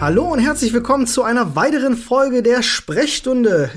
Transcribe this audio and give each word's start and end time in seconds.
Hallo 0.00 0.32
und 0.32 0.38
herzlich 0.38 0.72
willkommen 0.72 1.08
zu 1.08 1.24
einer 1.24 1.56
weiteren 1.56 1.96
Folge 1.96 2.42
der 2.44 2.62
Sprechstunde. 2.62 3.68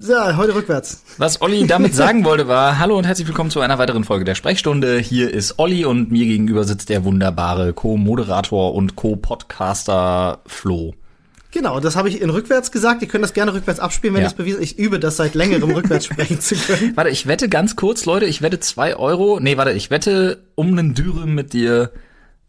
Ja, 0.00 0.36
heute 0.36 0.54
rückwärts. 0.54 1.02
Was 1.18 1.42
Olli 1.42 1.66
damit 1.66 1.94
sagen 1.94 2.24
wollte 2.24 2.48
war, 2.48 2.78
hallo 2.78 2.96
und 2.96 3.04
herzlich 3.04 3.28
willkommen 3.28 3.50
zu 3.50 3.60
einer 3.60 3.78
weiteren 3.78 4.04
Folge 4.04 4.24
der 4.24 4.34
Sprechstunde. 4.34 4.98
Hier 4.98 5.30
ist 5.32 5.58
Olli 5.58 5.84
und 5.84 6.10
mir 6.10 6.24
gegenüber 6.24 6.64
sitzt 6.64 6.88
der 6.88 7.04
wunderbare 7.04 7.74
Co-Moderator 7.74 8.74
und 8.74 8.96
Co-Podcaster 8.96 10.40
Flo. 10.46 10.94
Genau, 11.50 11.78
das 11.78 11.94
habe 11.94 12.08
ich 12.08 12.22
in 12.22 12.30
rückwärts 12.30 12.72
gesagt. 12.72 13.02
Ihr 13.02 13.08
könnt 13.08 13.24
das 13.24 13.34
gerne 13.34 13.52
rückwärts 13.52 13.78
abspielen, 13.78 14.14
wenn 14.14 14.22
Ja. 14.22 14.28
ich 14.28 14.32
es 14.32 14.36
bewiesen 14.38 14.62
Ich 14.62 14.78
übe 14.78 15.00
das 15.00 15.18
seit 15.18 15.34
längerem, 15.34 15.70
rückwärts 15.70 16.06
sprechen 16.06 16.40
zu 16.40 16.54
können. 16.54 16.92
Warte, 16.96 17.10
ich 17.10 17.26
wette 17.26 17.50
ganz 17.50 17.76
kurz, 17.76 18.06
Leute, 18.06 18.24
ich 18.24 18.40
wette 18.40 18.58
zwei 18.58 18.96
Euro. 18.96 19.38
Nee, 19.38 19.58
warte, 19.58 19.72
ich 19.72 19.90
wette 19.90 20.38
um 20.54 20.68
einen 20.68 20.94
Dürüm 20.94 21.34
mit 21.34 21.52
dir. 21.52 21.90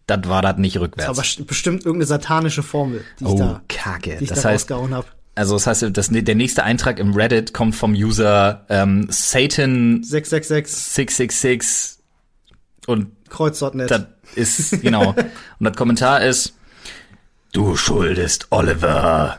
Das 0.08 0.20
war 0.28 0.42
das 0.42 0.58
nicht 0.58 0.78
rückwärts. 0.78 1.10
Aber 1.10 1.22
st- 1.22 1.46
bestimmt 1.46 1.86
irgendeine 1.86 2.08
satanische 2.08 2.62
Formel, 2.64 3.04
die 3.20 3.24
ich 3.24 3.30
oh, 3.30 3.38
da, 3.38 3.62
Kacke. 3.70 4.18
die 4.18 4.24
ich 4.26 4.30
Das 4.30 4.42
da 4.42 4.50
heißt, 4.50 4.64
rausgehauen 4.72 4.94
habe. 4.94 5.08
also 5.36 5.54
das 5.56 5.66
heißt, 5.68 5.86
das, 5.94 6.10
der 6.12 6.36
nächste 6.36 6.64
Eintrag 6.64 7.00
im 7.00 7.14
Reddit 7.14 7.54
kommt 7.54 7.76
vom 7.76 7.94
User 7.94 8.66
ähm, 8.70 9.08
Satan 9.10 10.04
666 10.04 10.76
666 10.76 12.00
und 12.88 13.08
Kreuz.net. 13.30 13.90
Das 13.90 14.04
ist, 14.36 14.82
genau. 14.82 15.12
Und 15.60 15.66
das 15.66 15.76
Kommentar 15.78 16.22
ist, 16.24 16.54
du 17.54 17.76
schuldest 17.76 18.48
Oliver 18.52 19.38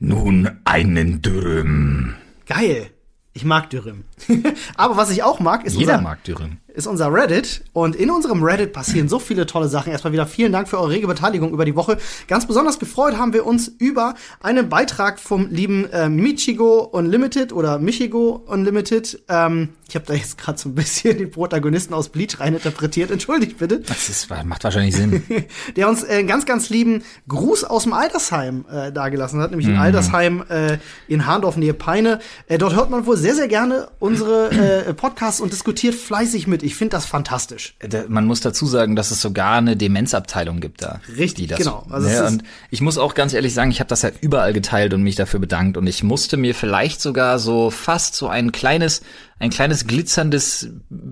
nun 0.00 0.50
einen 0.64 1.22
Dürüm. 1.22 2.14
Geil. 2.46 2.90
Ich 3.32 3.44
mag 3.44 3.70
Dürüm. 3.70 4.04
Aber 4.76 4.96
was 4.96 5.10
ich 5.10 5.22
auch 5.22 5.38
mag, 5.40 5.64
ist 5.64 5.74
Jeder 5.76 5.92
unser, 5.94 6.02
mag 6.02 6.24
Dürüm. 6.24 6.58
Ist 6.76 6.86
unser 6.86 7.12
Reddit. 7.12 7.62
Und 7.72 7.96
in 7.96 8.10
unserem 8.10 8.42
Reddit 8.42 8.72
passieren 8.72 9.08
so 9.08 9.18
viele 9.18 9.46
tolle 9.46 9.68
Sachen. 9.68 9.90
Erstmal 9.90 10.12
wieder 10.12 10.26
vielen 10.26 10.52
Dank 10.52 10.68
für 10.68 10.78
eure 10.78 10.90
rege 10.90 11.06
Beteiligung 11.06 11.52
über 11.52 11.64
die 11.64 11.74
Woche. 11.74 11.96
Ganz 12.28 12.46
besonders 12.46 12.78
gefreut 12.78 13.16
haben 13.16 13.32
wir 13.32 13.46
uns 13.46 13.68
über 13.78 14.14
einen 14.40 14.68
Beitrag 14.68 15.18
vom 15.18 15.48
lieben 15.50 15.90
äh, 15.90 16.08
Michigo 16.08 16.80
Unlimited 16.80 17.52
oder 17.52 17.78
Michigo 17.78 18.42
Unlimited. 18.46 19.22
Ähm, 19.28 19.70
ich 19.88 19.94
habe 19.94 20.04
da 20.04 20.14
jetzt 20.14 20.36
gerade 20.36 20.58
so 20.58 20.68
ein 20.68 20.74
bisschen 20.74 21.16
den 21.16 21.30
Protagonisten 21.30 21.94
aus 21.94 22.08
Bleach 22.08 22.40
reininterpretiert. 22.40 23.10
Entschuldigt 23.10 23.58
bitte. 23.58 23.80
Das 23.80 24.08
ist, 24.08 24.28
macht 24.44 24.64
wahrscheinlich 24.64 24.96
Sinn. 24.96 25.22
der 25.76 25.88
uns 25.88 26.02
äh, 26.02 26.18
einen 26.18 26.28
ganz, 26.28 26.44
ganz 26.44 26.68
lieben 26.68 27.02
Gruß 27.28 27.64
aus 27.64 27.84
dem 27.84 27.92
Altersheim 27.92 28.64
äh, 28.70 28.92
dagelassen 28.92 29.40
hat, 29.40 29.50
nämlich 29.50 29.68
in 29.68 29.76
Altersheim 29.76 30.44
äh, 30.48 30.78
in 31.08 31.26
Harndorf 31.26 31.56
nähe 31.56 31.72
Peine. 31.72 32.18
Äh, 32.48 32.58
dort 32.58 32.74
hört 32.74 32.90
man 32.90 33.06
wohl 33.06 33.16
sehr, 33.16 33.34
sehr 33.34 33.48
gerne 33.48 33.88
unsere 33.98 34.50
äh, 34.50 34.92
Podcasts 34.92 35.40
und 35.40 35.52
diskutiert 35.52 35.94
fleißig 35.94 36.46
mit. 36.46 36.65
Ich 36.66 36.74
finde 36.74 36.96
das 36.96 37.06
fantastisch. 37.06 37.74
Da- 37.78 38.04
Man 38.08 38.24
muss 38.26 38.40
dazu 38.40 38.66
sagen, 38.66 38.96
dass 38.96 39.10
es 39.10 39.20
sogar 39.20 39.56
eine 39.58 39.76
Demenzabteilung 39.76 40.60
gibt 40.60 40.82
da. 40.82 41.00
Richtig, 41.16 41.46
das, 41.48 41.58
genau. 41.58 41.86
Also 41.90 42.08
ne, 42.08 42.26
und 42.26 42.42
ich 42.70 42.80
muss 42.80 42.98
auch 42.98 43.14
ganz 43.14 43.32
ehrlich 43.34 43.54
sagen, 43.54 43.70
ich 43.70 43.78
habe 43.80 43.88
das 43.88 44.02
ja 44.02 44.10
überall 44.20 44.52
geteilt 44.52 44.92
und 44.92 45.02
mich 45.02 45.14
dafür 45.14 45.38
bedankt. 45.40 45.76
Und 45.76 45.86
ich 45.86 46.02
musste 46.02 46.36
mir 46.36 46.54
vielleicht 46.54 47.00
sogar 47.00 47.38
so 47.38 47.70
fast 47.70 48.14
so 48.16 48.28
ein 48.28 48.50
kleines, 48.52 49.02
ein 49.38 49.50
kleines 49.50 49.86
glitzerndes 49.86 50.68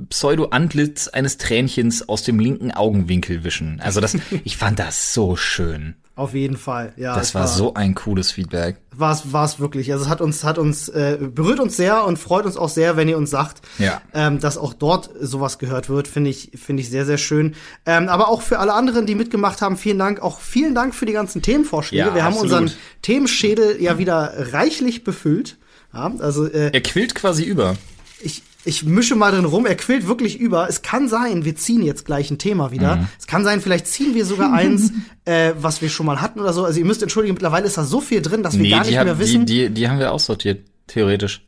Pseudo-Antlitz 0.08 1.08
eines 1.08 1.38
Tränchens 1.38 2.08
aus 2.08 2.22
dem 2.22 2.38
linken 2.38 2.70
Augenwinkel 2.70 3.44
wischen. 3.44 3.80
Also 3.80 4.00
das, 4.00 4.16
ich 4.44 4.56
fand 4.56 4.78
das 4.78 5.12
so 5.12 5.36
schön. 5.36 5.96
Auf 6.16 6.32
jeden 6.32 6.56
Fall. 6.56 6.92
Ja, 6.96 7.16
Das 7.16 7.28
es 7.30 7.34
war 7.34 7.48
so 7.48 7.74
ein 7.74 7.94
cooles 7.96 8.30
Feedback. 8.30 8.76
war 8.94 9.12
es 9.12 9.32
war 9.32 9.44
es 9.44 9.58
wirklich. 9.58 9.90
Also 9.92 10.04
es 10.04 10.10
hat 10.10 10.20
uns 10.20 10.44
hat 10.44 10.58
uns 10.58 10.88
äh, 10.88 11.18
berührt 11.20 11.58
uns 11.58 11.76
sehr 11.76 12.04
und 12.04 12.18
freut 12.20 12.46
uns 12.46 12.56
auch 12.56 12.68
sehr, 12.68 12.96
wenn 12.96 13.08
ihr 13.08 13.16
uns 13.18 13.30
sagt, 13.30 13.62
Ja. 13.80 14.00
ähm, 14.14 14.38
dass 14.38 14.56
auch 14.56 14.74
dort 14.74 15.10
sowas 15.20 15.58
gehört 15.58 15.88
wird. 15.88 16.06
Finde 16.06 16.30
ich 16.30 16.52
finde 16.54 16.82
ich 16.82 16.90
sehr 16.90 17.04
sehr 17.04 17.18
schön. 17.18 17.56
Ähm, 17.84 18.08
aber 18.08 18.28
auch 18.28 18.42
für 18.42 18.60
alle 18.60 18.74
anderen, 18.74 19.06
die 19.06 19.16
mitgemacht 19.16 19.60
haben, 19.60 19.76
vielen 19.76 19.98
Dank. 19.98 20.20
Auch 20.22 20.38
vielen 20.38 20.74
Dank 20.76 20.94
für 20.94 21.04
die 21.06 21.12
ganzen 21.14 21.42
Themenvorschläge. 21.42 22.06
Ja, 22.06 22.14
Wir 22.14 22.22
haben 22.24 22.34
absolut. 22.34 22.52
unseren 22.60 22.78
Themenschädel 23.02 23.82
ja 23.82 23.98
wieder 23.98 24.52
reichlich 24.52 25.02
befüllt. 25.04 25.58
Ja, 25.92 26.12
also 26.20 26.46
äh, 26.46 26.70
Er 26.72 26.80
quillt 26.80 27.14
quasi 27.16 27.42
über. 27.44 27.76
ich, 28.20 28.42
ich 28.64 28.84
mische 28.84 29.14
mal 29.14 29.30
drin 29.30 29.44
rum, 29.44 29.66
er 29.66 29.74
quillt 29.76 30.06
wirklich 30.06 30.38
über. 30.38 30.68
Es 30.68 30.82
kann 30.82 31.08
sein, 31.08 31.44
wir 31.44 31.56
ziehen 31.56 31.82
jetzt 31.82 32.04
gleich 32.04 32.30
ein 32.30 32.38
Thema 32.38 32.70
wieder. 32.70 32.96
Mhm. 32.96 33.08
Es 33.18 33.26
kann 33.26 33.44
sein, 33.44 33.60
vielleicht 33.60 33.86
ziehen 33.86 34.14
wir 34.14 34.24
sogar 34.24 34.52
eins, 34.54 34.92
äh, 35.24 35.52
was 35.58 35.82
wir 35.82 35.88
schon 35.88 36.06
mal 36.06 36.20
hatten 36.20 36.40
oder 36.40 36.52
so. 36.52 36.64
Also 36.64 36.78
ihr 36.78 36.84
müsst 36.86 37.02
entschuldigen, 37.02 37.34
mittlerweile 37.34 37.66
ist 37.66 37.76
da 37.78 37.84
so 37.84 38.00
viel 38.00 38.22
drin, 38.22 38.42
dass 38.42 38.58
wir 38.58 38.68
gar 38.70 38.78
nicht 38.80 38.90
die, 38.90 38.94
mehr 38.94 39.06
haben, 39.06 39.18
wissen. 39.18 39.46
die, 39.46 39.68
die, 39.68 39.74
die 39.74 39.88
haben 39.88 39.98
wir 39.98 40.12
aussortiert, 40.12 40.66
theoretisch. 40.86 41.46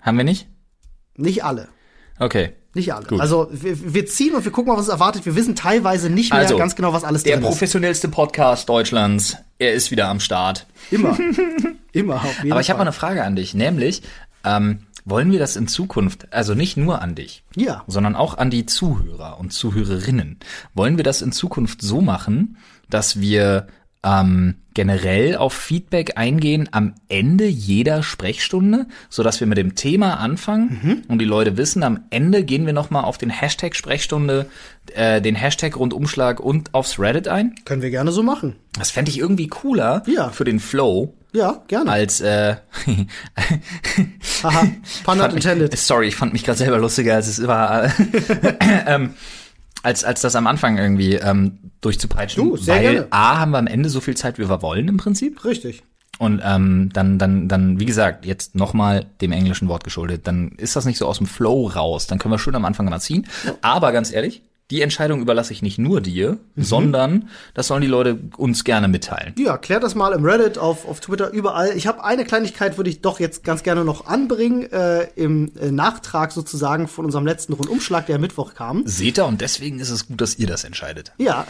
Haben 0.00 0.16
wir 0.16 0.24
nicht? 0.24 0.48
Nicht 1.16 1.44
alle. 1.44 1.68
Okay. 2.18 2.52
Nicht 2.74 2.92
alle. 2.94 3.06
Gut. 3.06 3.20
Also 3.20 3.48
wir, 3.50 3.94
wir 3.94 4.06
ziehen 4.06 4.34
und 4.34 4.44
wir 4.44 4.52
gucken 4.52 4.72
mal, 4.72 4.78
was 4.78 4.86
es 4.86 4.92
erwartet. 4.92 5.26
Wir 5.26 5.34
wissen 5.34 5.56
teilweise 5.56 6.10
nicht 6.10 6.32
mehr 6.32 6.40
Also, 6.40 6.56
ganz 6.56 6.76
genau, 6.76 6.92
was 6.92 7.04
alles 7.04 7.22
Der 7.24 7.36
drin 7.36 7.44
ist. 7.44 7.48
professionellste 7.48 8.08
Podcast 8.08 8.68
Deutschlands. 8.68 9.36
Er 9.58 9.72
ist 9.74 9.90
wieder 9.90 10.08
am 10.08 10.20
Start. 10.20 10.66
Immer. 10.90 11.18
Immer, 11.92 12.16
auf 12.16 12.36
jeden 12.38 12.52
Aber 12.52 12.60
ich 12.60 12.68
habe 12.70 12.78
mal 12.78 12.82
eine 12.84 12.92
Frage 12.92 13.24
an 13.24 13.34
dich, 13.34 13.54
nämlich, 13.54 14.02
ähm, 14.44 14.80
wollen 15.08 15.32
wir 15.32 15.38
das 15.38 15.56
in 15.56 15.68
Zukunft, 15.68 16.32
also 16.32 16.54
nicht 16.54 16.76
nur 16.76 17.00
an 17.02 17.14
dich, 17.14 17.42
Ja. 17.56 17.84
sondern 17.86 18.14
auch 18.16 18.36
an 18.38 18.50
die 18.50 18.66
Zuhörer 18.66 19.38
und 19.38 19.52
Zuhörerinnen, 19.52 20.38
wollen 20.74 20.96
wir 20.96 21.04
das 21.04 21.22
in 21.22 21.32
Zukunft 21.32 21.82
so 21.82 22.00
machen, 22.00 22.56
dass 22.90 23.20
wir 23.20 23.66
ähm, 24.04 24.54
generell 24.74 25.36
auf 25.36 25.52
Feedback 25.54 26.12
eingehen 26.16 26.68
am 26.70 26.94
Ende 27.08 27.46
jeder 27.48 28.04
Sprechstunde, 28.04 28.86
so 29.10 29.24
dass 29.24 29.40
wir 29.40 29.48
mit 29.48 29.58
dem 29.58 29.74
Thema 29.74 30.20
anfangen 30.20 30.80
Mhm. 30.82 31.02
und 31.08 31.18
die 31.18 31.24
Leute 31.24 31.56
wissen, 31.56 31.82
am 31.82 32.04
Ende 32.10 32.44
gehen 32.44 32.64
wir 32.64 32.72
noch 32.72 32.90
mal 32.90 33.02
auf 33.02 33.18
den 33.18 33.28
Hashtag 33.28 33.74
Sprechstunde, 33.74 34.46
äh, 34.94 35.20
den 35.20 35.34
Hashtag 35.34 35.76
Rundumschlag 35.76 36.38
und 36.38 36.74
aufs 36.74 37.00
Reddit 37.00 37.26
ein. 37.26 37.56
Können 37.64 37.82
wir 37.82 37.90
gerne 37.90 38.12
so 38.12 38.22
machen. 38.22 38.54
Das 38.78 38.92
fände 38.92 39.10
ich 39.10 39.18
irgendwie 39.18 39.48
cooler 39.48 40.04
Ja. 40.06 40.28
für 40.30 40.44
den 40.44 40.60
Flow 40.60 41.12
Ja, 41.32 41.62
gerne. 41.68 41.90
als 41.90 42.20
äh, 42.20 42.56
Haha, 44.42 44.60
pun 45.04 45.18
not 45.18 45.18
fand 45.18 45.34
mich, 45.34 45.44
intended. 45.44 45.78
sorry, 45.78 46.08
ich 46.08 46.16
fand 46.16 46.32
mich 46.32 46.44
gerade 46.44 46.58
selber 46.58 46.78
lustiger, 46.78 47.14
als 47.14 47.28
es 47.28 47.46
war, 47.46 47.92
ähm, 48.86 49.14
als 49.82 50.04
als 50.04 50.22
das 50.22 50.34
am 50.36 50.46
Anfang 50.46 50.78
irgendwie 50.78 51.14
ähm, 51.14 51.58
durchzupeitschen. 51.80 52.42
Du, 52.42 52.56
sehr 52.56 52.76
weil 52.76 52.92
gerne. 52.92 53.06
a 53.10 53.38
haben 53.38 53.50
wir 53.52 53.58
am 53.58 53.66
Ende 53.66 53.90
so 53.90 54.00
viel 54.00 54.16
Zeit, 54.16 54.38
wie 54.38 54.48
wir 54.48 54.62
wollen 54.62 54.88
im 54.88 54.96
Prinzip. 54.96 55.44
Richtig. 55.44 55.82
Und 56.18 56.40
ähm, 56.44 56.90
dann 56.92 57.18
dann 57.18 57.46
dann 57.46 57.78
wie 57.78 57.84
gesagt 57.84 58.26
jetzt 58.26 58.54
noch 58.56 58.72
mal 58.72 59.04
dem 59.20 59.30
englischen 59.30 59.68
Wort 59.68 59.84
geschuldet, 59.84 60.26
dann 60.26 60.52
ist 60.56 60.74
das 60.76 60.84
nicht 60.84 60.98
so 60.98 61.06
aus 61.06 61.18
dem 61.18 61.26
Flow 61.26 61.68
raus. 61.68 62.06
Dann 62.06 62.18
können 62.18 62.32
wir 62.32 62.38
schön 62.38 62.56
am 62.56 62.64
Anfang 62.64 62.86
mal 62.86 63.00
ziehen. 63.00 63.26
Aber 63.60 63.92
ganz 63.92 64.12
ehrlich. 64.12 64.42
Die 64.70 64.82
Entscheidung 64.82 65.22
überlasse 65.22 65.52
ich 65.52 65.62
nicht 65.62 65.78
nur 65.78 66.00
dir, 66.02 66.38
Mhm. 66.54 66.62
sondern 66.62 67.28
das 67.54 67.68
sollen 67.68 67.80
die 67.80 67.86
Leute 67.88 68.18
uns 68.36 68.64
gerne 68.64 68.86
mitteilen. 68.88 69.34
Ja, 69.38 69.56
klärt 69.56 69.82
das 69.82 69.94
mal 69.94 70.12
im 70.12 70.24
Reddit, 70.24 70.58
auf, 70.58 70.86
auf 70.86 71.00
Twitter, 71.00 71.30
überall. 71.30 71.70
Ich 71.76 71.86
habe 71.86 72.04
eine 72.04 72.24
Kleinigkeit, 72.24 72.76
würde 72.76 72.90
ich 72.90 73.00
doch 73.00 73.18
jetzt 73.18 73.44
ganz 73.44 73.62
gerne 73.62 73.84
noch 73.84 74.06
anbringen, 74.06 74.70
äh, 74.70 75.04
im 75.16 75.52
äh, 75.58 75.70
Nachtrag 75.70 76.32
sozusagen 76.32 76.86
von 76.88 77.04
unserem 77.06 77.24
letzten 77.26 77.54
Rundumschlag, 77.54 78.06
der 78.06 78.16
am 78.16 78.20
Mittwoch 78.20 78.54
kam. 78.54 78.82
Seht 78.86 79.18
ihr, 79.18 79.24
und 79.26 79.40
deswegen 79.40 79.80
ist 79.80 79.90
es 79.90 80.06
gut, 80.06 80.20
dass 80.20 80.38
ihr 80.38 80.46
das 80.46 80.64
entscheidet. 80.64 81.12
Ja, 81.18 81.46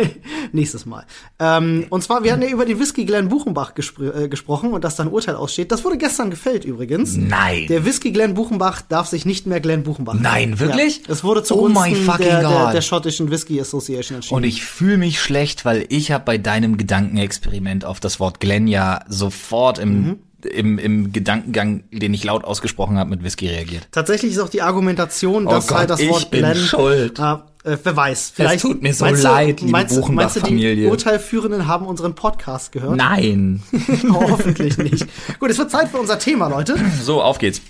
nächstes 0.52 0.86
Mal. 0.86 1.04
Ähm, 1.38 1.86
und 1.90 2.02
zwar, 2.02 2.24
wir 2.24 2.32
hatten 2.32 2.42
ja 2.42 2.48
über 2.48 2.64
den 2.64 2.78
Whisky 2.80 3.04
Glenn 3.04 3.28
Buchenbach 3.28 3.74
gespr 3.74 4.14
äh, 4.24 4.28
gesprochen 4.28 4.72
und 4.72 4.84
dass 4.84 4.96
da 4.96 5.04
ein 5.04 5.10
Urteil 5.10 5.36
aussteht. 5.36 5.70
Das 5.72 5.84
wurde 5.84 5.98
gestern 5.98 6.30
gefällt 6.30 6.64
übrigens. 6.64 7.16
Nein. 7.16 7.66
Der 7.68 7.84
Whisky 7.84 8.10
Glenn 8.12 8.34
Buchenbach 8.34 8.82
darf 8.82 9.06
sich 9.06 9.24
nicht 9.26 9.46
mehr 9.46 9.60
Glenn 9.60 9.82
Buchenbach. 9.82 10.14
Nein, 10.14 10.58
wirklich? 10.58 11.02
Ja, 11.06 11.12
es 11.12 11.24
wurde 11.24 11.40
Oh 11.40 11.44
zugunsten 11.44 11.90
my 11.90 11.94
fucking 11.94 12.26
der, 12.26 12.40
der, 12.40 12.48
God. 12.64 12.74
der 12.74 12.80
schottischen 12.82 13.30
Whisky 13.30 13.60
Association 13.60 14.16
entschieden. 14.16 14.34
Und 14.36 14.44
ich 14.44 14.64
fühle 14.64 14.96
mich 14.98 15.20
schlecht, 15.20 15.64
weil 15.64 15.86
ich 15.90 16.10
habe 16.12 16.24
bei 16.24 16.38
deinem 16.38 16.76
Gedankenexperiment 16.76 17.84
auf 17.84 18.00
das 18.00 18.18
Wort 18.20 18.40
Glenn 18.40 18.66
ja 18.66 19.00
sofort 19.08 19.78
im, 19.78 20.02
Mhm. 20.02 20.18
im, 20.50 20.78
im 20.78 21.12
Gedankengang, 21.12 21.84
den 21.90 22.14
ich 22.14 22.24
laut 22.24 22.44
ausgesprochen 22.44 22.98
habe, 22.98 23.10
mit 23.10 23.22
Whisky 23.22 23.48
reagiert. 23.48 23.88
Tatsächlich 23.90 24.32
ist 24.32 24.38
auch 24.38 24.48
die 24.48 24.62
Argumentation, 24.62 25.46
Oh 25.46 25.50
dass 25.50 25.66
Gott, 25.68 25.78
halt 25.78 25.90
das 25.90 26.06
Wort 26.08 26.30
Glenn. 26.30 26.54
schuld. 26.56 27.18
Ah, 27.20 27.46
äh, 27.64 27.76
wer 27.82 27.96
weiß. 27.96 28.32
Vielleicht 28.34 28.62
tut 28.62 28.80
mir 28.82 28.94
so 28.94 29.06
leid, 29.06 29.60
du, 29.60 29.64
liebe 29.64 29.72
meinst, 29.72 29.96
du- 29.96 30.12
meinst 30.12 30.36
du, 30.36 30.40
die. 30.42 30.86
Urteilführenden 30.86 31.66
haben 31.66 31.86
unseren 31.86 32.14
Podcast 32.14 32.70
gehört? 32.72 32.96
Nein. 32.96 33.62
Hoffentlich 34.12 34.78
nicht. 34.78 35.06
Gut, 35.40 35.50
es 35.50 35.58
wird 35.58 35.70
Zeit 35.70 35.88
für 35.88 35.98
unser 35.98 36.18
Thema, 36.18 36.48
Leute. 36.48 36.76
So, 37.02 37.22
auf 37.22 37.38
geht's. 37.38 37.60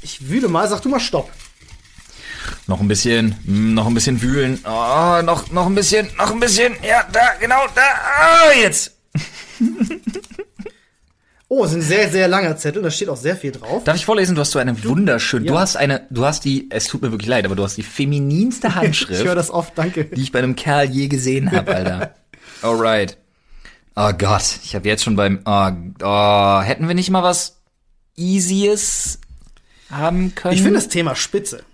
Ich 0.00 0.28
wühle 0.30 0.48
mal, 0.48 0.66
sag 0.68 0.80
du 0.82 0.88
mal 0.88 1.00
Stopp. 1.00 1.30
Noch 2.66 2.80
ein 2.80 2.88
bisschen, 2.88 3.34
mm, 3.44 3.74
noch 3.74 3.86
ein 3.86 3.94
bisschen 3.94 4.20
wühlen. 4.22 4.58
Oh, 4.64 5.20
noch, 5.22 5.50
noch 5.50 5.66
ein 5.66 5.74
bisschen, 5.74 6.08
noch 6.16 6.30
ein 6.30 6.40
bisschen. 6.40 6.72
Ja, 6.86 7.06
da, 7.12 7.20
genau, 7.40 7.60
da. 7.74 7.82
Ah, 7.82 8.52
jetzt. 8.60 8.96
Oh, 11.54 11.66
es 11.66 11.72
ist 11.72 11.76
ein 11.76 11.82
sehr, 11.82 12.08
sehr 12.10 12.28
langer 12.28 12.56
Zettel, 12.56 12.80
da 12.80 12.90
steht 12.90 13.10
auch 13.10 13.16
sehr 13.18 13.36
viel 13.36 13.52
drauf. 13.52 13.84
Darf 13.84 13.94
ich 13.96 14.06
vorlesen? 14.06 14.34
Du 14.34 14.40
hast 14.40 14.52
so 14.52 14.58
eine 14.58 14.84
wunderschön. 14.84 15.44
Du 15.44 15.52
Ja. 15.52 15.60
hast 15.60 15.76
eine, 15.76 16.06
du 16.08 16.24
hast 16.24 16.46
die, 16.46 16.66
es 16.70 16.86
tut 16.86 17.02
mir 17.02 17.10
wirklich 17.12 17.28
leid, 17.28 17.44
aber 17.44 17.54
du 17.54 17.62
hast 17.62 17.76
die 17.76 17.82
femininste 17.82 18.74
Handschrift. 18.74 19.10
Ich 19.20 19.26
höre 19.26 19.34
das 19.34 19.50
oft, 19.50 19.76
danke. 19.76 20.06
die 20.06 20.22
ich 20.22 20.32
bei 20.32 20.38
einem 20.38 20.56
Kerl 20.56 20.88
je 20.88 21.08
gesehen 21.08 21.52
habe, 21.52 21.74
Alter. 21.74 22.14
Alright. 22.62 23.18
Oh 23.94 24.12
Gott, 24.16 24.60
ich 24.64 24.74
habe 24.74 24.88
jetzt 24.88 25.04
schon 25.04 25.14
beim 25.16 25.40
oh, 25.44 25.68
oh, 26.02 26.60
hätten 26.62 26.88
wir 26.88 26.94
nicht 26.94 27.10
mal 27.10 27.22
was 27.22 27.58
Easyes 28.16 29.18
haben 29.90 30.34
können? 30.34 30.54
Ich 30.54 30.62
finde 30.62 30.78
das 30.78 30.88
Thema 30.88 31.14
spitze. 31.14 31.64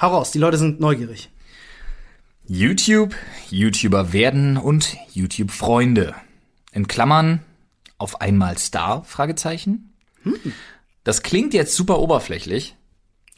Hau 0.00 0.08
raus, 0.08 0.30
die 0.30 0.38
Leute 0.38 0.58
sind 0.58 0.80
neugierig. 0.80 1.30
YouTube, 2.48 3.14
YouTuber 3.50 4.12
werden 4.12 4.56
und 4.56 4.96
YouTube-Freunde. 5.12 6.14
In 6.72 6.88
Klammern 6.88 7.40
auf 7.98 8.20
einmal 8.20 8.58
Star? 8.58 9.04
Fragezeichen. 9.04 9.92
Das 11.04 11.22
klingt 11.22 11.54
jetzt 11.54 11.74
super 11.74 11.98
oberflächlich, 11.98 12.76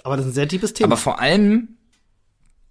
Aber 0.02 0.16
das 0.16 0.26
ist 0.26 0.32
ein 0.32 0.34
sehr 0.34 0.48
tiefes 0.48 0.72
Thema. 0.74 0.88
aber 0.88 0.96
vor 0.96 1.18
allem 1.20 1.76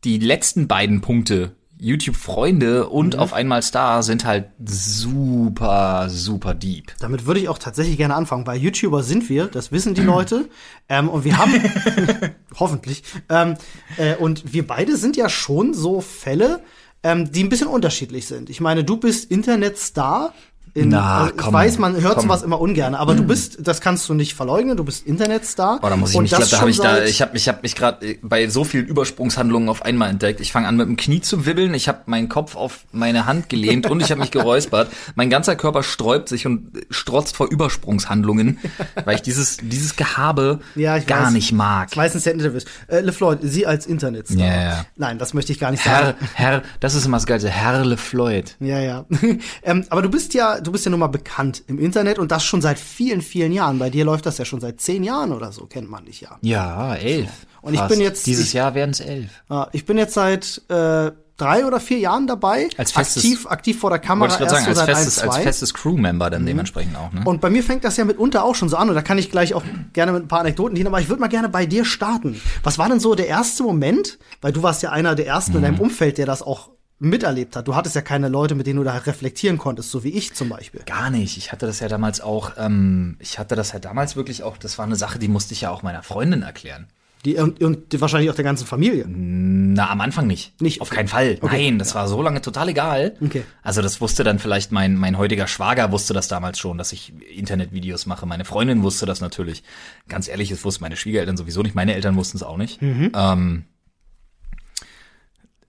die 0.03 0.17
letzten 0.19 0.67
beiden 0.67 1.01
Punkte, 1.01 1.55
YouTube-Freunde 1.83 2.87
und 2.87 3.17
auf 3.17 3.33
einmal 3.33 3.61
Star, 3.61 4.03
sind 4.03 4.23
halt 4.23 4.45
super, 4.63 6.07
super 6.09 6.53
deep. 6.53 6.93
Damit 6.99 7.25
würde 7.25 7.41
ich 7.41 7.49
auch 7.49 7.57
tatsächlich 7.57 7.97
gerne 7.97 8.15
anfangen, 8.15 8.47
weil 8.47 8.57
YouTuber 8.57 9.03
sind 9.03 9.27
wir, 9.29 9.47
das 9.47 9.71
wissen 9.71 9.93
die 9.93 10.01
Leute. 10.01 10.49
Ähm, 10.89 11.07
und 11.07 11.23
wir 11.23 11.37
haben, 11.37 11.53
hoffentlich, 12.59 13.03
ähm, 13.29 13.55
äh, 13.97 14.15
und 14.15 14.53
wir 14.53 14.67
beide 14.67 14.97
sind 14.97 15.15
ja 15.15 15.29
schon 15.29 15.73
so 15.73 16.01
Fälle, 16.01 16.61
ähm, 17.03 17.31
die 17.31 17.41
ein 17.41 17.49
bisschen 17.49 17.67
unterschiedlich 17.67 18.27
sind. 18.27 18.49
Ich 18.49 18.59
meine, 18.59 18.83
du 18.83 18.97
bist 18.97 19.31
Internetstar. 19.31 20.33
In, 20.75 20.89
Na, 20.89 21.19
also 21.19 21.31
ich 21.31 21.37
komm, 21.37 21.53
weiß, 21.53 21.77
man 21.77 22.01
hört 22.01 22.15
komm. 22.15 22.23
sowas 22.23 22.41
immer 22.41 22.59
ungern, 22.59 22.95
aber 22.95 23.13
du 23.13 23.21
bist, 23.23 23.59
das 23.61 23.79
kannst 23.79 24.09
du 24.09 24.15
nicht 24.15 24.33
verleugnen, 24.33 24.75
du 24.75 24.83
bist 24.83 25.05
Internetstar. 25.05 25.79
Oh, 25.83 25.87
da 25.87 25.95
muss 25.95 26.11
ich 26.11 26.15
Und 26.15 26.23
mich, 26.23 26.31
ich 26.31 26.37
glaube, 26.37 26.49
da 26.49 26.59
habe 26.61 26.69
ich 26.71 26.79
da, 26.79 27.03
ich 27.03 27.21
habe 27.21 27.37
ich 27.37 27.47
hab 27.47 27.61
mich 27.61 27.75
gerade 27.75 28.17
bei 28.23 28.47
so 28.49 28.63
vielen 28.63 28.87
Übersprungshandlungen 28.87 29.69
auf 29.69 29.83
einmal 29.83 30.09
entdeckt. 30.09 30.39
Ich 30.39 30.51
fange 30.51 30.67
an 30.67 30.75
mit 30.75 30.87
dem 30.87 30.97
Knie 30.97 31.21
zu 31.21 31.45
wibbeln, 31.45 31.75
ich 31.75 31.87
habe 31.87 31.99
meinen 32.07 32.27
Kopf 32.27 32.55
auf 32.55 32.85
meine 32.91 33.27
Hand 33.27 33.49
gelehnt 33.49 33.87
und 33.87 34.01
ich 34.01 34.09
habe 34.09 34.21
mich 34.21 34.31
geräuspert. 34.31 34.89
Mein 35.15 35.29
ganzer 35.29 35.55
Körper 35.55 35.83
sträubt 35.83 36.27
sich 36.27 36.47
und 36.47 36.71
strotzt 36.89 37.35
vor 37.35 37.51
Übersprungshandlungen, 37.51 38.57
weil 39.05 39.15
ich 39.15 39.21
dieses 39.21 39.57
dieses 39.61 39.95
Gehabe 39.95 40.59
Ja, 40.73 40.97
ich 40.97 41.05
gar 41.05 41.27
weiß. 41.27 41.33
nicht 41.33 41.51
mag. 41.51 41.89
Das 41.89 41.97
meistens 41.97 42.23
der 42.23 42.33
Interviews. 42.33 42.65
Äh, 42.87 43.01
LeFloid, 43.01 43.39
Sie 43.43 43.67
als 43.67 43.85
Internetstar. 43.85 44.39
Ja, 44.39 44.61
ja. 44.63 44.85
Nein, 44.95 45.19
das 45.19 45.35
möchte 45.35 45.51
ich 45.51 45.59
gar 45.59 45.69
nicht 45.69 45.85
Herr, 45.85 46.05
sagen. 46.05 46.17
Herr, 46.33 46.63
das 46.79 46.95
ist 46.95 47.05
immer 47.05 47.17
das 47.17 47.27
Geilste, 47.27 47.49
Herr 47.49 47.85
LeFloid. 47.85 48.55
Ja, 48.59 48.79
ja. 48.79 49.05
ähm, 49.63 49.85
aber 49.89 50.01
du 50.01 50.09
bist 50.09 50.33
ja, 50.33 50.61
du 50.63 50.71
bist 50.71 50.85
ja 50.85 50.91
nun 50.91 50.99
mal 50.99 51.07
bekannt 51.07 51.63
im 51.67 51.77
Internet 51.79 52.17
und 52.19 52.31
das 52.31 52.43
schon 52.43 52.61
seit 52.61 52.79
vielen, 52.79 53.21
vielen 53.21 53.51
Jahren. 53.51 53.77
Bei 53.79 53.89
dir 53.89 54.05
läuft 54.05 54.25
das 54.25 54.37
ja 54.37 54.45
schon 54.45 54.59
seit 54.61 54.81
zehn 54.81 55.03
Jahren 55.03 55.31
oder 55.31 55.51
so, 55.51 55.65
kennt 55.65 55.89
man 55.89 56.05
dich 56.05 56.21
ja. 56.21 56.37
Ja, 56.41 56.95
elf. 56.95 57.29
Und 57.61 57.73
ich 57.73 57.79
Fast. 57.79 57.91
bin 57.91 58.01
jetzt- 58.01 58.25
Dieses 58.25 58.47
ich- 58.47 58.53
Jahr 58.53 58.73
werden 58.75 58.91
es 58.91 58.99
elf. 58.99 59.29
Äh, 59.49 59.65
ich 59.73 59.85
bin 59.85 59.97
jetzt 59.97 60.13
seit 60.15 60.61
äh, 60.69 61.11
drei 61.37 61.65
oder 61.65 61.79
vier 61.79 61.97
Jahren 61.97 62.27
dabei. 62.27 62.69
Als 62.77 62.91
festes- 62.91 63.23
aktiv, 63.23 63.47
aktiv 63.47 63.79
vor 63.79 63.89
der 63.89 63.99
Kamera 63.99 64.29
Wollte 64.29 64.43
ich 64.43 64.49
gerade 64.49 64.51
sagen, 64.63 64.67
als 64.67 64.77
seit 64.77 64.89
festes, 64.89 65.19
ein, 65.19 65.27
als 65.29 65.35
zwei. 65.35 65.43
festes 65.43 65.73
Crewmember 65.73 66.29
dann 66.29 66.45
dementsprechend 66.45 66.95
auch, 66.95 67.11
ne? 67.11 67.21
Und 67.25 67.41
bei 67.41 67.49
mir 67.49 67.63
fängt 67.63 67.83
das 67.85 67.97
ja 67.97 68.05
mitunter 68.05 68.43
auch 68.43 68.53
schon 68.55 68.69
so 68.69 68.77
an 68.77 68.89
und 68.89 68.95
da 68.95 69.01
kann 69.01 69.17
ich 69.17 69.31
gleich 69.31 69.53
auch 69.53 69.63
gerne 69.93 70.11
mit 70.11 70.23
ein 70.23 70.27
paar 70.27 70.41
Anekdoten 70.41 70.75
dienen, 70.75 70.87
aber 70.87 70.99
ich 71.01 71.09
würde 71.09 71.21
mal 71.21 71.27
gerne 71.29 71.49
bei 71.49 71.65
dir 71.65 71.85
starten. 71.85 72.39
Was 72.63 72.77
war 72.77 72.87
denn 72.89 72.99
so 72.99 73.15
der 73.15 73.27
erste 73.27 73.63
Moment, 73.63 74.19
weil 74.41 74.51
du 74.53 74.61
warst 74.61 74.83
ja 74.83 74.91
einer 74.91 75.15
der 75.15 75.25
ersten 75.27 75.53
in 75.53 75.57
Mhm. 75.59 75.63
deinem 75.63 75.79
Umfeld, 75.79 76.17
der 76.17 76.25
das 76.25 76.41
auch 76.43 76.69
miterlebt 77.03 77.55
hat. 77.55 77.67
Du 77.67 77.75
hattest 77.75 77.95
ja 77.95 78.01
keine 78.01 78.29
Leute, 78.29 78.55
mit 78.55 78.65
denen 78.65 78.77
du 78.77 78.83
da 78.83 78.97
reflektieren 78.97 79.57
konntest, 79.57 79.91
so 79.91 80.03
wie 80.03 80.09
ich 80.09 80.33
zum 80.33 80.49
Beispiel. 80.49 80.81
Gar 80.85 81.09
nicht. 81.09 81.37
Ich 81.37 81.51
hatte 81.51 81.65
das 81.65 81.79
ja 81.79 81.87
damals 81.87 82.21
auch, 82.21 82.53
ähm, 82.57 83.17
ich 83.19 83.39
hatte 83.39 83.55
das 83.55 83.73
ja 83.73 83.79
damals 83.79 84.15
wirklich 84.15 84.43
auch, 84.43 84.57
das 84.57 84.77
war 84.77 84.85
eine 84.85 84.95
Sache, 84.95 85.19
die 85.19 85.27
musste 85.27 85.53
ich 85.53 85.61
ja 85.61 85.71
auch 85.71 85.83
meiner 85.83 86.03
Freundin 86.03 86.41
erklären. 86.41 86.87
Die, 87.25 87.35
und, 87.35 87.63
und 87.63 88.01
wahrscheinlich 88.01 88.29
auch 88.29 88.35
der 88.35 88.43
ganzen 88.43 88.67
Familie. 88.67 89.05
Na, 89.07 89.89
am 89.89 90.01
Anfang 90.01 90.27
nicht. 90.27 90.59
Nicht? 90.61 90.81
Auf 90.81 90.89
keinen 90.89 91.07
Fall. 91.07 91.37
Okay. 91.39 91.69
Nein, 91.69 91.79
das 91.79 91.95
war 91.95 92.09
so 92.09 92.21
lange 92.21 92.41
total 92.41 92.67
egal. 92.67 93.15
Okay. 93.23 93.43
Also 93.61 93.81
das 93.81 94.01
wusste 94.01 94.25
dann 94.25 94.39
vielleicht 94.39 94.73
mein, 94.73 94.95
mein 94.95 95.17
heutiger 95.17 95.47
Schwager 95.47 95.93
wusste 95.93 96.13
das 96.13 96.27
damals 96.27 96.59
schon, 96.59 96.77
dass 96.77 96.91
ich 96.91 97.13
Internetvideos 97.33 98.07
mache. 98.07 98.25
Meine 98.25 98.43
Freundin 98.43 98.83
wusste 98.83 99.05
das 99.05 99.21
natürlich. 99.21 99.63
Ganz 100.09 100.27
ehrlich, 100.27 100.51
es 100.51 100.65
wussten 100.65 100.83
meine 100.83 100.97
Schwiegereltern 100.97 101.37
sowieso 101.37 101.63
nicht. 101.63 101.75
Meine 101.75 101.93
Eltern 101.93 102.17
wussten 102.17 102.35
es 102.35 102.43
auch 102.43 102.57
nicht. 102.57 102.81
Ähm, 102.81 103.63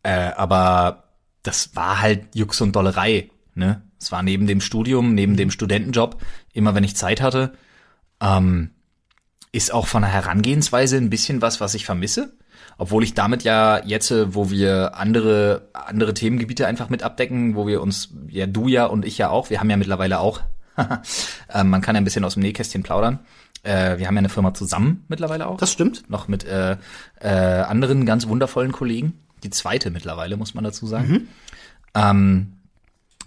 äh, 0.02 0.32
aber 0.36 1.04
das 1.44 1.76
war 1.76 2.00
halt 2.00 2.35
Jux 2.35 2.61
und 2.61 2.75
Dollerei. 2.75 3.31
Ne? 3.55 3.82
Es 4.00 4.11
war 4.11 4.25
neben 4.25 4.49
dem 4.49 4.61
Studium, 4.61 5.14
neben 5.14 5.37
dem 5.37 5.50
Studentenjob, 5.50 6.20
immer 6.52 6.75
wenn 6.75 6.85
ich 6.85 6.96
Zeit 6.96 7.20
hatte. 7.20 7.52
Ähm, 8.20 8.70
ist 9.52 9.73
auch 9.73 9.87
von 9.87 10.02
der 10.02 10.11
Herangehensweise 10.11 10.96
ein 10.96 11.11
bisschen 11.11 11.41
was, 11.41 11.61
was 11.61 11.75
ich 11.75 11.87
vermisse. 11.87 12.37
Obwohl 12.76 13.05
ich 13.05 13.14
damit 13.14 13.44
ja 13.44 13.85
jetzt, 13.85 14.11
äh, 14.11 14.35
wo 14.35 14.50
wir 14.50 14.96
andere, 14.96 15.69
andere 15.73 16.14
Themengebiete 16.14 16.67
einfach 16.67 16.88
mit 16.88 17.05
abdecken, 17.05 17.55
wo 17.55 17.67
wir 17.67 17.81
uns, 17.81 18.12
ja 18.29 18.46
du 18.46 18.67
ja 18.67 18.87
und 18.87 19.05
ich 19.05 19.19
ja 19.19 19.31
auch, 19.31 19.50
wir 19.50 19.61
haben 19.61 19.70
ja 19.70 19.76
mittlerweile 19.76 20.19
auch, 20.19 20.41
äh, 21.49 21.62
man 21.62 21.82
kann 21.82 21.94
ja 21.94 22.00
ein 22.00 22.05
bisschen 22.05 22.25
aus 22.25 22.35
dem 22.35 22.43
Nähkästchen 22.43 22.82
plaudern. 22.82 23.20
Äh, 23.62 23.99
wir 23.99 24.06
haben 24.06 24.14
ja 24.14 24.20
eine 24.20 24.29
Firma 24.29 24.55
zusammen 24.55 25.05
mittlerweile 25.08 25.46
auch. 25.46 25.58
Das 25.58 25.70
stimmt. 25.70 26.11
noch 26.11 26.26
mit 26.26 26.44
äh, 26.44 26.76
äh, 27.20 27.29
anderen 27.29 28.06
ganz 28.06 28.26
wundervollen 28.26 28.73
Kollegen. 28.73 29.24
Die 29.44 29.50
zweite 29.50 29.91
mittlerweile, 29.91 30.37
muss 30.37 30.55
man 30.55 30.64
dazu 30.64 30.87
sagen. 30.87 31.29
Ähm, 31.94 32.55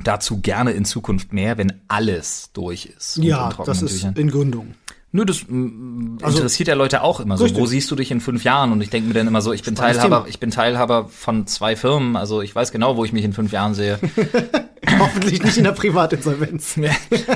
dazu 0.04 0.40
gerne 0.42 0.72
in 0.72 0.84
Zukunft 0.84 1.32
mehr, 1.32 1.58
wenn 1.58 1.74
alles 1.88 2.50
durch 2.54 2.86
ist. 2.88 3.18
Ja, 3.18 3.54
das 3.66 3.82
ist 3.82 3.94
Tüchern. 3.94 4.16
in 4.16 4.30
Gründung. 4.30 4.76
Nur 5.14 5.26
das 5.26 5.46
mm, 5.48 6.18
Also- 6.22 6.38
interessiert 6.40 6.68
ja 6.68 6.76
Leute 6.76 7.02
auch 7.02 7.20
immer 7.22 7.38
so. 7.38 7.46
Richtig. 7.46 7.62
Wo 7.62 7.66
siehst 7.66 7.90
du 7.90 7.96
dich 7.96 8.12
in 8.12 8.20
fünf 8.20 8.44
Jahren? 8.44 8.72
Und 8.74 8.82
ich 8.82 8.90
denke 8.90 9.08
mir 9.08 9.14
dann 9.14 9.28
immer 9.28 9.42
so, 9.42 9.54
ich 9.54 9.64
bin 9.64 9.76
Spannendes 9.76 10.02
Teilhaber, 10.02 10.24
Thema. 10.24 10.30
ich 10.30 10.40
bin 10.40 10.52
Teilhaber 10.52 11.08
von 11.08 11.48
zwei 11.48 11.76
Firmen. 11.76 12.16
Also 12.18 12.42
ich 12.42 12.54
weiß 12.54 12.72
genau, 12.72 12.98
wo 12.98 13.06
ich 13.06 13.14
mich 13.14 13.24
in 13.24 13.32
fünf 13.34 13.52
Jahren 13.54 13.74
sehe. 13.74 14.00
Hoffentlich 15.00 15.44
nicht 15.44 15.58
in 15.58 15.64
der 15.66 15.72
Privatinsolvenz. 15.74 16.76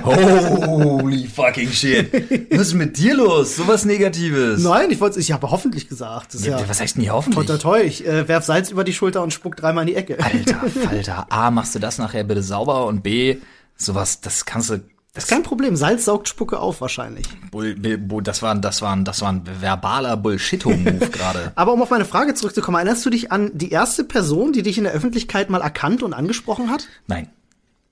Holy 0.03 1.27
fucking 1.27 1.69
shit. 1.71 2.11
Was 2.51 2.67
ist 2.67 2.73
mit 2.73 2.97
dir 2.97 3.15
los? 3.15 3.55
Sowas 3.55 3.85
Negatives. 3.85 4.63
Nein, 4.63 4.91
ich 4.91 4.99
wollte 4.99 5.19
ich 5.19 5.31
habe 5.31 5.49
hoffentlich 5.51 5.87
gesagt. 5.87 6.33
Ja, 6.35 6.59
Ja, 6.59 6.69
was 6.69 6.79
heißt 6.81 6.95
denn 6.95 7.03
hier 7.03 7.13
hoffentlich? 7.13 7.47
toi, 7.47 7.57
toi. 7.57 7.81
Ich 7.81 8.05
äh, 8.05 8.27
werf 8.27 8.45
Salz 8.45 8.69
über 8.71 8.83
die 8.83 8.93
Schulter 8.93 9.21
und 9.23 9.33
spuck 9.33 9.55
dreimal 9.55 9.83
in 9.83 9.87
die 9.87 9.95
Ecke. 9.95 10.17
Alter, 10.23 10.59
Falter. 10.87 11.27
A, 11.29 11.51
machst 11.51 11.75
du 11.75 11.79
das 11.79 11.97
nachher 11.97 12.23
bitte 12.23 12.43
sauber 12.43 12.85
und 12.87 13.03
B, 13.03 13.37
sowas, 13.77 14.21
das 14.21 14.45
kannst 14.45 14.69
du, 14.69 14.79
Das 15.13 15.25
ist 15.25 15.29
kein 15.29 15.43
Problem. 15.43 15.75
Salz 15.75 16.05
saugt 16.05 16.27
Spucke 16.29 16.59
auf 16.59 16.81
wahrscheinlich. 16.81 17.25
Bull, 17.51 17.75
Bull, 17.75 18.23
das 18.23 18.41
war, 18.41 18.55
das 18.55 18.81
war, 18.81 18.93
ein- 18.95 19.05
das 19.05 19.21
war 19.21 19.31
ein 19.31 19.43
verbaler 19.59 20.17
Bullshit-Move 20.17 21.09
gerade. 21.11 21.51
Aber 21.55 21.73
um 21.73 21.81
auf 21.81 21.89
meine 21.89 22.05
Frage 22.05 22.33
zurückzukommen, 22.33 22.77
erinnerst 22.77 23.05
du 23.05 23.09
dich 23.09 23.31
an 23.31 23.51
die 23.53 23.71
erste 23.71 24.03
Person, 24.03 24.53
die 24.53 24.63
dich 24.63 24.77
in 24.77 24.83
der 24.85 24.93
Öffentlichkeit 24.93 25.49
mal 25.49 25.61
erkannt 25.61 26.03
und 26.03 26.13
angesprochen 26.13 26.69
hat? 26.69 26.87
Nein. 27.07 27.27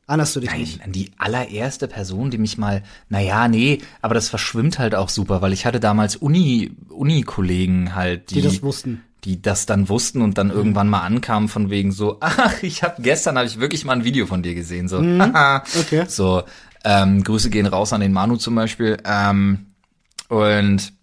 Erinnerst 0.10 0.36
du 0.36 0.40
dich 0.40 0.50
Nein, 0.50 0.60
nicht? 0.62 0.84
an 0.84 0.92
die 0.92 1.12
allererste 1.20 1.88
Person, 1.88 2.32
die 2.32 2.40
mich 2.40 2.58
mal, 2.58 2.82
naja, 3.10 3.48
nee, 3.48 3.78
aber 4.02 4.16
das 4.16 4.28
verschwimmt 4.28 4.80
halt 4.80 4.96
auch 4.96 5.08
super, 5.08 5.42
weil 5.44 5.54
ich 5.54 5.66
hatte 5.68 5.80
damals 5.80 6.16
Uni, 6.16 6.72
Uni-Kollegen 6.90 7.94
halt, 7.96 8.32
die, 8.32 8.36
Die 8.36 8.42
das 8.42 8.64
wussten. 8.64 9.04
die 9.24 9.40
das 9.42 9.68
dann 9.68 9.88
wussten 9.88 10.22
und 10.24 10.38
dann 10.40 10.50
irgendwann 10.50 10.90
mal 10.90 11.02
ankamen 11.02 11.48
von 11.48 11.70
wegen 11.70 11.92
so, 11.92 12.18
ach, 12.22 12.64
ich 12.64 12.82
habe 12.84 13.02
gestern 13.04 13.38
habe 13.38 13.46
ich 13.48 13.60
wirklich 13.60 13.86
mal 13.86 13.94
ein 13.94 14.04
Video 14.04 14.26
von 14.26 14.42
dir 14.42 14.56
gesehen, 14.56 14.88
so, 14.88 15.00
haha. 15.04 15.64
okay. 15.80 16.06
so, 16.08 16.42
ähm, 16.84 17.24
Grüße 17.24 17.50
gehen 17.52 17.68
raus 17.68 17.94
an 17.94 18.02
den 18.02 18.12
Manu 18.14 18.38
zum 18.38 18.56
Beispiel, 18.56 18.98
ähm, 19.06 19.68
und 20.28 20.94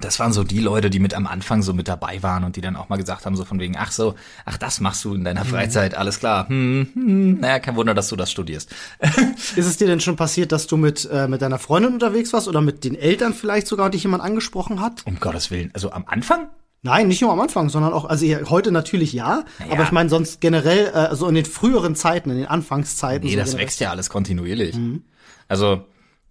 das 0.00 0.18
waren 0.18 0.32
so 0.32 0.42
die 0.42 0.58
Leute, 0.58 0.90
die 0.90 0.98
mit 0.98 1.14
am 1.14 1.26
Anfang 1.26 1.62
so 1.62 1.72
mit 1.72 1.86
dabei 1.86 2.22
waren 2.22 2.44
und 2.44 2.56
die 2.56 2.60
dann 2.60 2.76
auch 2.76 2.88
mal 2.88 2.96
gesagt 2.96 3.26
haben, 3.26 3.36
so 3.36 3.44
von 3.44 3.60
wegen, 3.60 3.76
ach 3.78 3.92
so, 3.92 4.14
ach, 4.44 4.58
das 4.58 4.80
machst 4.80 5.04
du 5.04 5.14
in 5.14 5.24
deiner 5.24 5.44
Freizeit, 5.44 5.94
alles 5.94 6.18
klar. 6.18 6.48
Hm, 6.48 6.88
hm, 6.94 7.40
naja, 7.40 7.60
kein 7.60 7.76
Wunder, 7.76 7.94
dass 7.94 8.08
du 8.08 8.16
das 8.16 8.30
studierst. 8.30 8.74
Ist 9.56 9.66
es 9.66 9.76
dir 9.76 9.86
denn 9.86 10.00
schon 10.00 10.16
passiert, 10.16 10.52
dass 10.52 10.66
du 10.66 10.76
mit, 10.76 11.08
äh, 11.10 11.28
mit 11.28 11.42
deiner 11.42 11.58
Freundin 11.58 11.92
unterwegs 11.92 12.32
warst 12.32 12.48
oder 12.48 12.60
mit 12.60 12.84
den 12.84 12.96
Eltern 12.96 13.34
vielleicht 13.34 13.66
sogar 13.66 13.86
und 13.86 13.94
dich 13.94 14.02
jemand 14.02 14.22
angesprochen 14.22 14.80
hat? 14.80 15.06
Um 15.06 15.20
Gottes 15.20 15.50
Willen. 15.50 15.70
Also 15.74 15.92
am 15.92 16.04
Anfang? 16.06 16.48
Nein, 16.82 17.08
nicht 17.08 17.22
nur 17.22 17.32
am 17.32 17.40
Anfang, 17.40 17.70
sondern 17.70 17.94
auch, 17.94 18.04
also 18.04 18.26
heute 18.50 18.70
natürlich 18.70 19.14
ja, 19.14 19.44
aber 19.70 19.84
ich 19.84 19.92
meine 19.92 20.10
sonst 20.10 20.42
generell, 20.42 20.88
äh, 20.88 20.98
also 20.98 21.26
in 21.28 21.34
den 21.34 21.46
früheren 21.46 21.94
Zeiten, 21.94 22.30
in 22.30 22.36
den 22.36 22.46
Anfangszeiten. 22.46 23.26
Nee, 23.26 23.32
so 23.32 23.38
das 23.38 23.50
generell. 23.50 23.66
wächst 23.66 23.80
ja 23.80 23.90
alles 23.90 24.10
kontinuierlich. 24.10 24.76
Also, 25.48 25.84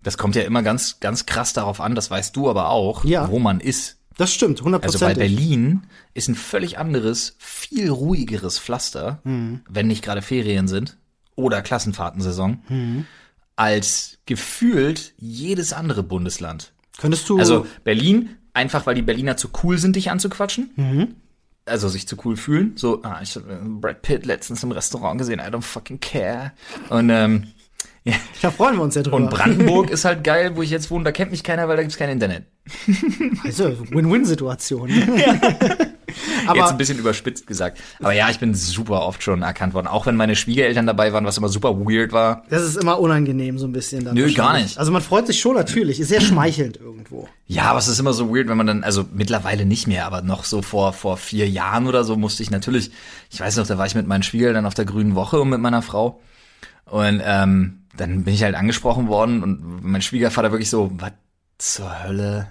das 0.04 0.18
kommt 0.18 0.36
ja 0.36 0.44
immer 0.44 0.62
ganz, 0.62 1.00
ganz 1.00 1.26
krass 1.26 1.54
darauf 1.54 1.80
an, 1.82 1.96
das 1.96 2.12
weißt 2.12 2.36
du 2.36 2.50
aber 2.50 2.70
auch, 2.70 3.04
Ja. 3.06 3.30
wo 3.30 3.40
man 3.40 3.60
ist. 3.60 3.98
Das 4.18 4.32
stimmt, 4.32 4.62
Also 4.62 5.00
bei. 5.00 5.16
Berlin 5.16 5.84
ist 6.14 6.28
ein 6.28 6.36
völlig 6.36 6.78
anderes, 6.78 7.36
viel 7.40 7.90
ruhigeres 7.90 8.60
Pflaster, 8.60 9.20
wenn 9.24 9.88
nicht 9.88 10.04
gerade 10.04 10.22
Ferien 10.22 10.68
sind 10.68 10.98
oder 11.36 11.64
Klassenfahrtensaison, 11.64 13.06
als 13.56 14.18
gefühlt 14.26 15.14
jedes 15.18 15.74
andere 15.74 16.04
Bundesland. 16.04 16.74
Könntest 17.00 17.28
du, 17.30 17.40
Also 17.40 17.66
Berlin, 17.84 18.30
einfach 18.54 18.86
weil 18.86 18.96
die 18.96 19.02
Berliner 19.02 19.38
zu 19.38 19.50
cool 19.64 19.78
sind, 19.78 19.96
dich 19.96 20.12
anzuquatschen. 20.12 21.16
Also 21.66 21.88
sich 21.90 22.08
zu 22.08 22.18
cool 22.26 22.36
fühlen. 22.36 22.74
So, 22.76 23.02
ah, 23.04 23.20
ich 23.24 23.36
habe 23.36 23.60
Brad 23.64 24.02
Pitt 24.02 24.26
letztens 24.26 24.62
im 24.64 24.72
Restaurant 24.72 25.18
gesehen, 25.18 25.40
I 25.40 25.44
don't 25.50 25.62
fucking 25.62 26.00
care. 26.00 26.52
Und, 26.90 27.10
ähm, 27.10 27.48
ja. 28.06 28.14
da 28.42 28.52
freuen 28.52 28.76
wir 28.76 28.84
uns 28.84 28.96
ja 28.96 29.02
drüber. 29.04 29.18
Und 29.18 29.30
Brandenburg 29.30 29.90
ist 29.92 30.06
halt 30.06 30.24
geil, 30.24 30.56
wo 30.56 30.62
ich 30.62 30.70
jetzt 30.70 30.90
wohne, 30.92 31.04
da 31.06 31.12
kennt 31.12 31.32
mich 31.32 31.44
keiner, 31.44 31.68
weil 31.68 31.76
da 31.78 31.84
gibt's 31.84 31.98
kein 31.98 32.10
Internet. 32.10 32.46
Also, 33.44 33.76
Win-Win-Situation. 33.92 34.90
Aber- 36.48 36.58
Jetzt 36.60 36.70
ein 36.72 36.78
bisschen 36.78 37.00
überspitzt 37.00 37.48
gesagt. 37.48 37.80
Aber 38.00 38.14
ja, 38.14 38.30
ich 38.30 38.40
bin 38.40 38.54
super 38.54 39.02
oft 39.02 39.24
schon 39.24 39.42
erkannt 39.42 39.74
worden. 39.74 39.88
Auch 39.88 40.06
wenn 40.06 40.16
meine 40.16 40.36
Schwiegereltern 40.36 40.86
dabei 40.86 41.12
waren, 41.14 41.26
was 41.26 41.38
immer 41.38 41.50
super 41.50 41.78
weird 41.80 42.12
war. 42.12 42.44
Das 42.50 42.62
ist 42.64 42.78
immer 42.78 43.00
unangenehm, 43.00 43.58
so 43.58 43.66
ein 43.66 43.72
bisschen. 43.72 44.06
Dann 44.06 44.16
Nö, 44.16 44.32
gar 44.34 44.54
nicht. 44.54 44.78
Also 44.78 44.92
man 44.92 45.02
freut 45.02 45.26
sich 45.28 45.40
schon 45.40 45.56
natürlich, 45.56 46.00
ist 46.00 46.10
sehr 46.10 46.22
schmeichelnd 46.22 46.78
irgendwo. 46.78 47.28
Ja, 47.48 47.64
aber 47.64 47.80
es 47.80 47.88
ist 47.88 48.00
immer 48.00 48.14
so 48.14 48.34
weird, 48.34 48.48
wenn 48.48 48.58
man 48.58 48.68
dann, 48.68 48.84
also 48.84 49.06
mittlerweile 49.12 49.66
nicht 49.66 49.88
mehr, 49.88 50.06
aber 50.06 50.22
noch 50.22 50.44
so 50.44 50.62
vor, 50.62 50.94
vor 50.94 51.18
vier 51.18 51.50
Jahren 51.50 51.88
oder 51.88 52.04
so 52.04 52.16
musste 52.16 52.44
ich 52.44 52.52
natürlich, 52.52 52.92
ich 53.32 53.40
weiß 53.40 53.58
noch, 53.58 53.68
da 53.68 53.78
war 53.78 53.86
ich 53.86 53.96
mit 53.96 54.08
meinen 54.08 54.24
Schwiegereltern 54.24 54.66
auf 54.66 54.74
der 54.76 54.86
grünen 54.86 55.16
Woche 55.16 55.40
und 55.42 55.50
mit 55.50 55.60
meiner 55.62 55.82
Frau. 55.82 56.22
Und 56.86 57.22
ähm, 57.26 57.80
dann 57.96 58.24
bin 58.24 58.34
ich 58.34 58.44
halt 58.44 58.56
angesprochen 58.56 59.08
worden 59.08 59.44
und 59.44 59.84
mein 59.84 60.02
Schwiegervater 60.02 60.52
wirklich 60.52 60.70
so, 60.70 60.92
was 60.94 61.12
zur 61.58 62.04
Hölle 62.04 62.48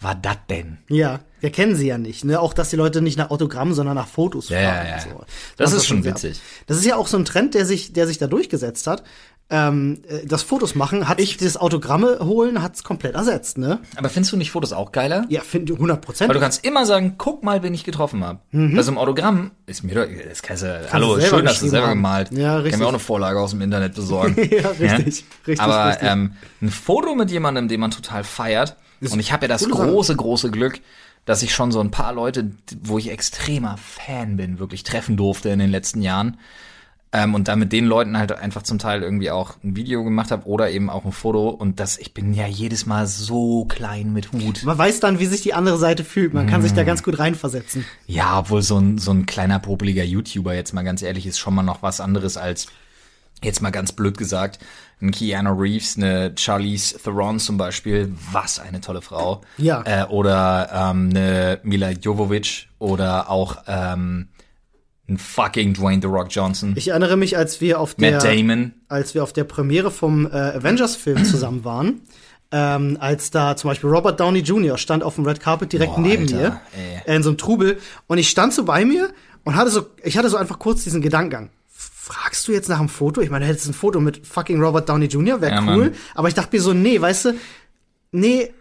war 0.00 0.14
das 0.14 0.36
denn? 0.50 0.78
Ja, 0.88 1.20
wir 1.40 1.50
kennen 1.50 1.74
sie 1.74 1.86
ja 1.86 1.96
nicht. 1.96 2.24
Ne? 2.24 2.38
Auch, 2.38 2.52
dass 2.52 2.68
die 2.70 2.76
Leute 2.76 3.00
nicht 3.00 3.16
nach 3.16 3.30
Autogramm, 3.30 3.72
sondern 3.72 3.94
nach 3.94 4.08
Fotos 4.08 4.50
Ja, 4.50 4.58
fragen. 4.60 4.88
ja, 4.88 4.96
ja. 4.96 5.00
So. 5.00 5.24
Das 5.56 5.70
macht 5.70 5.78
ist 5.80 5.86
schon 5.86 6.04
witzig. 6.04 6.40
Das 6.66 6.76
ist 6.76 6.84
ja 6.84 6.96
auch 6.96 7.06
so 7.06 7.16
ein 7.16 7.24
Trend, 7.24 7.54
der 7.54 7.64
sich, 7.64 7.94
der 7.94 8.06
sich 8.06 8.18
da 8.18 8.26
durchgesetzt 8.26 8.86
hat. 8.86 9.02
Ähm, 9.48 10.02
äh, 10.08 10.26
das 10.26 10.42
Fotos 10.42 10.74
machen 10.74 11.08
hat 11.08 11.20
ich 11.20 11.36
das 11.36 11.56
Autogramme 11.56 12.18
holen 12.20 12.62
hat's 12.62 12.82
komplett 12.82 13.14
ersetzt, 13.14 13.58
ne? 13.58 13.78
Aber 13.94 14.08
findest 14.08 14.32
du 14.32 14.36
nicht 14.36 14.50
Fotos 14.50 14.72
auch 14.72 14.90
geiler? 14.90 15.24
Ja, 15.28 15.42
finde 15.42 15.74
100 15.74 16.00
Prozent. 16.00 16.28
Weil 16.28 16.34
du 16.34 16.40
kannst 16.40 16.64
immer 16.64 16.84
sagen, 16.84 17.14
guck 17.16 17.44
mal, 17.44 17.62
wen 17.62 17.72
ich 17.72 17.84
getroffen 17.84 18.24
habe. 18.24 18.40
Also 18.76 18.90
im 18.90 18.98
Autogramm 18.98 19.52
ist 19.66 19.84
mir 19.84 19.94
doch, 19.94 20.06
das 20.28 20.42
kannst 20.42 20.64
du, 20.64 20.92
hallo, 20.92 21.20
schön, 21.20 21.44
dass 21.44 21.60
du 21.60 21.68
selber 21.68 21.86
haben. 21.88 21.98
gemalt. 21.98 22.32
Ja, 22.32 22.54
Kann 22.54 22.62
richtig. 22.62 22.80
mir 22.80 22.86
auch 22.86 22.90
eine 22.90 22.98
Vorlage 22.98 23.38
aus 23.38 23.50
dem 23.50 23.60
Internet 23.60 23.94
besorgen. 23.94 24.34
Ja, 24.50 24.70
richtig, 24.70 25.24
richtig, 25.46 25.60
Aber 25.60 25.90
richtig. 25.90 26.08
Ähm, 26.08 26.32
ein 26.60 26.70
Foto 26.70 27.14
mit 27.14 27.30
jemandem, 27.30 27.68
den 27.68 27.78
man 27.78 27.92
total 27.92 28.24
feiert. 28.24 28.76
und 29.00 29.20
ich 29.20 29.30
habe 29.32 29.44
ja 29.44 29.48
das 29.48 29.60
Sache. 29.60 29.70
große, 29.72 30.16
große 30.16 30.50
Glück, 30.50 30.80
dass 31.24 31.42
ich 31.42 31.54
schon 31.54 31.70
so 31.70 31.80
ein 31.80 31.90
paar 31.92 32.12
Leute, 32.12 32.50
wo 32.82 32.98
ich 32.98 33.10
extremer 33.10 33.76
Fan 33.76 34.36
bin, 34.36 34.58
wirklich 34.58 34.82
treffen 34.82 35.16
durfte 35.16 35.50
in 35.50 35.58
den 35.60 35.70
letzten 35.70 36.02
Jahren. 36.02 36.38
Ähm, 37.12 37.34
und 37.34 37.48
da 37.48 37.56
mit 37.56 37.72
den 37.72 37.86
Leuten 37.86 38.18
halt 38.18 38.32
einfach 38.32 38.62
zum 38.62 38.78
Teil 38.78 39.02
irgendwie 39.02 39.30
auch 39.30 39.54
ein 39.62 39.76
Video 39.76 40.02
gemacht 40.02 40.30
habe 40.30 40.46
oder 40.46 40.70
eben 40.70 40.90
auch 40.90 41.04
ein 41.04 41.12
Foto. 41.12 41.48
Und 41.48 41.78
das, 41.78 41.98
ich 41.98 42.12
bin 42.12 42.34
ja 42.34 42.46
jedes 42.46 42.84
Mal 42.84 43.06
so 43.06 43.64
klein 43.64 44.12
mit 44.12 44.32
Hut. 44.32 44.64
Man 44.64 44.76
weiß 44.76 45.00
dann, 45.00 45.18
wie 45.20 45.26
sich 45.26 45.40
die 45.40 45.54
andere 45.54 45.78
Seite 45.78 46.04
fühlt. 46.04 46.34
Man 46.34 46.46
kann 46.46 46.62
sich 46.62 46.72
da 46.72 46.82
ganz 46.82 47.02
gut 47.02 47.18
reinversetzen. 47.18 47.84
Ja, 48.06 48.40
obwohl 48.40 48.62
so 48.62 48.78
ein, 48.78 48.98
so 48.98 49.12
ein 49.12 49.24
kleiner 49.24 49.60
popeliger 49.60 50.04
YouTuber 50.04 50.54
jetzt 50.54 50.74
mal 50.74 50.82
ganz 50.82 51.00
ehrlich 51.00 51.26
ist 51.26 51.38
schon 51.38 51.54
mal 51.54 51.62
noch 51.62 51.82
was 51.82 52.00
anderes 52.00 52.36
als, 52.36 52.66
jetzt 53.42 53.62
mal 53.62 53.70
ganz 53.70 53.92
blöd 53.92 54.18
gesagt, 54.18 54.58
ein 55.00 55.10
Keanu 55.10 55.52
Reeves, 55.52 55.96
eine 55.96 56.32
Charlize 56.36 56.98
Theron 56.98 57.38
zum 57.38 57.56
Beispiel, 57.56 58.12
was 58.32 58.58
eine 58.58 58.80
tolle 58.80 59.02
Frau. 59.02 59.42
Ja. 59.58 59.82
Äh, 59.84 60.06
oder 60.06 60.70
ähm, 60.72 61.10
eine 61.10 61.60
Mila 61.62 61.90
Jovovich 61.90 62.68
oder 62.78 63.30
auch 63.30 63.58
ähm, 63.66 64.28
ein 65.08 65.18
fucking 65.18 65.74
Dwayne 65.74 66.00
The 66.02 66.08
Rock 66.08 66.28
Johnson. 66.30 66.72
Ich 66.76 66.88
erinnere 66.88 67.16
mich, 67.16 67.36
als 67.36 67.60
wir 67.60 67.78
auf 67.80 67.94
der 67.94 68.12
Matt 68.12 68.24
Damon. 68.24 68.72
als 68.88 69.14
wir 69.14 69.22
auf 69.22 69.32
der 69.32 69.44
Premiere 69.44 69.90
vom 69.90 70.26
äh, 70.26 70.30
Avengers-Film 70.30 71.24
zusammen 71.24 71.64
waren, 71.64 72.00
ähm, 72.52 72.96
als 73.00 73.30
da 73.30 73.56
zum 73.56 73.70
Beispiel 73.70 73.90
Robert 73.90 74.18
Downey 74.20 74.40
Jr. 74.40 74.78
stand 74.78 75.02
auf 75.02 75.16
dem 75.16 75.24
Red 75.26 75.40
Carpet 75.40 75.72
direkt 75.72 75.94
Boah, 75.94 76.00
neben 76.00 76.22
Alter, 76.24 76.36
mir, 76.36 76.60
ey. 76.76 77.12
äh, 77.12 77.16
in 77.16 77.22
so 77.22 77.30
einem 77.30 77.38
Trubel, 77.38 77.78
und 78.06 78.18
ich 78.18 78.28
stand 78.28 78.52
so 78.52 78.64
bei 78.64 78.84
mir 78.84 79.10
und 79.44 79.54
hatte 79.56 79.70
so, 79.70 79.86
ich 80.02 80.16
hatte 80.18 80.28
so 80.28 80.36
einfach 80.36 80.58
kurz 80.58 80.82
diesen 80.84 81.02
Gedankengang. 81.02 81.50
Fragst 81.68 82.46
du 82.46 82.52
jetzt 82.52 82.68
nach 82.68 82.78
einem 82.78 82.88
Foto? 82.88 83.20
Ich 83.20 83.30
meine, 83.30 83.44
du 83.44 83.50
hättest 83.50 83.68
ein 83.68 83.74
Foto 83.74 84.00
mit 84.00 84.24
fucking 84.26 84.60
Robert 84.62 84.88
Downey 84.88 85.06
Jr., 85.06 85.40
wäre 85.40 85.52
Ja, 85.54 85.60
cool. 85.62 85.84
Mann. 85.86 85.94
Aber 86.14 86.28
ich 86.28 86.34
dachte 86.34 86.54
mir 86.54 86.62
so, 86.62 86.72
nee, 86.72 87.00
weißt 87.00 87.24
du, 87.26 87.32
nee, 88.12 88.52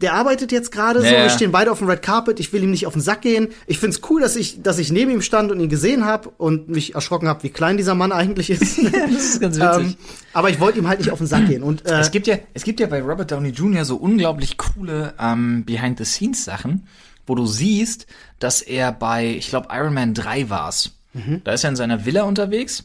der 0.00 0.14
arbeitet 0.14 0.52
jetzt 0.52 0.72
gerade 0.72 1.00
so, 1.00 1.06
Ja, 1.06 1.12
ja. 1.12 1.22
wir 1.24 1.30
stehen 1.30 1.52
beide 1.52 1.70
auf 1.72 1.78
dem 1.78 1.88
Red 1.88 2.02
Carpet, 2.02 2.40
ich 2.40 2.52
will 2.52 2.62
ihm 2.62 2.70
nicht 2.70 2.86
auf 2.86 2.92
den 2.92 3.02
Sack 3.02 3.22
gehen. 3.22 3.48
Ich 3.66 3.78
find's 3.78 4.00
cool, 4.10 4.20
dass 4.20 4.36
ich, 4.36 4.62
dass 4.62 4.78
ich 4.78 4.90
neben 4.92 5.10
ihm 5.10 5.22
stand 5.22 5.50
und 5.52 5.60
ihn 5.60 5.68
gesehen 5.68 6.04
habe 6.04 6.30
und 6.38 6.68
mich 6.68 6.94
erschrocken 6.94 7.28
habe, 7.28 7.42
wie 7.42 7.50
klein 7.50 7.76
dieser 7.76 7.94
Mann 7.94 8.12
eigentlich 8.12 8.50
ist. 8.50 8.78
Das 8.92 9.10
ist 9.12 9.40
ganz 9.40 9.58
ähm, 9.60 9.96
aber 10.32 10.50
ich 10.50 10.60
wollte 10.60 10.78
ihm 10.78 10.88
halt 10.88 10.98
nicht 11.00 11.10
auf 11.10 11.18
den 11.18 11.26
Sack 11.26 11.46
gehen. 11.48 11.62
Und 11.62 11.86
äh, 11.86 11.98
Es 12.00 12.10
gibt 12.10 12.26
ja, 12.26 12.36
es 12.54 12.64
gibt 12.64 12.80
ja 12.80 12.86
bei 12.86 13.02
Robert 13.02 13.30
Downey 13.32 13.50
Jr. 13.50 13.84
so 13.84 13.96
unglaublich 13.96 14.56
coole 14.56 15.14
ähm, 15.18 15.64
Behind-the-Scenes-Sachen, 15.64 16.86
wo 17.26 17.34
du 17.34 17.46
siehst, 17.46 18.06
dass 18.38 18.62
er 18.62 18.92
bei, 18.92 19.26
ich 19.26 19.48
glaube, 19.48 19.68
Iron 19.72 19.94
Man 19.94 20.14
3 20.14 20.50
war's. 20.50 20.92
Mhm. 21.12 21.40
Da 21.44 21.52
ist 21.52 21.64
er 21.64 21.70
in 21.70 21.76
seiner 21.76 22.04
Villa 22.06 22.22
unterwegs 22.22 22.84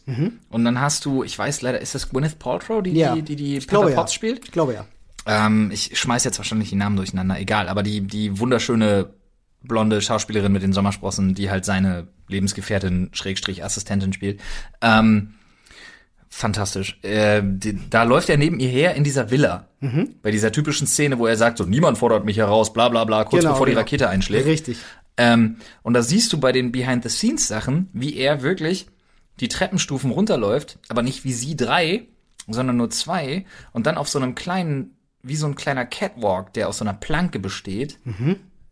und 0.50 0.66
dann 0.66 0.82
hast 0.82 1.06
du, 1.06 1.24
ich 1.24 1.38
weiß 1.38 1.62
leider, 1.62 1.80
ist 1.80 1.94
das 1.94 2.10
Gwyneth 2.10 2.40
Paltrow, 2.40 2.82
die 2.82 2.94
Ja. 2.94 3.14
die, 3.14 3.22
die, 3.22 3.36
die 3.36 3.60
Pepper 3.60 3.90
ja. 3.90 3.96
Potts 3.96 4.16
spielt? 4.16 4.44
Ich 4.46 4.52
glaube 4.52 4.74
ja. 4.74 4.86
Ähm, 5.26 5.72
ich 5.72 5.98
schmeiß 5.98 6.24
jetzt 6.24 6.38
wahrscheinlich 6.38 6.70
die 6.70 6.76
Namen 6.76 6.96
durcheinander, 6.96 7.40
egal, 7.40 7.68
aber 7.68 7.84
die, 7.84 8.02
die 8.02 8.40
wunderschöne 8.40 9.10
blonde 9.62 10.02
Schauspielerin 10.02 10.52
mit 10.52 10.64
den 10.64 10.74
Sommersprossen, 10.74 11.34
die 11.34 11.50
halt 11.50 11.66
seine 11.66 12.08
Lebensgefährtin, 12.28 13.10
Schrägstrich 13.14 13.64
Assistentin 13.64 14.14
spielt. 14.14 14.40
Ähm, 14.82 15.34
fantastisch. 16.30 17.00
Äh, 17.02 17.42
die, 17.44 17.80
da 17.90 18.04
läuft 18.04 18.30
er 18.30 18.38
neben 18.38 18.60
ihr 18.60 18.70
her 18.70 18.96
in 18.96 19.04
dieser 19.04 19.32
Villa. 19.32 19.68
Mhm. 19.80 20.16
Bei 20.22 20.32
dieser 20.32 20.52
typischen 20.52 20.86
Szene, 20.86 21.18
wo 21.18 21.26
er 21.26 21.38
sagt, 21.38 21.58
so 21.58 21.66
niemand 21.66 21.98
fordert 21.98 22.26
mich 22.26 22.38
heraus, 22.38 22.74
bla 22.74 22.90
bla 22.90 23.06
bla, 23.06 23.24
kurz 23.24 23.42
Genau, 23.42 23.54
bevor 23.54 23.66
die 23.66 23.72
genau. 23.72 23.82
Rakete 23.82 24.10
einschlägt. 24.10 24.46
Richtig. 24.46 24.78
Ähm, 25.18 25.58
und 25.82 25.94
da 25.94 26.02
siehst 26.02 26.32
du 26.34 26.40
bei 26.40 26.52
den 26.52 26.72
Behind-the-Scenes-Sachen, 26.72 27.90
wie 27.94 28.16
er 28.16 28.42
wirklich 28.42 28.88
die 29.40 29.48
Treppenstufen 29.48 30.12
runterläuft, 30.12 30.80
aber 30.90 31.02
nicht 31.02 31.24
wie 31.24 31.34
sie 31.34 31.56
drei, 31.56 32.08
sondern 32.48 32.78
nur 32.78 32.90
zwei 32.90 33.46
und 33.72 33.86
dann 33.86 33.98
auf 33.98 34.08
so 34.08 34.20
einem 34.20 34.36
kleinen, 34.36 34.95
wie 35.28 35.36
so 35.36 35.48
ein 35.48 35.56
kleiner 35.56 35.86
Catwalk, 35.86 36.54
der 36.54 36.70
aus 36.70 36.78
so 36.78 36.86
einer 36.86 36.94
Planke 36.94 37.40
besteht, 37.40 37.98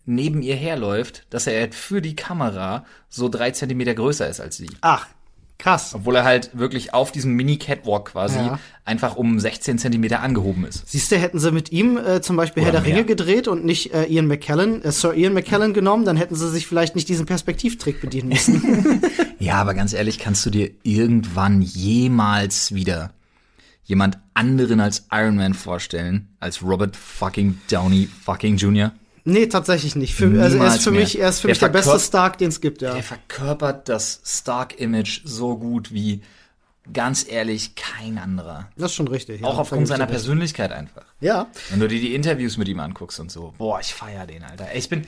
neben 0.05 0.41
ihr 0.41 0.55
herläuft, 0.55 1.25
dass 1.29 1.47
er 1.47 1.59
halt 1.59 1.75
für 1.75 2.01
die 2.01 2.15
Kamera 2.15 2.85
so 3.09 3.29
drei 3.29 3.51
Zentimeter 3.51 3.93
größer 3.93 4.27
ist 4.29 4.39
als 4.41 4.57
sie. 4.57 4.69
Ach, 4.81 5.07
krass. 5.57 5.93
Obwohl 5.95 6.17
er 6.17 6.25
halt 6.25 6.49
wirklich 6.57 6.93
auf 6.93 7.11
diesem 7.13 7.33
Mini-Catwalk 7.35 8.11
quasi 8.11 8.37
Ja. 8.37 8.59
einfach 8.83 9.15
um 9.15 9.39
16 9.39 9.77
Zentimeter 9.77 10.19
angehoben 10.19 10.65
ist. 10.65 10.83
Siehst 10.89 11.09
du, 11.11 11.15
hätten 11.17 11.39
sie 11.39 11.51
mit 11.51 11.71
ihm 11.71 11.95
äh, 11.97 12.21
zum 12.21 12.35
Beispiel 12.35 12.63
Oder 12.63 12.73
Herr 12.73 12.81
der 12.81 12.89
mehr. 12.89 12.95
Ringe 12.97 13.05
gedreht 13.05 13.47
und 13.47 13.63
nicht 13.63 13.93
äh, 13.93 14.03
Ian 14.05 14.27
McKellen, 14.27 14.83
äh, 14.83 14.91
Sir 14.91 15.13
Ian 15.13 15.33
McKellen 15.33 15.73
genommen, 15.73 16.03
dann 16.05 16.17
hätten 16.17 16.35
sie 16.35 16.49
sich 16.49 16.67
vielleicht 16.67 16.95
nicht 16.95 17.07
diesen 17.07 17.25
Perspektivtrick 17.25 18.01
bedienen 18.01 18.29
müssen. 18.29 19.01
Ja, 19.39 19.55
aber 19.55 19.73
ganz 19.73 19.91
ehrlich, 19.91 20.19
kannst 20.19 20.45
du 20.45 20.49
dir 20.49 20.71
irgendwann 20.83 21.61
jemals 21.61 22.73
wieder 22.73 23.11
jemand 23.83 24.17
anderen 24.33 24.79
als 24.79 25.07
Iron 25.11 25.35
Man 25.35 25.53
vorstellen, 25.53 26.29
als 26.39 26.61
Robert 26.63 26.95
fucking 26.95 27.59
Downey 27.69 28.07
fucking 28.07 28.57
Jr.? 28.57 28.91
nee, 29.25 29.47
tatsächlich 29.47 29.95
nicht. 29.95 30.15
Für, 30.15 30.25
also 30.41 30.57
er 30.57 30.75
ist 30.75 30.83
für 30.83 30.91
mehr. 30.91 31.01
mich, 31.01 31.17
er 31.19 31.29
ist 31.29 31.39
für 31.39 31.47
Der 31.47 31.53
mich 31.53 31.59
der 31.59 31.69
beste 31.69 31.99
Stark, 31.99 32.37
den 32.37 32.49
es 32.49 32.59
gibt, 32.61 32.81
ja. 32.81 32.95
Er 32.95 33.03
verkörpert 33.03 33.87
das 33.87 34.21
Stark-Image 34.25 35.21
so 35.23 35.57
gut 35.57 35.93
wie, 35.93 36.21
ganz 36.91 37.25
ehrlich, 37.29 37.75
kein 37.75 38.17
anderer. 38.17 38.69
Das 38.75 38.91
ist 38.91 38.95
schon 38.95 39.07
richtig. 39.07 39.41
ja. 39.41 39.47
Auch 39.47 39.59
aufgrund 39.59 39.87
seiner. 39.87 40.07
Persönlichkeit 40.07 40.71
einfach. 40.73 41.05
Ja, 41.21 41.47
Wenn 41.69 41.79
du 41.79 41.87
dir 41.87 42.01
die 42.01 42.13
Interviews 42.15 42.57
mit 42.57 42.67
ihm 42.67 42.79
anguckst 42.81 43.19
und 43.21 43.31
so, 43.31 43.53
boah, 43.57 43.79
ich 43.79 43.93
feier 43.93 44.27
den, 44.27 44.43
Alter. 44.43 44.67
Ich 44.75 44.89
bin, 44.89 45.07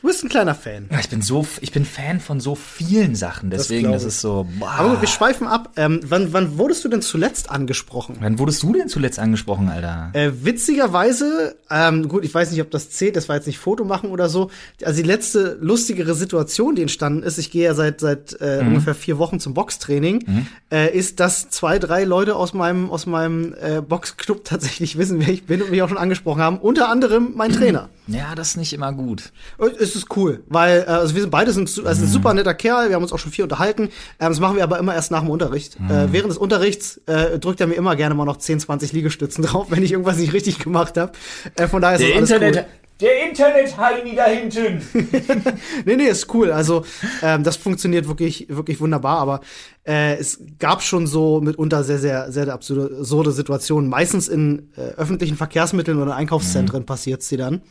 du 0.00 0.06
bist 0.06 0.24
ein 0.24 0.28
kleiner 0.28 0.54
Fan. 0.54 0.88
ich 1.00 1.08
bin 1.08 1.22
so, 1.22 1.46
ich 1.60 1.72
bin 1.72 1.84
Fan 1.84 2.20
von 2.20 2.40
so 2.40 2.54
vielen 2.54 3.14
Sachen, 3.14 3.50
deswegen, 3.50 3.92
das, 3.92 4.02
ich. 4.02 4.08
ist 4.08 4.20
so, 4.20 4.46
boah. 4.58 4.70
Aber 4.70 5.00
wir 5.00 5.08
schweifen 5.08 5.46
ab. 5.46 5.72
Ähm, 5.76 6.00
wann, 6.04 6.32
wann 6.32 6.58
wurdest 6.58 6.84
du 6.84 6.88
denn 6.88 7.02
zuletzt 7.02 7.50
angesprochen? 7.50 8.16
Wann 8.20 8.38
wurdest 8.38 8.62
du 8.62 8.72
denn 8.72 8.88
zuletzt 8.88 9.18
angesprochen, 9.18 9.68
Alter? 9.68 10.10
Äh, 10.12 10.30
witzigerweise, 10.42 11.56
ähm, 11.70 12.08
gut, 12.08 12.24
ich 12.24 12.34
weiß 12.34 12.50
nicht, 12.50 12.60
ob 12.60 12.70
das 12.70 12.90
zählt, 12.90 13.16
das 13.16 13.28
war 13.28 13.36
jetzt 13.36 13.46
nicht 13.46 13.58
Foto 13.58 13.84
machen 13.84 14.10
oder 14.10 14.28
so. 14.28 14.50
Also 14.84 15.00
die 15.02 15.06
letzte 15.06 15.58
lustigere 15.60 16.14
Situation, 16.14 16.74
die 16.74 16.82
entstanden 16.82 17.22
ist, 17.22 17.38
ich 17.38 17.50
gehe 17.50 17.64
ja 17.64 17.74
seit 17.74 18.00
seit 18.00 18.40
äh, 18.40 18.60
ungefähr 18.60 18.94
vier 18.94 19.18
Wochen 19.18 19.40
zum 19.40 19.54
Boxtraining, 19.54 20.46
äh, 20.72 20.96
ist, 20.96 21.20
dass 21.20 21.50
zwei, 21.50 21.78
drei 21.78 22.04
Leute 22.04 22.36
aus 22.36 22.54
meinem 22.54 22.90
aus 22.90 23.06
meinem 23.06 23.54
äh, 23.60 23.80
Boxclub 23.80 24.44
tatsächlich 24.44 24.98
wissen, 24.98 25.20
wer 25.20 25.28
ich 25.28 25.44
bin 25.44 25.62
und 25.62 25.70
mich 25.70 25.82
auch 25.82 25.88
schon 25.88 25.98
angesprochen 25.98 26.42
haben. 26.42 26.58
Unter 26.58 26.88
anderem 26.88 27.32
mein 27.34 27.52
Trainer. 27.52 27.88
Ja, 28.06 28.34
das 28.34 28.50
ist 28.50 28.56
nicht 28.56 28.72
immer 28.72 28.92
gut. 28.92 29.32
Es 29.78 29.89
ist 29.96 30.16
cool, 30.16 30.42
weil 30.48 30.80
äh, 30.80 30.90
also 30.90 31.14
wir 31.14 31.22
sind 31.22 31.30
beide 31.30 31.52
sind 31.52 31.68
also 31.84 32.02
ein 32.04 32.08
super 32.08 32.34
netter 32.34 32.54
Kerl, 32.54 32.88
wir 32.88 32.96
haben 32.96 33.02
uns 33.02 33.12
auch 33.12 33.18
schon 33.18 33.32
viel 33.32 33.44
unterhalten. 33.44 33.84
Ähm, 34.18 34.28
das 34.28 34.40
machen 34.40 34.56
wir 34.56 34.62
aber 34.62 34.78
immer 34.78 34.94
erst 34.94 35.10
nach 35.10 35.20
dem 35.20 35.30
Unterricht. 35.30 35.76
Äh, 35.76 36.12
während 36.12 36.30
des 36.30 36.38
Unterrichts 36.38 37.00
äh, 37.06 37.38
drückt 37.38 37.60
er 37.60 37.66
mir 37.66 37.74
immer 37.74 37.96
gerne 37.96 38.14
mal 38.14 38.24
noch 38.24 38.38
10, 38.38 38.60
20 38.60 38.92
Liegestützen 38.92 39.44
drauf, 39.46 39.66
wenn 39.70 39.82
ich 39.82 39.92
irgendwas 39.92 40.16
nicht 40.18 40.32
richtig 40.32 40.58
gemacht 40.58 40.96
habe. 40.96 41.12
Äh, 41.56 41.68
von 41.68 41.80
daher 41.82 41.98
ist 41.98 42.08
das 42.08 42.32
alles 42.32 42.56
cool. 42.56 42.66
der 43.00 43.28
Internet-Heini 43.28 44.14
da 44.14 44.26
hinten. 44.26 44.82
Nee, 45.84 45.96
nee, 45.96 46.04
ist 46.04 46.32
cool. 46.34 46.52
Also 46.52 46.84
ähm, 47.22 47.42
das 47.42 47.56
funktioniert 47.56 48.06
wirklich, 48.06 48.46
wirklich 48.48 48.80
wunderbar. 48.80 49.18
Aber 49.18 49.40
äh, 49.86 50.16
es 50.16 50.40
gab 50.58 50.82
schon 50.82 51.06
so 51.06 51.40
mitunter 51.40 51.82
sehr, 51.84 51.98
sehr, 51.98 52.30
sehr 52.30 52.48
absurde, 52.52 53.32
Situationen. 53.32 53.88
Meistens 53.88 54.28
in 54.28 54.70
äh, 54.76 54.80
öffentlichen 54.96 55.36
Verkehrsmitteln 55.36 56.00
oder 56.00 56.14
Einkaufszentren 56.14 56.84
passiert's 56.86 57.28
dir 57.28 57.38
dann. 57.38 57.62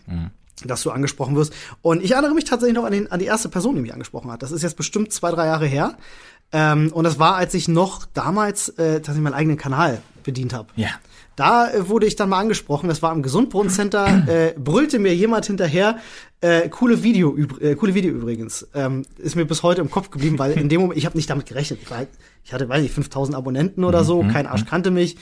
Dass 0.65 0.83
du 0.83 0.91
angesprochen 0.91 1.35
wirst. 1.35 1.53
Und 1.81 2.03
ich 2.03 2.11
erinnere 2.11 2.33
mich 2.33 2.45
tatsächlich 2.45 2.75
noch 2.75 2.85
an, 2.85 2.91
den, 2.91 3.11
an 3.11 3.19
die 3.19 3.25
erste 3.25 3.49
Person, 3.49 3.75
die 3.75 3.81
mich 3.81 3.93
angesprochen 3.93 4.31
hat. 4.31 4.43
Das 4.43 4.51
ist 4.51 4.61
jetzt 4.61 4.75
bestimmt 4.75 5.13
zwei, 5.13 5.31
drei 5.31 5.45
Jahre 5.45 5.65
her. 5.65 5.95
Ähm, 6.51 6.91
und 6.93 7.03
das 7.03 7.19
war, 7.19 7.35
als 7.35 7.53
ich 7.53 7.67
noch 7.67 8.05
damals 8.13 8.69
äh, 8.69 8.95
tatsächlich 8.95 9.23
meinen 9.23 9.35
eigenen 9.35 9.57
Kanal 9.57 10.01
bedient 10.23 10.53
habe. 10.53 10.69
Ja. 10.75 10.89
da 11.35 11.71
äh, 11.71 11.87
wurde 11.87 12.05
ich 12.07 12.15
dann 12.15 12.29
mal 12.29 12.39
angesprochen, 12.39 12.89
das 12.89 13.01
war 13.01 13.13
im 13.13 13.21
Gesundbrunnen-Center, 13.21 14.27
äh, 14.27 14.53
brüllte 14.57 14.99
mir 14.99 15.15
jemand 15.15 15.45
hinterher, 15.45 15.97
äh, 16.41 16.69
coole 16.69 17.03
Video, 17.03 17.35
äh, 17.59 17.75
coole 17.75 17.93
Video 17.93 18.11
übrigens. 18.11 18.67
Ähm, 18.73 19.05
ist 19.17 19.35
mir 19.35 19.45
bis 19.45 19.61
heute 19.63 19.81
im 19.81 19.91
Kopf 19.91 20.09
geblieben, 20.09 20.39
weil 20.39 20.53
in 20.53 20.69
dem 20.69 20.81
Moment, 20.81 20.97
ich 20.97 21.05
habe 21.05 21.17
nicht 21.17 21.29
damit 21.29 21.45
gerechnet. 21.45 21.79
Ich, 21.83 21.91
war, 21.91 22.05
ich 22.45 22.53
hatte, 22.53 22.69
weiß 22.69 22.81
nicht, 22.81 22.93
5000 22.93 23.35
Abonnenten 23.35 23.83
oder 23.83 24.03
so, 24.05 24.23
kein 24.23 24.47
Arsch 24.47 24.65
kannte 24.65 24.89
mich. 24.91 25.17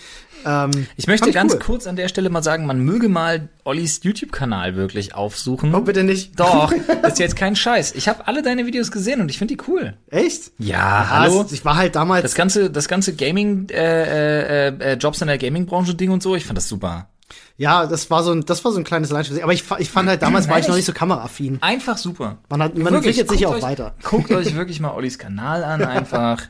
Ähm, 0.46 0.70
Mhm, 0.70 0.88
Ich 0.96 1.08
möchte 1.08 1.26
fand 1.26 1.34
ganz 1.36 1.54
cool. 1.54 1.60
kurz 1.60 1.88
an 1.88 1.96
der 1.96 2.08
Stelle 2.08 2.30
mal 2.30 2.44
sagen, 2.44 2.68
man 2.68 2.80
möge 2.80 3.10
mal 3.10 3.50
Ollis 3.64 4.02
YouTube-Kanal 4.04 4.76
wirklich 4.76 5.16
aufsuchen. 5.16 5.74
Oh, 5.74 5.82
bitte 5.82 6.04
nicht. 6.04 6.40
Doch, 6.40 6.72
ist 7.08 7.18
jetzt 7.20 7.36
kein 7.36 7.56
Scheiß. 7.56 7.96
Ich 7.96 8.08
habe 8.08 8.28
alle 8.28 8.44
deine 8.44 8.66
Videos 8.68 8.92
gesehen 8.92 9.20
und 9.20 9.30
ich 9.32 9.40
finde 9.40 9.56
die 9.56 9.62
cool. 9.68 9.96
Echt? 10.12 10.52
Ja, 10.60 11.08
hallo. 11.10 11.42
es- 11.42 11.52
Ich 11.52 11.66
war 11.66 11.76
halt 11.76 11.96
damals. 11.96 12.22
Das 12.22 12.36
ganze, 12.36 12.70
das 12.70 12.88
ganze 12.88 13.16
Gaming, 13.16 13.68
äh, 13.70 14.68
äh, 14.68 14.94
äh, 14.94 14.94
Jobs 14.98 15.20
in 15.22 15.28
der 15.28 15.40
Gaming-Branche 15.40 15.96
Ding 15.96 16.12
und 16.12 16.22
so, 16.22 16.36
ich 16.36 16.46
fand 16.46 16.58
das 16.58 16.70
super. 16.70 17.10
Ja, 17.58 17.86
das 17.88 18.10
war 18.10 18.24
so 18.24 18.32
ein, 18.32 18.46
das 18.46 18.64
war 18.64 18.72
so 18.72 18.78
ein 18.78 18.84
kleines 18.84 19.10
Leidenschaft. 19.10 19.42
Aber 19.42 19.54
ich, 19.54 19.64
ich 19.80 19.90
fand 19.90 20.08
halt, 20.10 20.22
damals 20.22 20.48
war 20.48 20.60
ich 20.60 20.68
noch 20.68 20.76
nicht 20.76 20.86
so 20.86 20.94
kameraaffin. 20.94 21.58
Einfach 21.62 21.98
super. 21.98 22.38
Man 22.50 22.62
hat, 22.62 22.78
man 22.78 22.94
Wirklich, 22.94 23.20
entwickelt 23.20 23.30
sich 23.30 23.40
ja 23.42 23.50
auch 23.50 23.62
weiter. 23.62 23.96
Guckt 24.04 24.32
euch 24.32 24.56
wirklich 24.56 24.80
mal 24.80 24.92
Ollis 24.92 25.18
Kanal 25.18 25.64
an, 25.64 25.84
einfach. 25.84 26.42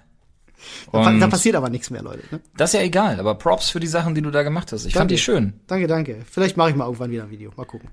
Da, 0.92 1.00
Und 1.00 1.20
da 1.20 1.28
passiert 1.28 1.56
aber 1.56 1.70
nichts 1.70 1.90
mehr, 1.90 2.02
Leute. 2.02 2.24
Ne? 2.32 2.42
das 2.58 2.72
ist 2.72 2.80
ja 2.80 2.86
egal, 2.86 3.20
aber 3.20 3.36
Props 3.36 3.70
für 3.70 3.80
die 3.80 3.88
Sachen, 3.88 4.16
die 4.16 4.22
du 4.22 4.32
da 4.32 4.44
gemacht 4.44 4.72
hast. 4.72 4.86
Ich 4.86 4.94
fand 4.94 5.04
Danke. 5.04 5.14
die 5.16 5.20
schön. 5.20 5.54
Danke, 5.68 5.88
danke. 5.88 6.26
Vielleicht 6.30 6.58
mache 6.58 6.72
ich 6.72 6.76
mal 6.76 6.86
irgendwann 6.86 7.12
wieder 7.12 7.24
ein 7.24 7.30
Video. 7.30 7.52
Mal 7.56 7.66
gucken. 7.66 7.90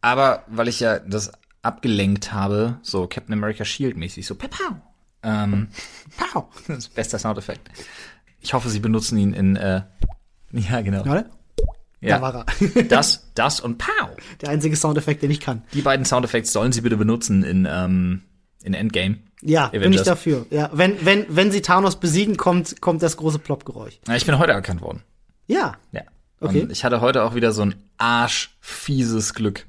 Aber 0.00 0.44
weil 0.48 0.68
ich 0.68 0.80
ja 0.80 0.98
das 0.98 1.32
abgelenkt 1.62 2.32
habe, 2.32 2.78
so 2.82 3.06
Captain 3.06 3.34
America 3.34 3.64
Shield 3.64 3.96
mäßig, 3.96 4.26
so 4.26 4.34
Pepau. 4.34 4.76
Ähm, 5.22 5.68
Pow. 6.32 6.44
das 6.66 6.78
ist 6.78 6.94
bester 6.94 7.18
Soundeffekt. 7.18 7.68
Ich 8.40 8.54
hoffe, 8.54 8.68
sie 8.68 8.80
benutzen 8.80 9.18
ihn 9.18 9.34
in, 9.34 9.56
äh, 9.56 9.82
ja, 10.52 10.80
genau. 10.80 11.02
Oder? 11.02 11.26
Ja. 12.00 12.18
Da 12.18 12.22
war 12.22 12.46
er. 12.46 12.82
Das, 12.84 13.28
das 13.34 13.60
und 13.60 13.78
Pow. 13.78 14.10
Der 14.40 14.50
einzige 14.50 14.76
Soundeffekt, 14.76 15.22
den 15.22 15.30
ich 15.30 15.40
kann. 15.40 15.62
Die 15.72 15.82
beiden 15.82 16.04
Soundeffekte 16.04 16.50
sollen 16.50 16.72
sie 16.72 16.80
bitte 16.82 16.96
benutzen 16.96 17.42
in, 17.42 17.66
ähm, 17.68 18.22
in 18.62 18.74
Endgame. 18.74 19.18
Ja, 19.42 19.68
bin 19.68 19.80
ich 19.80 19.86
Avengers. 19.86 20.04
dafür. 20.04 20.46
Ja, 20.50 20.70
wenn, 20.72 21.04
wenn, 21.04 21.26
wenn 21.28 21.50
sie 21.50 21.62
Thanos 21.62 21.96
besiegen, 21.96 22.36
kommt, 22.36 22.80
kommt 22.80 23.02
das 23.02 23.16
große 23.16 23.38
Plop-Geräusch. 23.38 23.98
Ja, 24.06 24.16
ich 24.16 24.26
bin 24.26 24.38
heute 24.38 24.52
erkannt 24.52 24.80
worden. 24.80 25.02
Ja. 25.46 25.76
Ja. 25.92 26.02
Okay. 26.40 26.62
Und 26.62 26.72
ich 26.72 26.84
hatte 26.84 27.00
heute 27.00 27.24
auch 27.24 27.34
wieder 27.34 27.52
so 27.52 27.62
ein 27.62 27.74
arschfieses 27.98 29.34
Glück. 29.34 29.66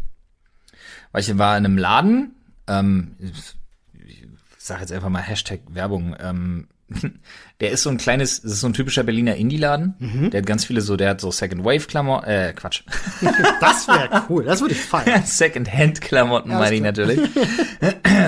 Weil 1.11 1.21
ich 1.21 1.37
war 1.37 1.57
in 1.57 1.65
einem 1.65 1.77
Laden, 1.77 2.35
ähm, 2.67 3.15
ich 3.19 4.25
sag 4.57 4.79
jetzt 4.81 4.91
einfach 4.91 5.09
mal 5.09 5.21
Hashtag 5.21 5.61
Werbung, 5.69 6.15
ähm, 6.19 6.67
der 7.61 7.71
ist 7.71 7.83
so 7.83 7.89
ein 7.89 7.97
kleines, 7.97 8.41
das 8.41 8.53
ist 8.53 8.61
so 8.61 8.67
ein 8.67 8.73
typischer 8.73 9.03
Berliner 9.03 9.35
Indie-Laden. 9.35 9.95
Mhm. 9.99 10.29
Der 10.29 10.41
hat 10.41 10.47
ganz 10.47 10.65
viele 10.65 10.81
so, 10.81 10.97
der 10.97 11.09
hat 11.09 11.21
so 11.21 11.31
Second-Wave-Klamotten, 11.31 12.27
äh, 12.27 12.53
Quatsch. 12.55 12.83
Das 13.61 13.87
wäre 13.87 14.23
cool. 14.29 14.45
Das 14.45 14.61
würde 14.61 14.73
ich 14.73 14.81
feiern. 14.81 15.23
Second-Hand-Klamotten 15.25 16.49
meine 16.49 16.75
ich 16.75 16.81
natürlich. 16.81 17.19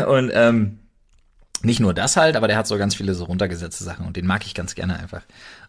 und 0.07 0.31
ähm, 0.33 0.79
nicht 1.63 1.79
nur 1.79 1.93
das 1.93 2.17
halt, 2.17 2.35
aber 2.35 2.47
der 2.47 2.57
hat 2.57 2.67
so 2.67 2.77
ganz 2.77 2.95
viele 2.95 3.13
so 3.13 3.25
runtergesetzte 3.25 3.83
Sachen 3.83 4.05
und 4.05 4.17
den 4.17 4.25
mag 4.25 4.45
ich 4.45 4.53
ganz 4.53 4.75
gerne 4.75 4.99
einfach. 4.99 5.23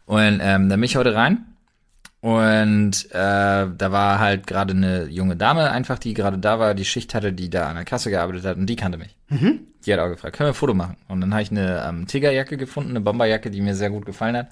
Und 0.06 0.40
ähm, 0.42 0.68
dann 0.68 0.80
bin 0.80 0.84
ich 0.84 0.96
heute 0.96 1.14
rein 1.14 1.46
und 2.22 3.10
äh, 3.10 3.66
da 3.76 3.88
war 3.90 4.18
halt 4.20 4.46
gerade 4.46 4.72
eine 4.72 5.04
junge 5.06 5.36
Dame 5.36 5.70
einfach, 5.70 5.98
die 5.98 6.14
gerade 6.14 6.38
da 6.38 6.58
war, 6.60 6.74
die 6.74 6.84
Schicht 6.84 7.14
hatte, 7.14 7.32
die 7.32 7.50
da 7.50 7.68
an 7.68 7.74
der 7.74 7.84
Kasse 7.84 8.10
gearbeitet 8.10 8.44
hat 8.44 8.56
und 8.56 8.66
die 8.66 8.76
kannte 8.76 8.96
mich. 8.96 9.16
Die 9.84 9.92
hat 9.92 9.98
auch 10.00 10.08
gefragt, 10.08 10.36
können 10.36 10.46
wir 10.46 10.52
ein 10.52 10.54
Foto 10.54 10.72
machen? 10.72 10.96
Und 11.08 11.20
dann 11.20 11.32
habe 11.34 11.42
ich 11.42 11.50
eine 11.50 11.84
ähm, 11.86 12.06
Tigerjacke 12.06 12.56
gefunden, 12.56 12.90
eine 12.90 13.00
Bomberjacke, 13.00 13.50
die 13.50 13.60
mir 13.60 13.74
sehr 13.74 13.90
gut 13.90 14.06
gefallen 14.06 14.36
hat. 14.36 14.48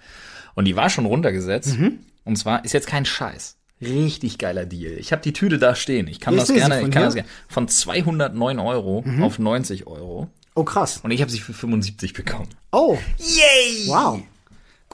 Und 0.56 0.64
die 0.64 0.74
war 0.74 0.90
schon 0.90 1.06
runtergesetzt. 1.06 1.76
Und 2.24 2.36
zwar 2.36 2.64
ist 2.64 2.72
jetzt 2.72 2.88
kein 2.88 3.04
Scheiß. 3.04 3.56
Richtig 3.80 4.38
geiler 4.38 4.66
Deal. 4.66 4.92
Ich 4.98 5.12
habe 5.12 5.22
die 5.22 5.32
Tüte 5.32 5.58
da 5.58 5.74
stehen. 5.76 6.08
Ich 6.08 6.18
kann 6.20 6.34
Ich 6.34 6.40
das 6.40 6.52
gerne, 6.52 6.76
ich 6.82 6.90
kann 6.90 6.92
hier. 6.92 7.04
das 7.04 7.14
gerne. 7.14 7.28
Von 7.48 7.68
209 7.68 8.58
Euro 8.58 9.04
auf 9.22 9.38
90 9.38 9.86
Euro. 9.86 10.28
Oh, 10.56 10.64
krass. 10.64 11.00
Und 11.04 11.12
ich 11.12 11.20
habe 11.22 11.30
sie 11.30 11.38
für 11.38 11.52
75 11.54 12.12
bekommen. 12.14 12.48
Oh, 12.72 12.98
Yay! 13.18 13.86
wow. 13.86 14.20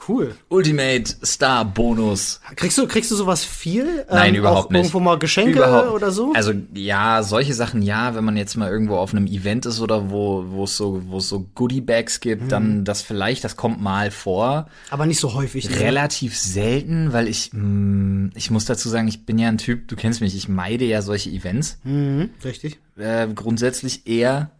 Cool. 0.07 0.35
Ultimate 0.49 1.15
Star 1.25 1.65
Bonus. 1.65 2.39
Kriegst 2.55 2.77
du, 2.77 2.87
kriegst 2.87 3.09
du 3.11 3.15
sowas 3.15 3.43
viel? 3.43 4.05
Nein, 4.09 4.35
Ähm, 4.35 4.39
überhaupt 4.41 4.71
nicht. 4.71 4.79
Irgendwo 4.81 4.99
mal 4.99 5.17
Geschenke 5.17 5.53
Überhaupt. 5.57 5.89
oder 5.91 6.11
so? 6.11 6.33
Also 6.33 6.53
ja, 6.75 7.23
solche 7.23 7.53
Sachen 7.53 7.81
ja, 7.81 8.13
wenn 8.15 8.23
man 8.23 8.37
jetzt 8.37 8.55
mal 8.57 8.69
irgendwo 8.69 8.97
auf 8.97 9.11
einem 9.13 9.25
Event 9.27 9.65
ist 9.65 9.81
oder 9.81 10.09
wo 10.11 10.45
wo 10.49 10.65
es 10.65 10.77
so 10.77 11.01
wo 11.07 11.17
es 11.17 11.27
so 11.29 11.47
Goodie 11.55 11.81
Bags 11.81 12.19
gibt, 12.19 12.43
Mhm. 12.43 12.49
dann 12.49 12.85
das 12.85 13.01
vielleicht, 13.01 13.43
das 13.43 13.55
kommt 13.55 13.81
mal 13.81 14.11
vor. 14.11 14.67
aber 14.91 15.05
nicht 15.07 15.19
so 15.19 15.33
häufig. 15.33 15.69
ne? 15.69 15.79
Relativ 15.79 16.37
selten, 16.37 17.11
weil 17.11 17.27
ich 17.27 17.49
mh, 17.53 18.29
ich 18.35 18.51
muss 18.51 18.65
dazu 18.65 18.89
sagen, 18.89 19.07
ich 19.07 19.25
bin 19.25 19.39
ja 19.39 19.47
ein 19.47 19.57
Typ, 19.57 19.87
du 19.87 19.95
kennst 19.95 20.21
mich, 20.21 20.35
ich 20.35 20.47
meide 20.47 20.85
ja 20.85 21.01
solche 21.01 21.29
Events 21.31 21.79
Mhm, 21.83 22.29
richtig. 22.45 22.77
äh, 22.97 23.27
grundsätzlich 23.33 24.07
eher. 24.07 24.51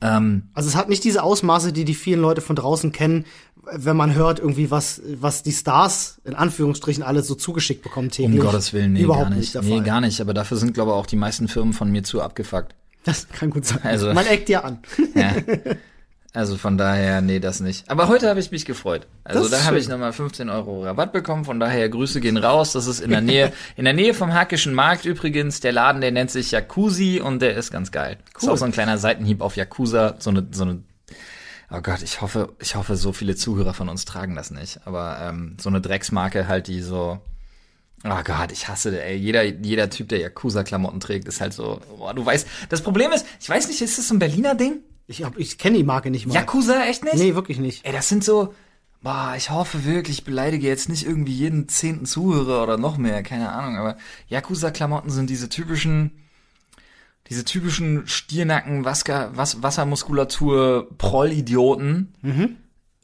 Also 0.00 0.68
es 0.68 0.76
hat 0.76 0.88
nicht 0.88 1.04
diese 1.04 1.22
Ausmaße, 1.22 1.72
die 1.72 1.84
die 1.84 1.94
vielen 1.94 2.20
Leute 2.20 2.40
von 2.40 2.56
draußen 2.56 2.92
kennen, 2.92 3.24
wenn 3.72 3.96
man 3.96 4.14
hört 4.14 4.38
irgendwie 4.38 4.70
was, 4.70 5.02
was 5.20 5.42
die 5.42 5.52
Stars 5.52 6.20
in 6.24 6.34
Anführungsstrichen 6.34 7.02
alle 7.02 7.22
so 7.22 7.34
zugeschickt 7.34 7.82
bekommen 7.82 8.06
Um 8.08 8.12
täglich. 8.12 8.40
Gottes 8.40 8.72
Willen, 8.72 8.92
nee, 8.92 9.02
Überhaupt 9.02 9.30
gar 9.30 9.36
nicht 9.36 9.54
nicht. 9.54 9.64
nee, 9.68 9.80
gar 9.80 10.00
nicht. 10.00 10.20
Aber 10.20 10.34
dafür 10.34 10.56
sind, 10.56 10.72
glaube 10.74 10.92
ich, 10.92 10.96
auch 10.96 11.06
die 11.06 11.16
meisten 11.16 11.48
Firmen 11.48 11.72
von 11.72 11.90
mir 11.90 12.04
zu 12.04 12.22
abgefuckt. 12.22 12.74
Das 13.04 13.28
kann 13.28 13.50
gut 13.50 13.64
sein. 13.66 13.80
Also- 13.82 14.12
man 14.14 14.26
eckt 14.26 14.48
ja 14.48 14.60
an. 14.62 14.78
Ja. 15.14 15.32
Also 16.36 16.58
von 16.58 16.76
daher, 16.76 17.22
nee, 17.22 17.40
das 17.40 17.60
nicht. 17.60 17.90
Aber 17.90 18.08
heute 18.08 18.28
habe 18.28 18.38
ich 18.40 18.50
mich 18.50 18.66
gefreut. 18.66 19.06
Also 19.24 19.44
ist 19.44 19.52
da 19.54 19.64
habe 19.64 19.78
ich 19.78 19.88
nochmal 19.88 20.12
15 20.12 20.50
Euro 20.50 20.84
Rabatt 20.84 21.10
bekommen. 21.14 21.46
Von 21.46 21.58
daher 21.58 21.88
Grüße 21.88 22.20
gehen 22.20 22.36
raus. 22.36 22.72
Das 22.72 22.86
ist 22.86 23.00
in 23.00 23.08
der 23.10 23.22
Nähe, 23.22 23.54
in 23.76 23.86
der 23.86 23.94
Nähe 23.94 24.12
vom 24.12 24.34
Hackischen 24.34 24.74
Markt 24.74 25.06
übrigens. 25.06 25.60
Der 25.60 25.72
Laden, 25.72 26.02
der 26.02 26.12
nennt 26.12 26.30
sich 26.30 26.50
Jacuzzi 26.50 27.22
und 27.24 27.40
der 27.40 27.56
ist 27.56 27.70
ganz 27.70 27.90
geil. 27.90 28.18
Ist 28.36 28.44
Cool. 28.44 28.50
auch 28.50 28.58
so 28.58 28.66
ein 28.66 28.72
kleiner 28.72 28.98
Seitenhieb 28.98 29.40
auf 29.40 29.56
Yakuza. 29.56 30.16
So 30.18 30.28
eine, 30.28 30.46
so 30.52 30.64
eine. 30.64 30.82
Oh 31.70 31.80
Gott, 31.80 32.02
ich 32.02 32.20
hoffe, 32.20 32.52
ich 32.60 32.76
hoffe, 32.76 32.96
so 32.96 33.14
viele 33.14 33.34
Zuhörer 33.34 33.72
von 33.72 33.88
uns 33.88 34.04
tragen 34.04 34.36
das 34.36 34.50
nicht. 34.50 34.80
Aber 34.84 35.18
ähm, 35.22 35.56
so 35.58 35.70
eine 35.70 35.80
Drecksmarke 35.80 36.48
halt, 36.48 36.66
die 36.66 36.82
so. 36.82 37.18
Oh 38.04 38.22
Gott, 38.24 38.52
ich 38.52 38.68
hasse, 38.68 39.02
ey, 39.02 39.16
jeder, 39.16 39.42
jeder 39.42 39.88
Typ, 39.88 40.10
der 40.10 40.18
Yakuza-Klamotten 40.18 41.00
trägt, 41.00 41.26
ist 41.28 41.40
halt 41.40 41.54
so, 41.54 41.80
boah, 41.96 42.12
du 42.12 42.26
weißt, 42.26 42.46
das 42.68 42.82
Problem 42.82 43.10
ist, 43.10 43.24
ich 43.40 43.48
weiß 43.48 43.68
nicht, 43.68 43.80
ist 43.80 43.96
das 43.96 44.08
so 44.08 44.14
ein 44.14 44.18
Berliner 44.18 44.54
Ding? 44.54 44.80
Ich, 45.08 45.22
hab- 45.22 45.38
ich 45.38 45.58
kenne 45.58 45.76
die 45.78 45.84
Marke 45.84 46.10
nicht 46.10 46.26
mal. 46.26 46.34
Yakuza, 46.34 46.84
echt 46.86 47.04
nicht? 47.04 47.14
Nee, 47.16 47.34
wirklich 47.34 47.58
nicht. 47.58 47.84
Ey, 47.86 47.92
das 47.92 48.08
sind 48.08 48.24
so, 48.24 48.54
boah, 49.02 49.34
ich 49.36 49.50
hoffe 49.50 49.84
wirklich, 49.84 50.18
ich 50.18 50.24
beleidige 50.24 50.66
jetzt 50.66 50.88
nicht 50.88 51.06
irgendwie 51.06 51.32
jeden 51.32 51.68
zehnten 51.68 52.06
Zuhörer 52.06 52.62
oder 52.62 52.76
noch 52.76 52.96
mehr, 52.98 53.22
keine 53.22 53.50
Ahnung, 53.52 53.76
aber 53.76 53.96
Yakuza-Klamotten 54.28 55.10
sind 55.10 55.30
diese 55.30 55.48
typischen, 55.48 56.10
diese 57.28 57.44
typischen 57.44 58.06
Stiernacken, 58.08 58.84
Wasser, 58.84 59.30
Was, 59.34 59.62
Wassermuskulatur, 59.62 60.88
Proll-Idioten 60.98 62.12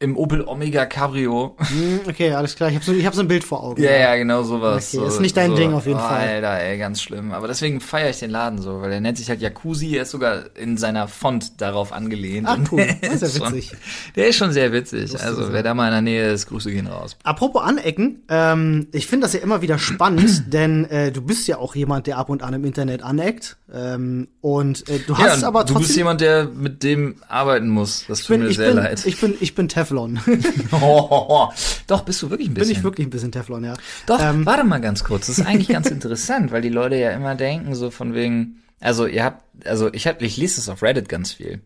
im 0.03 0.17
Opel 0.17 0.43
Omega 0.47 0.85
Cabrio. 0.85 1.57
Hm, 1.59 2.01
Okay, 2.09 2.33
alles 2.33 2.57
klar. 2.57 2.69
Ich 2.71 2.75
habe 2.75 2.85
so, 2.85 2.93
ich 2.93 3.07
hab 3.07 3.15
so 3.15 3.21
ein 3.21 3.29
Bild 3.29 3.45
vor 3.45 3.63
Augen. 3.63 3.81
Ja, 3.83 3.93
ja, 3.93 4.17
genau 4.17 4.43
sowas. 4.43 4.89
Okay, 4.89 4.97
so, 5.05 5.07
ist 5.07 5.21
nicht 5.21 5.37
dein 5.37 5.51
so. 5.51 5.57
Ding 5.57 5.73
auf 5.73 5.87
jeden 5.87 5.99
oh, 6.01 6.03
Fall. 6.03 6.29
Alter, 6.29 6.59
ey, 6.61 6.77
ganz 6.79 7.01
schlimm. 7.01 7.33
Aber 7.33 7.47
deswegen 7.47 7.81
feiere 7.81 8.11
ich 8.11 8.19
den 8.19 8.31
Laden 8.31 8.61
so, 8.61 8.81
weil 8.83 8.91
der 8.91 9.01
nennt 9.01 9.17
sich 9.19 9.29
halt 9.31 9.41
Jacuzzi, 9.41 9.95
er 9.97 10.03
ist 10.03 10.11
sogar 10.11 10.57
in 10.57 10.77
seiner 10.77 11.07
Font 11.09 11.61
darauf 11.61 11.93
angelehnt. 11.93 12.47
Ach, 12.51 12.57
Und 12.59 12.73
cool. 12.73 12.85
der 12.85 12.95
Das 13.11 13.23
ist 13.23 13.39
ja 13.39 13.45
schon- 13.47 13.55
witzig. 13.57 13.73
Der 14.17 14.29
ist 14.29 14.37
schon 14.37 14.53
sehr 14.53 14.73
witzig. 14.73 15.19
Also, 15.23 15.45
sein. 15.45 15.53
wer 15.53 15.63
da 15.63 15.75
mal 15.75 15.87
in 15.87 15.93
der 15.93 16.03
Nähe 16.03 16.33
ist, 16.33 16.47
Grüße 16.49 16.71
gehen 16.73 16.89
raus. 16.89 17.17
Apropos 17.23 17.63
Anecken, 17.63 18.23
ähm, 18.29 18.89
ich 18.93 19.07
finde 19.07 19.27
das 19.27 19.35
ja 19.35 19.41
immer 19.41 19.63
wieder 19.63 19.79
spannend, 19.79 20.45
denn 20.53 20.85
äh, 20.91 21.13
du 21.13 21.23
bist 21.23 21.47
ja 21.47 21.59
auch 21.59 21.75
jemand, 21.77 22.09
der 22.09 22.19
ab 22.19 22.29
und 22.29 22.43
an 22.43 22.55
im 22.55 22.65
Internet 22.65 23.03
aneckt. 23.05 23.57
Ähm, 23.73 24.29
und 24.43 24.87
äh, 24.89 24.99
du 25.07 25.17
hast 25.17 25.43
ja, 25.43 25.49
aber 25.49 25.61
du 25.61 25.75
trotzdem. 25.75 25.83
bist 25.87 25.97
jemand, 25.97 26.21
der 26.21 26.45
mit 26.47 26.83
dem 26.83 27.15
arbeiten 27.29 27.69
muss. 27.69 28.05
Das 28.09 28.21
tut 28.21 28.29
bin, 28.29 28.43
mir 28.43 28.49
ich, 28.49 28.57
sehr 28.57 28.69
bin, 28.69 28.77
leid. 28.77 29.07
ich 29.07 29.19
bin, 29.21 29.35
ich 29.41 29.55
bin 29.55 29.69
Teflon. 29.93 30.21
Doch, 31.87 32.03
bist 32.03 32.23
du 32.23 32.31
wirklich 32.31 32.49
ein 32.49 32.55
bin 32.55 32.61
bisschen. 32.63 32.77
ich 32.77 32.83
wirklich 32.83 33.07
ein 33.07 33.11
bisschen 33.11 33.33
Teflon, 33.33 33.65
ja. 33.65 33.75
Doch, 34.07 34.21
Ähm, 34.21 34.47
warte 34.47 34.65
mal 34.65 34.81
ganz 34.81 35.05
kurz. 35.05 35.27
Das 35.27 35.39
ist 35.39 35.47
eigentlich 35.47 35.69
ganz 35.69 35.91
interessant, 35.91 36.51
weil 36.53 36.63
die 36.63 36.69
Leute 36.69 36.97
ja 36.97 37.11
immer 37.11 37.35
denken, 37.35 37.75
so 37.75 37.91
von 37.91 38.15
wegen, 38.15 38.63
also 38.81 39.07
ihr 39.07 39.25
habt, 39.25 39.45
also 39.67 39.93
ich 39.93 40.07
hab, 40.07 40.23
ich 40.23 40.37
lese 40.37 40.57
das 40.57 40.69
auf 40.69 40.83
Reddit 40.83 41.09
ganz 41.09 41.33
viel. 41.33 41.61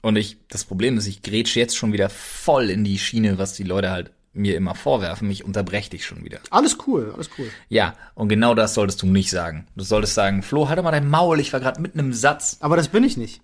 Und 0.00 0.16
ich, 0.16 0.38
das 0.48 0.64
Problem 0.64 0.96
ist, 0.96 1.06
ich 1.06 1.22
grätsch 1.22 1.56
jetzt 1.56 1.76
schon 1.76 1.92
wieder 1.92 2.08
voll 2.08 2.70
in 2.70 2.84
die 2.84 2.98
Schiene, 2.98 3.38
was 3.38 3.54
die 3.54 3.64
Leute 3.64 3.90
halt 3.90 4.12
mir 4.32 4.56
immer 4.56 4.76
vorwerfen. 4.76 5.26
Mich 5.26 5.44
unterbreche 5.44 5.90
dich 5.90 6.06
schon 6.06 6.24
wieder. 6.24 6.38
alles 6.50 6.78
cool, 6.86 7.12
alles 7.14 7.28
cool. 7.38 7.50
Ja, 7.68 7.94
und 8.14 8.28
genau 8.28 8.54
das 8.54 8.74
solltest 8.74 9.02
du 9.02 9.06
nicht 9.06 9.30
sagen. 9.30 9.66
Du 9.74 9.82
solltest 9.82 10.14
sagen, 10.14 10.42
Flo, 10.44 10.68
halt 10.68 10.78
doch 10.78 10.84
mal 10.84 10.92
dein 10.92 11.08
Maul, 11.08 11.40
ich 11.40 11.52
war 11.52 11.58
gerade 11.58 11.80
mitten 11.80 11.98
im 11.98 12.12
Satz. 12.12 12.58
Aber 12.60 12.76
das 12.76 12.88
bin 12.88 13.02
ich 13.02 13.16
nicht. 13.16 13.40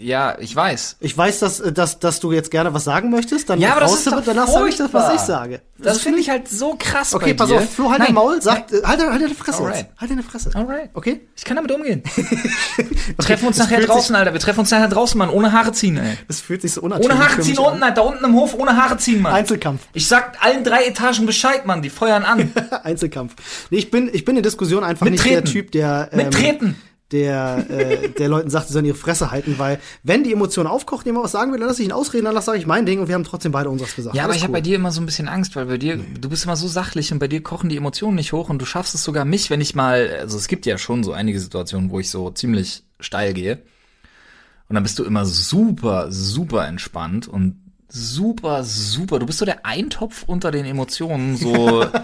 Ja, 0.00 0.36
ich 0.38 0.54
weiß. 0.54 0.96
Ich 1.00 1.16
weiß, 1.18 1.40
dass, 1.40 1.58
äh, 1.58 1.72
dass, 1.72 1.98
dass 1.98 2.20
du 2.20 2.30
jetzt 2.30 2.52
gerne 2.52 2.72
was 2.72 2.84
sagen 2.84 3.10
möchtest, 3.10 3.50
dann 3.50 3.60
Ja, 3.60 3.72
aber 3.72 3.80
das 3.80 3.94
ist 3.94 4.06
damit, 4.06 4.28
danach 4.28 4.46
sage 4.46 4.68
ich 4.68 4.76
das, 4.76 4.92
was 4.94 5.14
ich 5.14 5.20
sage. 5.20 5.60
Das 5.76 5.98
finde 5.98 6.20
ich 6.20 6.30
halt 6.30 6.48
so 6.48 6.76
krass 6.78 7.14
Okay, 7.14 7.34
bei 7.34 7.44
pass 7.44 7.52
auf, 7.52 7.68
Flo, 7.72 7.90
halt 7.90 8.00
dein 8.02 8.14
Maul, 8.14 8.40
sag, 8.40 8.70
halt, 8.84 8.84
halt 8.84 9.22
deine 9.22 9.34
Fresse 9.34 9.58
Alright. 9.58 9.76
jetzt. 9.76 10.00
Halt 10.00 10.10
deine 10.10 10.22
Fresse. 10.22 10.50
Alright. 10.54 10.90
Okay? 10.94 11.20
Ich 11.36 11.44
kann 11.44 11.56
damit 11.56 11.72
umgehen. 11.72 12.02
Wir 12.76 13.16
treffen 13.18 13.46
uns 13.48 13.56
das 13.56 13.68
nachher 13.70 13.84
draußen, 13.84 14.14
Alter. 14.14 14.32
Wir 14.32 14.40
treffen 14.40 14.60
uns 14.60 14.70
nachher 14.70 14.88
draußen, 14.88 15.18
Mann. 15.18 15.30
Ohne 15.30 15.52
Haare 15.52 15.72
ziehen, 15.72 15.96
ey. 15.96 16.16
Das 16.28 16.40
fühlt 16.40 16.62
sich 16.62 16.72
so 16.72 16.82
unnatürlich 16.82 17.16
Ohne 17.16 17.24
Haare 17.24 17.40
ziehen 17.40 17.58
unten, 17.58 17.82
Alter. 17.82 17.94
Da 17.96 18.02
unten 18.02 18.24
im 18.24 18.34
Hof 18.34 18.54
ohne 18.54 18.76
Haare 18.76 18.96
ziehen, 18.98 19.20
Mann. 19.22 19.32
Einzelkampf. 19.32 19.82
Ich 19.94 20.06
sag 20.06 20.36
allen 20.44 20.62
drei 20.62 20.84
Etagen 20.84 21.26
Bescheid, 21.26 21.66
Mann. 21.66 21.82
Die 21.82 21.90
feuern 21.90 22.24
an. 22.24 22.52
Einzelkampf. 22.84 23.34
Nee, 23.70 23.78
ich 23.78 23.90
bin, 23.90 24.10
ich 24.12 24.24
bin 24.24 24.36
in 24.36 24.42
Diskussion 24.42 24.84
einfach 24.84 25.04
Mit 25.04 25.12
nicht 25.12 25.22
Treten. 25.22 25.44
der 25.44 25.44
Typ, 25.44 25.72
der, 25.72 26.08
ähm, 26.12 26.18
Mit 26.18 26.34
Treten. 26.34 26.76
Der, 27.12 27.64
äh, 27.70 28.10
der 28.10 28.28
Leuten 28.28 28.50
sagt, 28.50 28.68
sie 28.68 28.74
sollen 28.74 28.84
ihre 28.84 28.96
Fresse 28.96 29.30
halten, 29.30 29.58
weil 29.58 29.80
wenn 30.02 30.24
die 30.24 30.32
Emotion 30.32 30.66
aufkocht, 30.66 31.06
jemand 31.06 31.24
was 31.24 31.32
sagen 31.32 31.52
will, 31.52 31.58
dann 31.58 31.68
lass 31.68 31.78
ich 31.78 31.86
ihn 31.86 31.92
ausreden, 31.92 32.26
dann 32.26 32.40
sage 32.42 32.58
ich 32.58 32.66
mein 32.66 32.84
Ding 32.84 33.00
und 33.00 33.08
wir 33.08 33.14
haben 33.14 33.24
trotzdem 33.24 33.52
beide 33.52 33.70
unseres 33.70 33.96
gesagt. 33.96 34.14
Ja, 34.14 34.24
aber 34.24 34.32
Alles 34.32 34.38
ich 34.38 34.42
habe 34.42 34.52
cool. 34.52 34.58
bei 34.58 34.60
dir 34.60 34.76
immer 34.76 34.90
so 34.90 35.00
ein 35.00 35.06
bisschen 35.06 35.28
Angst, 35.28 35.56
weil 35.56 35.66
bei 35.66 35.78
dir, 35.78 35.96
du 35.96 36.28
bist 36.28 36.44
immer 36.44 36.56
so 36.56 36.68
sachlich 36.68 37.10
und 37.12 37.18
bei 37.18 37.28
dir 37.28 37.42
kochen 37.42 37.70
die 37.70 37.76
Emotionen 37.76 38.16
nicht 38.16 38.32
hoch 38.32 38.50
und 38.50 38.60
du 38.60 38.66
schaffst 38.66 38.94
es 38.94 39.04
sogar 39.04 39.24
mich, 39.24 39.48
wenn 39.48 39.60
ich 39.60 39.74
mal, 39.74 40.18
also 40.20 40.36
es 40.36 40.48
gibt 40.48 40.66
ja 40.66 40.76
schon 40.76 41.02
so 41.02 41.12
einige 41.12 41.40
Situationen, 41.40 41.90
wo 41.90 41.98
ich 41.98 42.10
so 42.10 42.30
ziemlich 42.30 42.82
steil 43.00 43.32
gehe. 43.32 43.62
Und 44.68 44.74
dann 44.74 44.82
bist 44.82 44.98
du 44.98 45.04
immer 45.04 45.24
super, 45.24 46.12
super 46.12 46.66
entspannt 46.68 47.26
und 47.26 47.56
super, 47.88 48.64
super. 48.64 49.18
Du 49.18 49.24
bist 49.24 49.38
so 49.38 49.46
der 49.46 49.64
Eintopf 49.64 50.24
unter 50.26 50.50
den 50.50 50.66
Emotionen, 50.66 51.38
so. 51.38 51.86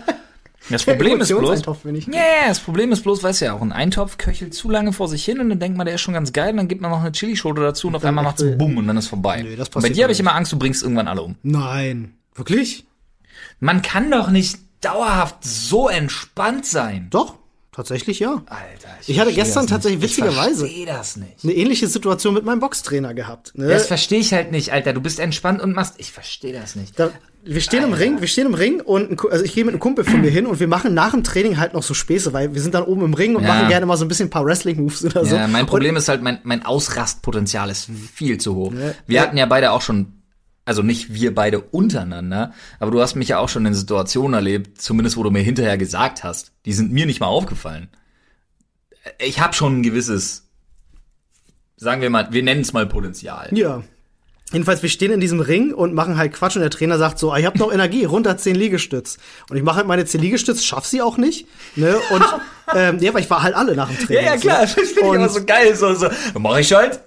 Das 0.70 0.84
Problem 0.84 1.20
ist 1.20 1.28
bloß. 1.28 1.60
Ich. 1.60 2.06
Ja, 2.06 2.12
yeah, 2.14 2.48
das 2.48 2.60
Problem 2.60 2.90
ist 2.92 3.02
bloß, 3.02 3.22
weißt 3.22 3.40
du 3.42 3.44
ja 3.46 3.52
auch, 3.52 3.60
ein 3.62 3.72
Eintopf 3.72 4.16
köchelt 4.18 4.54
zu 4.54 4.70
lange 4.70 4.92
vor 4.92 5.08
sich 5.08 5.24
hin 5.24 5.40
und 5.40 5.50
dann 5.50 5.58
denkt 5.60 5.76
man, 5.76 5.84
der 5.86 5.96
ist 5.96 6.00
schon 6.00 6.14
ganz 6.14 6.32
geil 6.32 6.50
und 6.52 6.56
dann 6.56 6.68
gibt 6.68 6.80
man 6.80 6.90
noch 6.90 7.00
eine 7.02 7.12
Chilischote 7.12 7.60
dazu 7.60 7.88
und 7.88 7.96
auf 7.96 8.04
einmal 8.04 8.24
macht's 8.24 8.42
echt, 8.42 8.56
bumm 8.58 8.78
und 8.78 8.86
dann 8.86 8.96
ist 8.96 9.08
vorbei. 9.08 9.42
Nee, 9.42 9.56
das 9.56 9.68
und 9.68 9.82
bei 9.82 9.90
dir 9.90 10.04
habe 10.04 10.12
ich 10.12 10.20
immer 10.20 10.34
Angst, 10.34 10.52
du 10.52 10.58
bringst 10.58 10.82
irgendwann 10.82 11.08
alle 11.08 11.22
um. 11.22 11.36
Nein. 11.42 12.14
Wirklich? 12.34 12.86
Man 13.60 13.82
kann 13.82 14.10
doch 14.10 14.30
nicht 14.30 14.58
dauerhaft 14.80 15.36
so 15.42 15.88
entspannt 15.88 16.66
sein. 16.66 17.08
Doch. 17.10 17.36
Tatsächlich 17.72 18.20
ja. 18.20 18.34
Alter, 18.46 18.88
Ich 19.06 19.18
hatte 19.18 19.32
versteh 19.32 19.34
gestern 19.34 19.66
tatsächlich 19.66 20.00
witzigerweise- 20.02 20.64
Ich 20.66 20.72
verstehe 20.72 20.86
das 20.86 21.16
nicht. 21.16 21.42
Eine 21.42 21.52
ähnliche 21.54 21.88
Situation 21.88 22.32
mit 22.32 22.44
meinem 22.44 22.60
Boxtrainer 22.60 23.14
gehabt. 23.14 23.52
Ne? 23.58 23.66
Das 23.68 23.88
verstehe 23.88 24.20
ich 24.20 24.32
halt 24.32 24.52
nicht, 24.52 24.72
Alter. 24.72 24.92
Du 24.92 25.00
bist 25.00 25.18
entspannt 25.18 25.60
und 25.60 25.74
machst. 25.74 25.94
Ich 25.98 26.12
verstehe 26.12 26.52
das 26.52 26.76
nicht. 26.76 26.96
Da, 27.00 27.10
wir 27.44 27.60
stehen 27.60 27.84
im. 27.84 27.92
Ring, 27.92 28.20
wir 28.20 28.28
stehen 28.28 28.46
im 28.46 28.54
Ring 28.54 28.80
und 28.80 29.10
ein, 29.10 29.18
also 29.30 29.44
ich 29.44 29.54
gehe 29.54 29.64
mit 29.64 29.74
einem 29.74 29.80
Kumpel 29.80 30.04
von 30.04 30.20
mir 30.20 30.30
hin 30.30 30.46
und 30.46 30.60
wir 30.60 30.68
machen 30.68 30.94
nach 30.94 31.10
dem 31.12 31.22
Training 31.24 31.58
halt 31.58 31.74
noch 31.74 31.82
so 31.82 31.92
Späße, 31.94 32.32
weil 32.32 32.54
wir 32.54 32.60
sind 32.60 32.74
dann 32.74 32.84
oben 32.84 33.02
im 33.04 33.14
Ring 33.14 33.36
und 33.36 33.42
Ja. 33.42 33.48
machen 33.54 33.68
gerne 33.68 33.86
mal 33.86 33.96
so 33.96 34.04
ein 34.04 34.08
bisschen 34.08 34.28
ein 34.28 34.30
paar 34.30 34.44
Wrestling-Moves 34.44 35.04
oder 35.04 35.24
so. 35.24 35.36
Ja, 35.36 35.46
mein 35.46 35.62
Und 35.62 35.68
Problem 35.68 35.96
ist 35.96 36.08
halt, 36.08 36.22
mein, 36.22 36.38
mein 36.44 36.64
Ausrastpotenzial 36.64 37.70
ist 37.70 37.88
viel 38.12 38.38
zu 38.38 38.54
hoch. 38.54 38.72
Wir 39.06 39.20
hatten 39.20 39.36
ja 39.36 39.46
beide 39.46 39.72
auch 39.72 39.82
schon, 39.82 40.22
also 40.64 40.82
nicht 40.82 41.12
wir 41.12 41.34
beide 41.34 41.60
untereinander, 41.60 42.52
aber 42.80 42.90
du 42.90 43.00
hast 43.00 43.14
mich 43.14 43.28
ja 43.28 43.38
auch 43.38 43.48
schon 43.48 43.66
in 43.66 43.74
Situationen 43.74 44.34
erlebt, 44.34 44.80
zumindest 44.80 45.16
wo 45.16 45.22
du 45.22 45.30
mir 45.30 45.42
hinterher 45.42 45.76
gesagt 45.76 46.24
hast, 46.24 46.52
die 46.64 46.72
sind 46.72 46.92
mir 46.92 47.04
nicht 47.06 47.20
mal 47.20 47.26
aufgefallen. 47.26 47.88
Ich 49.18 49.40
habe 49.40 49.52
schon 49.52 49.80
ein 49.80 49.82
gewisses, 49.82 50.48
sagen 51.76 52.00
wir 52.00 52.08
mal, 52.08 52.28
wir 52.30 52.42
nennen 52.42 52.62
es 52.62 52.72
mal 52.72 52.86
Potenzial. 52.86 53.48
Ja. 53.52 53.82
Jedenfalls, 54.54 54.80
wir 54.82 54.88
stehen 54.88 55.12
in 55.12 55.20
diesem 55.20 55.40
Ring 55.40 55.74
und 55.74 55.92
machen 55.92 56.16
halt 56.16 56.32
Quatsch 56.32 56.56
und 56.56 56.62
der 56.62 56.70
Trainer 56.70 56.96
sagt 56.96 57.18
so, 57.18 57.32
ah, 57.32 57.38
ich 57.38 57.44
hab 57.44 57.56
noch 57.56 57.70
Energie, 57.72 58.04
runter 58.04 58.36
10 58.38 58.54
Liegestütz. 58.54 59.18
Und 59.50 59.56
ich 59.58 59.62
mache 59.62 59.76
halt 59.76 59.86
meine 59.86 60.04
10 60.06 60.20
Liegestütz, 60.22 60.64
schaff 60.64 60.86
sie 60.86 61.02
auch 61.02 61.18
nicht. 61.18 61.46
Ne? 61.76 61.96
Und 62.10 62.24
ähm, 62.74 62.98
ja, 63.00 63.12
weil 63.12 63.20
ich 63.22 63.28
war 63.30 63.42
halt 63.42 63.54
alle 63.54 63.74
nach 63.76 63.88
dem 63.88 63.98
Ja, 63.98 64.06
Training. 64.06 64.24
ja, 64.24 64.36
klar, 64.38 64.60
das 64.62 64.74
so. 64.74 64.80
finde 64.80 65.00
ich 65.00 65.14
immer 65.14 65.28
so 65.28 65.44
geil. 65.44 65.76
So, 65.76 65.92
so. 65.94 66.08
Mach 66.38 66.56
ich 66.58 66.72
halt. 66.72 67.00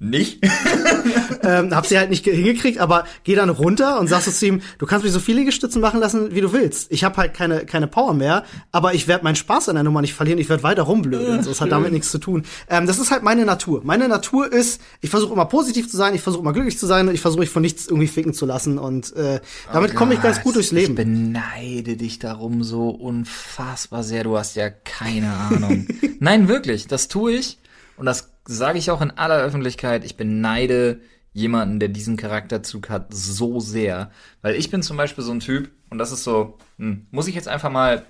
Nicht? 0.00 0.44
ähm, 1.42 1.74
hab 1.74 1.84
sie 1.86 1.98
halt 1.98 2.10
nicht 2.10 2.24
ge- 2.24 2.34
hingekriegt, 2.34 2.78
aber 2.78 3.04
geh 3.24 3.34
dann 3.34 3.48
runter 3.50 3.98
und 3.98 4.06
sagst 4.06 4.38
zu 4.38 4.46
ihm, 4.46 4.60
du 4.78 4.86
kannst 4.86 5.04
mich 5.04 5.12
so 5.12 5.18
viele 5.18 5.38
Liegestützen 5.40 5.80
machen 5.80 5.98
lassen, 5.98 6.32
wie 6.34 6.40
du 6.40 6.52
willst. 6.52 6.92
Ich 6.92 7.02
habe 7.02 7.16
halt 7.16 7.34
keine 7.34 7.66
keine 7.66 7.88
Power 7.88 8.14
mehr, 8.14 8.44
aber 8.70 8.94
ich 8.94 9.08
werde 9.08 9.24
meinen 9.24 9.34
Spaß 9.34 9.68
an 9.68 9.74
der 9.74 9.82
Nummer 9.82 10.00
nicht 10.00 10.14
verlieren, 10.14 10.38
ich 10.38 10.48
werde 10.48 10.62
weiter 10.62 10.82
rumblödeln. 10.82 11.42
So, 11.42 11.50
das 11.50 11.60
hat 11.60 11.72
damit 11.72 11.90
nichts 11.92 12.10
zu 12.12 12.18
tun. 12.18 12.44
Ähm, 12.68 12.86
das 12.86 12.98
ist 13.00 13.10
halt 13.10 13.24
meine 13.24 13.44
Natur. 13.44 13.80
Meine 13.84 14.08
Natur 14.08 14.52
ist, 14.52 14.80
ich 15.00 15.10
versuche 15.10 15.32
immer 15.32 15.46
positiv 15.46 15.90
zu 15.90 15.96
sein, 15.96 16.14
ich 16.14 16.20
versuche 16.20 16.42
immer 16.42 16.52
glücklich 16.52 16.78
zu 16.78 16.86
sein 16.86 17.08
und 17.08 17.14
ich 17.14 17.20
versuche 17.20 17.40
mich 17.40 17.50
von 17.50 17.62
nichts 17.62 17.88
irgendwie 17.88 18.08
ficken 18.08 18.34
zu 18.34 18.46
lassen 18.46 18.78
und 18.78 19.14
äh, 19.16 19.40
damit 19.72 19.96
komme 19.96 20.14
ich 20.14 20.22
ganz 20.22 20.42
gut 20.42 20.54
durchs 20.54 20.70
Leben. 20.70 20.92
Ich 20.92 20.96
beneide 20.96 21.96
dich 21.96 22.20
darum 22.20 22.62
so 22.62 22.90
unfassbar 22.90 24.04
sehr. 24.04 24.22
Du 24.24 24.36
hast 24.38 24.54
ja 24.54 24.70
keine 24.70 25.32
Ahnung. 25.32 25.88
Nein, 26.20 26.46
wirklich, 26.48 26.86
das 26.86 27.08
tue 27.08 27.32
ich. 27.32 27.58
Und 27.96 28.06
das 28.06 28.27
sage 28.48 28.78
ich 28.78 28.90
auch 28.90 29.02
in 29.02 29.10
aller 29.10 29.38
Öffentlichkeit. 29.38 30.04
Ich 30.04 30.16
beneide 30.16 31.00
jemanden, 31.34 31.78
der 31.78 31.90
diesen 31.90 32.16
Charakterzug 32.16 32.88
hat, 32.88 33.12
so 33.12 33.60
sehr. 33.60 34.10
Weil 34.40 34.56
ich 34.56 34.70
bin 34.70 34.82
zum 34.82 34.96
Beispiel 34.96 35.22
so 35.22 35.32
ein 35.32 35.40
Typ, 35.40 35.70
und 35.90 35.98
das 35.98 36.12
ist 36.12 36.24
so, 36.24 36.56
hm, 36.78 37.06
muss 37.10 37.28
ich 37.28 37.34
jetzt 37.34 37.46
einfach 37.46 37.70
mal, 37.70 38.06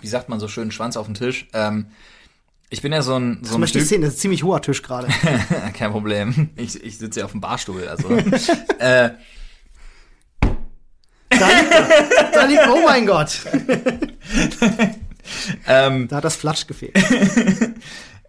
wie 0.00 0.06
sagt 0.06 0.28
man 0.28 0.38
so 0.38 0.46
schön, 0.46 0.70
Schwanz 0.70 0.96
auf 0.96 1.06
den 1.06 1.14
Tisch. 1.14 1.48
Ähm, 1.52 1.88
ich 2.70 2.80
bin 2.80 2.92
ja 2.92 3.02
so 3.02 3.18
ein, 3.18 3.38
so 3.38 3.42
das 3.42 3.54
ein 3.54 3.60
möchte 3.60 3.78
ich 3.78 3.84
Typ. 3.84 3.88
sehen, 3.90 4.02
das 4.02 4.12
ist 4.12 4.18
ein 4.18 4.20
ziemlich 4.20 4.44
hoher 4.44 4.62
Tisch 4.62 4.82
gerade. 4.82 5.08
Kein 5.74 5.90
Problem. 5.90 6.50
Ich, 6.54 6.82
ich 6.82 6.98
sitze 6.98 7.20
ja 7.20 7.26
auf 7.26 7.32
dem 7.32 7.40
Barstuhl, 7.40 7.88
also. 7.88 8.08
äh, 8.78 9.10
Da 11.30 11.48
liegt, 11.48 12.34
da 12.34 12.44
liegt, 12.46 12.68
oh 12.68 12.82
mein 12.84 13.06
Gott, 13.06 13.38
ähm, 15.66 16.08
da 16.08 16.16
hat 16.16 16.24
das 16.24 16.36
Flatsch 16.36 16.66
gefehlt. 16.66 16.96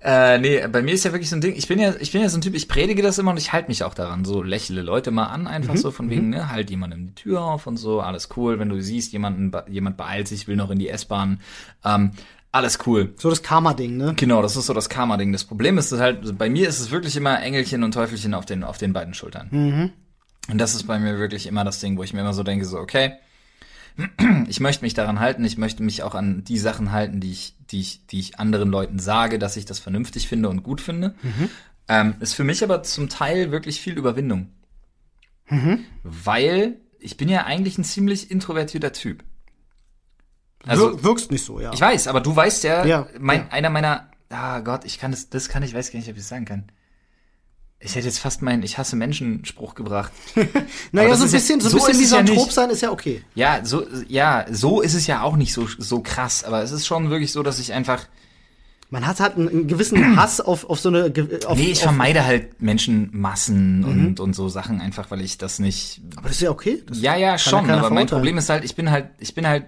Äh, 0.01 0.37
nee, 0.37 0.65
bei 0.67 0.81
mir 0.81 0.93
ist 0.93 1.03
ja 1.03 1.11
wirklich 1.11 1.29
so 1.29 1.35
ein 1.35 1.41
Ding, 1.41 1.55
ich 1.55 1.67
bin 1.67 1.77
ja, 1.77 1.93
ich 1.99 2.11
bin 2.11 2.21
ja 2.21 2.29
so 2.29 2.37
ein 2.37 2.41
Typ, 2.41 2.55
ich 2.55 2.69
predige 2.69 3.01
das 3.01 3.17
immer 3.17 3.31
und 3.31 3.37
ich 3.37 3.51
halte 3.51 3.67
mich 3.67 3.83
auch 3.83 3.93
daran. 3.93 4.23
So 4.23 4.41
lächle 4.41 4.81
Leute 4.81 5.11
mal 5.11 5.25
an, 5.25 5.45
einfach 5.45 5.75
so 5.75 5.91
von 5.91 6.09
wegen, 6.09 6.29
ne, 6.29 6.49
halt 6.49 6.69
jemandem 6.69 7.07
die 7.07 7.15
Tür 7.15 7.41
auf 7.41 7.67
und 7.67 7.77
so, 7.77 7.99
alles 7.99 8.29
cool. 8.37 8.59
Wenn 8.59 8.69
du 8.69 8.81
siehst, 8.81 9.11
jemanden, 9.11 9.51
jemand 9.67 9.97
beeilt 9.97 10.27
sich, 10.27 10.47
will 10.47 10.55
noch 10.55 10.69
in 10.69 10.79
die 10.79 10.87
S-Bahn, 10.89 11.41
ähm, 11.83 12.11
alles 12.51 12.79
cool. 12.87 13.13
So 13.17 13.29
das 13.29 13.43
Karma-Ding, 13.43 13.97
ne? 13.97 14.13
Genau, 14.15 14.41
das 14.41 14.55
ist 14.55 14.65
so 14.65 14.73
das 14.73 14.89
Karma-Ding. 14.89 15.31
Das 15.33 15.43
Problem 15.43 15.77
ist 15.77 15.91
dass 15.91 15.99
halt, 15.99 16.37
bei 16.37 16.49
mir 16.49 16.67
ist 16.67 16.79
es 16.79 16.91
wirklich 16.91 17.15
immer 17.15 17.41
Engelchen 17.41 17.83
und 17.83 17.93
Teufelchen 17.93 18.33
auf 18.33 18.45
den, 18.45 18.63
auf 18.63 18.77
den 18.77 18.93
beiden 18.93 19.13
Schultern. 19.13 19.49
Und 20.49 20.57
das 20.57 20.73
ist 20.73 20.83
bei 20.83 20.97
mir 20.97 21.19
wirklich 21.19 21.45
immer 21.45 21.63
das 21.63 21.79
Ding, 21.79 21.97
wo 21.97 22.03
ich 22.03 22.13
mir 22.13 22.21
immer 22.21 22.33
so 22.33 22.43
denke, 22.43 22.65
so, 22.65 22.79
okay, 22.79 23.13
ich 24.47 24.59
möchte 24.59 24.83
mich 24.83 24.93
daran 24.93 25.19
halten, 25.19 25.43
ich 25.43 25.57
möchte 25.57 25.83
mich 25.83 26.03
auch 26.03 26.15
an 26.15 26.43
die 26.43 26.57
Sachen 26.57 26.91
halten, 26.91 27.19
die 27.19 27.31
ich, 27.31 27.55
die 27.71 27.81
ich, 27.81 28.05
die 28.07 28.19
ich 28.19 28.39
anderen 28.39 28.69
Leuten 28.69 28.99
sage, 28.99 29.39
dass 29.39 29.57
ich 29.57 29.65
das 29.65 29.79
vernünftig 29.79 30.27
finde 30.27 30.49
und 30.49 30.63
gut 30.63 30.81
finde. 30.81 31.15
Ähm, 31.87 32.15
ist 32.19 32.33
für 32.33 32.43
mich 32.43 32.63
aber 32.63 32.83
zum 32.83 33.09
Teil 33.09 33.51
wirklich 33.51 33.81
viel 33.81 33.97
Überwindung. 33.97 34.49
Weil 36.03 36.77
ich 36.99 37.17
bin 37.17 37.29
ja 37.29 37.45
eigentlich 37.45 37.77
ein 37.77 37.83
ziemlich 37.83 38.29
introvertierter 38.29 38.93
Typ. 38.93 39.23
Also, 40.65 40.91
Wir, 40.91 41.03
wirkst 41.03 41.31
nicht 41.31 41.45
so, 41.45 41.59
ja. 41.59 41.73
ich 41.73 41.81
weiß, 41.81 42.07
aber 42.07 42.21
du 42.21 42.35
weißt 42.35 42.63
ja, 42.65 42.85
Ja, 42.85 43.07
mein, 43.19 43.41
ja. 43.41 43.47
einer 43.49 43.69
meiner, 43.69 44.11
ah 44.29 44.59
Gott, 44.59 44.85
ich 44.85 44.99
kann 44.99 45.11
das, 45.11 45.29
das 45.29 45.49
kann 45.49 45.63
ich, 45.63 45.73
weiß 45.73 45.91
gar 45.91 45.99
nicht, 45.99 46.09
ob 46.09 46.15
ich 46.15 46.21
es 46.21 46.27
sagen 46.29 46.45
kann. 46.45 46.71
Ich 47.81 47.95
hätte 47.95 48.07
jetzt 48.07 48.19
fast 48.19 48.41
meinen 48.41 48.61
Ich 48.63 48.77
hasse 48.77 48.95
Menschen 48.97 49.45
Spruch 49.45 49.73
gebracht. 49.73 50.11
naja, 50.91 51.15
so 51.15 51.23
ein 51.23 51.29
ja- 51.29 51.33
bisschen, 51.37 51.61
so 51.61 51.69
ein 51.69 51.73
bisschen 51.73 51.93
ja 51.93 51.99
Misanthrop 52.01 52.45
nicht. 52.47 52.51
sein 52.51 52.69
ist 52.69 52.81
ja 52.81 52.91
okay. 52.91 53.23
Ja, 53.35 53.61
so, 53.63 53.85
ja, 54.09 54.45
so 54.51 54.81
ist 54.81 54.95
es 54.95 55.07
ja 55.07 55.21
auch 55.21 55.37
nicht 55.37 55.53
so, 55.53 55.65
so 55.77 56.01
krass, 56.01 56.43
aber 56.43 56.61
es 56.61 56.71
ist 56.71 56.85
schon 56.85 57.09
wirklich 57.09 57.31
so, 57.31 57.41
dass 57.41 57.57
ich 57.57 57.71
einfach, 57.71 58.05
Man 58.89 59.07
hat 59.07 59.21
halt 59.21 59.37
einen, 59.37 59.67
gewissen 59.67 60.17
Hass 60.17 60.41
auf, 60.41 60.69
auf 60.69 60.79
so 60.81 60.89
eine. 60.89 61.13
Auf, 61.45 61.57
nee, 61.57 61.71
ich 61.71 61.79
vermeide 61.79 62.25
halt 62.25 62.61
Menschenmassen 62.61 63.85
und, 63.85 64.19
und 64.19 64.33
so 64.35 64.49
Sachen 64.49 64.81
einfach, 64.81 65.09
weil 65.09 65.21
ich 65.21 65.37
das 65.37 65.59
nicht, 65.59 66.01
Aber 66.17 66.27
das 66.27 66.37
ist 66.37 66.41
ja 66.41 66.49
okay. 66.51 66.83
Das 66.85 66.99
Ja, 66.99 67.15
ja, 67.15 67.37
schon, 67.37 67.69
aber 67.69 67.89
mein. 67.91 68.07
Problem 68.07 68.37
ist 68.37 68.49
halt, 68.49 68.65
ich 68.65 68.75
bin 68.75 68.91
halt, 68.91 69.07
ich 69.19 69.33
bin 69.35 69.47
halt 69.47 69.65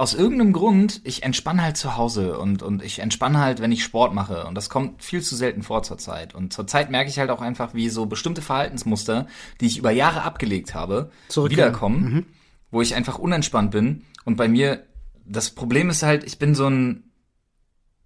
aus 0.00 0.14
irgendeinem 0.14 0.54
Grund, 0.54 1.02
ich 1.04 1.24
entspanne 1.24 1.62
halt 1.62 1.76
zu 1.76 1.98
Hause 1.98 2.38
und, 2.38 2.62
und 2.62 2.82
ich 2.82 3.00
entspanne 3.00 3.38
halt, 3.38 3.60
wenn 3.60 3.70
ich 3.70 3.84
Sport 3.84 4.14
mache. 4.14 4.46
Und 4.46 4.54
das 4.54 4.70
kommt 4.70 5.04
viel 5.04 5.20
zu 5.20 5.36
selten 5.36 5.62
vor 5.62 5.82
zur 5.82 5.98
Zeit. 5.98 6.34
Und 6.34 6.54
zur 6.54 6.66
Zeit 6.66 6.90
merke 6.90 7.10
ich 7.10 7.18
halt 7.18 7.28
auch 7.28 7.42
einfach, 7.42 7.74
wie 7.74 7.90
so 7.90 8.06
bestimmte 8.06 8.40
Verhaltensmuster, 8.40 9.26
die 9.60 9.66
ich 9.66 9.76
über 9.76 9.90
Jahre 9.90 10.22
abgelegt 10.22 10.74
habe, 10.74 11.10
wiederkommen, 11.50 12.24
wo 12.70 12.80
ich 12.80 12.94
einfach 12.94 13.18
unentspannt 13.18 13.72
bin. 13.72 14.06
Und 14.24 14.36
bei 14.36 14.48
mir, 14.48 14.86
das 15.26 15.50
Problem 15.50 15.90
ist 15.90 16.02
halt, 16.02 16.24
ich 16.24 16.38
bin 16.38 16.54
so 16.54 16.66
ein, 16.66 17.04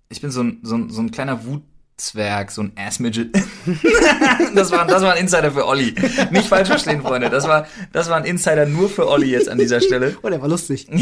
ich 0.08 0.20
bin 0.20 0.32
so 0.32 0.42
ein, 0.42 0.58
so 0.64 0.74
ein, 0.74 0.90
so 0.90 1.00
ein 1.00 1.12
kleiner 1.12 1.44
Wutzwerg, 2.04 2.50
so 2.50 2.62
ein 2.62 2.72
Ass-Midget. 2.76 3.34
das, 4.54 4.72
war, 4.72 4.84
das 4.86 5.02
war 5.02 5.12
ein 5.12 5.18
Insider 5.22 5.52
für 5.52 5.66
Olli. 5.66 5.94
Nicht 6.32 6.48
falsch 6.48 6.68
verstehen, 6.68 7.02
Freunde. 7.02 7.30
Das 7.30 7.46
war, 7.46 7.66
das 7.92 8.10
war 8.10 8.16
ein 8.16 8.24
Insider 8.24 8.66
nur 8.66 8.88
für 8.88 9.08
Olli 9.08 9.30
jetzt 9.30 9.48
an 9.48 9.58
dieser 9.58 9.80
Stelle. 9.80 10.16
Oh, 10.22 10.28
der 10.28 10.40
war 10.42 10.48
lustig. 10.48 10.88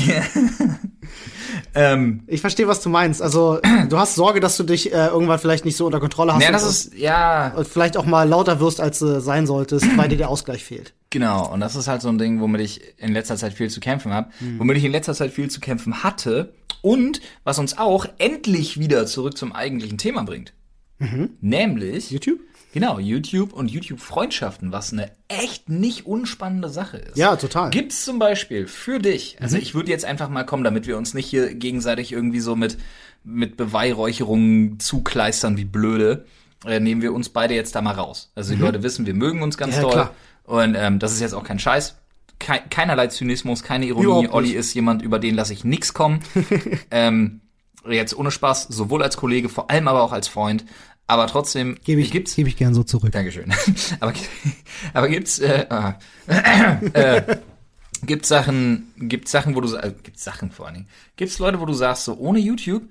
Ähm, 1.74 2.22
Ich 2.26 2.40
verstehe, 2.40 2.68
was 2.68 2.80
du 2.80 2.88
meinst. 2.90 3.22
Also, 3.22 3.58
du 3.88 3.98
hast 3.98 4.14
Sorge, 4.14 4.40
dass 4.40 4.56
du 4.56 4.62
dich 4.62 4.92
äh, 4.92 5.06
irgendwann 5.06 5.38
vielleicht 5.38 5.64
nicht 5.64 5.76
so 5.76 5.86
unter 5.86 6.00
Kontrolle 6.00 6.34
hast. 6.34 6.42
ja, 6.42 6.50
das 6.52 6.64
ist, 6.68 6.94
ja, 6.94 7.52
und 7.54 7.66
vielleicht 7.66 7.96
auch 7.96 8.04
mal 8.04 8.28
lauter 8.28 8.60
wirst, 8.60 8.80
als 8.80 8.98
du 8.98 9.20
sein 9.20 9.46
solltest, 9.46 9.86
weil 9.96 10.08
dir 10.08 10.16
der 10.18 10.28
Ausgleich 10.28 10.64
fehlt. 10.64 10.92
genau. 11.10 11.50
Und 11.50 11.60
das 11.60 11.74
ist 11.76 11.88
halt 11.88 12.02
so 12.02 12.08
ein 12.08 12.18
Ding, 12.18 12.40
womit 12.40 12.60
ich 12.60 12.80
in 12.98 13.12
letzter 13.12 13.36
Zeit 13.36 13.54
viel 13.54 13.70
zu 13.70 13.80
kämpfen 13.80 14.12
habe. 14.12 14.30
Womit 14.58 14.76
ich 14.76 14.84
in 14.84 14.92
letzter 14.92 15.14
Zeit 15.14 15.32
viel 15.32 15.50
zu 15.50 15.60
kämpfen 15.60 16.02
hatte. 16.02 16.52
Und 16.82 17.20
was 17.44 17.58
uns 17.58 17.78
auch 17.78 18.06
endlich 18.18 18.78
wieder 18.78 19.06
zurück 19.06 19.36
zum 19.36 19.52
eigentlichen 19.52 19.98
Thema 19.98 20.24
bringt. 20.24 20.52
Nämlich 21.40 22.10
YouTube? 22.10 22.40
Genau, 22.72 22.98
YouTube 22.98 23.52
und 23.52 23.70
YouTube-Freundschaften, 23.70 24.72
was 24.72 24.92
eine 24.94 25.10
echt 25.28 25.68
nicht 25.68 26.06
unspannende 26.06 26.70
Sache 26.70 26.96
ist. 26.96 27.18
Ja, 27.18 27.36
total. 27.36 27.68
Gibt's 27.68 28.02
zum 28.04 28.18
Beispiel 28.18 28.66
für 28.66 28.98
dich, 28.98 29.36
also 29.40 29.58
ich 29.58 29.74
würde 29.74 29.90
jetzt 29.90 30.06
einfach 30.06 30.30
mal 30.30 30.44
kommen, 30.44 30.64
damit 30.64 30.86
wir 30.86 30.96
uns 30.96 31.12
nicht 31.12 31.26
hier 31.26 31.54
gegenseitig 31.54 32.12
irgendwie 32.12 32.40
so 32.40 32.56
mit, 32.56 32.78
mit 33.24 33.58
Beweihräucherungen 33.58 34.80
zukleistern 34.80 35.58
wie 35.58 35.66
blöde, 35.66 36.24
äh, 36.64 36.80
nehmen 36.80 37.02
wir 37.02 37.12
uns 37.12 37.28
beide 37.28 37.54
jetzt 37.54 37.74
da 37.74 37.82
mal 37.82 37.92
raus. 37.94 38.32
Also 38.34 38.54
die 38.54 38.60
Leute 38.60 38.82
wissen, 38.82 39.04
wir 39.04 39.14
mögen 39.14 39.42
uns 39.42 39.58
ganz 39.58 39.76
Ja, 39.76 39.82
doll. 39.82 39.92
klar. 39.92 40.14
Und 40.44 40.74
ähm, 40.74 40.98
das 40.98 41.12
ist 41.12 41.20
jetzt 41.20 41.34
auch 41.34 41.44
kein 41.44 41.58
Scheiß. 41.58 41.96
Kei 42.38 42.58
keinerlei 42.58 43.08
Zynismus, 43.08 43.62
keine 43.62 43.84
Ironie. 43.86 44.28
Olli 44.28 44.52
ist 44.52 44.72
jemand, 44.74 45.02
über 45.02 45.18
den 45.18 45.34
lasse 45.34 45.52
ich 45.52 45.62
nix 45.64 45.92
kommen. 45.92 46.20
ähm, 46.90 47.40
jetzt 47.88 48.16
ohne 48.16 48.30
Spaß, 48.30 48.64
sowohl 48.64 49.02
als 49.02 49.16
Kollege, 49.16 49.48
vor 49.48 49.70
allem 49.70 49.88
aber 49.88 50.02
auch 50.02 50.12
als 50.12 50.26
Freund. 50.28 50.64
Aber 51.06 51.26
trotzdem 51.26 51.76
Gebe 51.84 52.00
ich, 52.00 52.10
gibt's 52.10 52.36
gebe 52.36 52.48
ich 52.48 52.56
gern 52.56 52.74
so 52.74 52.82
zurück. 52.84 53.12
Dankeschön. 53.12 53.52
aber, 54.00 54.12
aber 54.94 55.08
gibt's 55.08 55.38
äh, 55.40 55.66
ah, 55.68 55.98
äh, 56.94 57.36
gibt's 58.06 58.28
Sachen, 58.28 58.92
gibt's 58.96 59.30
Sachen, 59.30 59.54
wo 59.54 59.60
du 59.60 59.74
äh, 59.76 59.92
gibt's 60.02 60.24
Sachen 60.24 60.50
vor 60.50 60.66
allen 60.66 60.74
Dingen. 60.76 60.88
Gibt's 61.16 61.38
Leute, 61.38 61.60
wo 61.60 61.66
du 61.66 61.74
sagst, 61.74 62.04
so 62.04 62.14
ohne 62.16 62.38
YouTube 62.38 62.84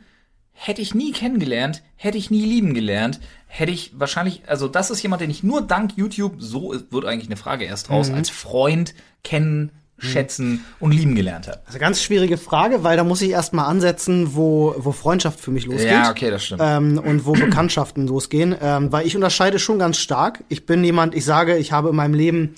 hätte 0.53 0.81
ich 0.81 0.93
nie 0.93 1.11
kennengelernt, 1.11 1.81
hätte 1.95 2.17
ich 2.19 2.29
nie 2.29 2.45
lieben 2.45 2.73
gelernt, 2.75 3.19
hätte 3.47 3.71
ich 3.71 3.93
wahrscheinlich, 3.99 4.43
also 4.47 4.67
das 4.67 4.91
ist 4.91 5.01
jemand, 5.01 5.21
den 5.21 5.31
ich 5.31 5.41
nur 5.41 5.61
dank 5.61 5.93
YouTube, 5.97 6.35
so 6.37 6.75
wird 6.91 7.05
eigentlich 7.05 7.27
eine 7.29 7.37
Frage 7.37 7.65
erst 7.65 7.89
raus, 7.89 8.09
Mhm. 8.09 8.15
als 8.15 8.29
Freund 8.29 8.93
kennen, 9.23 9.71
schätzen 10.01 10.65
und 10.79 10.91
lieben 10.91 11.15
gelernt 11.15 11.47
habe. 11.47 11.59
Also 11.65 11.79
ganz 11.79 12.01
schwierige 12.01 12.37
Frage, 12.37 12.83
weil 12.83 12.97
da 12.97 13.03
muss 13.03 13.21
ich 13.21 13.31
erst 13.31 13.53
mal 13.53 13.65
ansetzen, 13.65 14.35
wo, 14.35 14.75
wo 14.77 14.91
Freundschaft 14.91 15.39
für 15.39 15.51
mich 15.51 15.65
losgeht. 15.65 15.91
Ja, 15.91 16.09
okay, 16.09 16.31
das 16.31 16.45
stimmt. 16.45 16.61
Ähm, 16.63 16.97
und 16.97 17.25
wo 17.25 17.33
Bekanntschaften 17.33 18.07
losgehen. 18.07 18.55
Ähm, 18.61 18.91
weil 18.91 19.05
ich 19.05 19.15
unterscheide 19.15 19.59
schon 19.59 19.79
ganz 19.79 19.97
stark. 19.97 20.43
Ich 20.49 20.65
bin 20.65 20.83
jemand, 20.83 21.15
ich 21.15 21.25
sage, 21.25 21.57
ich 21.57 21.71
habe 21.71 21.89
in 21.89 21.95
meinem 21.95 22.13
Leben 22.13 22.55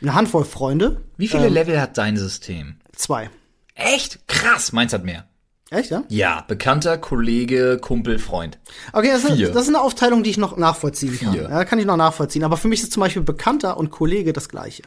eine 0.00 0.14
Handvoll 0.14 0.44
Freunde. 0.44 1.02
Wie 1.16 1.28
viele 1.28 1.48
ähm, 1.48 1.54
Level 1.54 1.80
hat 1.80 1.98
dein 1.98 2.16
System? 2.16 2.76
Zwei. 2.94 3.30
Echt? 3.74 4.26
Krass, 4.28 4.72
meins 4.72 4.92
hat 4.92 5.04
mehr. 5.04 5.24
Echt, 5.70 5.90
ja? 5.90 6.02
Ja, 6.08 6.44
bekannter 6.48 6.98
Kollege, 6.98 7.78
Kumpel, 7.80 8.18
Freund. 8.18 8.58
Okay, 8.92 9.10
das 9.12 9.22
ist, 9.22 9.54
das 9.54 9.62
ist 9.62 9.68
eine 9.68 9.80
Aufteilung, 9.80 10.24
die 10.24 10.30
ich 10.30 10.36
noch 10.36 10.56
nachvollziehen 10.56 11.16
kann. 11.18 11.34
Ja, 11.34 11.64
kann 11.64 11.78
ich 11.78 11.86
noch 11.86 11.96
nachvollziehen. 11.96 12.42
Aber 12.42 12.56
für 12.56 12.66
mich 12.66 12.82
ist 12.82 12.92
zum 12.92 13.00
Beispiel 13.02 13.22
Bekannter 13.22 13.76
und 13.76 13.90
Kollege 13.90 14.32
das 14.32 14.48
Gleiche. 14.48 14.82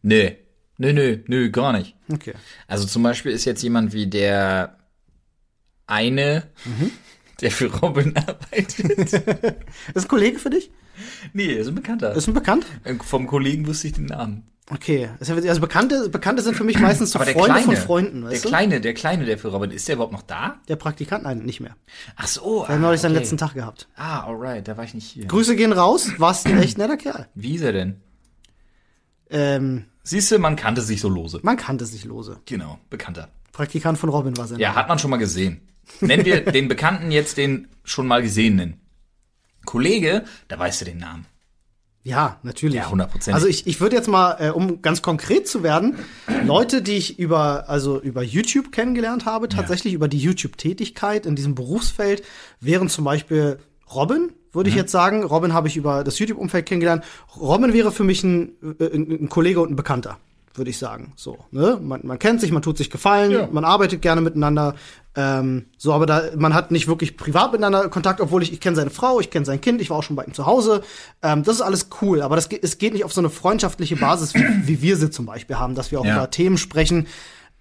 Nee. 0.00 0.38
Nö, 0.78 0.92
nö, 0.92 1.18
nö, 1.26 1.50
gar 1.50 1.72
nicht. 1.72 1.96
Okay. 2.12 2.34
Also 2.66 2.86
zum 2.86 3.02
Beispiel 3.02 3.32
ist 3.32 3.44
jetzt 3.44 3.62
jemand 3.62 3.92
wie 3.92 4.06
der 4.06 4.76
eine, 5.86 6.44
der 7.40 7.50
für 7.50 7.66
Robin 7.66 8.16
arbeitet. 8.16 9.12
Ist 9.94 10.04
ein 10.04 10.08
Kollege 10.08 10.38
für 10.38 10.50
dich? 10.50 10.70
nee, 11.34 11.52
ist 11.52 11.68
ein 11.68 11.74
Bekannter. 11.74 12.14
Ist 12.14 12.26
ein 12.26 12.32
Bekannt? 12.32 12.64
Äh, 12.84 12.94
Vom 12.94 13.26
Kollegen 13.26 13.66
wusste 13.66 13.88
ich 13.88 13.92
den 13.92 14.06
Namen. 14.06 14.44
Okay. 14.70 15.10
Also 15.20 15.60
Bekannte, 15.60 16.08
Bekannte 16.08 16.42
sind 16.42 16.56
für 16.56 16.64
mich 16.64 16.78
meistens 16.80 17.12
so 17.12 17.18
Aber 17.18 17.24
der 17.26 17.34
Freunde 17.34 17.52
Kleine, 17.52 17.64
von 17.66 17.76
Freunden, 17.76 18.20
der 18.22 18.30
weißt 18.30 18.44
du? 18.44 18.48
Kleine, 18.48 18.80
der 18.80 18.94
Kleine, 18.94 19.24
der 19.24 19.38
für 19.38 19.48
Robin, 19.48 19.70
ist 19.70 19.86
der 19.86 19.94
überhaupt 19.94 20.12
noch 20.12 20.22
da? 20.22 20.60
Der 20.68 20.74
Praktikant, 20.74 21.22
nein, 21.22 21.38
nicht 21.38 21.60
mehr. 21.60 21.76
Ach 22.16 22.26
so. 22.26 22.64
Er 22.64 22.74
hat 22.74 22.80
neulich 22.80 23.00
seinen 23.00 23.12
okay. 23.12 23.20
letzten 23.20 23.36
Tag 23.36 23.54
gehabt. 23.54 23.88
Ah, 23.94 24.24
alright, 24.24 24.66
da 24.66 24.76
war 24.76 24.82
ich 24.82 24.94
nicht 24.94 25.06
hier. 25.06 25.26
Grüße 25.26 25.54
gehen 25.54 25.72
raus, 25.72 26.10
warst 26.18 26.46
ein 26.46 26.58
echt 26.60 26.78
netter 26.78 26.96
Kerl. 26.96 27.28
Wie 27.34 27.54
ist 27.54 27.62
er 27.62 27.72
denn? 27.72 28.00
Ähm, 29.30 29.84
Siehst 30.08 30.30
du, 30.30 30.38
man 30.38 30.54
kannte 30.54 30.82
sich 30.82 31.00
so 31.00 31.08
lose. 31.08 31.40
man 31.42 31.56
kannte 31.56 31.84
sich 31.84 32.04
lose. 32.04 32.38
Genau, 32.46 32.78
Bekannter. 32.90 33.28
Praktikant 33.52 33.98
von 33.98 34.08
Robin 34.08 34.36
war 34.36 34.46
sein 34.46 34.60
Ja, 34.60 34.68
Name. 34.68 34.78
hat 34.80 34.88
man 34.88 34.98
schon 35.00 35.10
mal 35.10 35.16
gesehen. 35.16 35.60
Nennen 36.00 36.24
wir 36.24 36.44
den 36.52 36.68
Bekannten 36.68 37.10
jetzt 37.10 37.38
den 37.38 37.66
schon 37.82 38.06
mal 38.06 38.22
Gesehenen. 38.22 38.80
Kollege, 39.64 40.24
da 40.46 40.58
weißt 40.58 40.80
du 40.80 40.84
den 40.84 40.98
Namen. 40.98 41.26
Ja, 42.04 42.38
natürlich. 42.44 42.76
Ja, 42.76 42.88
hundertprozentig. 42.88 43.34
Also 43.34 43.48
ich, 43.48 43.66
ich 43.66 43.80
würde 43.80 43.96
jetzt 43.96 44.06
mal, 44.06 44.36
äh, 44.38 44.50
um 44.50 44.80
ganz 44.80 45.02
konkret 45.02 45.48
zu 45.48 45.64
werden, 45.64 45.96
Leute, 46.44 46.82
die 46.82 46.92
ich 46.92 47.18
über, 47.18 47.68
also 47.68 48.00
über 48.00 48.22
YouTube 48.22 48.70
kennengelernt 48.70 49.24
habe, 49.24 49.48
tatsächlich 49.48 49.92
über 49.92 50.06
die 50.06 50.18
YouTube-Tätigkeit 50.20 51.26
in 51.26 51.34
diesem 51.34 51.56
Berufsfeld, 51.56 52.22
wären 52.60 52.88
zum 52.88 53.04
Beispiel 53.04 53.58
Robin, 53.92 54.30
würde 54.56 54.68
ich 54.70 54.74
jetzt 54.76 54.90
sagen. 54.90 55.22
Robin 55.22 55.52
habe 55.52 55.68
ich 55.68 55.76
über 55.76 56.02
das 56.02 56.18
YouTube-Umfeld 56.18 56.66
kennengelernt. 56.66 57.04
Robin 57.38 57.72
wäre 57.72 57.92
für 57.92 58.02
mich 58.04 58.24
ein, 58.24 58.50
äh, 58.80 58.84
ein, 58.92 59.10
ein 59.24 59.28
Kollege 59.28 59.60
und 59.60 59.70
ein 59.70 59.76
Bekannter, 59.76 60.16
würde 60.54 60.70
ich 60.70 60.78
sagen. 60.78 61.12
So, 61.16 61.38
ne? 61.52 61.78
Man, 61.80 62.00
man 62.04 62.18
kennt 62.18 62.40
sich, 62.40 62.50
man 62.50 62.62
tut 62.62 62.76
sich 62.78 62.90
Gefallen, 62.90 63.30
Ja. 63.30 63.48
man 63.52 63.64
arbeitet 63.64 64.02
gerne 64.02 64.20
miteinander. 64.20 64.74
Ähm, 65.18 65.64
so, 65.78 65.94
aber 65.94 66.04
da, 66.04 66.22
man 66.36 66.52
hat 66.52 66.70
nicht 66.70 66.88
wirklich 66.88 67.16
privat 67.16 67.50
miteinander 67.52 67.88
Kontakt, 67.88 68.20
obwohl 68.20 68.42
ich, 68.42 68.52
ich 68.52 68.60
kenne 68.60 68.76
seine 68.76 68.90
Frau, 68.90 69.18
ich 69.18 69.30
kenne 69.30 69.46
sein 69.46 69.62
Kind, 69.62 69.80
ich 69.80 69.88
war 69.88 69.96
auch 69.96 70.02
schon 70.02 70.14
bei 70.16 70.24
ihm 70.24 70.34
zu 70.34 70.44
Hause. 70.44 70.82
Ähm, 71.22 71.42
das 71.42 71.54
ist 71.56 71.60
alles 71.62 71.88
cool, 72.02 72.20
aber 72.20 72.36
das, 72.36 72.48
es 72.48 72.76
geht 72.76 72.92
nicht 72.92 73.04
auf 73.04 73.14
so 73.14 73.22
eine 73.22 73.30
freundschaftliche 73.30 73.96
Basis, 73.96 74.34
wie, 74.34 74.44
wie 74.68 74.82
wir 74.82 74.96
sie 74.98 75.08
zum 75.10 75.24
Beispiel 75.24 75.56
haben, 75.56 75.74
dass 75.74 75.90
wir 75.90 76.00
auch 76.00 76.04
Ja. 76.04 76.16
über 76.16 76.30
Themen 76.30 76.58
sprechen, 76.58 77.06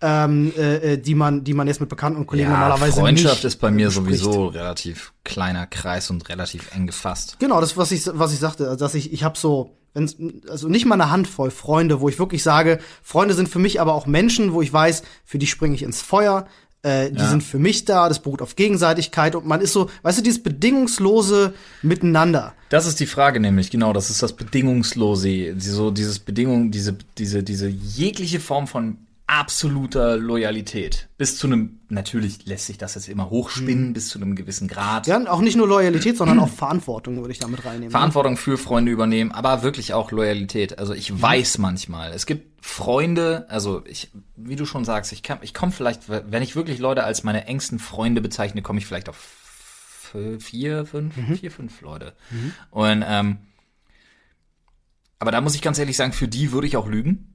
ähm, 0.02 0.52
äh, 0.58 0.94
äh, 0.94 0.98
die 0.98 1.16
man, 1.16 1.44
die 1.44 1.54
man 1.54 1.68
jetzt 1.68 1.80
mit 1.80 1.90
Bekannten 1.90 2.20
und 2.20 2.28
Kollegen 2.28 2.50
normalerweise 2.50 3.00
Freundschaft 3.00 3.36
nicht 3.38 3.46
ist 3.46 3.62
bei 3.62 3.72
mir 3.72 3.88
bespricht. 3.88 4.20
sowieso 4.20 4.48
relativ 4.48 5.14
kleiner 5.24 5.66
Kreis 5.68 6.10
und 6.10 6.28
relativ 6.30 6.74
eng 6.76 6.86
gefasst. 6.88 7.38
Genau, 7.40 7.62
das 7.62 7.78
was 7.78 7.92
ich 7.92 8.06
was 8.14 8.34
ich 8.34 8.40
sagte, 8.40 8.76
dass 8.78 8.94
ich 8.94 9.14
ich 9.14 9.24
habe 9.24 9.38
so 9.38 9.78
wenn's, 9.94 10.18
also 10.50 10.68
nicht 10.68 10.86
mal 10.86 10.96
eine 10.96 11.12
Handvoll 11.12 11.50
Freunde, 11.50 12.02
wo 12.02 12.10
ich 12.10 12.20
wirklich 12.20 12.44
sage, 12.44 12.80
Freunde 13.02 13.34
sind 13.34 13.48
für 13.48 13.60
mich 13.60 13.80
aber 13.80 13.94
auch 13.94 14.06
Menschen, 14.06 14.52
wo 14.54 14.62
ich 14.62 14.72
weiß, 14.72 15.04
für 15.24 15.38
die 15.38 15.48
springe 15.48 15.76
ich 15.76 15.84
ins 15.84 16.02
Feuer. 16.02 16.46
Äh, 16.84 17.10
die 17.12 17.18
Ja. 17.18 17.30
sind 17.30 17.42
für 17.42 17.58
mich 17.58 17.86
da, 17.86 18.10
das 18.10 18.22
beruht 18.22 18.44
auf 18.44 18.56
Gegenseitigkeit 18.56 19.36
und 19.36 19.48
man 19.48 19.60
ist 19.62 19.74
so, 19.74 19.90
weißt 20.04 20.20
du, 20.20 20.22
dieses 20.22 20.44
bedingungslose 20.44 21.54
Miteinander. 21.82 22.54
Das 22.70 22.86
ist 22.86 23.00
die 23.00 23.08
Frage 23.08 23.40
nämlich, 23.40 23.72
genau, 23.72 23.92
das 23.92 24.12
ist 24.12 24.22
das 24.22 24.34
Bedingungslose, 24.34 25.56
so 25.58 25.90
dieses 25.90 26.20
Bedingung, 26.20 26.70
diese, 26.70 26.96
diese, 27.18 27.42
diese 27.42 27.68
jegliche 27.68 28.40
Form 28.40 28.68
von 28.68 28.98
absoluter 29.28 30.18
Loyalität. 30.18 31.10
Bis 31.18 31.38
zu 31.38 31.48
einem, 31.48 31.80
natürlich 31.90 32.46
lässt 32.46 32.68
sich 32.68 32.78
das 32.78 32.96
jetzt 32.96 33.10
immer 33.10 33.30
hochspinnen, 33.30 33.94
bis 33.94 34.10
zu 34.10 34.20
einem 34.20 34.36
gewissen 34.36 34.68
Grad. 34.68 35.08
Ja, 35.08 35.20
auch 35.32 35.42
nicht 35.42 35.58
nur 35.58 35.68
Loyalität, 35.68 36.18
sondern 36.18 36.40
auch 36.40 36.50
Verantwortung 36.50 37.18
würde 37.18 37.32
ich 37.32 37.40
damit 37.40 37.66
reinnehmen. 37.66 37.92
Verantwortung 37.92 38.38
für 38.38 38.58
Freunde 38.58 38.92
übernehmen, 38.92 39.32
aber 39.32 39.64
wirklich 39.64 39.94
auch 39.94 40.12
Loyalität. 40.12 40.78
Also 40.78 40.94
ich 40.94 41.20
weiß 41.20 41.58
manchmal, 41.58 42.14
es 42.14 42.26
gibt 42.26 42.64
Freunde, 42.64 43.46
also 43.50 43.84
ich, 43.86 44.12
wie 44.36 44.56
du 44.56 44.66
schon 44.66 44.86
sagst, 44.86 45.12
ich 45.12 45.24
kann, 45.24 45.40
ich 45.42 45.54
komme 45.54 45.72
vielleicht, 45.72 46.10
wenn 46.10 46.44
ich 46.44 46.56
wirklich 46.56 46.80
Leute 46.80 47.04
als 47.04 47.24
meine 47.24 47.46
engsten 47.48 47.80
Freunde 47.80 48.22
bezeichne, 48.22 48.62
komme 48.62 48.80
ich 48.80 48.86
vielleicht 48.86 49.10
auf 49.10 49.18
vier, 50.40 50.86
fünf, 50.86 51.16
vier, 51.40 51.52
fünf 51.52 51.82
Leute. 51.82 52.14
Und 52.70 53.04
ähm, 53.06 53.38
aber 55.20 55.32
da 55.32 55.42
muss 55.42 55.56
ich 55.56 55.62
ganz 55.62 55.80
ehrlich 55.80 55.98
sagen, 55.98 56.14
für 56.14 56.28
die 56.28 56.52
würde 56.52 56.68
ich 56.68 56.78
auch 56.78 56.88
lügen. 56.88 57.34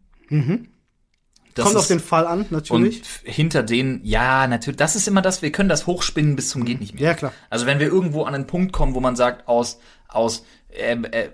Das 1.55 1.65
Kommt 1.65 1.77
auf 1.77 1.87
den 1.89 2.01
Fall 2.01 2.27
an, 2.27 2.41
und 2.43 2.53
natürlich. 2.53 3.01
f- 3.01 3.23
hinter 3.25 3.63
denen, 3.63 4.01
ja, 4.05 4.47
natürlich, 4.47 4.77
das 4.77 4.97
ist 4.97 5.09
immer 5.09 5.23
das, 5.23 5.43
wir 5.43 5.51
können 5.53 5.69
das 5.69 5.87
hochspinnen 5.87 6.37
bis 6.37 6.49
zum 6.51 6.65
geht 6.65 6.81
nicht 6.81 6.95
mehr. 6.95 7.03
Ja, 7.03 7.15
klar. 7.15 7.33
Also 7.51 7.67
wenn 7.67 7.79
wir 7.81 7.89
irgendwo 7.89 8.23
an 8.25 8.35
einen 8.35 8.47
Punkt 8.47 8.73
kommen, 8.73 8.95
wo 8.95 9.01
man 9.01 9.17
sagt, 9.17 9.49
aus, 9.49 9.79
aus 10.09 10.45
äh, 10.71 10.93
äh, 10.95 11.25
äh, 11.25 11.31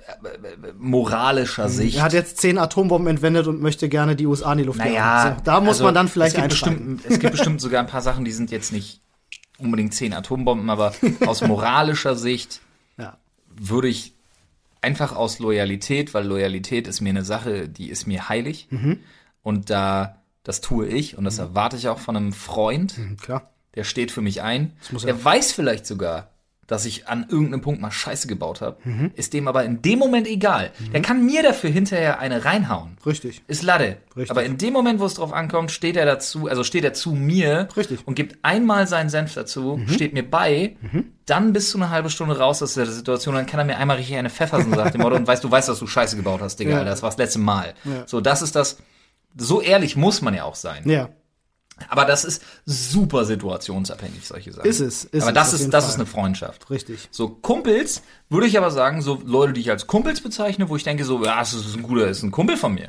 moralischer 0.79 1.69
Sicht. 1.69 1.97
er 1.99 2.03
hat 2.05 2.13
jetzt 2.13 2.39
zehn 2.39 2.59
Atombomben 2.59 3.09
entwendet 3.09 3.47
und 3.47 3.61
möchte 3.61 3.89
gerne 3.89 4.17
die 4.17 4.27
USA 4.27 4.53
in 4.53 4.59
die 4.59 4.65
Luft 4.65 4.79
naja, 4.79 4.93
jagen. 5.25 5.37
So, 5.39 5.43
da 5.45 5.61
muss 5.61 5.69
also, 5.69 5.85
man 5.85 5.95
dann 5.95 6.09
vielleicht 6.09 6.35
es 6.37 6.41
gibt, 6.41 6.49
bestimmt, 6.51 7.01
es 7.07 7.19
gibt 7.19 7.33
bestimmt 7.33 7.61
sogar 7.61 7.81
ein 7.81 7.87
paar 7.87 8.03
Sachen, 8.03 8.25
die 8.25 8.33
sind 8.33 8.51
jetzt 8.51 8.73
nicht 8.73 9.01
unbedingt 9.59 9.95
zehn 9.95 10.13
Atombomben, 10.15 10.71
aber 10.71 10.95
aus 11.27 11.43
moralischer 11.47 12.17
Sicht 12.17 12.61
Ja. 12.99 13.17
würde 13.57 13.89
ich 13.89 14.15
einfach 14.81 15.15
aus 15.17 15.39
Loyalität, 15.39 16.15
weil 16.15 16.27
Loyalität 16.27 16.87
ist 16.87 17.01
mir 17.01 17.11
eine 17.11 17.25
Sache, 17.25 17.69
die 17.69 17.91
ist 17.91 18.07
mir 18.07 18.29
heilig. 18.29 18.69
Mhm. 18.71 19.01
Und 19.47 19.71
da, 19.71 20.17
das 20.43 20.61
tue 20.61 20.89
ich 20.89 21.17
und 21.17 21.23
das 21.25 21.39
erwarte 21.39 21.77
ich 21.77 21.87
auch 21.87 22.01
von 22.01 22.17
einem 22.17 22.33
Freund. 22.33 22.99
Mhm, 22.99 23.17
Klar. 23.17 23.51
Der 23.77 23.85
steht 23.85 24.11
für 24.11 24.21
mich 24.23 24.43
ein. 24.43 24.73
Der 24.91 25.09
er- 25.15 25.25
weiß 25.25 25.53
vielleicht 25.53 25.87
sogar, 25.87 26.31
dass 26.67 26.85
ich 26.85 27.07
an 27.07 27.27
irgendeinem 27.29 27.61
Punkt 27.61 27.81
mal 27.81 27.93
Scheiße 27.93 28.27
gebaut 28.27 28.61
habe. 28.61 28.77
Mhm. 28.83 29.13
Ist 29.15 29.35
dem 29.35 29.47
aber 29.47 29.63
in 29.65 29.83
dem 29.83 30.01
Moment 30.01 30.27
egal. 30.27 30.73
Der 30.93 31.01
kann 31.01 31.25
mir 31.25 31.45
dafür 31.45 31.71
hinterher 31.71 32.19
eine 32.19 32.45
reinhauen. 32.45 32.97
Richtig. 33.07 33.43
Ist 33.47 33.63
Lade. 33.63 33.99
Richtig. 34.17 34.33
Aber 34.33 34.43
in 34.43 34.59
dem 34.59 34.73
Moment, 34.73 34.99
wo 34.99 35.05
es 35.07 35.15
drauf 35.15 35.33
ankommt, 35.33 35.71
steht 35.71 35.95
er 35.97 36.07
dazu, 36.07 36.49
also 36.49 36.65
steht 36.65 36.83
er 36.83 36.93
zu 36.93 37.13
mir 37.13 37.69
Richtig. 37.77 38.01
und 38.05 38.17
gibt 38.17 38.39
einmal 38.43 38.89
seinen 38.89 39.11
Senf 39.11 39.35
dazu, 39.35 39.79
steht 39.87 40.13
mir 40.13 40.29
bei, 40.29 40.75
dann 41.27 41.53
bist 41.53 41.73
du 41.73 41.79
eine 41.79 41.91
halbe 41.91 42.11
Stunde 42.11 42.37
raus 42.37 42.61
aus 42.65 42.75
der 42.75 42.87
Situation, 42.87 43.37
dann 43.37 43.47
kann 43.47 43.61
er 43.61 43.65
mir 43.67 43.77
einmal 43.77 43.99
richtig 43.99 44.17
eine 44.17 44.31
pfeffersen, 44.31 44.75
sagt 44.75 44.95
dem 44.95 45.03
Motto, 45.03 45.15
und 45.15 45.29
weißt, 45.29 45.45
du 45.45 45.51
weißt, 45.51 45.69
dass 45.69 45.79
du 45.79 45.87
Scheiße 45.87 46.17
gebaut 46.17 46.41
hast, 46.41 46.57
Digga, 46.57 46.71
Ja. 46.73 46.79
Alter, 46.79 46.91
das 46.91 47.03
war 47.03 47.11
das 47.11 47.19
letzte 47.19 47.39
Mal. 47.39 47.75
Ja. 47.85 48.03
So, 48.09 48.21
das 48.21 48.43
ist 48.43 48.57
das, 48.57 48.79
so 49.37 49.61
ehrlich 49.61 49.97
muss 49.97 50.23
man 50.23 50.35
ja 50.35 50.45
auch 50.45 50.55
sein. 50.55 50.89
Ja. 50.89 51.11
Aber 51.89 52.05
das 52.07 52.25
ist 52.25 52.43
super 52.65 53.25
situationsabhängig, 53.25 54.27
solche 54.27 54.53
Sachen. 54.53 54.67
Ist 54.69 54.81
es, 54.81 55.05
ist 55.05 55.23
aber 55.23 55.31
es, 55.31 55.35
das 55.35 55.55
auf 55.55 55.61
ist, 55.61 55.71
das 55.75 55.85
Fall. 55.85 55.91
ist 55.93 55.97
eine 55.97 56.07
Freundschaft. 56.07 56.71
Richtig. 56.71 57.09
So 57.11 57.29
Kumpels 57.29 58.03
würde 58.29 58.47
ich 58.47 58.59
aber 58.59 58.71
sagen, 58.71 59.03
so 59.03 59.21
Leute, 59.25 59.53
die 59.53 59.61
ich 59.61 59.71
als 59.71 59.87
Kumpels 59.87 60.21
bezeichne, 60.21 60.69
wo 60.69 60.77
ich 60.77 60.83
denke 60.85 61.05
so, 61.05 61.23
ja, 61.25 61.39
das 61.39 61.53
ist 61.53 61.77
ein 61.77 61.83
guter, 61.83 62.09
ist 62.09 62.23
ein 62.23 62.31
Kumpel 62.33 62.57
von 62.57 62.75
mir. 62.75 62.89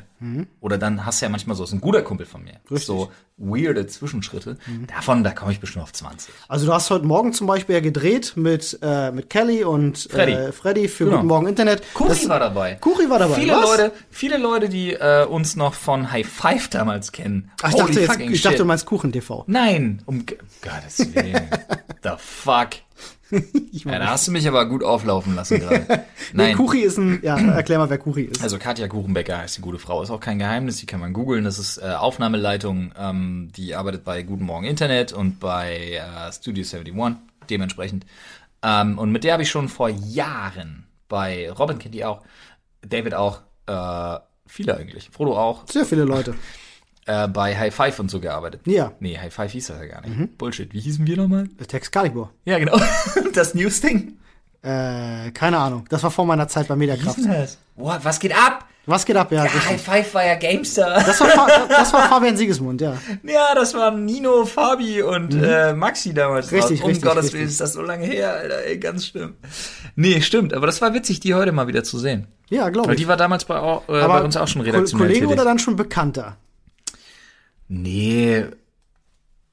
Oder 0.60 0.78
dann 0.78 1.06
hast 1.06 1.20
du 1.20 1.26
ja 1.26 1.30
manchmal 1.30 1.54
so, 1.54 1.62
das 1.62 1.70
ist 1.70 1.74
ein 1.74 1.80
guter 1.80 2.02
Kumpel 2.02 2.26
von 2.26 2.42
mir. 2.42 2.54
Richtig. 2.70 2.86
So 2.86 3.12
weirde 3.36 3.86
Zwischenschritte. 3.86 4.58
Davon, 4.92 5.22
da 5.22 5.30
komme 5.30 5.52
ich 5.52 5.60
bestimmt 5.60 5.84
auf 5.84 5.92
20. 5.92 6.34
Also 6.48 6.66
du 6.66 6.72
hast 6.72 6.90
heute 6.90 7.04
Morgen 7.06 7.32
zum 7.32 7.46
Beispiel 7.46 7.76
ja 7.76 7.80
gedreht 7.80 8.32
mit, 8.34 8.80
äh, 8.82 9.12
mit 9.12 9.30
Kelly 9.30 9.62
und 9.62 9.96
Freddy. 10.10 10.32
Äh, 10.32 10.50
Freddy 10.50 10.88
für 10.88 11.04
Genau. 11.04 11.18
Guten 11.18 11.28
Morgen 11.28 11.46
Internet. 11.46 11.82
Kuri 11.94 12.08
Das- 12.08 12.28
war 12.28 12.40
dabei. 12.40 12.74
Kuri 12.80 13.08
war 13.08 13.20
dabei. 13.20 13.34
Viele 13.36 13.52
Was? 13.52 13.62
Leute, 13.62 13.92
viele 14.10 14.38
Leute, 14.38 14.68
die 14.68 14.92
äh, 14.94 15.24
uns 15.24 15.54
noch 15.54 15.74
von 15.74 16.10
High 16.10 16.26
Five 16.26 16.66
damals 16.68 17.12
kennen. 17.12 17.52
Ach, 17.62 17.68
ich 17.68 17.74
Holy 17.80 18.06
dachte, 18.06 18.22
jetzt, 18.24 18.32
ich 18.34 18.42
dachte, 18.42 18.56
du 18.58 18.64
meinst 18.78 18.86
Kuchen 18.86 19.12
TV. 19.12 19.44
Nein, 19.46 20.02
um 20.06 20.24
G- 20.24 20.36
Gottes 20.62 21.14
Willen. 21.14 21.48
The 22.02 22.10
fuck. 22.18 22.70
Ja, 23.72 23.98
da 23.98 24.06
hast 24.10 24.26
du 24.26 24.32
mich 24.32 24.48
aber 24.48 24.66
gut 24.66 24.82
auflaufen 24.82 25.34
lassen 25.34 25.58
gerade. 25.60 25.84
Nee, 25.88 26.04
Nein. 26.32 26.56
Kuri 26.56 26.80
ist 26.80 26.96
ein, 26.96 27.20
ja, 27.22 27.36
erklär 27.54 27.78
mal, 27.78 27.90
wer 27.90 27.98
Kuri 27.98 28.22
ist. 28.22 28.42
Also 28.42 28.58
Katja 28.58 28.88
Kuchenbecker 28.88 29.36
heißt 29.38 29.58
die 29.58 29.60
gute 29.62 29.78
Frau, 29.78 30.02
ist 30.02 30.10
auch 30.10 30.20
kein 30.20 30.38
Geheimnis, 30.38 30.78
die 30.78 30.86
kann 30.86 31.00
man 31.00 31.12
googeln. 31.12 31.44
Das 31.44 31.58
ist 31.58 31.78
äh, 31.78 31.90
Aufnahmeleitung, 31.90 32.92
ähm, 32.98 33.50
die 33.56 33.74
arbeitet 33.74 34.04
bei 34.04 34.22
Guten 34.22 34.44
Morgen 34.44 34.64
Internet 34.64 35.12
und 35.12 35.40
bei 35.40 36.00
äh, 36.00 36.32
Studio 36.32 36.62
71 36.64 37.16
dementsprechend. 37.50 38.06
Ähm, 38.62 38.98
und 38.98 39.12
mit 39.12 39.24
der 39.24 39.34
habe 39.34 39.42
ich 39.42 39.50
schon 39.50 39.68
vor 39.68 39.88
Jahren 39.88 40.84
bei 41.08 41.50
Robin 41.50 41.78
kennt 41.78 41.94
die 41.94 42.04
auch, 42.04 42.22
David 42.82 43.14
auch, 43.14 43.40
äh, 43.66 44.18
viele 44.46 44.76
eigentlich, 44.76 45.10
Frodo 45.10 45.36
auch, 45.38 45.66
Sehr 45.68 45.84
viele 45.84 46.04
Leute. 46.04 46.34
äh, 47.08 47.26
bei 47.26 47.56
High 47.58 47.74
Five 47.74 47.98
und 47.98 48.10
so 48.10 48.20
gearbeitet. 48.20 48.60
Ja. 48.66 48.92
Nee, 49.00 49.18
High 49.18 49.32
Five 49.32 49.50
hieß 49.52 49.68
das 49.68 49.78
ja 49.80 49.86
gar 49.86 50.02
nicht. 50.06 50.38
Bullshit. 50.38 50.72
Wie 50.72 50.80
hießen 50.80 51.06
wir 51.06 51.16
nochmal? 51.16 51.48
Tex 51.66 51.90
Calibur. 51.90 52.30
Ja, 52.44 52.58
genau. 52.58 52.78
Das 53.34 53.54
News-Ding. 53.54 54.18
Äh, 54.62 55.30
keine 55.32 55.58
Ahnung. 55.58 55.84
Das 55.88 56.02
war 56.02 56.10
vor 56.10 56.26
meiner 56.26 56.48
Zeit 56.48 56.68
bei 56.68 56.76
Mediakraft. 56.76 57.18
Boah, 57.76 57.98
was 58.02 58.18
geht 58.20 58.36
ab? 58.36 58.66
Was 58.86 59.04
geht 59.04 59.16
ab? 59.16 59.30
Ja, 59.30 59.44
Ja. 59.44 59.50
High 59.68 59.80
Five 59.80 60.14
war 60.14 60.24
ja 60.24 60.34
Gamestar. 60.34 60.94
Das 61.04 61.20
war, 61.20 61.28
das 61.68 61.92
war 61.92 62.08
Fabian 62.08 62.36
Siegesmund, 62.36 62.80
ja. 62.80 62.96
Ja, 63.22 63.54
das 63.54 63.74
waren 63.74 64.04
Nino, 64.06 64.46
Fabi 64.46 65.02
und 65.02 65.34
äh, 65.34 65.74
Maxi 65.74 66.14
damals. 66.14 66.50
Mhm. 66.50 66.56
Richtig, 66.56 66.80
um 66.82 66.86
richtig, 66.88 67.04
Gottes 67.04 67.24
richtig. 67.24 67.38
Willen, 67.38 67.48
ist 67.48 67.60
das 67.60 67.74
so 67.74 67.82
lange 67.82 68.06
her, 68.06 68.32
Alter, 68.32 68.64
ey, 68.64 68.78
ganz 68.78 69.06
schlimm. 69.06 69.34
Nee, 69.94 70.22
stimmt, 70.22 70.54
aber 70.54 70.66
das 70.66 70.80
war 70.80 70.94
witzig, 70.94 71.20
die 71.20 71.34
heute 71.34 71.52
mal 71.52 71.66
wieder 71.68 71.84
zu 71.84 71.98
sehen. 71.98 72.28
Ja, 72.48 72.70
glaube 72.70 72.88
Weil 72.88 72.94
ich. 72.94 73.02
die 73.02 73.08
war 73.08 73.18
damals 73.18 73.44
bei, 73.44 73.58
äh, 73.58 73.80
bei 73.88 74.22
uns 74.22 74.36
auch 74.38 74.48
schon 74.48 74.62
redaktionell 74.62 75.06
Kollege 75.08 75.28
oder 75.28 75.44
dann 75.44 75.58
schon 75.58 75.76
bekannter? 75.76 76.38
Nee, 77.68 78.46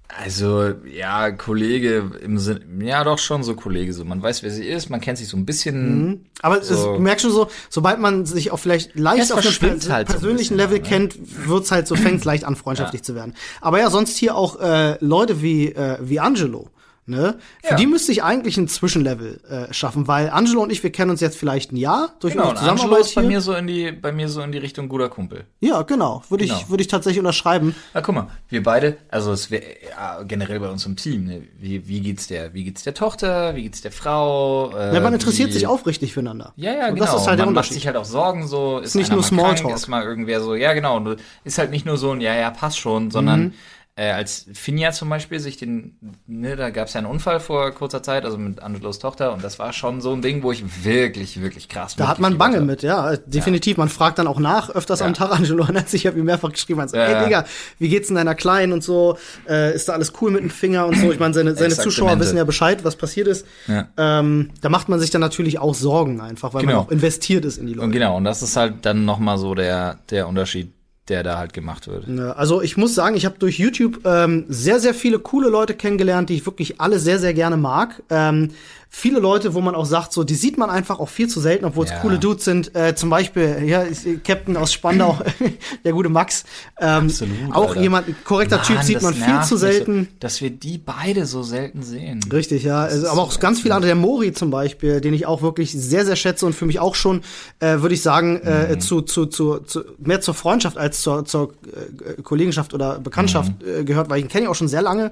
also, 0.08 0.73
ja, 0.86 1.32
Kollege 1.32 2.12
im 2.21 2.38
Sinne, 2.38 2.62
ja 2.86 3.04
doch 3.04 3.17
schon 3.17 3.43
so 3.43 3.56
Kollege, 3.56 3.91
so. 3.91 4.06
Man 4.06 4.21
weiß, 4.21 4.43
wer 4.43 4.51
sie 4.51 4.65
ist, 4.65 4.89
man 4.89 5.01
kennt 5.01 5.17
sich 5.17 5.28
so 5.28 5.36
ein 5.36 5.45
bisschen. 5.45 6.30
Aber 6.41 6.60
es, 6.62 6.67
So. 6.67 6.93
du 6.93 6.99
merkst 6.99 7.23
schon 7.23 7.32
so, 7.32 7.47
sobald 7.69 7.99
man 7.99 8.25
sich 8.25 8.51
auch 8.51 8.58
vielleicht 8.58 8.97
leicht 8.97 9.32
auf 9.34 9.39
einem 9.39 9.51
halt 9.62 9.84
so 9.84 9.91
ein 9.91 10.06
persönlichen 10.06 10.38
bisschen, 10.38 10.58
Level 10.58 10.78
ne? 10.78 10.84
kennt, 10.84 11.47
wird's 11.47 11.71
halt 11.71 11.88
so, 11.88 11.95
fängt's 11.95 12.23
leicht 12.25 12.45
an, 12.45 12.56
freundschaftlich 12.56 13.04
zu 13.04 13.15
werden. 13.15 13.34
Aber 13.62 13.80
ja, 13.80 13.89
sonst 13.89 14.15
hier 14.15 14.36
auch 14.36 14.60
äh, 14.62 14.97
Leute 15.04 15.41
wie, 15.41 15.73
äh, 15.73 15.97
wie 16.01 16.19
Angelo. 16.19 16.69
Ne? 17.08 17.38
Für 17.63 17.72
Ja. 17.72 17.76
die 17.76 17.86
müsste 17.86 18.12
ich 18.12 18.24
eigentlich 18.24 18.58
ein 18.58 18.68
Zwischenlevel 18.68 19.39
äh, 19.48 19.72
schaffen, 19.72 20.08
weil 20.08 20.30
Angelo 20.32 20.63
und 20.63 20.72
ich, 20.72 20.82
wir 20.82 20.91
kennen 20.91 21.12
uns 21.12 21.22
jetzt 21.22 21.38
vielleicht 21.38 21.72
ein 21.72 21.78
Jahr 21.78 22.13
durch 22.20 22.34
Genau, 22.34 22.50
unsere 22.50 22.62
Angelo 22.68 22.76
Zusammenarbeit 22.78 23.06
ist 23.06 23.13
bei 23.15 23.22
hier. 23.22 23.30
mir 23.30 23.41
so 23.41 23.54
in 23.54 23.68
die, 23.68 23.91
bei 23.91 24.12
mir 24.12 24.28
so 24.28 24.41
in 24.41 24.52
die 24.52 24.58
Richtung 24.58 24.89
guter 24.89 25.08
Kumpel. 25.10 25.44
Ja, 25.60 25.84
genau. 25.84 26.24
Würde 26.30 26.46
Genau. 26.46 26.58
ich, 26.58 26.70
würde 26.70 26.82
ich 26.82 26.88
tatsächlich 26.88 27.20
unterschreiben. 27.20 27.76
Na, 27.94 28.02
guck 28.02 28.15
mal, 28.15 28.28
wir 28.50 28.63
beide, 28.63 28.98
also 29.10 29.32
es 29.34 29.52
wäre 29.52 29.63
ja, 29.88 30.24
generell 30.24 30.60
bei 30.60 30.68
uns 30.70 30.84
im 30.88 30.96
Team, 30.96 31.26
ne? 31.26 31.44
wie, 31.60 31.88
wie 31.88 32.02
geht's 32.02 32.26
der, 32.26 32.56
wie 32.56 32.63
geht's 32.63 32.82
der 32.82 32.96
Tochter, 32.96 33.56
wie 33.56 33.62
geht's 33.62 33.82
der 33.82 33.91
Frau? 33.91 34.72
Äh, 34.76 34.96
Ja, 34.96 35.00
man 35.00 35.13
interessiert 35.13 35.50
wie, 35.50 35.54
sich 35.54 35.68
aufrichtig 35.68 36.12
füreinander. 36.13 36.54
Ja, 36.56 36.74
ja, 36.74 36.88
und 36.88 36.96
genau. 36.96 37.06
das 37.06 37.22
ist 37.22 37.28
halt 37.28 37.38
der 37.38 37.46
man 37.46 37.54
macht 37.54 37.65
Unterschied. 37.65 37.74
sich 37.76 37.86
halt 37.88 37.98
auch 37.98 38.06
Sorgen, 38.06 38.48
so 38.48 38.80
ist, 38.80 38.96
nicht 38.96 39.08
einer 39.10 39.18
nur 39.18 39.24
Smalltalk. 39.24 39.76
ist 39.76 39.88
mal 39.88 40.04
irgendwer 40.04 40.41
so, 40.41 40.56
ja 40.56 40.74
genau, 40.74 41.00
ist 41.44 41.60
halt 41.60 41.70
nicht 41.70 41.86
nur 41.86 41.98
so 41.98 42.12
ein, 42.13 42.22
ja, 42.22 42.34
ja, 42.34 42.50
passt 42.50 42.80
schon, 42.80 43.12
sondern 43.12 43.39
Mhm. 43.44 43.54
Äh, 43.97 44.12
als 44.12 44.45
Finja 44.53 44.91
zum 44.91 45.08
Beispiel 45.08 45.39
sich 45.39 45.55
den, 45.55 45.97
ne, 46.27 46.58
da 46.58 46.69
gab 46.69 46.88
es 46.89 46.93
ja 46.95 46.97
einen 46.97 47.08
Unfall 47.08 47.39
vor 47.39 47.71
kurzer 47.71 48.03
Zeit, 48.03 48.25
also 48.25 48.38
mit 48.38 48.62
Angelos 48.62 48.99
Tochter, 48.99 49.31
und 49.31 49.41
das 49.41 49.58
war 49.58 49.71
schon 49.71 50.01
so 50.01 50.12
ein 50.12 50.21
Ding, 50.21 50.43
wo 50.43 50.51
ich 50.51 50.84
wirklich, 50.84 51.41
wirklich 51.41 51.69
krass 51.69 51.95
Da 51.95 52.10
hat 52.10 52.19
man 52.19 52.38
Bange 52.38 52.58
hab. 52.58 52.65
mit, 52.65 52.84
ja, 52.84 53.15
definitiv. 53.15 53.77
Man 53.77 53.88
fragt 53.88 54.19
dann 54.19 54.27
auch 54.27 54.39
nach, 54.39 54.69
öfters 54.69 54.99
Ja. 54.99 55.05
am 55.05 55.13
Tag. 55.13 55.31
Angelo 55.31 55.65
hat 55.69 55.88
sich, 55.88 56.01
ich 56.03 56.08
habe 56.08 56.19
ihm 56.19 56.25
mehrfach 56.25 56.51
geschrieben, 56.51 56.81
also, 56.81 56.97
Ja, 56.97 57.03
ey 57.05 57.12
ja. 57.13 57.23
Digga, 57.23 57.45
wie 57.79 57.88
geht's 57.88 58.10
in 58.10 58.15
deiner 58.15 58.36
Kleinen 58.36 58.73
und 58.73 58.84
so? 58.84 59.17
Äh, 59.47 59.73
ist 59.73 59.88
da 59.88 59.93
alles 59.93 60.12
cool 60.21 60.31
mit 60.31 60.41
dem 60.41 60.49
Finger 60.49 60.88
und 60.88 60.97
so? 60.97 61.12
Ich 61.13 61.19
meine, 61.19 61.34
seine, 61.34 61.55
seine. 61.55 61.73
Zuschauer 61.75 62.19
wissen 62.19 62.36
ja 62.38 62.43
Bescheid, 62.43 62.84
was 62.84 62.97
passiert 62.97 63.27
ist. 63.29 63.45
Ja. 63.67 63.88
Ähm, 63.97 64.49
da 64.60 64.67
macht 64.67 64.89
man 64.89 64.99
sich 64.99 65.10
dann 65.12 65.21
natürlich 65.21 65.60
auch 65.60 65.73
Sorgen 65.73 66.19
einfach, 66.19 66.53
weil 66.53 66.63
Genau. 66.63 66.73
man 66.79 66.86
auch 66.88 66.91
investiert 66.91 67.45
ist 67.45 67.58
in 67.60 67.67
die 67.67 67.73
Leute. 67.73 67.86
Und 67.86 67.91
genau, 67.93 68.17
und 68.17 68.25
das 68.25 68.41
ist 68.41 68.58
halt 68.58 68.86
dann 68.86 69.05
nochmal 69.05 69.38
so 69.38 69.55
der, 69.55 69.99
der 70.10 70.27
Unterschied, 70.27 70.71
der 71.08 71.24
da 71.24 71.38
halt 71.38 71.54
gemacht 71.54 71.88
wird. 71.88 72.08
Also 72.36 72.62
ich 72.62 72.78
muss 72.78 72.96
sagen, 72.96 73.15
ich 73.15 73.26
habe 73.26 73.38
durch 73.38 73.60
YouTube 73.60 74.06
ähm, 74.06 74.46
sehr, 74.48 74.80
sehr 74.80 74.94
viele 74.94 75.20
coole 75.20 75.50
Leute 75.50 75.76
kennengelernt, 75.76 76.30
die 76.30 76.36
ich 76.36 76.46
wirklich 76.46 76.82
alle 76.82 77.00
sehr, 77.00 77.20
sehr 77.20 77.34
gerne 77.34 77.58
mag. 77.58 78.02
Ähm, 78.10 78.52
viele 78.89 79.19
Leute, 79.19 79.54
wo 79.54 79.62
man 79.62 79.76
auch 79.76 79.86
sagt, 79.86 80.13
so 80.13 80.24
die 80.24 80.36
sieht 80.36 80.58
man 80.58 80.69
einfach 80.69 81.00
auch 81.00 81.10
viel 81.10 81.28
zu 81.28 81.39
selten, 81.41 81.65
obwohl 81.65 81.86
es 81.86 81.91
Ja. 81.91 82.00
coole 82.00 82.17
Dudes 82.19 82.45
sind. 82.45 82.74
Äh, 82.76 82.95
zum 82.95 83.10
Beispiel, 83.10 83.63
ja, 83.65 83.84
äh, 83.84 83.93
Captain 84.24 84.56
aus 84.58 84.71
Spandau, 84.74 85.19
der 85.84 85.91
gute 85.93 86.10
Max. 86.10 86.43
Ähm, 86.80 87.06
Absolut, 87.06 87.36
Auch 87.54 87.69
Alter. 87.69 87.82
jemand, 87.82 88.08
ein 88.08 88.15
korrekter 88.24 88.62
Typ 88.62 88.78
Mann, 88.78 88.86
sieht 88.86 88.95
das 88.98 89.04
man 89.04 89.13
viel 89.13 89.24
zu 89.26 89.39
mich 89.39 89.48
so, 89.50 89.58
selten. 89.58 90.08
dass 90.19 90.41
wir 90.41 90.50
die 90.50 90.78
beide 90.78 91.26
so 91.26 91.43
selten 91.43 91.84
sehen. 91.84 92.19
Richtig, 92.32 92.63
ja. 92.63 92.82
Also, 92.84 93.08
aber 93.10 93.21
auch 93.21 93.32
so 93.32 93.39
ganz 93.39 93.62
viele 93.62 93.74
andere. 93.76 93.88
Der 93.88 93.95
Mori 93.95 94.34
zum 94.34 94.50
Beispiel, 94.52 95.02
den 95.02 95.13
ich 95.13 95.26
auch 95.26 95.41
wirklich 95.41 95.71
sehr, 95.74 96.06
sehr 96.06 96.15
schätze 96.15 96.45
und 96.45 96.54
für 96.54 96.65
mich 96.65 96.80
auch 96.80 96.95
schon, 96.95 97.21
äh, 97.60 97.80
würde 97.80 97.95
ich 97.95 98.02
sagen, 98.02 98.39
Mhm. 98.43 98.48
äh, 98.48 98.80
zu, 98.80 99.02
zu, 99.02 99.26
zu, 99.26 99.60
zu, 99.60 99.84
mehr 100.00 100.21
zur 100.21 100.34
Freundschaft 100.34 100.78
als 100.78 101.02
zur, 101.02 101.26
zur 101.26 101.54
äh, 102.17 102.21
Kollegenschaft 102.21 102.74
oder 102.74 103.00
Bekanntschaft 103.00 103.52
Mhm. 103.62 103.82
äh, 103.82 103.84
gehört, 103.84 104.10
weil 104.10 104.19
ich 104.19 104.26
ihn 104.26 104.30
kenne 104.30 104.45
ja 104.45 104.50
auch 104.52 104.56
schon 104.56 104.67
sehr 104.67 104.82
lange. 104.82 105.12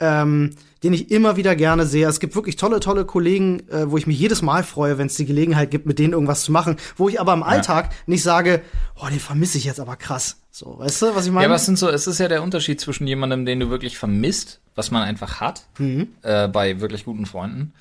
Ähm, 0.00 0.50
den 0.82 0.92
ich 0.92 1.10
immer 1.10 1.36
wieder 1.36 1.56
gerne 1.56 1.86
sehe. 1.86 2.06
Es 2.06 2.20
gibt 2.20 2.34
wirklich 2.34 2.56
tolle, 2.56 2.80
tolle 2.80 3.04
Kollegen, 3.04 3.68
äh, 3.70 3.90
wo 3.90 3.96
ich 3.96 4.06
mich 4.06 4.18
jedes 4.18 4.42
Mal 4.42 4.62
freue, 4.62 4.98
wenn 4.98 5.06
es 5.06 5.14
die 5.14 5.24
Gelegenheit 5.26 5.70
gibt, 5.70 5.86
mit 5.86 5.98
denen 5.98 6.12
irgendwas 6.12 6.42
zu 6.44 6.52
machen, 6.52 6.76
wo 6.96 7.08
ich 7.08 7.20
aber 7.20 7.32
im 7.32 7.42
Alltag 7.42 7.90
nicht 8.06 8.22
sage, 8.22 8.62
oh, 8.96 9.06
den 9.08 9.20
vermisse 9.20 9.58
ich 9.58 9.64
jetzt 9.64 9.80
aber 9.80 9.96
krass. 9.96 10.40
So, 10.50 10.78
weißt 10.78 11.02
du, 11.02 11.14
was 11.14 11.26
ich 11.26 11.32
meine? 11.32 11.48
Ja, 11.48 11.54
es 11.54 11.66
sind 11.66 11.78
so, 11.78 11.88
es 11.88 12.06
ist 12.06 12.18
ja 12.18 12.28
der 12.28 12.42
Unterschied 12.42 12.80
zwischen 12.80 13.06
jemandem, 13.06 13.44
den 13.46 13.60
du 13.60 13.70
wirklich 13.70 13.98
vermisst, 13.98 14.60
was 14.74 14.90
man 14.90 15.02
einfach 15.02 15.40
hat, 15.40 15.66
Mhm. 15.78 16.08
äh, 16.22 16.48
bei 16.48 16.80
wirklich 16.80 17.04
guten 17.04 17.26
Freunden, 17.26 17.72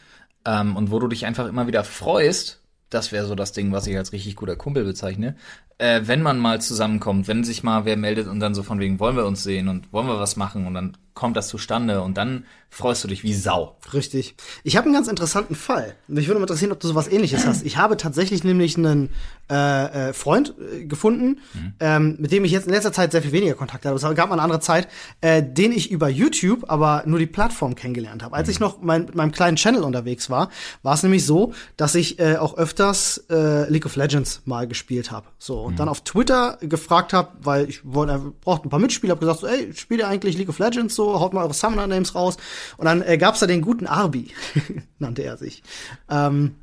ähm, 0.45 0.75
und 0.75 0.91
wo 0.91 0.99
du 0.99 1.07
dich 1.07 1.25
einfach 1.25 1.47
immer 1.47 1.67
wieder 1.67 1.83
freust, 1.83 2.59
das 2.89 3.11
wäre 3.11 3.25
so 3.27 3.35
das 3.35 3.51
Ding, 3.51 3.71
was 3.71 3.87
ich 3.87 3.97
als 3.97 4.13
richtig 4.13 4.35
guter 4.35 4.55
Kumpel 4.55 4.83
bezeichne, 4.85 5.35
äh, 5.79 6.01
wenn 6.05 6.21
man 6.21 6.39
mal 6.39 6.61
zusammenkommt, 6.61 7.27
wenn 7.27 7.43
sich 7.43 7.63
mal 7.63 7.83
wer 7.85 7.97
meldet 7.97 8.27
und 8.27 8.39
dann 8.39 8.55
so 8.55 8.63
von 8.63 8.79
wegen, 8.79 8.99
wollen 8.99 9.15
wir 9.17 9.25
uns 9.25 9.43
sehen 9.43 9.67
und 9.67 9.91
wollen 9.91 10.07
wir 10.07 10.19
was 10.19 10.35
machen 10.37 10.67
und 10.67 10.73
dann 10.73 10.97
kommt 11.15 11.35
das 11.35 11.47
zustande 11.47 12.01
und 12.01 12.17
dann 12.17 12.45
freust 12.69 13.05
du 13.05 13.07
dich 13.07 13.23
wie 13.23 13.33
Sau. 13.33 13.77
Richtig. 13.93 14.35
Ich 14.63 14.75
habe 14.75 14.85
einen 14.85 14.93
ganz 14.93 15.07
interessanten 15.07 15.55
Fall. 15.55 15.95
Mich 16.07 16.27
würde 16.27 16.39
mal 16.39 16.43
interessieren, 16.43 16.73
ob 16.73 16.79
du 16.81 16.89
sowas 16.89 17.07
ähnliches 17.07 17.47
hast. 17.47 17.65
Ich 17.65 17.77
habe 17.77 17.95
tatsächlich 17.95 18.43
nämlich 18.43 18.77
einen 18.77 19.11
äh, 19.49 20.09
äh, 20.09 20.13
Freund 20.13 20.55
äh, 20.59 20.83
gefunden, 20.83 21.39
ähm, 21.79 22.17
mit 22.19 22.33
dem 22.33 22.43
ich 22.43 22.51
jetzt 22.51 22.67
in 22.67 22.73
letzter 22.73 22.91
Zeit 22.91 23.13
sehr 23.13 23.21
viel 23.21 23.31
weniger 23.31 23.53
Kontakt 23.53 23.85
habe. 23.85 23.95
Es 23.95 24.01
gab 24.01 24.27
mal 24.27 24.33
eine 24.33 24.41
andere 24.41 24.59
Zeit, 24.59 24.89
äh, 25.21 25.41
den 25.41 25.71
ich 25.71 25.89
über 25.89 26.09
YouTube, 26.09 26.65
aber 26.67 27.03
nur 27.05 27.17
die 27.17 27.27
Plattform 27.27 27.75
kennengelernt 27.75 28.23
habe. 28.23 28.35
Als 28.35 28.49
ich 28.49 28.59
noch 28.59 28.81
mein, 28.81 29.05
mit 29.05 29.15
meinem 29.15 29.31
kleinen 29.31 29.55
Channel 29.55 29.83
unterwegs 29.83 30.29
war, 30.29 30.49
war 30.83 30.95
es 30.95 31.03
nämlich 31.03 31.25
so, 31.25 31.53
dass 31.77 31.95
ich 31.95 32.19
äh, 32.19 32.35
auch 32.35 32.57
öfters 32.57 33.23
äh, 33.29 33.69
League 33.69 33.85
of 33.85 33.95
Legends 33.95 34.41
mal 34.43 34.67
gespielt 34.67 35.11
habe. 35.11 35.27
So 35.37 35.61
und 35.61 35.79
dann 35.79 35.87
auf 35.87 36.01
Twitter 36.03 36.57
gefragt 36.59 37.13
habe, 37.13 37.29
weil 37.41 37.69
ich 37.69 37.85
wollte, 37.85 38.33
brauchte 38.41 38.67
ein 38.67 38.69
paar 38.69 38.79
Mitspieler, 38.79 39.11
habe 39.11 39.21
gesagt 39.21 39.39
so, 39.39 39.47
ey, 39.47 39.73
spielt 39.73 40.01
ihr 40.01 40.07
eigentlich 40.09 40.37
League 40.37 40.49
of 40.49 40.59
Legends 40.59 40.95
so? 40.95 41.04
Haut 41.19 41.33
mal 41.33 41.43
eure 41.43 41.53
Summoner 41.53 41.87
Names 41.87 42.15
raus. 42.15 42.37
Und 42.77 42.85
dann 42.85 43.01
äh, 43.01 43.17
gab's 43.17 43.39
da 43.39 43.47
den 43.47 43.61
guten 43.61 43.87
Arbi, 43.87 44.31
nannte 44.99 45.23
er 45.23 45.37
sich. 45.37 45.63
Ähm, 46.09 46.55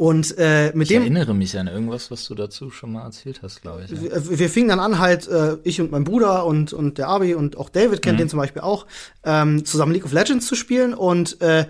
und 0.00 0.38
äh, 0.38 0.72
mit 0.74 0.90
Ich 0.90 0.96
dem 0.96 1.02
erinnere 1.02 1.34
mich 1.34 1.58
an 1.58 1.66
irgendwas, 1.66 2.10
was 2.10 2.24
du 2.24 2.34
dazu 2.34 2.70
schon 2.70 2.92
mal 2.92 3.04
erzählt 3.04 3.42
hast, 3.42 3.60
glaube 3.60 3.84
ich. 3.84 3.90
Ja. 3.90 4.00
wir 4.00 4.38
wir 4.38 4.48
fingen 4.48 4.68
dann 4.68 4.80
an, 4.80 4.98
halt, 4.98 5.28
äh, 5.28 5.58
ich 5.62 5.78
und 5.78 5.90
mein 5.90 6.04
Bruder 6.04 6.46
und, 6.46 6.72
und 6.72 6.96
der 6.96 7.08
Abi 7.08 7.34
und 7.34 7.58
auch 7.58 7.68
David 7.68 8.00
kennt 8.00 8.18
den 8.18 8.30
zum 8.30 8.38
Beispiel 8.38 8.62
auch, 8.62 8.86
ähm, 9.24 9.66
zusammen 9.66 9.92
League 9.92 10.06
of 10.06 10.12
Legends 10.14 10.46
zu 10.46 10.54
spielen. 10.54 10.94
Und 10.94 11.42
äh, 11.42 11.66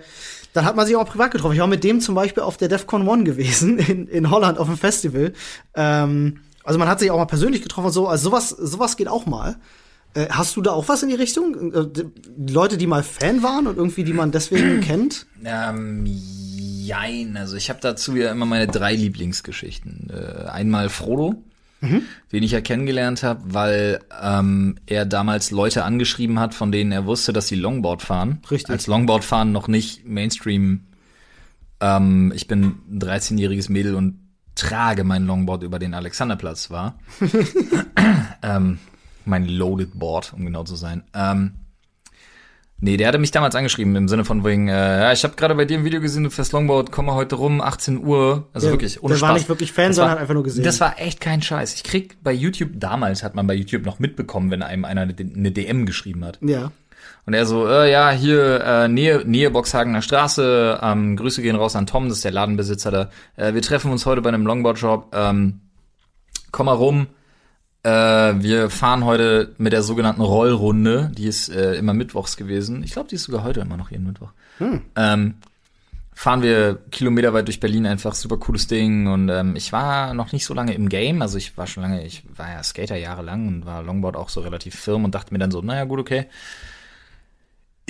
dann 0.53 0.63
hat 0.63 0.77
man 0.77 0.85
sich 0.85 0.95
auch 0.95 1.05
privat 1.05 1.31
getroffen. 1.31 1.55
Ich 1.55 1.59
war 1.59 1.67
mit 1.67 1.83
dem 1.83 1.99
zum 1.99 2.15
Beispiel 2.15 2.43
auf 2.43 2.55
der 2.55 2.69
DEFCON 2.69 3.05
One 3.05 3.25
gewesen, 3.25 3.79
in, 3.79 4.07
in 4.07 4.31
Holland 4.31 4.57
auf 4.59 4.67
dem 4.67 4.77
Festival. 4.77 5.33
Ähm, 5.75 6.39
also 6.63 6.79
man 6.79 6.87
hat 6.87 6.99
sich 6.99 7.11
auch 7.11 7.17
mal 7.17 7.25
persönlich 7.25 7.61
getroffen 7.61 7.87
und 7.87 7.91
so. 7.91 8.07
Also 8.07 8.29
sowas, 8.29 8.49
sowas 8.49 8.95
geht 8.95 9.09
auch 9.09 9.25
mal. 9.25 9.57
Äh, 10.13 10.27
hast 10.29 10.55
du 10.55 10.61
da 10.61 10.71
auch 10.71 10.87
was 10.87 11.03
in 11.03 11.09
die 11.09 11.15
Richtung? 11.15 11.73
Äh, 11.73 11.87
Leute, 12.37 12.77
die 12.77 12.87
mal 12.87 13.03
Fan 13.03 13.43
waren 13.43 13.67
und 13.67 13.77
irgendwie, 13.77 14.03
die 14.03 14.13
man 14.13 14.31
deswegen 14.31 14.81
kennt? 14.85 15.25
Ähm, 15.43 16.03
jein. 16.05 17.37
Also 17.37 17.55
ich 17.55 17.69
habe 17.69 17.79
dazu 17.81 18.15
ja 18.15 18.31
immer 18.31 18.45
meine 18.45 18.67
drei 18.67 18.93
Lieblingsgeschichten. 18.95 20.09
Äh, 20.09 20.49
einmal 20.49 20.89
Frodo, 20.89 21.43
den 21.81 22.43
ich 22.43 22.51
ja 22.51 22.61
kennengelernt 22.61 23.23
habe, 23.23 23.41
weil 23.55 24.01
ähm, 24.21 24.75
er 24.85 25.05
damals 25.05 25.49
Leute 25.49 25.83
angeschrieben 25.83 26.39
hat, 26.39 26.53
von 26.53 26.71
denen 26.71 26.91
er 26.91 27.07
wusste, 27.07 27.33
dass 27.33 27.47
sie 27.47 27.55
Longboard 27.55 28.03
fahren. 28.03 28.41
Richtig. 28.51 28.69
Als 28.69 28.85
Longboard 28.85 29.23
fahren 29.23 29.51
noch 29.51 29.67
nicht 29.67 30.05
Mainstream. 30.05 30.81
Ähm, 31.79 32.31
ich 32.35 32.47
bin 32.47 32.75
ein 32.87 32.99
13-jähriges 32.99 33.71
Mädel 33.71 33.95
und 33.95 34.19
trage 34.53 35.03
mein 35.03 35.25
Longboard 35.25 35.63
über 35.63 35.79
den 35.79 35.95
Alexanderplatz 35.95 36.69
war. 36.69 36.99
ähm, 38.43 38.77
mein 39.25 39.47
Loaded 39.47 39.97
Board, 39.97 40.33
um 40.33 40.45
genau 40.45 40.63
zu 40.63 40.75
sein. 40.75 41.03
Ähm, 41.13 41.53
nee, 42.79 42.97
der 42.97 43.07
hatte 43.07 43.17
mich 43.19 43.31
damals 43.31 43.55
angeschrieben 43.55 43.95
im 43.95 44.07
Sinne 44.07 44.25
von 44.25 44.43
wegen, 44.43 44.67
äh, 44.67 45.01
ja, 45.01 45.11
ich 45.11 45.23
habe 45.23 45.35
gerade 45.35 45.55
bei 45.55 45.65
dir 45.65 45.77
ein 45.77 45.85
Video 45.85 46.01
gesehen, 46.01 46.23
du 46.23 46.29
fährst 46.29 46.51
Longboard, 46.53 46.91
komm 46.91 47.05
mal 47.05 47.15
heute 47.15 47.35
rum, 47.35 47.61
18 47.61 48.03
Uhr. 48.03 48.47
Also 48.53 48.67
Der- 48.67 48.73
wirklich, 48.73 49.03
ohne 49.03 49.13
der 49.13 49.21
war 49.21 49.29
Spaß. 49.29 49.39
nicht 49.41 49.49
wirklich 49.49 49.71
Fan, 49.71 49.87
Das 49.87 49.95
sondern 49.97 50.09
war- 50.09 50.15
hat 50.15 50.21
einfach 50.21 50.33
nur 50.33 50.43
gesehen. 50.43 50.63
Das 50.63 50.79
war 50.81 50.99
echt 50.99 51.21
kein 51.21 51.41
Scheiß. 51.41 51.75
Ich 51.75 51.83
krieg 51.83 52.17
bei 52.23 52.31
YouTube, 52.33 52.71
damals 52.75 53.23
hat 53.23 53.35
man 53.35 53.45
bei 53.47 53.53
YouTube 53.53 53.85
noch 53.85 53.99
mitbekommen, 53.99 54.49
wenn 54.51 54.63
einem 54.63 54.85
einer 54.85 55.01
eine 55.01 55.15
eine 55.19 55.51
DM 55.51 55.85
geschrieben 55.85 56.25
hat. 56.25 56.39
Ja. 56.41 56.71
Und 57.27 57.35
er 57.35 57.45
so, 57.45 57.67
äh, 57.67 57.91
ja, 57.91 58.09
hier, 58.11 58.61
äh, 58.63 58.87
Nähe, 58.87 59.23
Nähe 59.25 59.51
Boxhagener 59.51 60.01
Straße, 60.01 60.79
ähm, 60.81 61.15
Grüße 61.17 61.43
gehen 61.43 61.55
raus 61.55 61.75
an 61.75 61.85
Tom, 61.85 62.07
das 62.09 62.17
ist 62.17 62.23
der 62.25 62.31
Ladenbesitzer 62.31 62.89
da. 62.89 63.09
Äh, 63.35 63.53
wir 63.53 63.61
treffen 63.61 63.91
uns 63.91 64.07
heute 64.07 64.21
bei 64.21 64.29
einem 64.29 64.45
Longboard-Shop. 64.47 65.11
Ähm, 65.13 65.61
komm 66.51 66.65
mal 66.65 66.73
rum. 66.73 67.07
Äh, 67.83 67.89
wir 67.89 68.69
fahren 68.69 69.05
heute 69.05 69.53
mit 69.57 69.73
der 69.73 69.83
sogenannten 69.83 70.21
Rollrunde. 70.21 71.11
Die 71.17 71.25
ist 71.25 71.49
äh, 71.49 71.75
immer 71.75 71.93
mittwochs 71.93 72.37
gewesen. 72.37 72.83
Ich 72.83 72.91
glaube, 72.91 73.09
die 73.09 73.15
ist 73.15 73.23
sogar 73.23 73.43
heute 73.43 73.61
immer 73.61 73.77
noch 73.77 73.91
jeden 73.91 74.05
Mittwoch. 74.05 74.31
Ähm, 74.95 75.35
fahren 76.13 76.43
wir 76.43 76.79
kilometerweit 76.91 77.47
durch 77.47 77.59
Berlin 77.59 77.87
einfach 77.87 78.13
super 78.13 78.37
cooles 78.37 78.67
Ding 78.67 79.07
und 79.07 79.29
ähm, 79.29 79.55
ich 79.55 79.71
war 79.71 80.13
noch 80.13 80.31
nicht 80.33 80.45
so 80.45 80.53
lange 80.53 80.73
im 80.73 80.87
Game, 80.87 81.21
also 81.23 81.37
ich 81.39 81.57
war 81.57 81.65
schon 81.65 81.81
lange, 81.81 82.05
ich 82.05 82.23
war 82.35 82.51
ja 82.51 82.61
Skater 82.61 82.95
jahrelang 82.95 83.47
und 83.47 83.65
war 83.65 83.81
Longboard 83.81 84.15
auch 84.15 84.29
so 84.29 84.41
relativ 84.41 84.75
firm 84.75 85.03
und 85.03 85.15
dachte 85.15 85.33
mir 85.33 85.39
dann 85.39 85.49
so, 85.49 85.61
naja 85.61 85.85
gut, 85.85 85.99
okay. 85.99 86.27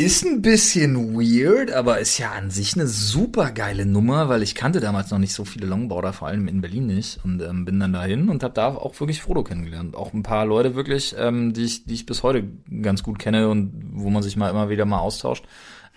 Ist 0.02 0.26
ein 0.26 0.42
bisschen 0.42 1.14
weird, 1.14 1.72
aber 1.72 2.00
ist 2.00 2.18
ja 2.18 2.32
an 2.32 2.50
sich 2.50 2.74
eine 2.74 2.88
super 2.88 3.52
geile 3.52 3.86
Nummer, 3.86 4.30
weil 4.30 4.42
ich 4.42 4.56
kannte 4.56 4.80
damals 4.80 5.12
noch 5.12 5.20
nicht 5.20 5.34
so 5.34 5.46
viele 5.46 5.68
Longboarder, 5.68 6.12
vor 6.12 6.28
allem 6.28 6.48
in 6.48 6.60
Berlin 6.60 6.88
nicht 6.88 7.20
und 7.24 7.40
ähm, 7.42 7.66
bin 7.66 7.80
dann 7.80 7.94
dahin 7.94 8.28
und 8.30 8.42
habe 8.42 8.56
da 8.56 8.70
auch 8.70 9.00
wirklich 9.00 9.22
Frodo 9.22 9.44
kennengelernt. 9.44 9.96
Auch 9.96 10.12
ein 10.14 10.24
paar 10.24 10.48
Leute 10.48 10.74
wirklich, 10.74 11.14
ähm, 11.20 11.54
die, 11.54 11.66
ich, 11.66 11.86
die 11.86 11.94
ich 11.94 12.08
bis 12.08 12.24
heute 12.24 12.44
ganz 12.82 13.04
gut 13.04 13.20
kenne 13.20 13.50
und 13.50 13.92
wo 13.94 14.10
man 14.10 14.24
sich 14.24 14.36
mal 14.38 14.50
immer 14.50 14.70
wieder 14.70 14.86
mal 14.86 14.98
austauscht. 15.00 15.46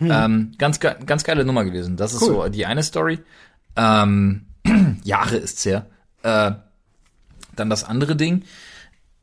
Ähm, 0.01 0.53
ganz, 0.59 0.81
ge 0.81 0.93
ganz 1.07 1.25
geile 1.25 1.47
Nummer 1.47 1.65
gewesen. 1.65 1.97
Das 1.97 2.13
ist 2.13 2.21
Cool. 2.23 2.35
so 2.35 2.49
die 2.49 2.67
eine 2.67 2.83
Story. 2.83 3.21
Ähm, 3.75 4.47
Jahre 5.05 5.37
ist's 5.37 5.65
her. 5.65 5.87
Äh, 6.23 6.53
dann 7.57 7.71
das 7.71 7.85
andere 7.85 8.17
Ding 8.17 8.43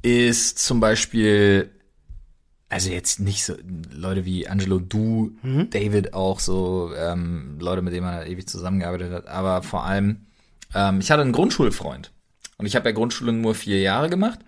ist 0.01 0.57
zum 0.57 0.79
Beispiel, 0.79 1.69
also 2.71 2.89
jetzt 2.89 3.19
nicht 3.19 3.43
so 3.43 3.53
Leute 3.91 4.23
wie 4.23 4.47
Angelo 4.47 4.79
Du, 4.79 5.31
David 5.71 6.13
auch 6.13 6.39
so, 6.39 6.91
ähm, 6.97 7.57
Leute, 7.59 7.81
mit 7.81 7.93
denen 7.93 8.05
man 8.05 8.25
ewig 8.25 8.47
zusammengearbeitet 8.47 9.11
hat, 9.11 9.27
aber 9.27 9.61
vor 9.61 9.85
allem, 9.85 10.25
ähm, 10.73 11.01
ich 11.01 11.11
hatte 11.11 11.21
einen 11.21 11.33
Grundschulfreund. 11.33 12.11
Und 12.57 12.65
ich 12.65 12.75
habe 12.75 12.87
ja 12.87 12.95
Grundschule 12.95 13.33
nur 13.33 13.55
vier 13.55 13.81
Jahre 13.81 14.09
gemacht. 14.09 14.39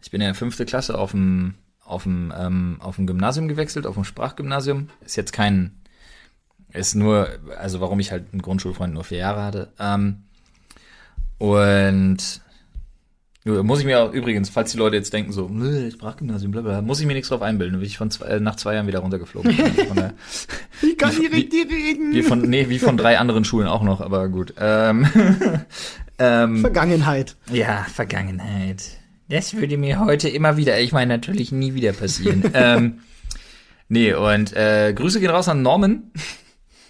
Ich 0.00 0.10
bin 0.12 0.20
ja 0.20 0.28
in 0.28 0.34
der 0.34 0.38
fünfte 0.38 0.64
Klasse 0.64 0.96
auf 0.96 1.10
dem 1.10 1.54
auf 1.84 2.02
dem 2.04 2.32
ähm, 2.36 2.76
auf 2.80 2.96
dem 2.96 3.06
Gymnasium 3.06 3.48
gewechselt, 3.48 3.86
auf 3.86 3.94
dem 3.94 4.04
Sprachgymnasium. 4.04 4.90
Ist 5.04 5.16
jetzt 5.16 5.32
kein 5.32 5.72
ist 6.72 6.94
nur, 6.94 7.28
also 7.58 7.80
warum 7.80 7.98
ich 7.98 8.12
halt 8.12 8.26
einen 8.32 8.42
Grundschulfreund 8.42 8.94
nur 8.94 9.04
vier 9.04 9.18
Jahre 9.18 9.42
hatte. 9.42 9.72
Ähm, 9.80 10.24
und 11.38 12.42
muss 13.46 13.78
ich 13.80 13.84
mir 13.86 14.00
auch 14.00 14.12
übrigens, 14.12 14.48
falls 14.50 14.72
die 14.72 14.78
Leute 14.78 14.96
jetzt 14.96 15.12
denken 15.12 15.32
so, 15.32 15.48
"Nö, 15.48 15.90
Sprachgymnasium, 15.90 16.50
bla 16.52 16.62
bla, 16.62 16.82
muss 16.82 17.00
ich 17.00 17.06
mir 17.06 17.14
nichts 17.14 17.28
drauf 17.28 17.42
einbilden, 17.42 17.78
bin 17.78 17.86
ich 17.86 17.96
von 17.96 18.10
zwei, 18.10 18.26
äh, 18.26 18.40
nach 18.40 18.56
zwei 18.56 18.74
Jahren 18.74 18.86
wieder 18.86 18.98
runtergeflogen. 18.98 19.52
Von 19.88 19.96
der, 19.96 20.14
Ich 20.82 20.98
kann 20.98 21.16
Wie- 21.16 21.28
direkt 21.28 21.52
die 21.52 21.62
reden. 21.62 22.12
wie 22.12 22.22
von, 22.22 22.40
nee, 22.42 22.68
wie 22.68 22.78
von 22.78 22.96
drei 22.96 23.18
anderen 23.18 23.44
Schulen 23.44 23.68
auch 23.68 23.82
noch, 23.82 24.00
aber 24.00 24.28
gut. 24.28 24.54
Ähm, 24.58 25.06
ähm, 26.18 26.60
Vergangenheit. 26.60 27.36
ja, 27.52 27.86
Vergangenheit. 27.92 28.82
Das 29.28 29.54
würde 29.54 29.76
mir 29.76 30.00
heute 30.00 30.28
immer 30.28 30.56
wieder, 30.56 30.78
ich 30.80 30.92
meine 30.92 31.14
natürlich 31.14 31.52
nie 31.52 31.74
wieder 31.74 31.92
passieren. 31.92 32.44
ähm, 32.54 33.00
nee, 33.88 34.12
und 34.12 34.54
äh, 34.56 34.92
Grüße 34.94 35.20
gehen 35.20 35.30
raus 35.30 35.48
an 35.48 35.62
Norman. 35.62 36.04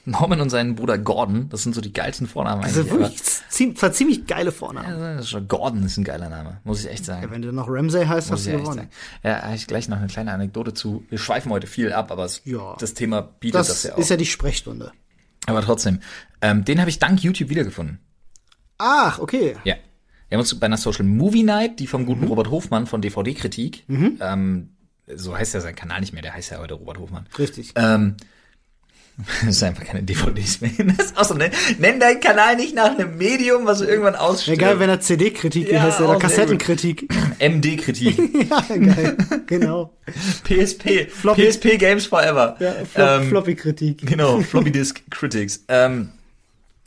Norman 0.07 0.41
und 0.41 0.51
seinen 0.51 0.75
Bruder 0.77 0.97
Gordon. 0.99 1.49
Das 1.51 1.63
sind 1.63 1.75
so 1.75 1.81
die 1.81 1.93
geilsten 1.93 2.27
Vornamen 2.27 2.63
Das 2.63 2.75
sind 2.75 2.91
wirklich 2.91 3.21
zie- 3.51 3.75
zwar 3.75 3.93
ziemlich 3.93 4.27
geile 4.27 4.53
Vornamen. 4.53 5.21
Ja, 5.23 5.41
Gordon 5.41 5.85
ist 5.85 5.97
ein 5.99 6.05
geiler 6.05 6.29
Name, 6.29 6.61
muss 6.65 6.81
ich 6.85 6.91
echt 6.91 7.05
sagen. 7.05 7.23
Ja, 7.25 7.31
wenn 7.31 7.43
du 7.43 7.53
noch 7.53 7.69
Ramsey 7.69 8.07
heißt, 8.07 8.31
Muss 8.31 8.41
hast 8.41 8.47
ich 8.47 8.53
du 8.53 8.59
echt 8.59 8.65
gewonnen. 8.65 8.79
sagen. 8.79 8.91
Ja, 9.25 9.43
habe 9.43 9.55
ich 9.57 9.67
gleich 9.67 9.89
noch 9.89 9.99
eine 9.99 10.07
kleine 10.07 10.33
Anekdote 10.33 10.73
zu. 10.75 11.05
Wir 11.11 11.19
schweifen 11.19 11.51
heute 11.53 11.67
viel 11.67 11.93
ab, 11.93 12.11
aber 12.13 12.25
es, 12.25 12.41
Ja. 12.45 12.77
das 12.79 12.95
Thema 12.95 13.21
bietet 13.23 13.57
das, 13.61 13.67
Das 13.69 13.83
ja 13.83 13.95
auch. 13.95 13.99
ist 13.99 14.09
ja 14.11 14.17
die 14.17 14.27
Sprechstunde. 14.27 14.93
aber 15.47 15.61
trotzdem, 15.63 16.01
ähm, 16.41 16.65
den 16.65 16.81
habe 16.81 16.91
ich 16.91 16.99
dank 16.99 17.23
YouTube 17.23 17.51
wiedergefunden. 17.51 17.99
Ach, 18.79 19.19
okay. 19.19 19.57
Ja. 19.65 19.75
Wir 20.29 20.37
haben 20.37 20.41
uns 20.41 20.59
bei 20.59 20.67
einer 20.67 20.77
Social 20.77 21.05
Movie 21.05 21.45
Night, 21.45 21.79
die 21.79 21.87
vom 21.87 22.05
guten 22.05 22.25
Robert 22.25 22.51
Hofmann 22.51 22.87
von 22.87 23.01
DVD-Kritik, 23.01 23.85
ähm, 23.89 24.71
so 25.15 25.37
heißt 25.39 25.55
ja 25.55 25.61
sein 25.61 25.77
Kanal 25.77 26.01
nicht 26.01 26.13
mehr, 26.13 26.23
der 26.23 26.35
heißt 26.35 26.51
ja 26.51 26.59
heute 26.59 26.75
Robert 26.75 26.99
Hofmann. 26.99 27.27
Richtig. 27.39 27.73
Ähm, 27.77 28.17
das 29.47 29.57
ist 29.57 29.63
einfach 29.63 29.85
keine 29.85 30.03
DVDs 30.03 30.61
mehr. 30.61 30.71
Das 30.97 31.07
ist 31.07 31.17
auch 31.17 31.25
so, 31.25 31.35
nenn, 31.35 31.51
nenn 31.79 31.99
deinen 31.99 32.21
Kanal 32.21 32.57
nicht 32.57 32.75
nach 32.75 32.99
einem 32.99 33.17
Medium, 33.17 33.65
was 33.65 33.79
du 33.79 33.85
irgendwann 33.87 34.15
ausstirbt. 34.15 34.59
geil, 34.61 34.79
wenn 34.79 34.91
er 34.91 35.01
CD-Kritik 35.01 35.73
Ja, 35.73 35.83
heißt, 35.83 36.01
oder 36.03 36.19
Kassettenkritik. 36.19 37.09
MD-Kritik. 37.39 38.19
ja, 38.51 38.61
geil. 38.77 39.17
Genau. 39.47 39.93
PSP. 40.45 41.09
Floppy- 41.11 41.49
PSP 41.51 41.79
Games 41.79 42.07
Forever. 42.07 42.57
Ja, 42.61 42.73
Flop, 42.85 43.09
Ähm, 43.23 43.29
Floppy-Kritik. 43.31 44.07
Genau, 44.07 44.41
Floppy 44.43 44.71
Disk 44.71 45.01
Critics. 45.11 45.65
Ähm, 45.69 46.11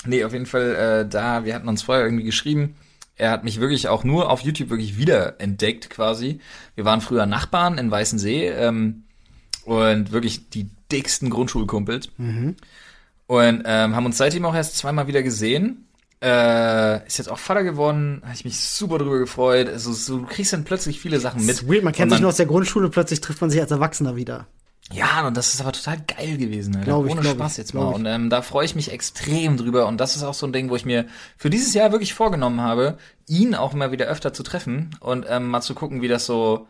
nee, 0.05 0.23
auf 0.23 0.34
jeden 0.34 0.45
Fall 0.45 0.75
äh, 1.05 1.09
da, 1.09 1.45
wir 1.45 1.55
hatten 1.55 1.67
uns 1.67 1.82
vorher 1.82 2.03
irgendwie 2.05 2.25
geschrieben. 2.25 2.75
Er 3.15 3.32
hat 3.32 3.43
mich 3.43 3.59
wirklich 3.59 3.88
auch 3.89 4.03
nur 4.03 4.30
auf 4.30 4.41
YouTube 4.41 4.69
wirklich 4.69 4.97
wieder 4.97 5.41
entdeckt 5.41 5.89
quasi. 5.89 6.39
Wir 6.75 6.86
waren 6.86 7.01
früher 7.01 7.25
Nachbarn 7.25 7.77
in 7.77 7.89
Weißensee 7.91 8.47
ähm, 8.49 9.03
und 9.65 10.11
wirklich 10.11 10.49
die 10.51 10.69
dicksten 10.92 11.30
Grundschulkumpels. 11.30 12.10
Und 13.28 13.64
ähm, 13.66 13.96
haben 13.96 14.06
uns 14.06 14.18
seitdem 14.18 14.46
auch 14.46 14.56
erst 14.56 14.78
zweimal 14.78 15.08
wieder 15.08 15.22
gesehen. 15.24 15.86
Äh, 16.22 17.06
ist 17.08 17.18
jetzt 17.18 17.30
auch 17.30 17.38
Vater 17.38 17.64
geworden, 17.64 18.22
habe 18.24 18.34
ich 18.34 18.44
mich 18.44 18.60
super 18.60 18.98
drüber 18.98 19.20
gefreut. 19.20 19.70
Also 19.70 19.94
so, 19.94 20.18
du 20.20 20.26
kriegst 20.26 20.52
dann 20.52 20.66
plötzlich 20.66 21.00
viele 21.00 21.20
Sachen 21.20 21.46
mit. 21.46 21.70
Weird, 21.70 21.84
man 21.84 21.94
kennt 21.94 22.12
Und 22.12 22.18
sich 22.18 22.22
nur 22.22 22.30
aus 22.30 22.38
der 22.38 22.46
Grundschule, 22.48 22.90
plötzlich 22.90 23.22
trifft 23.22 23.40
man 23.40 23.50
sich 23.50 23.62
als 23.62 23.72
Erwachsener 23.72 24.16
wieder. 24.18 24.48
ja, 24.92 25.26
und 25.28 25.38
das 25.38 25.54
ist 25.54 25.62
aber 25.62 25.72
total 25.72 25.98
geil 26.08 26.36
gewesen, 26.38 26.76
Alter. 26.76 26.86
Glaub 26.88 27.06
ich, 27.06 27.12
Ohne 27.12 27.22
glaub 27.22 27.36
Spaß 27.36 27.52
ich, 27.54 27.58
jetzt 27.60 27.74
mal. 27.74 27.86
Und 27.94 28.06
ähm, 28.06 28.30
da 28.30 28.42
freue 28.42 28.66
ich 28.66 28.76
mich 28.76 28.92
extrem 28.92 29.56
drüber. 29.56 29.86
Und 29.88 29.98
das 30.02 30.16
ist 30.18 30.24
auch 30.24 30.34
so 30.34 30.46
ein 30.48 30.52
Ding, 30.52 30.70
wo 30.70 30.76
ich 30.76 30.84
mir 30.86 31.06
für 31.38 31.50
dieses 31.50 31.74
Jahr 31.74 31.92
wirklich 31.94 32.14
vorgenommen 32.14 32.60
habe, 32.60 32.98
ihn 33.28 33.56
auch 33.56 33.74
mal 33.74 33.92
wieder 33.94 34.08
öfter 34.08 34.34
zu 34.34 34.44
treffen 34.44 34.90
und 35.00 35.26
ähm, 35.30 35.48
mal 35.48 35.62
zu 35.62 35.74
gucken, 35.76 36.02
wie 36.02 36.08
das 36.10 36.26
so, 36.26 36.68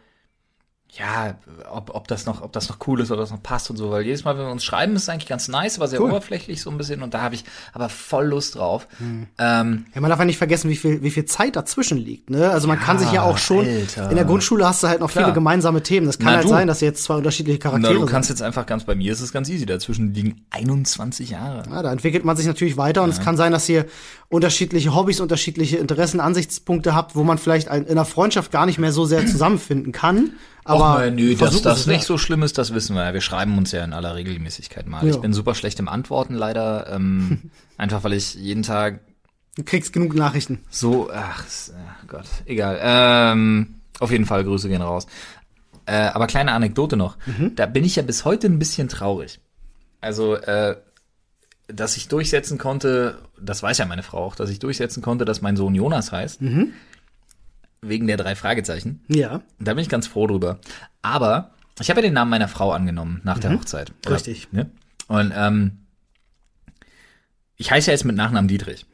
ja, 0.98 1.36
ob, 1.72 1.94
ob 1.94 2.08
das 2.08 2.26
noch, 2.26 2.42
ob 2.42 2.52
das 2.52 2.68
noch 2.68 2.78
cool 2.88 3.00
ist 3.02 3.12
oder 3.12 3.22
das 3.22 3.30
noch 3.30 3.44
passt 3.44 3.70
und 3.70 3.78
so. 3.78 3.92
Weil 3.92 4.04
jedes 4.04 4.24
Mal, 4.24 4.36
wenn 4.38 4.46
wir 4.46 4.52
uns 4.52 4.64
schreiben, 4.64 4.96
ist 4.96 5.04
es 5.04 5.10
eigentlich 5.10 5.28
ganz 5.30 5.48
nice, 5.48 5.78
aber 5.78 5.88
sehr 5.88 6.02
Cool. 6.02 6.10
oberflächlich 6.10 6.62
so 6.62 6.72
ein 6.72 6.78
bisschen. 6.80 7.04
Und 7.04 7.14
da 7.14 7.22
habe 7.22 7.36
ich 7.36 7.44
aber 7.74 7.90
voll 7.90 8.26
Lust 8.26 8.56
drauf. 8.56 8.88
Hm. 8.98 9.28
Ähm, 9.38 9.86
Ja, 9.94 10.02
man 10.02 10.10
darf 10.10 10.18
ja 10.18 10.26
nicht 10.26 10.40
vergessen, 10.40 10.68
wie 10.70 10.76
viel, 10.76 11.04
wie 11.04 11.12
viel 11.12 11.26
Zeit 11.26 11.56
dazwischen 11.56 12.00
liegt. 12.00 12.32
Ne? 12.32 12.50
Also 12.50 12.68
man 12.68 12.80
kann 12.80 12.98
sich 12.98 13.12
ja 13.12 13.22
auch 13.22 13.38
schon. 13.38 13.68
Alter. 13.68 14.10
In 14.10 14.16
der 14.16 14.26
Grundschule 14.26 14.68
hast 14.68 14.82
du 14.82 14.88
halt 14.88 15.00
noch 15.00 15.12
Klar. 15.12 15.26
viele 15.26 15.34
gemeinsame 15.36 15.84
Themen. 15.84 16.08
Das 16.08 16.18
kann 16.18 16.30
Na, 16.30 16.34
halt 16.38 16.46
du. 16.46 16.50
sein, 16.50 16.68
dass 16.68 16.82
jetzt 16.82 17.04
zwei 17.04 17.16
unterschiedliche 17.16 17.60
na, 17.60 17.70
Charaktere 17.70 17.94
du 17.94 18.00
sind. 18.00 18.10
kannst 18.10 18.30
jetzt 18.32 18.42
einfach 18.42 18.66
ganz, 18.66 18.84
bei 18.84 18.96
mir 18.96 19.12
ist 19.14 19.22
es 19.22 19.32
ganz 19.32 19.48
easy. 19.50 19.68
Dazwischen 19.68 20.14
liegen 20.16 20.42
21 20.50 21.30
Jahre. 21.30 21.64
Ja, 21.70 21.84
da 21.84 21.92
entwickelt 21.92 22.26
man 22.26 22.36
sich 22.36 22.48
natürlich 22.48 22.78
weiter 22.78 23.04
und 23.04 23.10
es 23.12 23.22
kann 23.22 23.38
sein, 23.38 23.52
dass 23.52 23.70
ihr 23.70 23.86
unterschiedliche 24.30 24.96
Hobbys, 24.96 25.20
unterschiedliche 25.20 25.78
Interessen, 25.78 26.20
Ansichtspunkte 26.20 26.96
habt, 26.96 27.16
wo 27.16 27.24
man 27.24 27.38
vielleicht 27.38 27.68
in 27.68 27.88
einer 27.88 28.06
Freundschaft 28.06 28.52
gar 28.52 28.66
nicht 28.66 28.80
mehr 28.80 28.92
so 28.92 29.06
sehr 29.06 29.26
zusammenfinden 29.28 29.92
kann. 29.92 30.32
Aber 30.70 31.06
Och, 31.08 31.12
nö, 31.12 31.36
dass 31.36 31.62
das 31.64 31.88
nicht 31.88 32.04
so 32.04 32.20
schlimm 32.20 32.44
ist, 32.44 32.58
das 32.60 32.74
wissen 32.74 32.96
wir 32.96 33.04
ja. 33.04 33.14
Wir 33.14 33.22
schreiben 33.22 33.58
uns 33.58 33.72
ja 33.72 33.84
in 33.84 33.92
aller 33.92 34.16
Regelmäßigkeit 34.16 34.88
mal. 34.88 35.04
Ja. 35.04 35.12
Ich 35.12 35.18
bin 35.18 35.34
super 35.34 35.56
schlecht 35.56 35.80
im 35.80 35.88
Antworten 35.88 36.36
leider. 36.36 36.88
Ähm, 36.92 37.50
einfach 37.78 38.04
weil 38.04 38.14
ich 38.14 38.36
jeden 38.36 38.62
Tag 38.64 39.00
Du 39.56 39.64
kriegst 39.64 39.92
genug 39.92 40.14
Nachrichten. 40.14 40.60
so, 40.70 41.10
ach, 41.12 41.44
ach 41.44 42.08
Gott, 42.08 42.28
egal. 42.46 42.80
Ähm, 42.82 43.76
auf 44.00 44.12
jeden 44.12 44.26
Fall, 44.26 44.44
Grüße 44.44 44.70
gehen 44.70 44.82
raus. 44.82 45.08
Äh, 45.86 45.96
aber 46.14 46.28
kleine 46.28 46.52
Anekdote 46.52 46.96
noch. 46.96 47.18
Da 47.56 47.66
bin 47.66 47.84
ich 47.84 47.96
ja 47.96 48.04
bis 48.04 48.24
heute 48.24 48.48
ein 48.48 48.60
bisschen 48.60 48.88
traurig. 48.90 49.40
Also, 50.02 50.36
äh, 50.36 50.78
dass 51.68 51.98
ich 51.98 52.08
durchsetzen 52.08 52.58
konnte, 52.58 53.18
das 53.42 53.64
weiß 53.64 53.80
ja 53.80 53.86
meine 53.86 54.04
Frau 54.04 54.24
auch, 54.24 54.36
dass 54.36 54.50
ich 54.50 54.60
durchsetzen 54.60 55.02
konnte, 55.02 55.26
dass 55.26 55.42
mein 55.42 55.58
Sohn 55.58 55.76
Jonas 55.76 56.12
heißt. 56.12 56.42
Wegen 57.82 58.08
der 58.08 58.18
drei 58.18 58.36
Fragezeichen. 58.36 59.04
Ja, 59.08 59.42
Da 59.60 59.74
bin 59.74 59.82
ich 59.82 59.90
ganz 59.90 60.08
froh 60.08 60.28
drüber. 60.28 60.60
Aber 61.02 61.52
ich 61.80 61.90
habe 61.90 62.02
ja 62.02 62.08
den 62.08 62.14
Namen 62.14 62.30
meiner 62.32 62.48
Frau 62.50 62.72
angenommen 62.72 63.22
nach 63.24 63.40
der 63.40 63.54
Hochzeit. 63.54 63.94
Oder- 64.06 64.16
Richtig. 64.16 64.52
Ne? 64.52 64.70
Und 65.08 65.32
ähm, 65.36 65.78
ich 67.56 67.72
heiße 67.72 67.88
ja 67.88 67.94
jetzt 67.94 68.06
mit 68.06 68.16
Nachnamen 68.16 68.48
Dietrich. 68.48 68.86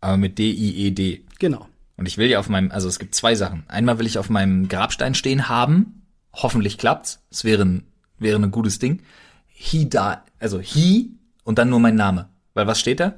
Aber 0.00 0.16
mit 0.16 0.38
D-I-E-D. 0.38 1.24
genau. 1.38 1.68
Und 1.96 2.06
ich 2.06 2.16
will 2.16 2.28
ja 2.28 2.38
auf 2.38 2.48
meinem, 2.48 2.70
also 2.70 2.86
es 2.86 3.00
gibt 3.00 3.16
zwei 3.16 3.34
Sachen. 3.34 3.64
Einmal 3.66 3.98
will 3.98 4.06
ich 4.06 4.18
auf 4.18 4.30
meinem 4.30 4.68
Grabstein 4.68 5.14
stehen 5.16 5.48
haben. 5.48 6.02
Hoffentlich 6.32 6.78
klappt's. 6.78 7.24
Es 7.28 7.42
wäre 7.42 7.64
ein, 7.64 7.82
wäre 8.20 8.38
ein 8.38 8.52
gutes 8.52 8.78
Ding. 8.78 9.02
He 9.48 9.88
died, 9.88 10.18
also 10.38 10.60
he 10.60 11.10
und 11.42 11.58
dann 11.58 11.70
nur 11.70 11.80
mein 11.80 11.96
Name. 11.96 12.28
Weil 12.54 12.68
was 12.68 12.78
steht 12.78 13.00
da? 13.00 13.14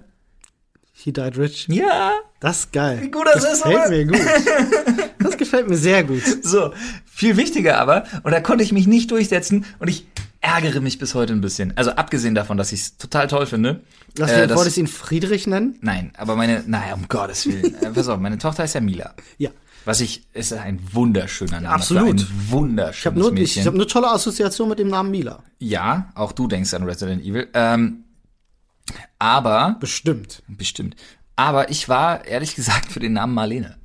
He 1.02 1.12
died 1.12 1.38
rich. 1.38 1.66
Ja. 1.68 2.12
Das 2.40 2.60
ist 2.60 2.72
geil. 2.72 2.98
Wie 3.00 3.10
gut 3.10 3.26
das 3.32 3.44
ist, 3.44 3.62
gefällt 3.62 3.76
oder? 3.76 3.88
mir 3.88 4.06
gut. 4.06 4.20
Das 5.22 5.36
gefällt 5.36 5.68
mir 5.68 5.76
sehr 5.76 6.02
gut. 6.02 6.22
So, 6.42 6.72
viel 7.04 7.36
wichtiger 7.36 7.78
aber, 7.78 8.04
und 8.22 8.32
da 8.32 8.40
konnte 8.40 8.64
ich 8.64 8.72
mich 8.72 8.86
nicht 8.86 9.10
durchsetzen 9.10 9.66
und 9.78 9.88
ich 9.88 10.06
ärgere 10.40 10.80
mich 10.80 10.98
bis 10.98 11.14
heute 11.14 11.34
ein 11.34 11.42
bisschen. 11.42 11.76
Also 11.76 11.90
abgesehen 11.90 12.34
davon, 12.34 12.56
dass 12.56 12.72
ich 12.72 12.80
es 12.80 12.96
total 12.96 13.28
toll 13.28 13.44
finde. 13.44 13.80
Lass 14.16 14.30
äh, 14.30 14.48
wolltest 14.54 14.78
du 14.78 14.80
ihn 14.82 14.86
Friedrich 14.86 15.46
nennen? 15.46 15.76
Nein, 15.82 16.12
aber 16.16 16.36
meine, 16.36 16.64
naja, 16.66 16.94
um 16.94 17.06
Gottes 17.08 17.46
Willen. 17.46 17.74
äh, 17.82 17.90
pass 17.90 18.08
auf, 18.08 18.18
meine 18.18 18.38
Tochter 18.38 18.64
ist 18.64 18.74
ja 18.74 18.80
Mila. 18.80 19.14
Ja. 19.36 19.50
Was 19.84 20.00
ich, 20.00 20.26
ist 20.32 20.52
ein 20.52 20.80
wunderschöner 20.92 21.60
Name. 21.60 21.74
Absolut. 21.74 22.20
Ein 22.20 22.26
wunderschönes 22.48 22.98
Ich 22.98 23.06
habe 23.06 23.18
nur, 23.18 23.28
ich, 23.28 23.34
Mädchen. 23.34 23.60
ich 23.60 23.66
hab 23.66 23.74
eine 23.74 23.86
tolle 23.86 24.10
Assoziation 24.10 24.68
mit 24.68 24.78
dem 24.78 24.88
Namen 24.88 25.10
Mila. 25.10 25.42
ja, 25.58 26.10
auch 26.14 26.32
du 26.32 26.48
denkst 26.48 26.72
an 26.74 26.82
Resident 26.84 27.22
Evil. 27.22 27.48
Ähm, 27.54 28.04
aber, 29.18 29.76
Bestimmt. 29.80 30.42
bestimmt. 30.48 30.96
Aber 31.36 31.70
ich 31.70 31.88
war, 31.88 32.24
ehrlich 32.26 32.54
gesagt, 32.54 32.92
für 32.92 33.00
den 33.00 33.14
Namen 33.14 33.34
Marlene. 33.34 33.76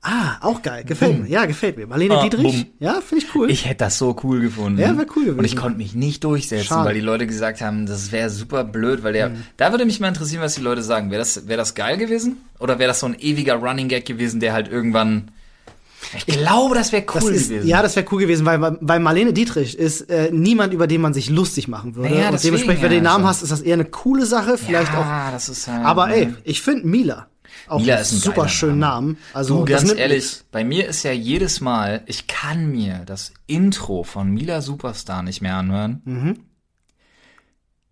Ah, 0.00 0.36
auch 0.42 0.62
geil. 0.62 0.84
Gefällt 0.84 1.22
mir. 1.24 1.28
Ja, 1.28 1.44
gefällt 1.44 1.76
mir. 1.76 1.88
Marlene 1.88 2.18
Ah, 2.18 2.22
Dietrich? 2.22 2.42
bumm. 2.44 2.66
Ja, 2.78 3.00
finde 3.00 3.24
ich 3.24 3.34
cool. 3.34 3.50
Ich 3.50 3.64
hätte 3.66 3.78
das 3.84 3.98
so 3.98 4.16
cool 4.22 4.40
gefunden. 4.40 4.78
Ja, 4.78 4.96
wär 4.96 5.06
cool 5.16 5.24
gewesen. 5.24 5.38
Und 5.40 5.44
ich 5.44 5.56
konnte 5.56 5.76
mich 5.76 5.92
nicht 5.94 6.22
durchsetzen, 6.22 6.66
Schade. 6.66 6.86
weil 6.88 6.94
die 6.94 7.00
Leute 7.00 7.26
gesagt 7.26 7.60
haben, 7.60 7.84
das 7.84 8.12
wäre 8.12 8.30
super 8.30 8.62
blöd, 8.62 9.02
weil 9.02 9.12
der, 9.12 9.30
Mhm. 9.30 9.42
da 9.56 9.72
würde 9.72 9.84
mich 9.84 9.98
mal 9.98 10.06
interessieren, 10.08 10.40
was 10.40 10.54
die 10.54 10.60
Leute 10.60 10.82
sagen. 10.84 11.10
Wäre 11.10 11.18
das, 11.18 11.48
wäre 11.48 11.56
das 11.58 11.74
geil 11.74 11.96
gewesen? 11.98 12.36
Oder 12.60 12.78
wäre 12.78 12.86
das 12.88 13.00
so 13.00 13.06
ein 13.06 13.16
ewiger 13.18 13.54
Running 13.56 13.88
Gag 13.88 14.06
gewesen, 14.06 14.38
der 14.38 14.52
halt 14.52 14.68
irgendwann, 14.68 15.32
ich 16.14 16.26
glaube, 16.26 16.74
das 16.74 16.92
wäre 16.92 17.04
cool 17.14 17.20
das 17.20 17.24
ist, 17.24 17.48
gewesen. 17.48 17.68
ja, 17.68 17.82
das 17.82 17.96
wäre 17.96 18.06
cool 18.12 18.20
gewesen, 18.20 18.46
weil, 18.46 18.78
weil 18.80 19.00
Marlene 19.00 19.32
Dietrich 19.32 19.78
ist 19.78 20.02
äh, 20.10 20.30
niemand, 20.32 20.72
über 20.72 20.86
den 20.86 21.00
man 21.00 21.12
sich 21.14 21.28
lustig 21.28 21.68
machen 21.68 21.96
würde. 21.96 22.14
Naja, 22.14 22.30
und 22.30 22.42
dementsprechend, 22.42 22.82
wenn 22.82 22.90
du 22.90 22.96
den 22.96 23.04
Namen 23.04 23.24
also. 23.24 23.28
hast, 23.38 23.42
ist 23.42 23.52
das 23.52 23.60
eher 23.60 23.74
eine 23.74 23.84
coole 23.84 24.26
Sache, 24.26 24.58
vielleicht 24.58 24.92
auch. 24.92 25.04
ja, 25.04 25.30
das 25.30 25.48
ist 25.48 25.66
halt, 25.68 25.84
Aber 25.84 26.06
ne? 26.06 26.14
ey, 26.14 26.34
ich 26.44 26.62
finde 26.62 26.86
Mila 26.86 27.26
auch 27.68 27.80
Mila 27.80 27.96
ist 27.96 28.12
ein 28.12 28.18
super 28.18 28.36
geiler 28.36 28.48
schönen 28.48 28.78
Namen. 28.78 29.18
Also 29.32 29.58
Du, 29.58 29.64
ganz 29.64 29.92
ehrlich, 29.92 30.24
nix. 30.24 30.44
bei 30.50 30.64
mir 30.64 30.88
ist 30.88 31.02
ja 31.02 31.12
jedes 31.12 31.60
Mal, 31.60 32.02
ich 32.06 32.26
kann 32.26 32.70
mir 32.70 33.02
das 33.04 33.32
Intro 33.46 34.04
von 34.04 34.30
Mila 34.30 34.62
Superstar 34.62 35.22
nicht 35.22 35.40
mehr 35.40 35.56
anhören. 35.56 36.02
Mhm. 36.04 36.38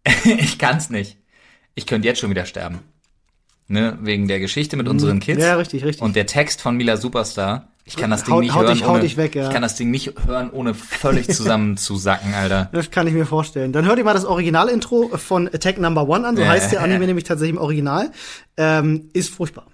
ich 0.39 0.59
kann's 0.59 0.91
nicht. 0.91 1.19
Ich 1.75 1.87
könnte 1.87 2.09
jetzt 2.09 2.21
schon 2.21 2.31
wieder 2.31 2.47
sterben. 2.47 2.81
Ne, 3.69 3.99
wegen 4.01 4.29
der 4.29 4.39
Geschichte 4.39 4.77
mit 4.77 4.87
unseren 4.89 5.19
Kids. 5.19 5.39
Mhm. 5.39 5.45
Ja, 5.45 5.57
richtig, 5.57 5.85
richtig. 5.85 6.03
Und 6.03 6.15
der 6.15 6.27
Text 6.27 6.61
von 6.63 6.77
Mila 6.77 6.97
Superstar. 6.97 7.73
Ich 7.89 7.95
kann 7.97 8.11
das 8.11 8.25
Ding 8.25 8.35
Haut- 8.35 8.41
nicht 8.43 8.53
haut 8.55 8.65
hören, 8.67 8.75
dich- 8.75 8.87
ohne, 8.87 9.01
dich 9.01 9.17
weg, 9.17 9.37
ja. 9.37 9.47
ich 9.47 9.53
kann 9.53 9.63
das 9.63 9.77
Ding 9.77 9.93
nicht 9.93 10.13
hören, 10.27 10.51
ohne 10.51 10.75
völlig 10.75 11.29
zusammenzusacken, 11.29 12.35
Alter. 12.35 12.69
Das 12.73 12.91
kann 12.91 13.07
ich 13.07 13.15
mir 13.15 13.27
vorstellen. 13.27 13.73
Dann 13.73 13.85
hört 13.87 13.99
ihr 13.99 14.05
mal 14.05 14.13
das 14.13 14.25
Originalintro 14.25 15.17
von 15.17 15.47
Attack 15.47 15.79
Number 15.79 16.09
One 16.09 16.27
an. 16.27 16.35
So 16.37 16.43
Ja. 16.43 16.49
heißt 16.49 16.73
der 16.73 16.83
Anime 16.83 17.07
nämlich 17.07 17.25
tatsächlich 17.25 17.55
im 17.57 17.63
Original. 17.63 18.11
Ähm, 18.57 19.09
ist 19.13 19.31
furchtbar. 19.33 19.67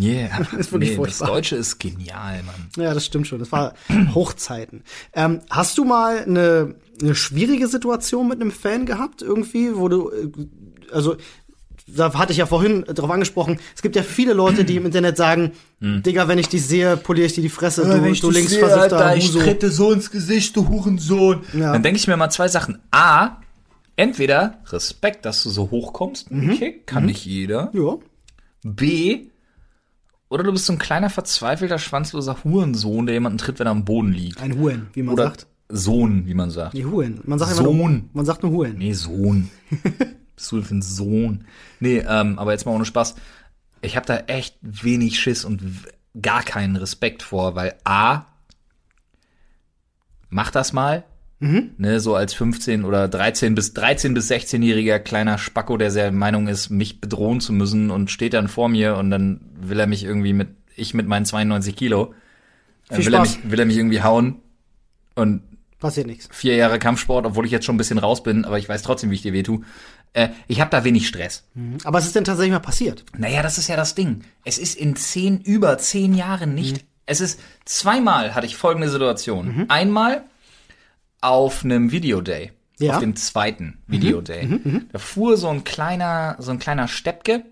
Yeah. 0.00 0.28
Ist 0.58 0.70
wirklich 0.72 0.90
nee, 0.90 0.96
das 0.96 1.16
furchtbar. 1.18 1.26
Deutsche 1.28 1.56
ist 1.56 1.78
genial, 1.80 2.42
Mann. 2.44 2.68
Ja, 2.76 2.94
das 2.94 3.04
stimmt 3.04 3.26
schon. 3.26 3.40
Das 3.40 3.50
war 3.52 3.74
Hochzeiten. 4.14 4.82
Ähm, 5.12 5.40
hast 5.50 5.76
du 5.76 5.84
mal 5.84 6.20
eine, 6.24 6.76
eine 7.02 7.14
schwierige 7.16 7.66
Situation 7.66 8.28
mit 8.28 8.40
einem 8.40 8.52
Fan 8.52 8.86
gehabt, 8.86 9.22
irgendwie, 9.22 9.76
wo 9.76 9.88
du, 9.88 10.10
äh, 10.10 10.28
also, 10.92 11.16
da 11.96 12.12
hatte 12.14 12.32
ich 12.32 12.38
ja 12.38 12.46
vorhin 12.46 12.84
drauf 12.84 13.10
angesprochen, 13.10 13.58
es 13.74 13.82
gibt 13.82 13.96
ja 13.96 14.02
viele 14.02 14.32
Leute, 14.32 14.64
die 14.64 14.76
im 14.76 14.86
Internet 14.86 15.16
sagen, 15.16 15.52
Digga, 15.80 16.28
wenn 16.28 16.38
ich 16.38 16.48
dich 16.48 16.64
sehe, 16.66 16.96
poliere 16.96 17.26
ich 17.26 17.34
dir 17.34 17.42
die 17.42 17.48
Fresse, 17.48 17.82
du, 17.82 18.12
du 18.20 18.30
links 18.30 18.54
versiffter 18.56 19.14
Huso. 19.14 19.68
so 19.68 19.92
ins 19.92 20.10
Gesicht, 20.10 20.56
du 20.56 20.68
Hurensohn. 20.68 21.42
Ja. 21.52 21.72
Dann 21.72 21.82
denke 21.82 21.98
ich 21.98 22.06
mir 22.08 22.16
mal 22.16 22.30
zwei 22.30 22.48
Sachen. 22.48 22.78
A, 22.90 23.38
entweder 23.96 24.58
Respekt, 24.66 25.24
dass 25.24 25.42
du 25.42 25.50
so 25.50 25.70
hochkommst. 25.70 26.30
Mhm. 26.30 26.50
Okay, 26.50 26.82
kann 26.84 27.06
nicht 27.06 27.24
jeder. 27.24 27.70
Ja. 27.72 27.96
B, 28.64 29.28
oder 30.30 30.44
du 30.44 30.52
bist 30.52 30.66
so 30.66 30.72
ein 30.72 30.78
kleiner, 30.78 31.10
verzweifelter, 31.10 31.78
schwanzloser 31.78 32.36
Hurensohn, 32.44 33.06
der 33.06 33.14
jemanden 33.14 33.38
tritt, 33.38 33.58
wenn 33.58 33.66
er 33.66 33.70
am 33.70 33.84
Boden 33.84 34.12
liegt. 34.12 34.40
Ein 34.40 34.58
Huren, 34.58 34.88
wie 34.92 35.02
man 35.02 35.14
Oder 35.14 35.24
sagt. 35.24 35.46
Sohn, 35.70 36.26
wie 36.26 36.34
man 36.34 36.50
sagt. 36.50 36.74
Nee, 36.74 36.84
Huren. 36.84 37.20
Man 37.24 37.38
sagt 37.38 37.52
immer 37.52 37.62
nur, 37.62 37.74
Sohn. 37.74 38.10
man 38.12 38.24
sagt 38.26 38.42
nur 38.42 38.52
Huren. 38.52 38.76
Nee, 38.76 38.92
Sohn. 38.92 39.50
Bist 40.38 40.52
du 40.52 40.56
denn 40.56 40.64
für 40.64 40.74
ein 40.76 40.82
Sohn? 40.82 41.44
Nee, 41.80 41.98
ähm, 42.08 42.38
aber 42.38 42.52
jetzt 42.52 42.64
mal 42.64 42.70
ohne 42.70 42.84
Spaß. 42.84 43.16
Ich 43.82 43.96
habe 43.96 44.06
da 44.06 44.18
echt 44.28 44.56
wenig 44.62 45.18
Schiss 45.18 45.44
und 45.44 45.60
gar 46.22 46.44
keinen 46.44 46.76
Respekt 46.76 47.24
vor, 47.24 47.56
weil 47.56 47.74
A, 47.82 48.22
mach 50.30 50.52
das 50.52 50.72
mal. 50.72 51.02
Ne, 51.40 51.98
so 51.98 52.14
als 52.14 52.34
15 52.34 52.84
oder 52.84 53.08
13 53.08 53.56
bis 53.56 53.74
13 53.74 54.14
bis 54.14 54.30
16-jähriger 54.30 55.00
kleiner 55.00 55.38
Spacko, 55.38 55.76
der 55.76 55.90
der 55.90 56.12
Meinung 56.12 56.46
ist, 56.46 56.70
mich 56.70 57.00
bedrohen 57.00 57.40
zu 57.40 57.52
müssen 57.52 57.90
und 57.90 58.10
steht 58.12 58.34
dann 58.34 58.46
vor 58.48 58.68
mir 58.68 58.96
und 58.96 59.10
dann 59.10 59.40
will 59.60 59.78
er 59.78 59.86
mich 59.88 60.04
irgendwie 60.04 60.32
mit, 60.32 60.48
ich 60.76 60.94
mit 60.94 61.06
meinen 61.08 61.24
92 61.26 61.74
Kilo, 61.74 62.14
Viel 62.90 63.06
will, 63.06 63.14
er 63.14 63.24
Spaß. 63.24 63.36
mich, 63.38 63.50
will 63.50 63.58
er 63.60 63.66
mich 63.66 63.76
irgendwie 63.76 64.02
hauen 64.02 64.36
und 65.14 65.42
Passiert 65.78 66.08
nichts. 66.08 66.28
vier 66.32 66.56
Jahre 66.56 66.80
Kampfsport, 66.80 67.24
obwohl 67.24 67.46
ich 67.46 67.52
jetzt 67.52 67.64
schon 67.64 67.76
ein 67.76 67.78
bisschen 67.78 67.98
raus 67.98 68.24
bin, 68.24 68.44
aber 68.44 68.58
ich 68.58 68.68
weiß 68.68 68.82
trotzdem, 68.82 69.10
wie 69.10 69.14
ich 69.14 69.22
dir 69.22 69.32
weh 69.32 69.44
tue. 69.44 69.60
Äh, 70.12 70.28
ich 70.46 70.60
habe 70.60 70.70
da 70.70 70.84
wenig 70.84 71.06
Stress. 71.08 71.44
Aber 71.84 71.98
es 71.98 72.06
ist 72.06 72.16
denn 72.16 72.24
tatsächlich 72.24 72.52
mal 72.52 72.60
passiert. 72.60 73.04
Naja, 73.16 73.42
das 73.42 73.58
ist 73.58 73.68
ja 73.68 73.76
das 73.76 73.94
Ding. 73.94 74.22
Es 74.44 74.58
ist 74.58 74.76
in 74.76 74.96
zehn, 74.96 75.40
über 75.40 75.78
zehn 75.78 76.14
Jahren 76.14 76.54
nicht. 76.54 76.84
Es 77.06 77.20
ist 77.20 77.40
zweimal 77.64 78.34
hatte 78.34 78.46
ich 78.46 78.56
folgende 78.56 78.90
Situation. 78.90 79.66
Einmal 79.68 80.24
auf 81.20 81.64
einem 81.64 81.90
Videoday. 81.90 82.52
Ja. 82.78 82.94
Auf 82.94 83.00
dem 83.00 83.16
zweiten 83.16 83.78
Videoday. 83.88 84.60
Da 84.92 84.98
fuhr 84.98 85.36
so 85.36 85.48
ein 85.48 85.64
kleiner, 85.64 86.36
so 86.38 86.52
ein 86.52 86.58
kleiner 86.60 86.86
Steppke 86.86 87.44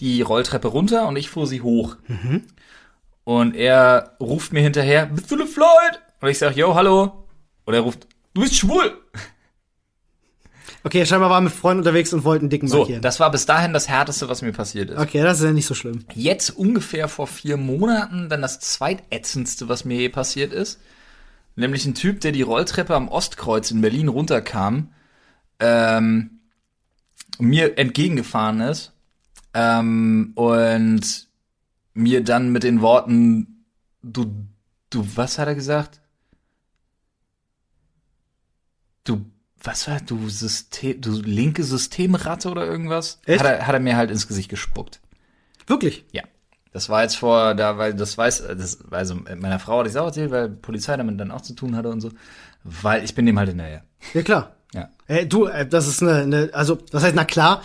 die 0.00 0.22
Rolltreppe 0.22 0.68
runter 0.68 1.08
und 1.08 1.16
ich 1.16 1.28
fuhr 1.28 1.46
sie 1.46 1.60
hoch. 1.60 1.96
Und 3.24 3.56
er 3.56 4.16
ruft 4.20 4.52
mir 4.52 4.60
hinterher, 4.60 5.06
bist 5.06 5.30
du 5.30 5.44
Floyd? 5.46 6.00
Und 6.20 6.28
ich 6.28 6.38
sag, 6.38 6.56
yo, 6.56 6.74
hallo. 6.74 7.24
Und 7.64 7.74
er 7.74 7.80
ruft, 7.80 8.06
du 8.34 8.42
bist 8.42 8.56
schwul. 8.56 8.96
Okay, 10.88 11.04
scheinbar 11.04 11.28
war 11.28 11.42
mit 11.42 11.52
Freunden 11.52 11.80
unterwegs 11.80 12.14
und 12.14 12.24
wollten 12.24 12.48
dicken 12.48 12.66
So, 12.66 12.78
markieren. 12.78 13.02
das 13.02 13.20
war 13.20 13.30
bis 13.30 13.44
dahin 13.44 13.74
das 13.74 13.88
Härteste, 13.88 14.30
was 14.30 14.40
mir 14.40 14.52
passiert 14.52 14.88
ist. 14.88 14.98
okay, 14.98 15.22
das 15.22 15.38
ist 15.38 15.44
ja 15.44 15.52
nicht 15.52 15.66
so 15.66 15.74
schlimm. 15.74 16.02
Jetzt 16.14 16.48
ungefähr 16.48 17.08
vor 17.08 17.26
vier 17.26 17.58
Monaten 17.58 18.30
dann 18.30 18.40
das 18.40 18.58
zweitätzendste, 18.60 19.68
was 19.68 19.84
mir 19.84 19.98
je 19.98 20.08
passiert 20.08 20.50
ist. 20.54 20.80
Nämlich 21.56 21.84
ein 21.84 21.94
Typ, 21.94 22.20
der 22.22 22.32
die 22.32 22.40
Rolltreppe 22.40 22.94
am 22.94 23.08
Ostkreuz 23.08 23.70
in 23.70 23.82
Berlin 23.82 24.08
runterkam, 24.08 24.94
ähm, 25.60 26.40
mir 27.38 27.76
entgegengefahren 27.76 28.62
ist 28.62 28.92
ähm, 29.52 30.32
und 30.36 31.28
mir 31.92 32.24
dann 32.24 32.50
mit 32.50 32.62
den 32.62 32.80
Worten, 32.80 33.66
du, 34.02 34.24
du, 34.88 35.06
was 35.16 35.38
hat 35.38 35.48
er 35.48 35.54
gesagt? 35.54 36.00
Du, 39.04 39.26
was 39.62 39.88
war, 39.88 40.00
du 40.00 40.28
System, 40.28 41.00
du 41.00 41.20
linke 41.20 41.64
Systemratte 41.64 42.50
oder 42.50 42.66
irgendwas? 42.66 43.20
Echt? 43.26 43.40
Hat 43.40 43.46
er, 43.46 43.66
hat 43.66 43.74
er 43.74 43.80
mir 43.80 43.96
halt 43.96 44.10
ins 44.10 44.28
Gesicht 44.28 44.48
gespuckt. 44.48 45.00
Wirklich. 45.66 46.04
Ja. 46.12 46.22
Das 46.72 46.88
war 46.88 47.02
jetzt 47.02 47.16
vor, 47.16 47.54
da, 47.54 47.78
weil 47.78 47.94
das 47.94 48.16
weiß, 48.16 48.44
das, 48.56 48.78
also 48.90 49.14
meiner 49.14 49.58
Frau 49.58 49.78
hatte 49.78 49.88
ich 49.88 49.94
es 49.94 50.00
auch 50.00 50.06
erzählt, 50.06 50.30
weil 50.30 50.48
Polizei 50.48 50.96
damit 50.96 51.18
dann 51.18 51.30
auch 51.30 51.40
zu 51.40 51.54
tun 51.54 51.74
hatte 51.74 51.88
und 51.88 52.00
so. 52.00 52.10
Weil 52.62 53.04
ich 53.04 53.14
bin 53.14 53.26
dem 53.26 53.38
halt 53.38 53.48
hinterher. 53.48 53.82
Ja, 54.14 54.22
klar. 54.22 54.56
Ja. 54.74 54.90
Äh, 55.06 55.26
du, 55.26 55.46
äh, 55.46 55.66
das 55.66 55.88
ist 55.88 56.02
eine, 56.02 56.22
eine, 56.22 56.50
also, 56.52 56.76
das 56.76 57.02
heißt, 57.02 57.14
na 57.14 57.24
klar, 57.24 57.62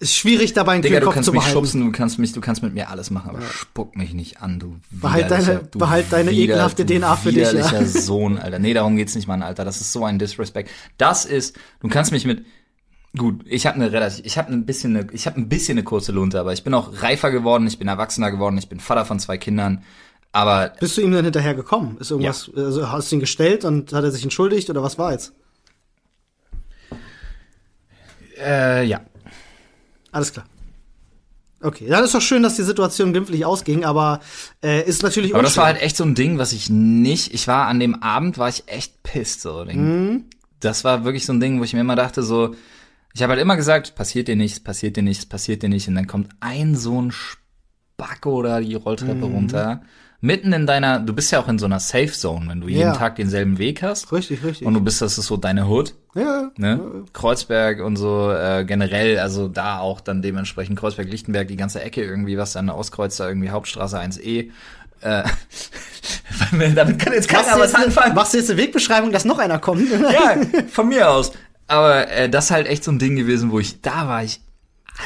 ist 0.00 0.14
schwierig 0.14 0.52
dabei 0.52 0.72
einen 0.74 0.82
Digga, 0.82 0.94
kühlen 0.94 1.00
du 1.00 1.06
Kopf 1.06 1.14
kannst 1.14 1.26
zu 1.26 1.32
mich 1.32 1.40
behalten. 1.40 1.58
schubsen, 1.58 1.80
du 1.84 1.92
kannst 1.92 2.18
mich, 2.18 2.32
du 2.32 2.40
kannst 2.40 2.62
mit 2.62 2.72
mir 2.74 2.88
alles 2.90 3.10
machen, 3.10 3.30
aber 3.30 3.42
spuck 3.42 3.96
mich 3.96 4.14
nicht 4.14 4.40
an, 4.40 4.58
du 4.60 4.76
Behalt 4.90 5.30
deine- 5.30 5.64
du 5.70 5.78
behalt 5.78 6.06
deine 6.10 6.30
wider- 6.30 6.42
ekelhafte 6.54 6.84
du 6.84 6.94
DNA 6.98 7.16
für 7.16 7.32
dich, 7.32 7.50
ja. 7.52 7.84
Sohn, 7.84 8.38
Alter. 8.38 8.58
Nee, 8.60 8.74
darum 8.74 8.96
geht's 8.96 9.14
nicht, 9.16 9.26
Mann, 9.26 9.42
Alter. 9.42 9.64
Das 9.64 9.80
ist 9.80 9.92
so 9.92 10.04
ein 10.04 10.18
Disrespect. 10.18 10.70
Das 10.98 11.24
ist, 11.24 11.56
du 11.80 11.88
kannst 11.88 12.12
mich 12.12 12.24
mit, 12.24 12.44
gut, 13.16 13.42
ich 13.46 13.66
habe 13.66 13.74
eine 13.76 13.90
relativ, 13.90 14.24
ich 14.24 14.38
habe 14.38 14.52
ein 14.52 14.66
bisschen 14.66 14.96
eine, 14.96 15.06
ich 15.12 15.26
habe 15.26 15.40
ein 15.40 15.48
bisschen 15.48 15.76
eine 15.78 15.82
kurze 15.84 16.12
Lunte, 16.12 16.38
aber 16.38 16.52
ich 16.52 16.62
bin 16.62 16.74
auch 16.74 17.02
reifer 17.02 17.30
geworden, 17.32 17.66
ich 17.66 17.78
bin 17.78 17.88
erwachsener 17.88 18.30
geworden, 18.30 18.56
ich 18.58 18.68
bin 18.68 18.78
Vater 18.80 19.04
von 19.04 19.18
zwei 19.18 19.36
Kindern, 19.38 19.82
aber 20.30 20.74
Bist 20.78 20.96
du 20.96 21.00
ihm 21.00 21.10
dann 21.10 21.24
hinterher 21.24 21.54
gekommen? 21.54 21.96
Ist 21.98 22.10
irgendwas, 22.12 22.48
also 22.54 22.92
hast 22.92 23.10
du 23.10 23.16
ihn 23.16 23.20
gestellt 23.20 23.64
und 23.64 23.92
hat 23.92 24.04
er 24.04 24.12
sich 24.12 24.22
entschuldigt 24.22 24.70
oder 24.70 24.82
was 24.82 24.96
war 24.98 25.10
jetzt? 25.10 25.32
äh, 28.40 28.84
ja. 28.84 29.00
Alles 30.12 30.32
klar. 30.32 30.46
Okay, 31.60 31.86
dann 31.88 32.04
ist 32.04 32.14
doch 32.14 32.20
schön, 32.20 32.44
dass 32.44 32.54
die 32.54 32.62
Situation 32.62 33.12
glimpflich 33.12 33.44
ausging, 33.44 33.84
aber 33.84 34.20
äh, 34.62 34.86
ist 34.88 35.02
natürlich 35.02 35.34
Aber 35.34 35.42
das 35.42 35.52
unschön. 35.52 35.60
war 35.62 35.66
halt 35.72 35.82
echt 35.82 35.96
so 35.96 36.04
ein 36.04 36.14
Ding, 36.14 36.38
was 36.38 36.52
ich 36.52 36.70
nicht, 36.70 37.34
ich 37.34 37.48
war 37.48 37.66
an 37.66 37.80
dem 37.80 38.00
Abend, 38.00 38.38
war 38.38 38.48
ich 38.48 38.62
echt 38.68 39.02
pisst, 39.02 39.40
so. 39.40 39.64
Mhm. 39.64 40.26
Das 40.60 40.84
war 40.84 41.04
wirklich 41.04 41.26
so 41.26 41.32
ein 41.32 41.40
Ding, 41.40 41.58
wo 41.58 41.64
ich 41.64 41.72
mir 41.72 41.80
immer 41.80 41.96
dachte, 41.96 42.22
so, 42.22 42.54
ich 43.12 43.22
habe 43.22 43.32
halt 43.32 43.42
immer 43.42 43.56
gesagt, 43.56 43.96
passiert 43.96 44.28
dir 44.28 44.36
nichts, 44.36 44.60
passiert 44.60 44.96
dir 44.96 45.02
nichts, 45.02 45.26
passiert 45.26 45.62
dir 45.64 45.68
nicht. 45.68 45.88
Und 45.88 45.96
dann 45.96 46.06
kommt 46.06 46.30
ein 46.38 46.76
so 46.76 47.02
ein 47.02 47.12
Backo 47.96 48.36
oder 48.36 48.60
die 48.60 48.76
Rolltreppe 48.76 49.24
runter. 49.24 49.82
Mitten 50.20 50.52
in 50.52 50.66
deiner, 50.66 50.98
du 50.98 51.12
bist 51.12 51.30
ja 51.30 51.38
auch 51.38 51.46
in 51.46 51.60
so 51.60 51.66
einer 51.66 51.78
Safe 51.78 52.10
Zone, 52.10 52.46
wenn 52.48 52.60
du 52.60 52.66
jeden 52.68 52.80
Ja. 52.80 52.92
Tag 52.92 53.16
denselben 53.16 53.58
Weg 53.58 53.82
hast. 53.82 54.10
Richtig, 54.12 54.42
richtig. 54.42 54.66
Und 54.66 54.74
du 54.74 54.80
bist, 54.80 55.00
das 55.00 55.16
ist 55.16 55.26
so 55.26 55.36
deine 55.36 55.68
Hood. 55.68 55.94
ja, 56.14 56.50
Ne? 56.56 56.80
Kreuzberg 57.12 57.80
und 57.84 57.94
so 57.96 58.32
äh, 58.32 58.64
generell, 58.64 59.18
also 59.20 59.46
da 59.46 59.78
auch 59.78 60.00
dann 60.00 60.20
dementsprechend 60.20 60.76
Kreuzberg-Lichtenberg, 60.78 61.46
die 61.46 61.56
ganze 61.56 61.80
Ecke 61.82 62.02
irgendwie, 62.02 62.36
was 62.36 62.52
dann 62.54 62.68
auskreuzt, 62.68 63.20
da 63.20 63.28
irgendwie 63.28 63.50
Hauptstraße 63.50 63.96
1e. 64.00 64.50
Äh, 65.02 65.22
damit 66.74 66.98
kann 66.98 67.12
jetzt 67.12 67.28
keiner 67.28 67.58
was 67.58 67.74
anfangen. 67.74 68.14
machst 68.16 68.34
du 68.34 68.38
jetzt 68.38 68.50
eine 68.50 68.58
Wegbeschreibung, 68.60 69.12
dass 69.12 69.24
noch 69.24 69.38
einer 69.38 69.58
kommt? 69.60 69.88
Ja, 69.90 70.36
von 70.68 70.88
mir 70.88 71.08
aus. 71.10 71.32
Aber 71.68 72.08
äh, 72.10 72.28
das 72.28 72.46
ist 72.46 72.50
halt 72.50 72.66
echt 72.66 72.82
so 72.82 72.90
ein 72.90 72.98
Ding 72.98 73.14
gewesen, 73.14 73.52
wo 73.52 73.60
ich, 73.60 73.82
da 73.82 74.08
war 74.08 74.24
ich, 74.24 74.40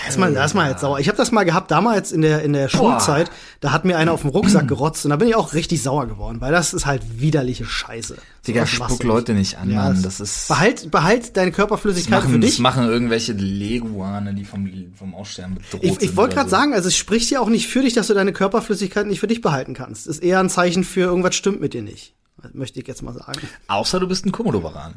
Das 0.05 0.15
ist 0.15 0.19
mal, 0.19 0.33
das 0.33 0.47
ist 0.47 0.55
mal 0.55 0.71
jetzt 0.71 0.81
sauer. 0.81 0.99
Ich 1.01 1.09
habe 1.09 1.19
das 1.19 1.33
mal 1.33 1.45
gehabt 1.45 1.71
damals 1.71 2.13
in 2.13 2.23
der 2.23 2.43
in 2.43 2.53
der 2.55 2.69
Schulzeit. 2.69 3.31
Da 3.61 3.73
hat 3.73 3.85
mir 3.85 3.99
einer 3.99 4.13
auf 4.13 4.23
den 4.23 4.31
Rucksack 4.31 4.67
gerotzt 4.67 5.05
und 5.05 5.11
da 5.11 5.17
bin 5.17 5.29
ich 5.29 5.35
auch 5.37 5.53
richtig 5.53 5.83
sauer 5.83 6.07
geworden, 6.07 6.41
weil 6.41 6.51
das 6.51 6.73
ist 6.73 6.87
halt 6.87 7.21
widerliche 7.21 7.65
Scheiße. 7.67 8.17
Digga, 8.49 8.67
spuck 8.67 9.03
Leute 9.05 9.35
nicht 9.35 9.59
an, 9.59 9.71
Ja, 9.71 9.85
Mann. 9.85 10.03
das- 10.03 10.19
Das 10.19 10.21
ist, 10.21 10.49
Behalt, 10.49 10.91
behalt 10.91 11.37
deine 11.37 11.53
Körperflüssigkeit 11.53 12.23
für 12.23 12.29
machen, 12.29 12.41
das 12.41 12.51
dich. 12.51 12.59
machen 12.59 12.89
irgendwelche 12.89 13.33
Leguane, 13.35 14.35
die 14.35 14.45
vom, 14.45 14.69
vom 14.97 15.15
Aussterben 15.15 15.57
bedroht 15.57 15.81
Ich, 15.83 15.91
sind. 15.93 16.03
ich 16.03 16.17
wollte 16.17 16.35
gerade 16.37 16.49
so. 16.51 16.57
sagen, 16.57 16.75
also 16.75 16.89
es 16.89 16.97
spricht 16.97 17.31
ja 17.31 17.41
auch 17.41 17.49
nicht 17.49 17.69
für 17.69 17.83
dich, 17.83 17.93
dass 17.93 18.07
du 18.09 18.15
deine 18.15 18.33
Körperflüssigkeit 18.33 19.07
nicht 19.07 19.21
für 19.21 19.27
dich 19.29 19.41
behalten 19.43 19.75
kannst. 19.75 20.07
Ist 20.07 20.23
eher 20.23 20.41
ein 20.41 20.51
Zeichen 20.51 20.85
für 20.85 21.01
irgendwas 21.03 21.35
stimmt 21.35 21.61
mit 21.61 21.75
dir 21.75 21.83
nicht. 21.83 22.15
Möchte 22.55 22.81
ich 22.81 22.89
jetzt 22.89 23.03
mal 23.03 23.15
sagen. 23.15 23.41
Außer 23.69 24.01
du 24.01 24.09
bist 24.09 24.27
ein 24.27 24.33
Komodowaran. 24.33 24.95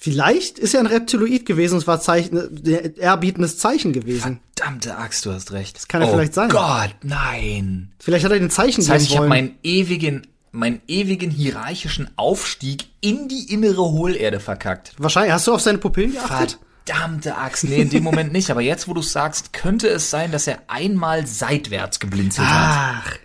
Vielleicht 0.00 0.60
ist 0.60 0.74
ja 0.74 0.80
ein 0.80 0.86
Reptiloid 0.86 1.44
gewesen, 1.44 1.76
es 1.76 1.88
war 1.88 2.00
Zeichen, 2.00 2.38
ein 2.38 2.94
ehrbietendes 2.96 3.58
Zeichen 3.58 3.92
gewesen. 3.92 4.40
Verdammte 4.54 4.96
Axt, 4.96 5.26
du 5.26 5.32
hast 5.32 5.50
recht. 5.50 5.76
Das 5.76 5.88
kann 5.88 6.02
ja 6.02 6.08
vielleicht 6.08 6.34
sein. 6.34 6.50
Gott, 6.50 6.94
nein. 7.02 7.90
Vielleicht 7.98 8.24
hat 8.24 8.30
er 8.30 8.38
den 8.38 8.48
Zeichen 8.50 8.80
Das 8.80 8.90
heißt, 8.90 9.06
ich 9.06 9.16
habe 9.16 9.26
meinen 9.26 9.58
ewigen, 9.64 10.28
meinen 10.52 10.80
ewigen 10.86 11.32
hierarchischen 11.32 12.08
Aufstieg 12.14 12.84
in 13.00 13.26
die 13.26 13.52
innere 13.52 13.90
Hohlerde 13.90 14.38
verkackt. 14.38 14.92
Wahrscheinlich, 14.98 15.32
hast 15.32 15.48
du 15.48 15.54
auf 15.54 15.62
seine 15.62 15.78
Pupillen 15.78 16.12
geachtet? 16.12 16.60
Verdammte 16.86 17.36
Axt. 17.36 17.64
Nee, 17.64 17.82
in 17.82 17.90
dem 17.90 18.04
Moment 18.04 18.32
nicht. 18.32 18.50
Aber 18.52 18.60
jetzt, 18.60 18.86
wo 18.86 18.94
du 18.94 19.02
sagst, 19.02 19.52
könnte 19.52 19.88
es 19.88 20.10
sein, 20.10 20.30
dass 20.30 20.46
er 20.46 20.60
einmal 20.68 21.26
seitwärts 21.26 21.98
geblinzelt 21.98 22.46
hat. 22.46 23.02
Ach, 23.04 23.18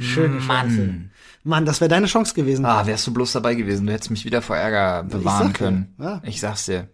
Chance. 0.00 0.46
Mann. 0.46 1.10
Mann, 1.48 1.64
das 1.64 1.80
wäre 1.80 1.88
deine 1.88 2.06
Chance 2.06 2.34
gewesen. 2.34 2.64
Ah, 2.64 2.86
wärst 2.86 3.06
du 3.06 3.12
bloß 3.12 3.32
dabei 3.32 3.54
gewesen. 3.54 3.86
Du 3.86 3.92
hättest 3.92 4.10
mich 4.10 4.24
wieder 4.24 4.42
vor 4.42 4.56
Ärger 4.56 5.02
bewahren 5.04 5.48
ja, 5.48 5.52
können. 5.52 5.94
ja. 5.98 6.20
Ich 6.24 6.40
sag's 6.40 6.66
dir. 6.66 6.88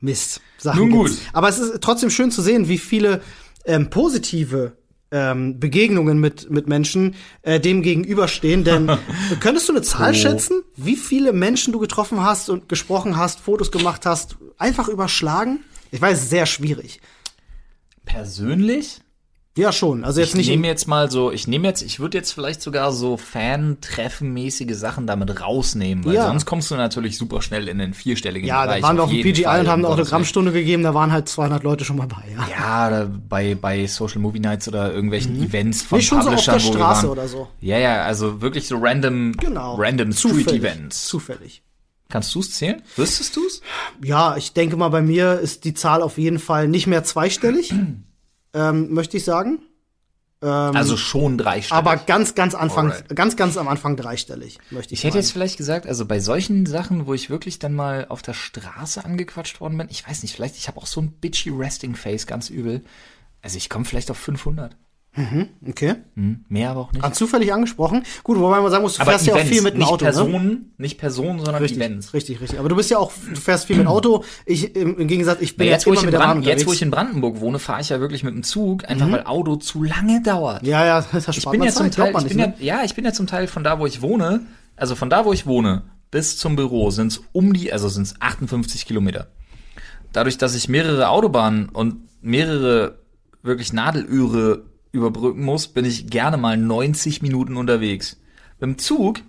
Mist. 0.00 0.40
Sachen 0.58 0.78
Nun 0.80 0.90
gut. 0.90 1.08
gibt's. 1.08 1.22
Aber 1.32 1.48
es 1.48 1.58
ist 1.58 1.80
trotzdem 1.80 2.10
schön 2.10 2.30
zu 2.30 2.42
sehen, 2.42 2.68
wie 2.68 2.78
viele 2.78 3.22
ähm, 3.64 3.90
positive 3.90 4.76
ähm, 5.10 5.58
Begegnungen 5.58 6.20
mit, 6.20 6.50
mit 6.50 6.68
Menschen 6.68 7.14
äh, 7.42 7.58
dem 7.58 7.82
gegenüberstehen. 7.82 8.62
Denn 8.62 8.90
könntest 9.40 9.68
du 9.68 9.72
eine 9.72 9.82
Zahl 9.82 10.10
Oh. 10.12 10.14
schätzen, 10.14 10.62
wie 10.76 10.96
viele 10.96 11.32
Menschen 11.32 11.72
du 11.72 11.78
getroffen 11.78 12.22
hast 12.22 12.50
und 12.50 12.68
gesprochen 12.68 13.16
hast, 13.16 13.40
Fotos 13.40 13.72
gemacht 13.72 14.04
hast, 14.06 14.36
einfach 14.58 14.88
überschlagen? 14.88 15.60
Ich 15.90 16.00
weiß, 16.00 16.28
sehr 16.28 16.44
schwierig. 16.46 17.00
Persönlich? 18.04 19.00
Ja, 19.56 19.72
schon. 19.72 20.04
Also 20.04 20.20
jetzt 20.20 20.30
Ich 20.30 20.34
nicht. 20.36 20.48
nehme 20.50 20.68
jetzt 20.68 20.86
mal 20.86 21.10
so, 21.10 21.32
ich 21.32 21.48
nehme 21.48 21.66
jetzt, 21.66 21.82
ich 21.82 21.98
würde 21.98 22.16
jetzt 22.16 22.30
vielleicht 22.32 22.62
sogar 22.62 22.92
so 22.92 23.16
Fan-Treffen-mäßige 23.16 24.74
Sachen 24.76 25.06
damit 25.06 25.40
rausnehmen, 25.40 26.04
weil 26.04 26.14
Ja. 26.14 26.26
sonst 26.26 26.46
kommst 26.46 26.70
du 26.70 26.76
natürlich 26.76 27.18
super 27.18 27.42
schnell 27.42 27.66
in 27.68 27.78
den 27.78 27.92
vierstelligen 27.94 28.46
ja, 28.48 28.62
Bereich. 28.64 28.82
da 28.82 28.86
waren 28.86 28.96
wir 28.96 29.02
auf 29.04 29.10
dem 29.10 29.22
PGI 29.22 29.42
Fall, 29.44 29.60
und 29.60 29.68
haben 29.68 29.84
eine. 29.84 29.92
Autogrammstunde 29.94 30.52
gegeben, 30.52 30.84
da 30.84 30.94
waren 30.94 31.10
halt 31.10 31.28
200 31.28 31.64
Leute 31.64 31.84
schon 31.84 31.96
mal 31.96 32.06
bei. 32.06 32.22
Ja. 32.36 32.90
Ja, 32.90 33.10
bei, 33.28 33.56
bei 33.56 33.86
Social 33.88 34.20
Movie 34.20 34.38
Nights 34.40 34.68
oder 34.68 34.92
irgendwelchen 34.92 35.42
Events 35.42 35.82
von 35.82 35.98
Nicht 35.98 36.06
Mhm. 36.12 36.16
schon 36.16 36.22
so 36.22 36.28
auf 36.28 36.34
Publishern, 36.36 36.54
der 36.54 36.78
Straße 36.78 37.10
oder 37.10 37.26
so. 37.28 37.48
Ja, 37.60 37.78
ja, 37.78 38.02
also 38.04 38.40
wirklich 38.40 38.68
so 38.68 38.78
random, 38.78 39.32
Genau. 39.38 39.74
random 39.74 40.12
Zufällig. 40.12 40.44
Street-Events. 40.46 41.08
Zufällig. 41.08 41.62
Kannst 42.10 42.34
du's 42.34 42.52
zählen? 42.52 42.80
Wüsstest 42.96 43.36
du's? 43.36 43.60
Ja, 44.02 44.36
ich 44.36 44.52
denke 44.54 44.76
mal, 44.76 44.88
bei 44.88 45.02
mir 45.02 45.40
ist 45.40 45.64
die 45.64 45.74
Zahl 45.74 46.00
auf 46.00 46.16
jeden 46.16 46.38
Fall 46.38 46.66
nicht 46.68 46.86
mehr 46.86 47.04
zweistellig, 47.04 47.74
ähm, 48.54 48.92
möchte 48.92 49.16
ich 49.16 49.24
sagen. 49.24 49.60
also 50.40 50.96
schon 50.96 51.36
dreistellig. 51.36 51.72
Aber 51.72 51.96
ganz, 51.96 52.34
ganz 52.36 52.54
Anfang, 52.54 52.92
Alright. 52.92 53.16
ganz, 53.16 53.36
ganz 53.36 53.56
am 53.56 53.66
Anfang 53.66 53.96
dreistellig, 53.96 54.58
möchte 54.70 54.94
ich, 54.94 55.00
Ich 55.00 55.04
hätte 55.04 55.14
meinen. 55.16 55.22
jetzt 55.22 55.32
vielleicht 55.32 55.56
gesagt, 55.56 55.86
also 55.86 56.06
bei 56.06 56.20
solchen 56.20 56.64
Sachen, 56.66 57.06
wo 57.06 57.14
ich 57.14 57.28
wirklich 57.28 57.58
dann 57.58 57.74
mal 57.74 58.06
auf 58.08 58.22
der 58.22 58.34
Straße 58.34 59.04
angequatscht 59.04 59.60
worden 59.60 59.76
bin, 59.78 59.88
ich 59.90 60.06
weiß 60.08 60.22
nicht, 60.22 60.34
vielleicht, 60.34 60.56
ich 60.56 60.68
habe 60.68 60.78
auch 60.78 60.86
so 60.86 61.00
ein 61.00 61.10
bitchy 61.10 61.50
Resting 61.50 61.96
Face, 61.96 62.26
ganz 62.28 62.50
übel. 62.50 62.84
Also 63.42 63.56
ich 63.56 63.68
komme 63.68 63.84
vielleicht 63.84 64.10
auf 64.12 64.18
500. 64.18 64.76
Okay. 65.68 65.94
Hm, 66.14 66.44
mehr 66.48 66.70
aber 66.70 66.80
auch 66.80 66.92
nicht. 66.92 67.02
Ganz 67.02 67.18
zufällig 67.18 67.52
angesprochen. 67.52 68.04
Gut, 68.22 68.38
wobei 68.38 68.60
man 68.60 68.70
sagen 68.70 68.82
muss, 68.82 68.94
du 68.94 69.02
aber 69.02 69.12
fährst 69.12 69.26
ja 69.26 69.32
auch 69.34 69.38
Events, 69.38 69.52
viel 69.52 69.62
mit 69.62 69.74
dem 69.74 69.78
nicht 69.80 69.88
Auto, 69.88 70.04
ne? 70.04 70.10
Personen, 70.12 70.74
nicht 70.78 70.98
Personen, 70.98 71.38
sondern 71.38 71.62
Richtig, 71.62 71.78
Events. 71.78 72.14
richtig, 72.14 72.40
richtig. 72.40 72.58
Aber 72.58 72.68
du 72.68 72.76
bist 72.76 72.90
ja 72.90 72.98
auch, 72.98 73.12
du 73.28 73.40
fährst 73.40 73.66
viel 73.66 73.76
mit 73.76 73.86
Auto. 73.86 74.24
Ich, 74.46 74.74
im, 74.76 74.98
im 74.98 75.08
Gegensatz, 75.08 75.40
ich 75.40 75.54
Na, 75.56 75.64
bin 75.64 75.68
jetzt, 75.68 75.82
ja 75.84 75.86
wo 75.86 75.90
immer 75.90 75.98
ich 75.98 76.02
in 76.02 76.06
mit 76.06 76.14
der 76.14 76.18
Bahn 76.18 76.30
Brand, 76.38 76.46
jetzt, 76.46 76.66
wo 76.66 76.72
ich 76.72 76.82
in 76.82 76.90
Brandenburg 76.90 77.40
wohne, 77.40 77.58
fahre 77.58 77.80
ich 77.80 77.88
ja 77.88 78.00
wirklich 78.00 78.22
mit 78.22 78.34
dem 78.34 78.42
Zug, 78.42 78.88
einfach 78.88 79.10
weil 79.10 79.24
Auto 79.24 79.56
zu 79.56 79.82
lange 79.82 80.22
dauert. 80.22 80.62
ja, 80.66 80.84
ja, 80.84 81.00
das 81.00 81.22
spart 81.22 81.36
ich 81.36 81.50
bin 81.50 81.62
ja 81.62 81.72
zum 81.72 81.90
Teil, 81.90 82.10
ich 82.16 82.24
nicht, 82.24 82.28
bin 82.28 82.36
ne? 82.38 82.54
ja, 82.58 82.76
ja, 82.78 82.84
ich 82.84 82.94
bin 82.94 83.04
ja 83.04 83.12
zum 83.12 83.26
Teil 83.26 83.46
von 83.46 83.64
da, 83.64 83.78
wo 83.78 83.86
ich 83.86 84.02
wohne, 84.02 84.40
also 84.76 84.94
von 84.94 85.10
da, 85.10 85.24
wo 85.24 85.32
ich 85.32 85.46
wohne, 85.46 85.82
bis 86.10 86.38
zum 86.38 86.56
Büro 86.56 86.90
sind's 86.90 87.20
um 87.32 87.52
die, 87.52 87.72
also 87.72 87.88
sind's 87.88 88.14
58 88.20 88.86
Kilometer. 88.86 89.28
Dadurch, 90.12 90.38
dass 90.38 90.54
ich 90.54 90.68
mehrere 90.68 91.08
Autobahnen 91.10 91.68
und 91.68 91.96
mehrere 92.22 92.98
wirklich 93.42 93.72
Nadelöhre 93.72 94.64
überbrücken 94.92 95.44
muss, 95.44 95.68
bin 95.68 95.84
ich 95.84 96.08
gerne 96.08 96.36
mal 96.36 96.56
90 96.56 97.22
Minuten 97.22 97.56
unterwegs. 97.56 98.18
Dem 98.60 98.78
Zug 98.78 99.20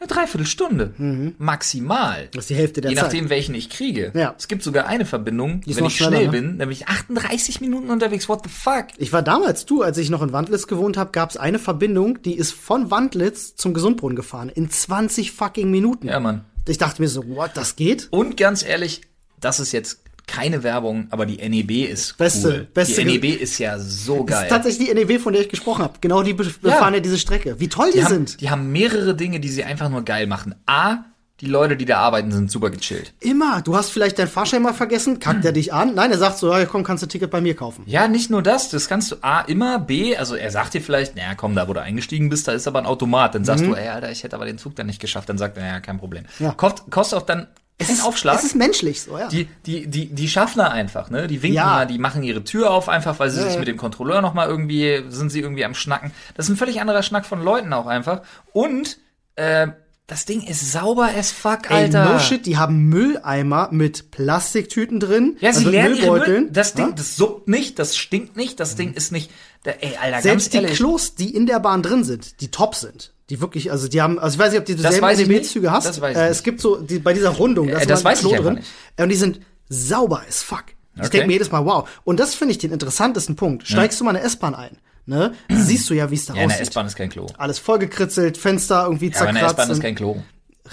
eine 0.00 0.06
Dreiviertelstunde. 0.06 1.34
Maximal. 1.38 2.28
Das 2.32 2.44
ist 2.44 2.50
die 2.50 2.54
Hälfte 2.54 2.80
der 2.80 2.92
Je 2.92 2.96
Zeit. 2.96 3.04
nachdem, 3.06 3.30
welchen 3.30 3.54
ich 3.56 3.68
kriege. 3.68 4.12
Ja. 4.14 4.34
Es 4.38 4.46
gibt 4.46 4.62
sogar 4.62 4.86
eine 4.86 5.04
Verbindung, 5.04 5.60
wenn 5.66 5.84
ich 5.86 5.96
schnell 5.96 6.26
ne? 6.26 6.30
bin, 6.30 6.56
nämlich 6.56 6.86
38 6.86 7.60
Minuten 7.60 7.90
unterwegs. 7.90 8.28
What 8.28 8.42
the 8.44 8.48
fuck? 8.48 8.86
Ich 8.98 9.12
war 9.12 9.22
damals, 9.22 9.66
du, 9.66 9.82
als 9.82 9.98
ich 9.98 10.08
noch 10.08 10.22
in 10.22 10.32
Wandlitz 10.32 10.68
gewohnt 10.68 10.96
habe, 10.96 11.10
gab 11.10 11.30
es 11.30 11.36
eine 11.36 11.58
Verbindung, 11.58 12.22
die 12.22 12.34
ist 12.34 12.52
von 12.52 12.92
Wandlitz 12.92 13.56
zum 13.56 13.74
Gesundbrunnen 13.74 14.14
gefahren. 14.14 14.50
In 14.50 14.70
20 14.70 15.32
fucking 15.32 15.68
Minuten. 15.68 16.06
Ja, 16.06 16.20
Mann. 16.20 16.44
Ich 16.68 16.78
dachte 16.78 17.02
mir 17.02 17.08
so, 17.08 17.26
what, 17.28 17.50
das 17.54 17.74
geht? 17.74 18.06
Und 18.12 18.36
ganz 18.36 18.64
ehrlich, 18.64 19.00
das 19.40 19.58
ist 19.58 19.72
jetzt 19.72 20.02
keine 20.28 20.62
Werbung, 20.62 21.08
aber 21.10 21.26
die 21.26 21.38
NEB 21.48 21.90
ist 21.90 22.16
Beste- 22.18 22.48
cool. 22.48 22.68
beste- 22.72 23.04
die 23.04 23.18
NEB 23.18 23.40
ist 23.40 23.58
ja 23.58 23.78
so 23.78 24.22
Das 24.24 24.36
geil. 24.36 24.42
ist 24.44 24.50
tatsächlich 24.50 24.88
die 24.88 24.94
NEW, 24.94 25.18
von 25.18 25.32
der 25.32 25.42
ich 25.42 25.48
gesprochen 25.48 25.82
habe. 25.82 25.94
Genau 26.00 26.22
die 26.22 26.34
be- 26.34 26.44
befahren 26.62 26.94
ja 26.94 27.00
diese 27.00 27.18
Strecke. 27.18 27.58
Wie 27.58 27.68
toll 27.68 27.90
die, 27.92 27.98
die, 27.98 28.04
haben, 28.04 28.12
sind. 28.14 28.40
die 28.40 28.50
haben 28.50 28.70
mehrere 28.70 29.16
Dinge, 29.16 29.40
die 29.40 29.48
sie 29.48 29.64
einfach 29.64 29.88
nur 29.88 30.02
geil 30.04 30.26
machen. 30.28 30.54
A, 30.66 30.98
die 31.40 31.46
Leute, 31.46 31.76
die 31.76 31.84
da 31.84 31.98
arbeiten, 31.98 32.32
sind 32.32 32.50
super 32.50 32.68
gechillt. 32.68 33.12
Immer. 33.20 33.62
Du 33.62 33.76
hast 33.76 33.90
vielleicht 33.90 34.18
deinen 34.18 34.26
Fahrschein 34.26 34.60
mal 34.60 34.74
vergessen, 34.74 35.20
kackt 35.20 35.44
er 35.44 35.52
dich 35.52 35.72
an. 35.72 35.94
Nein, 35.94 36.10
er 36.10 36.18
sagt 36.18 36.36
so, 36.38 36.50
ja, 36.52 36.64
komm, 36.66 36.82
kannst 36.82 37.02
du 37.04 37.06
ein 37.06 37.10
Ticket 37.10 37.30
bei 37.30 37.40
mir 37.40 37.54
kaufen. 37.54 37.84
Ja, 37.86 38.08
nicht 38.08 38.28
nur 38.28 38.42
das, 38.42 38.70
das 38.70 38.88
kannst 38.88 39.12
du 39.12 39.16
A 39.20 39.42
immer, 39.42 39.78
B, 39.78 40.16
also 40.16 40.34
er 40.34 40.50
sagt 40.50 40.74
dir 40.74 40.80
vielleicht, 40.82 41.14
naja, 41.14 41.36
komm, 41.36 41.54
da 41.54 41.68
wo 41.68 41.74
du 41.74 41.80
eingestiegen 41.80 42.28
bist, 42.28 42.48
da 42.48 42.52
ist 42.52 42.66
aber 42.66 42.80
ein 42.80 42.86
Automat. 42.86 43.36
Dann 43.36 43.44
sagst 43.44 43.64
du, 43.64 43.72
ey, 43.74 43.86
Alter, 43.86 44.10
ich 44.10 44.24
hätte 44.24 44.34
aber 44.34 44.46
den 44.46 44.58
Zug 44.58 44.74
dann 44.74 44.88
nicht 44.88 45.00
geschafft. 45.00 45.28
Dann 45.28 45.38
sagt 45.38 45.56
er, 45.58 45.62
naja, 45.62 45.78
kein 45.78 45.98
Problem. 45.98 46.24
Mhm. 46.40 46.46
Ja. 46.46 46.52
Kost, 46.54 46.82
kostet 46.90 47.16
auch 47.20 47.24
dann 47.26 47.46
keinen 47.86 48.00
Aufschlag. 48.00 48.36
Es 48.36 48.44
ist 48.44 48.56
menschlich 48.56 49.02
so, 49.02 49.16
ja. 49.16 49.28
Die, 49.28 49.46
die, 49.66 49.86
die, 49.86 50.06
die 50.14 50.28
Schaffner 50.28 50.70
einfach, 50.72 51.10
ne? 51.10 51.26
Die 51.28 51.42
winken 51.42 51.56
Ja. 51.56 51.66
mal, 51.66 51.86
die 51.86 51.98
machen 51.98 52.22
ihre 52.22 52.42
Tür 52.44 52.70
auf, 52.70 52.88
einfach 52.88 53.18
weil 53.20 53.30
sie 53.30 53.40
Ja, 53.40 53.48
sich 53.48 53.58
mit 53.58 53.68
dem 53.68 53.76
Kontrolleur 53.76 54.20
noch 54.20 54.34
mal 54.34 54.48
irgendwie, 54.48 55.04
sind 55.08 55.30
sie 55.30 55.40
irgendwie 55.40 55.64
am 55.64 55.74
Schnacken. 55.74 56.10
Das 56.34 56.46
ist 56.46 56.50
ein 56.50 56.56
völlig 56.56 56.80
anderer 56.80 57.02
Schnack 57.02 57.24
von 57.24 57.42
Leuten 57.42 57.72
auch 57.72 57.86
einfach. 57.86 58.22
Und, 58.52 58.98
äh, 59.36 59.68
das 60.08 60.24
Ding 60.24 60.42
ist 60.42 60.72
sauber 60.72 61.10
as 61.16 61.30
fuck, 61.30 61.70
Ey, 61.70 61.84
Alter. 61.84 62.12
no 62.14 62.18
shit, 62.18 62.44
die 62.46 62.56
haben 62.56 62.88
Mülleimer 62.88 63.68
mit 63.70 64.10
Plastiktüten 64.10 64.98
drin. 64.98 65.36
Ja, 65.40 65.52
sie 65.52 65.58
also 65.58 65.70
lernen 65.70 65.94
Müllbeuteln. 65.98 66.42
Müll, 66.44 66.52
das 66.52 66.74
Ding, 66.74 66.86
Ja? 66.88 66.92
das 66.96 67.14
suppt 67.16 67.46
nicht, 67.46 67.78
das 67.78 67.96
stinkt 67.96 68.36
nicht, 68.36 68.58
das 68.58 68.74
Ding 68.74 68.94
ist 68.94 69.12
nicht, 69.12 69.30
ey, 69.64 69.96
Alter, 70.02 70.22
Selbst 70.22 70.52
die. 70.54 70.60
Klos, 70.64 71.14
die 71.14 71.34
in 71.34 71.46
der 71.46 71.60
Bahn 71.60 71.82
drin 71.82 72.02
sind, 72.04 72.40
die 72.40 72.50
top 72.50 72.74
sind. 72.74 73.12
Die 73.30 73.40
wirklich, 73.42 73.70
also 73.70 73.86
die 73.88 74.00
haben, 74.00 74.18
also 74.18 74.34
ich 74.36 74.38
weiß 74.40 74.52
nicht, 74.52 74.60
ob 74.60 74.64
du 74.66 74.74
dieselben 74.74 75.10
ich. 75.10 75.28
NEW-Züge 75.28 75.70
hast. 75.70 75.84
Das 75.86 76.00
weiß 76.00 76.16
ich 76.16 76.22
äh, 76.22 76.28
es 76.28 76.42
gibt 76.42 76.62
so, 76.62 76.76
die, 76.76 76.98
bei 76.98 77.12
dieser 77.12 77.28
Rundung, 77.28 77.68
da 77.68 77.76
Äh, 77.76 77.80
ist 77.82 77.90
das 77.90 78.02
weiß 78.02 78.22
ich 78.24 78.34
einfach 78.34 78.52
nicht. 78.54 78.66
Äh, 78.96 79.02
Und 79.02 79.10
die 79.10 79.16
sind 79.16 79.40
sauber 79.68 80.22
as 80.26 80.42
fuck. 80.42 80.64
Ich 80.94 81.02
Okay. 81.02 81.10
denke 81.10 81.26
mir 81.26 81.32
jedes 81.34 81.52
Mal, 81.52 81.64
wow. 81.66 81.86
Und 82.04 82.18
das 82.18 82.34
finde 82.34 82.52
ich 82.52 82.58
den 82.58 82.72
interessantesten 82.72 83.36
Punkt. 83.36 83.68
Steigst 83.68 84.00
du 84.00 84.04
mal 84.04 84.16
eine 84.16 84.22
S-Bahn 84.22 84.54
ein, 84.54 84.78
ne? 85.08 85.32
Siehst 85.50 85.88
du 85.90 85.94
ja, 85.94 86.10
wie 86.10 86.14
es 86.14 86.26
da 86.26 86.34
ja, 86.34 86.42
in 86.42 86.48
der 86.48 86.56
aussieht. 86.56 86.68
S-Bahn 86.68 86.86
ist 86.86 86.94
kein 86.96 87.08
Klo. 87.10 87.26
Alles 87.36 87.58
vollgekritzelt, 87.58 88.36
Fenster 88.38 88.84
irgendwie 88.84 89.10
Ja, 89.10 89.20
aber 89.20 89.28
in 89.30 89.34
der 89.34 89.46
zerkratzt. 89.48 89.58
S-Bahn 89.60 89.76
ist 89.76 89.82
kein 89.82 89.94
Klo. 89.94 90.22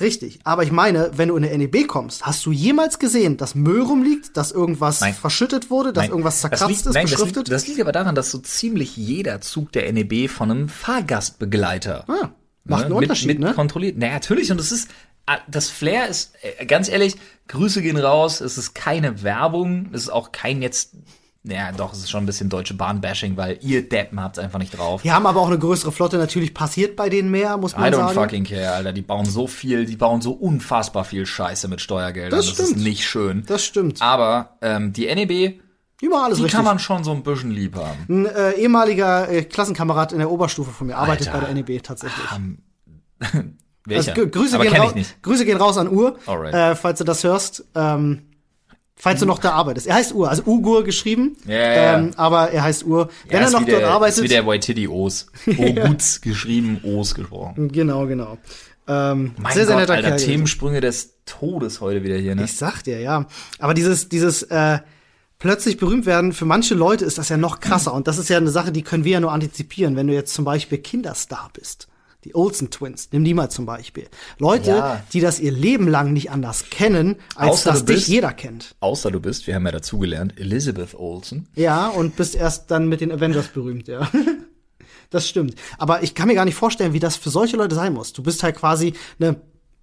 Richtig. 0.02 0.40
Aber 0.44 0.64
ich 0.64 0.72
meine, 0.74 1.12
wenn 1.16 1.30
du 1.30 1.38
in 1.38 1.44
der 1.44 1.58
NEB 1.58 1.88
kommst, 1.88 2.26
hast 2.26 2.46
du 2.46 2.52
jemals 2.52 3.00
gesehen, 3.00 3.38
dass 3.38 3.56
Müll 3.56 3.82
rumliegt, 3.82 4.36
dass 4.36 4.52
irgendwas 4.52 5.00
Nein. 5.00 5.14
verschüttet 5.14 5.70
wurde, 5.70 5.94
dass 5.94 6.02
Nein. 6.04 6.10
irgendwas 6.12 6.34
Das 6.36 6.42
zerkratzt 6.42 6.68
liegt- 6.70 6.80
ist, 6.86 6.94
nein, 6.94 7.04
das 7.06 7.12
beschriftet? 7.12 7.36
liegt, 7.48 7.52
das 7.52 7.68
liegt 7.68 7.80
aber 7.80 7.94
daran, 7.94 8.14
dass 8.14 8.30
so 8.30 8.40
ziemlich 8.40 8.98
jeder 8.98 9.40
Zug 9.40 9.72
der 9.72 9.88
NEB 9.94 10.28
von 10.30 10.52
einem 10.52 10.68
Fahrgastbegleiter 10.68 12.04
Ah, 12.10 12.30
macht 12.66 12.86
einen 12.86 12.94
mit, 12.94 13.04
Unterschied, 13.04 13.28
mit 13.28 13.40
ne? 13.40 13.54
kontrolliert. 13.54 13.98
Naja, 13.98 14.14
natürlich. 14.14 14.52
Und 14.52 14.60
es 14.60 14.72
ist, 14.74 14.90
ah, 15.28 15.38
das 15.48 15.70
Flair 15.70 16.08
ist, 16.10 16.34
äh, 16.60 16.66
ganz 16.66 16.90
ehrlich, 16.90 17.16
Grüße 17.48 17.82
gehen 17.82 17.98
raus. 17.98 18.42
Es 18.42 18.58
ist 18.58 18.74
keine 18.76 19.24
Werbung. 19.24 19.90
Es 19.94 20.02
ist 20.04 20.10
auch 20.10 20.32
kein 20.32 20.62
jetzt 20.62 20.92
ja, 21.48 21.72
doch, 21.72 21.94
es 21.94 22.00
ist 22.00 22.10
schon 22.10 22.24
ein 22.24 22.26
bisschen 22.26 22.50
deutsche 22.50 22.74
Bahn-Bashing, 22.74 23.38
weil 23.38 23.60
ihr 23.62 23.88
Deppen 23.88 24.20
habt's 24.20 24.40
einfach 24.40 24.60
nicht 24.60 24.78
drauf. 24.78 25.02
Die 25.04 25.12
haben 25.12 25.26
aber 25.28 25.40
auch 25.42 25.48
eine 25.48 25.60
größere 25.60 25.92
Flotte, 25.92 26.18
natürlich 26.18 26.54
passiert 26.54 26.96
bei 26.96 27.08
denen 27.10 27.30
mehr, 27.32 27.58
muss 27.58 27.74
I 27.74 27.78
man 27.80 27.94
don't 27.94 27.98
sagen. 27.98 28.14
fucking 28.14 28.44
care, 28.46 28.72
Alter. 28.72 28.94
Die 28.94 29.02
bauen 29.02 29.26
so 29.26 29.46
viel, 29.48 29.86
die 29.86 29.96
bauen 29.96 30.22
so 30.22 30.32
unfassbar 30.32 31.04
viel 31.06 31.26
Scheiße 31.26 31.68
mit 31.68 31.82
Steuergeldern. 31.82 32.38
Das 32.40 32.48
Das, 32.48 32.60
ist 32.60 32.70
stimmt. 32.72 32.84
nicht 32.84 33.06
schön. 33.06 33.44
Das 33.48 33.64
stimmt. 33.64 34.02
Aber 34.02 34.58
ähm, 34.62 34.92
die 34.94 35.06
NEB, 35.06 35.60
Die 36.02 36.08
richtig. 36.08 36.52
kann 36.52 36.66
man 36.66 36.80
schon 36.80 37.04
so 37.04 37.12
ein 37.12 37.24
bisschen 37.24 37.52
lieb 37.52 37.76
haben. 37.76 38.06
Ein 38.10 38.26
äh, 38.26 38.52
ehemaliger 38.54 39.30
äh, 39.30 39.44
Klassenkamerad 39.44 40.12
in 40.14 40.20
der 40.20 40.32
Oberstufe 40.32 40.72
von 40.72 40.88
mir 40.88 40.98
arbeitet 40.98 41.28
Alter. 41.28 41.40
bei 41.48 41.54
der 41.54 41.56
NEB 41.64 41.84
tatsächlich. 41.84 42.26
Welcher? 43.88 44.12
Also, 44.12 44.22
Gr- 44.24 44.30
Grüße, 44.32 44.56
Aber 44.56 44.64
gehen 44.64 44.74
kenn 44.74 44.82
rau- 44.82 44.90
ich 44.90 44.96
nicht. 44.96 45.22
Grüße 45.24 45.46
gehen 45.46 45.58
raus 45.58 45.78
an 45.78 45.88
Ur, 45.90 46.18
Alright. 46.26 46.54
äh, 46.54 46.76
falls 46.76 46.98
du 47.00 47.04
das 47.04 47.24
hörst. 47.24 47.66
Ähm, 47.76 48.24
falls 48.96 49.20
du 49.20 49.26
noch 49.26 49.40
da 49.40 49.52
arbeitest. 49.52 49.88
Er 49.88 49.96
heißt 49.96 50.14
Ur, 50.14 50.30
also 50.30 50.44
Ugur 50.46 50.84
geschrieben. 50.84 51.38
Ja, 51.46 51.54
ja, 51.54 51.74
ja. 51.74 51.98
Ähm, 51.98 52.12
aber 52.16 52.52
er 52.52 52.64
heißt 52.64 52.86
Ur. 52.86 53.10
Wenn 53.28 53.42
er 53.42 53.48
ist 53.48 53.54
noch 53.54 53.66
dort 53.66 53.82
der, 53.82 53.90
arbeitet. 53.90 54.18
Ist 54.18 54.24
wie 54.24 54.28
der 54.28 54.46
Waititi 54.46 54.88
O's. 54.88 55.28
Oguts 55.58 56.22
geschrieben, 56.22 56.80
O's 56.84 57.14
gesprochen. 57.14 57.72
genau, 57.72 58.08
genau. 58.08 58.38
Ähm, 58.88 59.34
Mein 59.38 59.54
sehr, 59.54 59.66
sehr 59.66 59.76
Gott, 59.76 59.82
netter 59.82 59.94
Alter, 59.94 60.10
Kerl. 60.10 60.20
Themensprünge 60.20 60.82
des 60.82 61.16
Todes 61.26 61.82
heute 61.82 62.04
wieder 62.04 62.18
hier, 62.18 62.36
ne? 62.36 62.44
Ich 62.44 62.56
sag 62.56 62.84
dir, 62.84 63.00
ja. 63.00 63.26
Aber 63.60 63.74
dieses, 63.74 64.10
dieses 64.10 64.44
äh, 64.44 64.80
plötzlich 65.40 65.78
berühmt 65.78 66.06
werden, 66.06 66.34
für 66.34 66.46
manche 66.46 66.76
Leute 66.76 67.04
ist 67.04 67.18
das 67.18 67.30
ja 67.30 67.38
noch 67.38 67.60
krasser. 67.60 67.94
Und 67.94 68.08
das 68.08 68.18
ist 68.18 68.30
ja 68.30 68.38
eine 68.38 68.52
Sache, 68.52 68.72
die 68.72 68.84
können 68.84 69.04
wir 69.04 69.14
ja 69.14 69.20
nur 69.20 69.32
antizipieren. 69.32 69.96
Wenn 69.96 70.08
du 70.08 70.14
jetzt 70.14 70.34
zum 70.34 70.46
Beispiel 70.46 70.78
Kinderstar 70.78 71.50
bist, 71.54 71.88
die 72.26 72.36
Olsen 72.36 72.72
Twins, 72.72 73.10
nimm 73.12 73.24
die 73.24 73.34
mal 73.34 73.50
zum 73.50 73.66
Beispiel. 73.66 74.08
Leute, 74.40 74.72
Ja. 74.72 75.04
die 75.14 75.22
das 75.22 75.40
ihr 75.40 75.52
Leben 75.52 75.88
lang 75.88 76.12
nicht 76.12 76.32
anders 76.32 76.70
kennen, 76.70 77.16
als 77.36 77.52
Außer 77.52 77.70
dass 77.72 77.80
du 77.82 77.86
dich 77.86 77.96
bist- 77.98 78.08
jeder 78.10 78.34
kennt. 78.34 78.76
Außer 78.82 79.12
du 79.12 79.20
bist, 79.20 79.48
wir 79.48 79.56
haben 79.56 79.66
ja 79.66 79.72
dazugelernt, 79.72 80.38
Elizabeth 80.40 80.96
Olsen. 80.96 81.48
Ja, 81.56 81.88
und 81.88 82.16
bist 82.16 82.36
erst 82.36 82.72
dann 82.72 82.90
mit 82.90 83.00
den 83.02 83.12
Avengers 83.12 83.48
berühmt, 83.50 83.88
ja. 83.88 84.10
Das 85.12 85.30
stimmt. 85.30 85.54
Aber 85.78 86.02
ich 86.04 86.16
kann 86.16 86.28
mir 86.28 86.34
gar 86.34 86.46
nicht 86.46 86.56
vorstellen, 86.56 86.94
wie 86.94 87.00
das 87.00 87.16
für 87.16 87.30
solche 87.30 87.58
Leute 87.58 87.76
sein 87.76 87.94
muss. 87.94 88.12
Du 88.12 88.24
bist 88.24 88.42
halt 88.42 88.56
quasi 88.58 88.94
eine, 89.20 89.36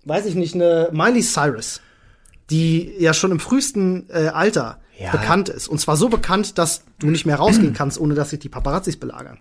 weiß 0.04 0.26
ich 0.26 0.34
nicht, 0.34 0.54
eine 0.56 0.88
Miley 0.92 1.22
Cyrus, 1.22 1.80
die 2.50 2.92
ja 2.98 3.14
schon 3.14 3.30
im 3.30 3.38
frühesten 3.40 4.08
äh, 4.10 4.28
Alter 4.28 4.80
Ja. 4.98 5.12
bekannt 5.12 5.48
ist. 5.48 5.68
Und 5.68 5.80
zwar 5.80 5.96
so 5.96 6.08
bekannt, 6.08 6.58
dass 6.58 6.82
du 6.98 7.06
nicht 7.06 7.24
mehr 7.24 7.36
rausgehen 7.36 7.72
kannst, 7.72 7.98
ohne 8.00 8.14
dass 8.14 8.30
sich 8.30 8.40
die 8.40 8.48
Paparazzis 8.48 8.98
belagern. 8.98 9.38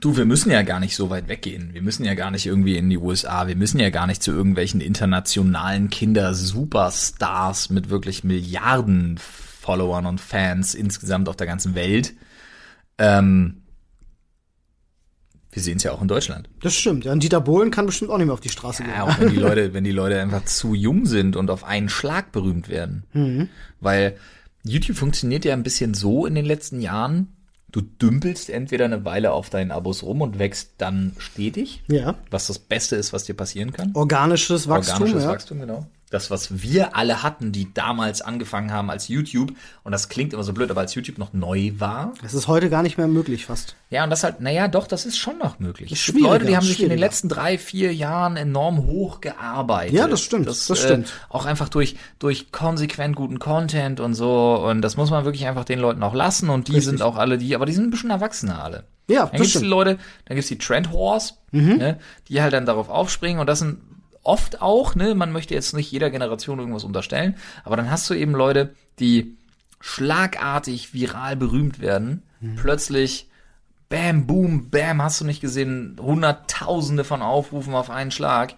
Du, 0.00 0.16
wir 0.16 0.24
müssen 0.24 0.50
ja 0.50 0.62
gar 0.62 0.80
nicht 0.80 0.96
so 0.96 1.10
weit 1.10 1.28
weggehen. 1.28 1.74
Wir 1.74 1.82
müssen 1.82 2.04
ja 2.04 2.14
gar 2.14 2.30
nicht 2.30 2.46
irgendwie 2.46 2.76
in 2.76 2.88
die 2.88 2.96
USA. 2.96 3.46
Wir 3.46 3.56
müssen 3.56 3.78
ja 3.78 3.90
gar 3.90 4.06
nicht 4.06 4.22
zu 4.22 4.32
irgendwelchen 4.32 4.80
internationalen 4.80 5.90
Kinder-Superstars 5.90 7.68
mit 7.68 7.90
wirklich 7.90 8.24
Milliarden 8.24 9.18
Followern 9.18 10.06
und 10.06 10.20
Fans 10.20 10.74
insgesamt 10.74 11.28
auf 11.28 11.36
der 11.36 11.46
ganzen 11.46 11.74
Welt. 11.74 12.14
Ähm, 12.96 13.60
wir 15.52 15.62
sehen 15.62 15.76
es 15.76 15.82
ja 15.82 15.92
auch 15.92 16.00
in 16.00 16.08
Deutschland. 16.08 16.48
Das 16.62 16.74
stimmt. 16.74 17.04
Ja, 17.04 17.12
und 17.12 17.22
Dieter 17.22 17.40
Bohlen 17.40 17.70
kann 17.70 17.86
bestimmt 17.86 18.10
auch 18.10 18.18
nicht 18.18 18.26
mehr 18.26 18.34
auf 18.34 18.40
die 18.40 18.48
Straße 18.48 18.84
gehen. 18.84 18.92
Ja, 18.94 19.04
auch 19.04 19.20
wenn 19.20 19.30
die 19.30 19.36
Leute, 19.40 19.74
wenn 19.74 19.84
die 19.84 19.92
Leute 19.92 20.20
einfach 20.20 20.44
zu 20.44 20.74
jung 20.74 21.06
sind 21.06 21.36
und 21.36 21.50
auf 21.50 21.64
einen 21.64 21.88
Schlag 21.88 22.32
berühmt 22.32 22.68
werden. 22.68 23.04
Mhm. 23.12 23.48
Weil 23.80 24.16
YouTube 24.62 24.96
funktioniert 24.96 25.44
ja 25.44 25.54
ein 25.54 25.62
bisschen 25.62 25.94
so 25.94 26.24
in 26.24 26.34
den 26.34 26.44
letzten 26.44 26.80
Jahren. 26.80 27.28
Du 27.72 27.80
dümpelst 27.82 28.50
entweder 28.50 28.84
eine 28.86 29.04
Weile 29.04 29.32
auf 29.32 29.48
deinen 29.50 29.70
Abos 29.70 30.02
rum 30.02 30.22
und 30.22 30.38
wächst 30.38 30.72
dann 30.78 31.12
stetig, 31.18 31.82
Ja. 31.88 32.16
was 32.30 32.48
das 32.48 32.58
Beste 32.58 32.96
ist, 32.96 33.12
was 33.12 33.24
dir 33.24 33.34
passieren 33.34 33.72
kann. 33.72 33.92
Organisches 33.94 34.68
Wachstum, 34.68 34.94
Organisches 34.94 35.24
ja. 35.24 35.30
Wachstum, 35.30 35.60
genau. 35.60 35.86
Das, 36.10 36.28
was 36.30 36.62
wir 36.62 36.96
alle 36.96 37.22
hatten, 37.22 37.52
die 37.52 37.72
damals 37.72 38.20
angefangen 38.20 38.72
haben 38.72 38.90
als 38.90 39.06
YouTube, 39.06 39.52
und 39.84 39.92
das 39.92 40.08
klingt 40.08 40.32
immer 40.32 40.42
so 40.42 40.52
blöd, 40.52 40.70
aber 40.70 40.80
als 40.80 40.94
YouTube 40.94 41.18
noch 41.18 41.32
neu 41.32 41.70
war. 41.78 42.12
Das 42.20 42.34
ist 42.34 42.48
heute 42.48 42.68
gar 42.68 42.82
nicht 42.82 42.98
mehr 42.98 43.06
möglich 43.06 43.46
fast. 43.46 43.76
Ja, 43.90 44.02
und 44.04 44.10
das 44.10 44.24
halt, 44.24 44.40
naja, 44.40 44.66
doch, 44.66 44.88
das 44.88 45.06
ist 45.06 45.16
schon 45.18 45.38
noch 45.38 45.60
möglich. 45.60 45.92
Es 45.92 46.04
gibt 46.04 46.20
Leute, 46.20 46.46
die 46.46 46.56
haben 46.56 46.66
sich 46.66 46.82
in 46.82 46.88
den 46.88 46.98
letzten 46.98 47.28
drei, 47.28 47.58
vier 47.58 47.94
Jahren 47.94 48.36
enorm 48.36 48.86
hochgearbeitet. 48.86 49.94
Ja, 49.94 50.08
das 50.08 50.20
stimmt, 50.20 50.46
das 50.46 50.64
stimmt. 50.78 51.06
Äh, 51.08 51.10
auch 51.28 51.44
einfach 51.46 51.68
durch, 51.68 51.96
durch 52.18 52.50
konsequent 52.52 53.14
guten 53.16 53.38
Content 53.38 54.00
und 54.00 54.14
so. 54.14 54.54
Und 54.68 54.82
das 54.82 54.96
muss 54.96 55.10
man 55.10 55.24
wirklich 55.24 55.46
einfach 55.46 55.64
den 55.64 55.78
Leuten 55.78 56.02
auch 56.02 56.14
lassen. 56.14 56.50
Und 56.50 56.68
die 56.68 56.72
Richtig. 56.72 56.90
sind 56.90 57.02
auch 57.02 57.16
alle 57.16 57.38
die, 57.38 57.54
aber 57.54 57.66
die 57.66 57.72
sind 57.72 57.84
ein 57.84 57.90
bisschen 57.90 58.10
erwachsener 58.10 58.62
alle. 58.62 58.84
Ja, 59.08 59.22
Dann 59.26 59.30
das 59.32 59.38
gibt's 59.38 59.52
die 59.52 59.58
stimmt. 59.58 59.70
Leute, 59.70 59.98
dann 60.26 60.34
gibt's 60.36 60.48
die 60.48 60.58
Trend 60.58 60.92
Whores, 60.92 61.34
Mhm. 61.52 61.76
ne, 61.78 61.98
die 62.28 62.40
halt 62.42 62.52
dann 62.52 62.64
darauf 62.66 62.88
aufspringen. 62.88 63.40
Und 63.40 63.48
das 63.48 63.58
sind 63.58 63.78
oft 64.22 64.60
auch, 64.62 64.94
ne, 64.94 65.14
man 65.14 65.32
möchte 65.32 65.54
jetzt 65.54 65.74
nicht 65.74 65.90
jeder 65.90 66.10
Generation 66.10 66.58
irgendwas 66.58 66.84
unterstellen, 66.84 67.36
aber 67.64 67.76
dann 67.76 67.90
hast 67.90 68.08
du 68.10 68.14
eben 68.14 68.32
Leute, 68.32 68.74
die 68.98 69.36
schlagartig 69.80 70.92
viral 70.94 71.36
berühmt 71.36 71.80
werden, 71.80 72.22
Mhm. 72.40 72.56
plötzlich 72.56 73.26
Bam, 73.90 74.24
boom, 74.28 74.70
bam, 74.70 75.02
hast 75.02 75.20
du 75.20 75.24
nicht 75.24 75.40
gesehen, 75.40 75.96
hunderttausende 76.00 77.02
von 77.02 77.22
Aufrufen 77.22 77.74
auf 77.74 77.90
einen 77.90 78.12
Schlag 78.12 78.54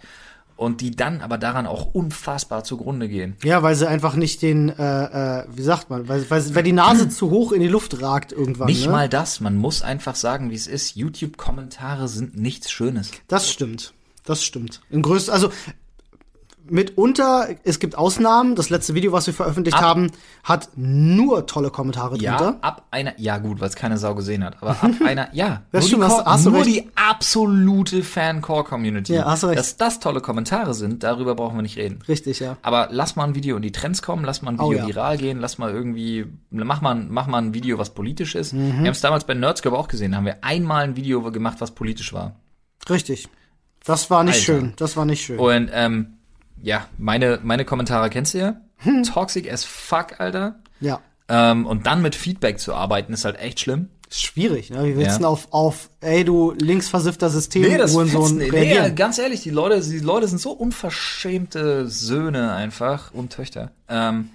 und 0.56 0.82
die 0.82 0.90
dann 0.90 1.22
aber 1.22 1.38
daran 1.38 1.66
auch 1.66 1.86
unfassbar 1.94 2.64
zugrunde 2.64 3.08
gehen. 3.08 3.36
Ja, 3.42 3.62
weil 3.62 3.74
sie 3.74 3.88
einfach 3.88 4.14
nicht 4.14 4.42
den, 4.42 4.68
äh, 4.68 5.40
äh, 5.40 5.44
wie 5.48 5.62
sagt 5.62 5.88
man, 5.88 6.06
weil, 6.06 6.28
weil, 6.28 6.54
weil 6.54 6.62
die 6.62 6.72
Nase 6.72 7.08
zu 7.08 7.30
hoch 7.30 7.52
in 7.52 7.62
die 7.62 7.68
Luft 7.68 8.02
ragt 8.02 8.30
irgendwann. 8.32 8.66
Nicht 8.66 8.84
ne? 8.84 8.92
mal 8.92 9.08
das, 9.08 9.40
man 9.40 9.56
muss 9.56 9.80
einfach 9.80 10.16
sagen, 10.16 10.50
wie 10.50 10.54
es 10.54 10.66
ist. 10.66 10.96
YouTube-Kommentare 10.96 12.08
sind 12.08 12.36
nichts 12.36 12.70
Schönes. 12.70 13.10
Das 13.26 13.50
stimmt. 13.50 13.94
Das 14.24 14.44
stimmt. 14.44 14.80
In 14.90 15.02
größt, 15.02 15.30
also 15.30 15.50
mitunter, 16.64 17.48
es 17.64 17.80
gibt 17.80 17.96
Ausnahmen. 17.98 18.54
Das 18.54 18.70
letzte 18.70 18.94
Video, 18.94 19.10
was 19.10 19.26
wir 19.26 19.34
veröffentlicht 19.34 19.76
Ab- 19.76 19.82
haben, 19.82 20.12
hat 20.44 20.68
nur 20.76 21.46
tolle 21.46 21.70
Kommentare 21.70 22.16
Ja, 22.18 22.36
drunter. 22.36 22.58
ab 22.62 22.86
einer, 22.92 23.18
ja 23.18 23.38
gut, 23.38 23.60
weil 23.60 23.68
es 23.68 23.74
keine 23.74 23.98
Sau 23.98 24.14
gesehen 24.14 24.44
hat, 24.44 24.62
aber 24.62 24.70
ab 24.70 24.90
einer, 25.04 25.28
ja, 25.34 25.62
Das 25.72 25.82
nur, 25.82 25.88
stimmt, 25.88 26.02
die, 26.04 26.06
hast- 26.06 26.24
hast 26.24 26.44
nur 26.46 26.62
die 26.62 26.88
absolute 26.94 28.02
Fan-Core-Community. 28.04 29.12
Ja, 29.14 29.24
hast 29.24 29.42
du 29.42 29.48
recht. 29.48 29.58
Dass 29.58 29.76
das 29.76 29.98
tolle 29.98 30.20
Kommentare 30.20 30.72
sind, 30.74 31.02
darüber 31.02 31.34
brauchen 31.34 31.56
wir 31.58 31.62
nicht 31.62 31.76
reden. 31.76 31.98
Richtig, 32.06 32.38
ja. 32.38 32.56
Aber 32.62 32.88
lass 32.92 33.16
mal 33.16 33.24
ein 33.24 33.34
Video 33.34 33.56
in 33.56 33.62
die 33.62 33.72
Trends 33.72 34.00
kommen, 34.00 34.24
lass 34.24 34.40
mal 34.42 34.52
ein 34.52 34.58
Video 34.58 34.68
Oh 34.68 34.72
ja. 34.72 34.86
viral 34.86 35.16
gehen, 35.18 35.40
lass 35.40 35.58
mal 35.58 35.72
irgendwie, 35.72 36.26
mach 36.50 36.80
mal, 36.80 36.94
mach 36.94 37.26
mal 37.26 37.38
ein 37.38 37.54
Video, 37.54 37.78
was 37.78 37.90
politisch 37.90 38.36
ist. 38.36 38.52
Mhm. 38.52 38.68
Wir 38.70 38.76
haben 38.78 38.86
es 38.86 39.00
damals 39.00 39.24
bei 39.24 39.34
Nerdscope 39.34 39.76
auch 39.76 39.88
gesehen, 39.88 40.12
da 40.12 40.18
haben 40.18 40.26
wir 40.26 40.44
einmal 40.44 40.84
ein 40.84 40.94
Video 40.96 41.22
gemacht, 41.32 41.56
was 41.60 41.72
politisch 41.72 42.12
war. 42.12 42.36
Richtig. 42.88 43.28
Das 43.84 44.10
war 44.10 44.22
nicht 44.24 44.34
Alter. 44.34 44.44
schön. 44.44 44.72
Das 44.76 44.96
war 44.96 45.04
nicht 45.04 45.24
schön. 45.24 45.38
Und 45.38 45.70
ähm, 45.72 46.14
ja, 46.62 46.86
meine, 46.98 47.40
meine 47.42 47.64
Kommentare 47.64 48.10
kennst 48.10 48.34
du 48.34 48.38
ja. 48.38 48.56
Hm. 48.78 49.02
Toxic 49.04 49.50
as 49.52 49.64
fuck, 49.64 50.20
Alter. 50.20 50.56
ja. 50.80 51.00
Ähm, 51.28 51.66
und 51.66 51.86
dann 51.86 52.02
mit 52.02 52.14
Feedback 52.14 52.58
zu 52.58 52.74
arbeiten, 52.74 53.12
ist 53.12 53.24
halt 53.24 53.38
echt 53.38 53.60
schlimm. 53.60 53.88
Ist 54.10 54.22
schwierig, 54.22 54.70
ne? 54.70 54.84
Wie 54.84 54.96
willst 54.96 55.06
Ja. 55.06 55.12
du 55.12 55.18
denn 55.18 55.24
auf, 55.26 55.48
auf, 55.52 55.88
ey, 56.00 56.24
du 56.24 56.52
linksversiffter 56.58 57.30
System, 57.30 57.62
Uhrensohn 57.64 58.36
nee, 58.36 58.50
reagieren? 58.50 58.94
ganz 58.96 59.18
ehrlich, 59.18 59.40
die 59.42 59.50
Leute, 59.50 59.80
die 59.80 60.00
Leute 60.00 60.28
sind 60.28 60.40
so 60.40 60.50
unverschämte 60.50 61.88
Söhne 61.88 62.52
einfach 62.52 63.12
und 63.14 63.32
Töchter. 63.32 63.70
Ähm, 63.88 64.30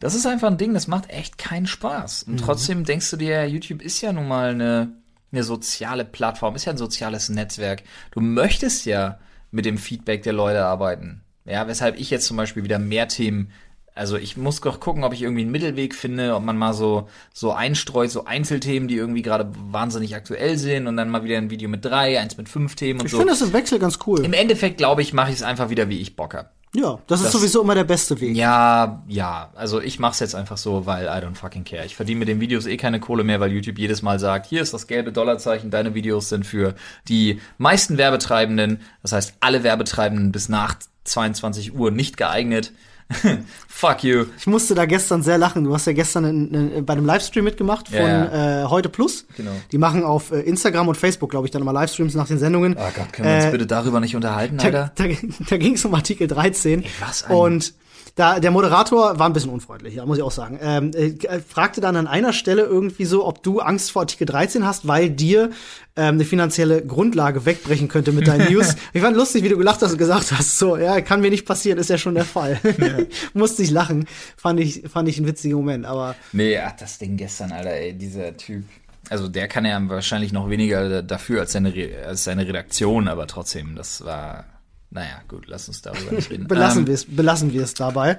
das 0.00 0.14
ist 0.14 0.26
einfach 0.26 0.48
ein 0.48 0.56
Ding, 0.58 0.74
das 0.74 0.88
macht 0.88 1.10
echt 1.10 1.38
keinen 1.38 1.66
Spaß. 1.66 2.26
Mhm. 2.26 2.32
Und 2.32 2.38
trotzdem 2.38 2.84
denkst 2.84 3.10
du 3.10 3.16
dir, 3.16 3.46
YouTube 3.46 3.82
ist 3.82 4.00
ja 4.00 4.12
nun 4.12 4.26
mal 4.26 4.50
eine, 4.50 4.90
eine 5.32 5.44
soziale 5.44 6.04
Plattform, 6.04 6.54
ist 6.54 6.66
ja 6.66 6.72
ein 6.72 6.78
soziales 6.78 7.28
Netzwerk. 7.28 7.82
Du 8.10 8.20
möchtest 8.20 8.86
ja 8.86 9.18
mit 9.50 9.64
dem 9.64 9.78
Feedback 9.78 10.22
der 10.22 10.32
Leute 10.32 10.64
arbeiten. 10.64 11.22
Ja, 11.44 11.66
weshalb 11.66 11.98
ich 11.98 12.10
jetzt 12.10 12.26
zum 12.26 12.36
Beispiel 12.36 12.64
wieder 12.64 12.78
mehr 12.78 13.08
Themen 13.08 13.52
also 13.94 14.16
ich 14.16 14.36
muss 14.36 14.60
doch 14.60 14.80
gucken, 14.80 15.04
ob 15.04 15.12
ich 15.12 15.22
irgendwie 15.22 15.42
einen 15.42 15.50
Mittelweg 15.50 15.94
finde, 15.94 16.34
ob 16.34 16.42
man 16.42 16.56
mal 16.56 16.72
so 16.72 17.08
so 17.32 17.52
einstreut, 17.52 18.10
so 18.10 18.24
Einzelthemen, 18.24 18.88
die 18.88 18.96
irgendwie 18.96 19.22
gerade 19.22 19.50
wahnsinnig 19.70 20.14
aktuell 20.14 20.56
sind 20.56 20.86
und 20.86 20.96
dann 20.96 21.10
mal 21.10 21.24
wieder 21.24 21.36
ein 21.36 21.50
Video 21.50 21.68
mit 21.68 21.84
drei, 21.84 22.18
eins 22.18 22.36
mit 22.38 22.48
fünf 22.48 22.74
Themen 22.74 23.00
und 23.00 23.06
Ich 23.06 23.12
so. 23.12 23.18
finde 23.18 23.32
das 23.32 23.42
im 23.42 23.52
Wechsel 23.52 23.78
ganz 23.78 23.98
cool. 24.06 24.24
Im 24.24 24.32
Endeffekt 24.32 24.78
glaube 24.78 25.02
ich, 25.02 25.12
mache 25.12 25.30
ich 25.30 25.36
es 25.36 25.42
einfach 25.42 25.68
wieder, 25.68 25.88
wie 25.90 26.00
ich 26.00 26.16
Bock 26.16 26.34
hab. 26.34 26.52
Ja, 26.74 26.98
das 27.06 27.20
ist 27.20 27.26
das- 27.26 27.32
sowieso 27.40 27.62
immer 27.62 27.74
der 27.74 27.84
beste 27.84 28.20
Weg. 28.20 28.36
Ja, 28.36 29.02
ja, 29.08 29.50
also 29.54 29.80
ich 29.80 29.98
mach's 29.98 30.20
jetzt 30.20 30.34
einfach 30.34 30.56
so, 30.56 30.86
weil 30.86 31.04
I 31.06 31.24
don't 31.24 31.34
fucking 31.34 31.64
care. 31.64 31.84
Ich 31.84 31.94
verdiene 31.96 32.20
mit 32.20 32.28
den 32.28 32.40
Videos 32.40 32.66
eh 32.66 32.76
keine 32.76 32.98
Kohle 33.00 33.24
mehr, 33.24 33.40
weil 33.40 33.52
YouTube 33.52 33.78
jedes 33.78 34.02
Mal 34.02 34.18
sagt, 34.18 34.46
hier 34.46 34.62
ist 34.62 34.72
das 34.72 34.86
gelbe 34.86 35.12
Dollarzeichen, 35.12 35.70
deine 35.70 35.94
Videos 35.94 36.28
sind 36.28 36.46
für 36.46 36.74
die 37.08 37.40
meisten 37.58 37.98
Werbetreibenden, 37.98 38.80
das 39.02 39.12
heißt 39.12 39.34
alle 39.40 39.62
Werbetreibenden 39.62 40.32
bis 40.32 40.48
nach 40.48 40.76
22 41.04 41.74
Uhr 41.74 41.90
nicht 41.90 42.16
geeignet. 42.16 42.72
Fuck 43.68 44.04
you. 44.04 44.24
Ich 44.38 44.46
musste 44.46 44.74
da 44.74 44.86
gestern 44.86 45.22
sehr 45.22 45.38
lachen. 45.38 45.64
Du 45.64 45.74
hast 45.74 45.86
ja 45.86 45.92
gestern 45.92 46.24
in, 46.24 46.54
in, 46.72 46.84
bei 46.86 46.92
einem 46.94 47.04
Livestream 47.06 47.44
mitgemacht 47.44 47.88
von 47.88 47.96
Ja, 47.98 48.62
Äh, 48.62 48.66
Heute 48.66 48.88
Plus. 48.88 49.26
Genau. 49.36 49.50
Die 49.70 49.78
machen 49.78 50.04
auf 50.04 50.30
äh, 50.32 50.40
Instagram 50.40 50.88
und 50.88 50.96
Facebook, 50.96 51.30
glaube 51.30 51.46
ich, 51.46 51.50
dann 51.50 51.62
immer 51.62 51.72
Livestreams 51.72 52.14
nach 52.14 52.26
den 52.28 52.38
Sendungen. 52.38 52.76
Oh 52.78 52.80
Gott, 52.96 53.12
können 53.12 53.28
wir 53.28 53.36
uns 53.36 53.44
Äh, 53.46 53.50
bitte 53.50 53.66
darüber 53.66 54.00
nicht 54.00 54.14
unterhalten, 54.16 54.56
da, 54.58 54.64
Alter? 54.64 54.92
da, 54.94 55.04
da 55.50 55.56
ging 55.56 55.74
es 55.74 55.84
um 55.84 55.94
Artikel 55.94 56.26
13. 56.28 56.84
was 57.00 57.24
ein- 57.24 57.34
und 57.36 57.74
da, 58.14 58.40
der 58.40 58.50
Moderator 58.50 59.18
war 59.18 59.26
ein 59.26 59.32
bisschen 59.32 59.50
unfreundlich, 59.50 59.94
ja, 59.94 60.04
muss 60.04 60.18
ich 60.18 60.22
auch 60.22 60.30
sagen. 60.30 60.58
Ähm, 60.62 60.90
äh, 60.92 61.40
fragte 61.40 61.80
dann 61.80 61.96
an 61.96 62.06
einer 62.06 62.32
Stelle 62.34 62.62
irgendwie 62.62 63.06
so, 63.06 63.26
ob 63.26 63.42
du 63.42 63.60
Angst 63.60 63.90
vor 63.90 64.02
Artikel 64.02 64.26
13 64.26 64.66
hast, 64.66 64.86
weil 64.86 65.08
dir 65.08 65.50
ähm, 65.96 66.14
eine 66.14 66.24
finanzielle 66.24 66.84
Grundlage 66.84 67.46
wegbrechen 67.46 67.88
könnte 67.88 68.12
mit 68.12 68.26
deinen 68.26 68.52
News. 68.52 68.76
ich 68.92 69.00
fand 69.00 69.16
lustig, 69.16 69.44
wie 69.44 69.48
du 69.48 69.56
gelacht 69.56 69.80
hast 69.80 69.92
und 69.92 69.98
gesagt 69.98 70.30
hast, 70.32 70.58
so, 70.58 70.76
ja, 70.76 71.00
kann 71.00 71.22
mir 71.22 71.30
nicht 71.30 71.46
passieren, 71.46 71.78
ist 71.78 71.88
ja 71.88 71.96
schon 71.96 72.14
der 72.14 72.26
Fall. 72.26 72.60
Ja. 72.78 72.98
Musste 73.34 73.62
ich 73.62 73.70
lachen. 73.70 74.06
Fand 74.36 74.60
ich, 74.60 74.82
fand 74.92 75.08
ich 75.08 75.16
einen 75.16 75.26
witzigen 75.26 75.56
Moment, 75.56 75.86
aber. 75.86 76.14
Nee, 76.32 76.58
ach, 76.58 76.72
das 76.72 76.98
Ding 76.98 77.16
gestern, 77.16 77.52
Alter, 77.52 77.70
ey, 77.70 77.94
dieser 77.94 78.36
Typ. 78.36 78.64
Also 79.08 79.28
der 79.28 79.48
kann 79.48 79.64
ja 79.64 79.80
wahrscheinlich 79.88 80.32
noch 80.32 80.48
weniger 80.48 81.02
dafür 81.02 81.40
als 81.40 81.52
seine, 81.52 81.72
als 82.06 82.24
seine 82.24 82.46
Redaktion, 82.46 83.08
aber 83.08 83.26
trotzdem, 83.26 83.74
das 83.74 84.04
war 84.04 84.44
naja, 84.92 85.22
gut, 85.26 85.46
lass 85.46 85.68
uns 85.68 85.82
darüber 85.82 86.12
nicht 86.16 86.30
reden. 86.30 86.46
belassen 86.46 86.80
ähm, 86.80 86.86
wir 86.86 86.94
es, 86.94 87.04
belassen 87.04 87.52
wir 87.52 87.62
es 87.62 87.74
dabei. 87.74 88.18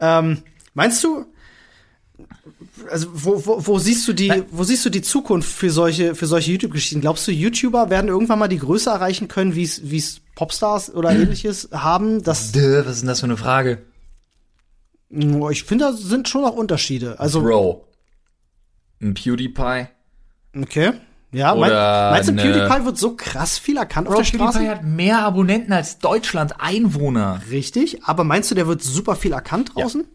Ähm, 0.00 0.42
meinst 0.74 1.02
du, 1.02 1.26
also 2.90 3.08
wo, 3.12 3.44
wo, 3.46 3.66
wo 3.66 3.78
siehst 3.78 4.06
du 4.06 4.12
die, 4.12 4.28
Nein. 4.28 4.44
wo 4.50 4.62
siehst 4.64 4.84
du 4.84 4.90
die 4.90 5.02
Zukunft 5.02 5.50
für 5.50 5.70
solche, 5.70 6.14
für 6.14 6.26
solche 6.26 6.52
YouTube-Geschichten? 6.52 7.00
Glaubst 7.00 7.26
du, 7.26 7.32
YouTuber 7.32 7.90
werden 7.90 8.08
irgendwann 8.08 8.38
mal 8.38 8.48
die 8.48 8.58
Größe 8.58 8.90
erreichen 8.90 9.28
können, 9.28 9.54
wie 9.54 9.64
es, 9.64 9.90
wie 9.90 9.98
es 9.98 10.20
Popstars 10.34 10.94
oder 10.94 11.10
ähnliches 11.14 11.68
haben? 11.72 12.22
Dass 12.22 12.52
Dö, 12.52 12.84
was 12.84 12.92
ist 12.92 13.00
denn 13.00 13.08
das 13.08 13.20
für 13.20 13.26
eine 13.26 13.36
Frage? 13.36 13.82
Ich 15.50 15.64
finde, 15.64 15.84
da 15.84 15.92
sind 15.92 16.28
schon 16.28 16.42
noch 16.42 16.54
Unterschiede. 16.54 17.20
Also 17.20 17.42
Bro, 17.42 17.86
ein 19.00 19.14
PewDiePie. 19.14 19.86
Okay. 20.56 20.92
Ja, 21.34 21.54
mein, 21.54 21.70
meinst 21.70 22.28
du, 22.28 22.34
PewDiePie 22.34 22.84
wird 22.84 22.96
so 22.96 23.16
krass 23.16 23.58
viel 23.58 23.76
erkannt 23.76 24.06
Bro, 24.06 24.14
auf 24.14 24.20
der 24.20 24.24
Straße? 24.24 24.58
PewDiePie 24.58 24.70
hat 24.70 24.84
mehr 24.84 25.18
Abonnenten 25.18 25.72
als 25.72 25.98
Deutschland 25.98 26.60
Einwohner. 26.60 27.42
Richtig, 27.50 28.04
aber 28.04 28.22
meinst 28.22 28.50
du, 28.50 28.54
der 28.54 28.68
wird 28.68 28.82
super 28.82 29.16
viel 29.16 29.32
erkannt 29.32 29.72
draußen? 29.74 30.02
Ja. 30.02 30.06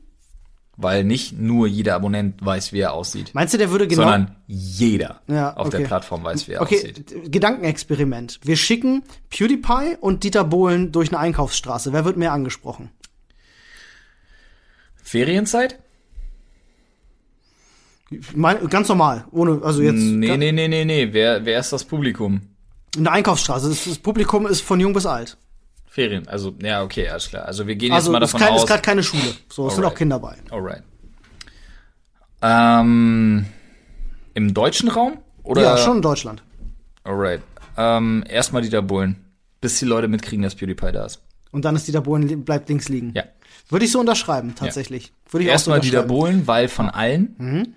Weil 0.78 1.04
nicht 1.04 1.38
nur 1.38 1.68
jeder 1.68 1.96
Abonnent 1.96 2.44
weiß, 2.44 2.72
wie 2.72 2.80
er 2.80 2.94
aussieht. 2.94 3.32
Meinst 3.34 3.54
du, 3.54 3.58
der 3.58 3.70
würde 3.70 3.86
genau. 3.86 4.04
Sondern 4.04 4.38
jeder 4.48 5.20
ja, 5.28 5.54
auf 5.58 5.70
der 5.70 5.80
Plattform 5.80 6.24
weiß, 6.24 6.48
wie 6.48 6.54
er 6.54 6.62
okay. 6.62 6.78
aussieht. 6.78 7.32
Gedankenexperiment. 7.34 8.40
Wir 8.44 8.56
schicken 8.56 9.04
PewDiePie 9.30 9.98
und 10.00 10.24
Dieter 10.24 10.46
Bohlen 10.46 10.94
durch 10.94 11.10
eine 11.10 11.20
Einkaufsstraße. 11.20 11.92
Wer 11.92 12.06
wird 12.06 12.16
mehr 12.16 12.32
angesprochen? 12.32 12.92
Ferienzeit? 15.04 15.80
Mein, 18.34 18.68
ganz 18.70 18.88
normal, 18.88 19.26
ohne, 19.32 19.62
also 19.64 19.82
jetzt. 19.82 19.96
Nee, 19.96 20.36
nee, 20.38 20.52
nee, 20.52 20.68
nee, 20.68 20.86
nee. 20.86 21.10
Wer, 21.12 21.46
wer 21.46 21.60
ist 21.60 21.72
das 21.72 21.84
Publikum? 21.84 22.42
Eine 22.98 23.12
Einkaufsstraße. 23.12 23.70
Das, 23.70 23.86
das 23.86 24.00
Publikum 24.00 24.48
ist 24.48 24.62
von 24.62 24.80
jung 24.80 24.94
bis 24.94 25.06
alt. 25.06 25.38
Ferien, 25.86 26.28
also, 26.28 26.54
ja, 26.62 26.84
okay, 26.84 27.08
alles 27.08 27.30
klar. 27.30 27.46
Also 27.46 27.68
wir 27.68 27.76
gehen 27.76 27.92
also, 27.92 28.08
jetzt 28.08 28.14
mal 28.14 28.20
davon 28.20 28.40
kein, 28.40 28.50
aus. 28.50 28.54
Also 28.54 28.66
ist 28.66 28.70
gerade 28.70 28.82
keine 28.82 29.04
Schule. 29.04 29.36
So, 29.52 29.68
es 29.68 29.76
sind 29.76 29.86
auch 29.86 29.94
Kinder 29.94 30.20
bei. 30.20 30.36
Alright. 30.50 30.84
Ähm, 32.42 33.46
Im 34.34 34.54
deutschen 34.54 34.90
Raum? 34.90 35.20
Oder? 35.44 35.62
Ja, 35.62 35.78
schon 35.78 35.98
in 35.98 36.02
Deutschland. 36.02 36.44
Alright. 37.04 37.42
Ähm, 37.78 38.24
erstmal 38.28 38.62
Dieter 38.62 38.82
Bohlen. 38.82 39.18
Bis 39.62 39.78
die 39.80 39.86
Leute 39.86 40.08
mitkriegen, 40.08 40.44
dass 40.44 40.56
PewDiePie 40.56 40.92
da 40.92 41.06
ist. 41.06 41.22
Und 41.52 41.66
dann 41.66 41.76
ist 41.76 41.88
Dieter 41.88 42.02
Bohlen 42.02 42.46
bleibt 42.46 42.70
links 42.70 42.88
liegen. 42.88 43.12
Ja. 43.16 43.24
Würde 43.68 43.86
ich 43.86 43.92
so 43.92 44.00
unterschreiben, 44.00 44.56
tatsächlich. 44.56 45.08
Ja. 45.08 45.34
Würde 45.34 45.44
ich 45.44 45.50
Erstmal 45.50 45.80
so 45.80 45.84
Dieter 45.84 46.04
Bohlen, 46.04 46.48
weil 46.48 46.70
von 46.70 46.90
allen. 46.90 47.36
Mhm 47.38 47.74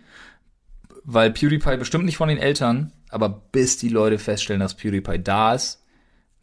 weil 1.04 1.30
PewDiePie 1.30 1.76
bestimmt 1.76 2.04
nicht 2.04 2.16
von 2.16 2.28
den 2.28 2.38
Eltern, 2.38 2.92
aber 3.10 3.28
bis 3.28 3.76
die 3.76 3.88
Leute 3.88 4.18
feststellen, 4.18 4.60
dass 4.60 4.76
PewDiePie 4.76 5.22
da 5.22 5.54
ist, 5.54 5.84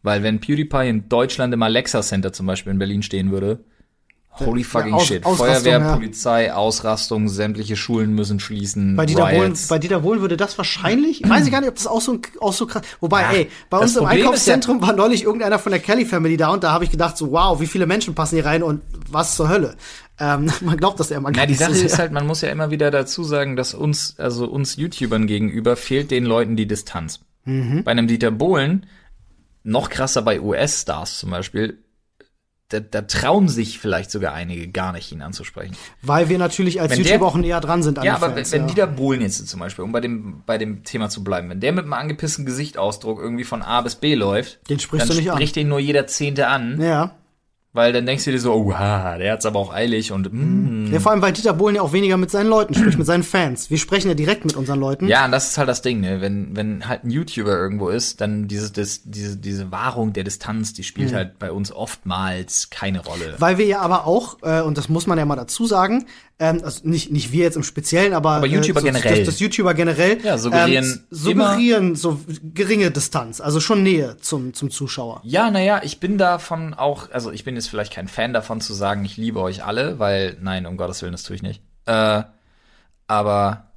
weil 0.02 0.22
wenn 0.22 0.40
PewDiePie 0.40 0.88
in 0.88 1.08
Deutschland 1.08 1.52
im 1.52 1.62
Alexa 1.62 2.02
Center 2.02 2.32
zum 2.32 2.46
Beispiel 2.46 2.72
in 2.72 2.78
Berlin 2.78 3.02
stehen 3.02 3.30
würde, 3.30 3.64
holy 4.32 4.64
fucking 4.64 4.90
ja, 4.90 4.96
aus, 4.96 5.06
shit, 5.06 5.24
Feuerwehr, 5.24 5.80
ja. 5.80 5.94
Polizei, 5.94 6.52
Ausrastung, 6.52 7.28
sämtliche 7.28 7.76
Schulen 7.76 8.14
müssen 8.14 8.40
schließen. 8.40 8.96
Bei 8.96 9.06
Dieter, 9.06 9.26
Bohlen, 9.26 9.54
bei 9.68 9.78
Dieter 9.78 10.00
Bohlen 10.00 10.20
würde 10.20 10.36
das 10.36 10.56
wahrscheinlich, 10.56 11.22
ich 11.22 11.28
weiß 11.28 11.44
ich 11.46 11.52
gar 11.52 11.60
nicht, 11.60 11.68
ob 11.68 11.76
das 11.76 11.86
auch 11.86 12.00
so, 12.00 12.18
auch 12.40 12.52
so 12.52 12.66
krass, 12.66 12.82
wobei, 13.00 13.22
ja, 13.22 13.32
ey, 13.32 13.50
bei 13.68 13.78
uns 13.78 13.96
im 13.96 14.06
Einkaufszentrum 14.06 14.80
war 14.80 14.92
neulich 14.92 15.24
irgendeiner 15.24 15.58
von 15.58 15.72
der 15.72 15.80
Kelly 15.80 16.04
Family 16.04 16.36
da 16.36 16.50
und 16.50 16.64
da 16.64 16.72
habe 16.72 16.84
ich 16.84 16.90
gedacht 16.90 17.16
so, 17.16 17.32
wow, 17.32 17.60
wie 17.60 17.66
viele 17.66 17.86
Menschen 17.86 18.14
passen 18.14 18.36
hier 18.36 18.46
rein 18.46 18.62
und 18.62 18.82
was 19.10 19.36
zur 19.36 19.48
Hölle. 19.48 19.76
Ähm, 20.18 20.50
man 20.60 20.76
glaubt 20.76 21.00
das 21.00 21.10
ja 21.10 21.16
immer 21.16 21.32
gar 21.32 21.46
nicht. 21.46 21.60
Ja, 21.60 21.68
die 21.68 21.74
Sache 21.74 21.86
ist 21.86 21.98
halt, 21.98 22.12
man 22.12 22.26
muss 22.26 22.42
ja 22.42 22.50
immer 22.50 22.70
wieder 22.70 22.90
dazu 22.90 23.24
sagen, 23.24 23.56
dass 23.56 23.74
uns, 23.74 24.14
also 24.18 24.46
uns 24.46 24.76
YouTubern 24.76 25.26
gegenüber, 25.26 25.76
fehlt 25.76 26.10
den 26.10 26.24
Leuten 26.24 26.56
die 26.56 26.66
Distanz. 26.66 27.20
Mhm. 27.44 27.84
Bei 27.84 27.90
einem 27.90 28.06
Dieter 28.06 28.30
Bohlen, 28.30 28.86
noch 29.62 29.88
krasser 29.88 30.22
bei 30.22 30.40
US-Stars 30.40 31.18
zum 31.18 31.30
Beispiel, 31.30 31.78
da, 32.70 32.80
da 32.80 33.02
trauen 33.02 33.48
sich 33.48 33.78
vielleicht 33.78 34.10
sogar 34.10 34.32
einige 34.32 34.68
gar 34.68 34.92
nicht, 34.92 35.10
ihn 35.12 35.22
anzusprechen. 35.22 35.76
Weil 36.02 36.28
wir 36.28 36.38
natürlich 36.38 36.80
als 36.80 36.92
wenn 36.92 36.98
YouTuber 36.98 37.18
der, 37.18 37.26
auch 37.26 37.36
näher 37.36 37.60
dran 37.60 37.82
sind 37.82 37.98
an 37.98 38.04
Ja, 38.04 38.14
aber 38.14 38.30
Fans, 38.30 38.52
wenn, 38.52 38.62
ja. 38.62 38.66
Dieter 38.68 38.86
Bohlen 38.86 39.20
jetzt 39.20 39.46
zum 39.46 39.60
Beispiel, 39.60 39.84
um 39.84 39.92
bei 39.92 40.00
dem, 40.00 40.42
bei 40.46 40.56
dem 40.56 40.84
Thema 40.84 41.10
zu 41.10 41.24
bleiben, 41.24 41.50
wenn 41.50 41.60
der 41.60 41.72
mit 41.72 41.84
einem 41.84 41.92
angepissten 41.92 42.46
Gesichtsausdruck 42.46 43.20
irgendwie 43.20 43.44
von 43.44 43.62
A 43.62 43.80
bis 43.80 43.96
B 43.96 44.14
läuft, 44.14 44.60
den 44.70 44.78
sprichst 44.78 45.08
dann 45.08 45.16
du 45.16 45.22
nicht 45.22 45.32
spricht 45.32 45.56
an. 45.56 45.60
den 45.62 45.68
nur 45.68 45.80
jeder 45.80 46.06
Zehnte 46.06 46.46
an. 46.46 46.80
Ja. 46.80 47.16
Weil 47.72 47.92
dann 47.92 48.04
denkst 48.04 48.24
du 48.24 48.32
dir 48.32 48.40
so, 48.40 48.52
oh, 48.52 48.70
der 48.70 49.32
hat's 49.32 49.46
aber 49.46 49.60
auch 49.60 49.72
eilig 49.72 50.10
und 50.10 50.32
mm. 50.32 50.92
Ja, 50.92 50.98
vor 50.98 51.12
allem, 51.12 51.22
weil 51.22 51.32
Dieter 51.32 51.52
Bohlen 51.52 51.76
ja 51.76 51.82
auch 51.82 51.92
weniger 51.92 52.16
mit 52.16 52.28
seinen 52.28 52.48
Leuten 52.48 52.74
spricht, 52.74 52.98
mit 52.98 53.06
seinen 53.06 53.22
Fans. 53.22 53.70
Wir 53.70 53.78
sprechen 53.78 54.08
ja 54.08 54.14
direkt 54.14 54.44
mit 54.44 54.56
unseren 54.56 54.80
Leuten. 54.80 55.06
Ja, 55.06 55.24
und 55.24 55.30
das 55.30 55.50
ist 55.50 55.58
halt 55.58 55.68
das 55.68 55.80
Ding, 55.80 56.00
ne? 56.00 56.20
Wenn, 56.20 56.56
wenn 56.56 56.88
halt 56.88 57.04
ein 57.04 57.10
YouTuber 57.10 57.56
irgendwo 57.56 57.88
ist, 57.88 58.20
dann 58.20 58.48
diese, 58.48 58.72
das, 58.72 59.02
diese, 59.04 59.36
diese 59.36 59.70
Wahrung 59.70 60.12
der 60.12 60.24
Distanz, 60.24 60.72
die 60.72 60.82
spielt 60.82 61.12
mhm. 61.12 61.14
halt 61.14 61.38
bei 61.38 61.52
uns 61.52 61.70
oftmals 61.70 62.70
keine 62.70 63.04
Rolle. 63.04 63.36
Weil 63.38 63.56
wir 63.58 63.66
ja 63.66 63.80
aber 63.82 64.04
auch, 64.04 64.38
äh, 64.42 64.62
und 64.62 64.76
das 64.76 64.88
muss 64.88 65.06
man 65.06 65.16
ja 65.16 65.24
mal 65.24 65.36
dazu 65.36 65.64
sagen, 65.64 66.06
ähm, 66.40 66.62
also 66.64 66.88
nicht, 66.88 67.12
nicht 67.12 67.32
wir 67.32 67.44
jetzt 67.44 67.56
im 67.56 67.62
Speziellen, 67.62 68.14
aber, 68.14 68.30
aber 68.30 68.46
YouTuber 68.46 68.80
äh, 68.80 68.82
so, 68.82 68.86
generell. 68.86 69.18
Das, 69.18 69.34
das, 69.34 69.40
YouTuber 69.40 69.74
generell 69.74 70.18
ja, 70.24 70.38
suggerieren, 70.38 70.84
ähm, 70.84 71.04
suggerieren 71.10 71.96
so 71.96 72.18
geringe 72.54 72.90
Distanz, 72.90 73.40
also 73.42 73.60
schon 73.60 73.82
Nähe 73.82 74.16
zum, 74.20 74.54
zum 74.54 74.70
Zuschauer. 74.70 75.20
Ja, 75.22 75.50
naja, 75.50 75.82
ich 75.84 76.00
bin 76.00 76.16
davon 76.16 76.72
auch, 76.72 77.10
also 77.12 77.30
ich 77.30 77.44
bin 77.44 77.56
jetzt 77.56 77.68
vielleicht 77.68 77.92
kein 77.92 78.08
Fan 78.08 78.32
davon 78.32 78.62
zu 78.62 78.72
sagen, 78.72 79.04
ich 79.04 79.18
liebe 79.18 79.40
euch 79.40 79.64
alle, 79.64 79.98
weil, 79.98 80.38
nein, 80.40 80.64
um 80.64 80.78
Gottes 80.78 81.02
Willen, 81.02 81.12
das 81.12 81.24
tue 81.24 81.36
ich 81.36 81.42
nicht. 81.42 81.60
Äh, 81.84 82.22
aber 83.06 83.69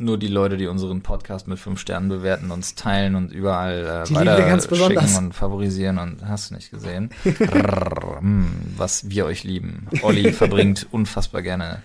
nur 0.00 0.18
die 0.18 0.28
Leute, 0.28 0.56
die 0.56 0.66
unseren 0.66 1.02
Podcast 1.02 1.46
mit 1.46 1.58
fünf 1.58 1.78
Sternen 1.78 2.08
bewerten, 2.08 2.50
uns 2.50 2.74
teilen 2.74 3.14
und 3.14 3.30
überall 3.30 4.06
äh, 4.10 4.14
weiter 4.14 4.60
schicken 4.60 5.16
und 5.16 5.34
favorisieren 5.34 5.98
und 5.98 6.26
hast 6.26 6.50
du 6.50 6.54
nicht 6.54 6.70
gesehen. 6.70 7.10
Hm, 7.22 8.50
was 8.76 9.10
wir 9.10 9.26
euch 9.26 9.44
lieben. 9.44 9.88
Olli 10.02 10.32
verbringt 10.32 10.86
unfassbar 10.90 11.42
gerne 11.42 11.82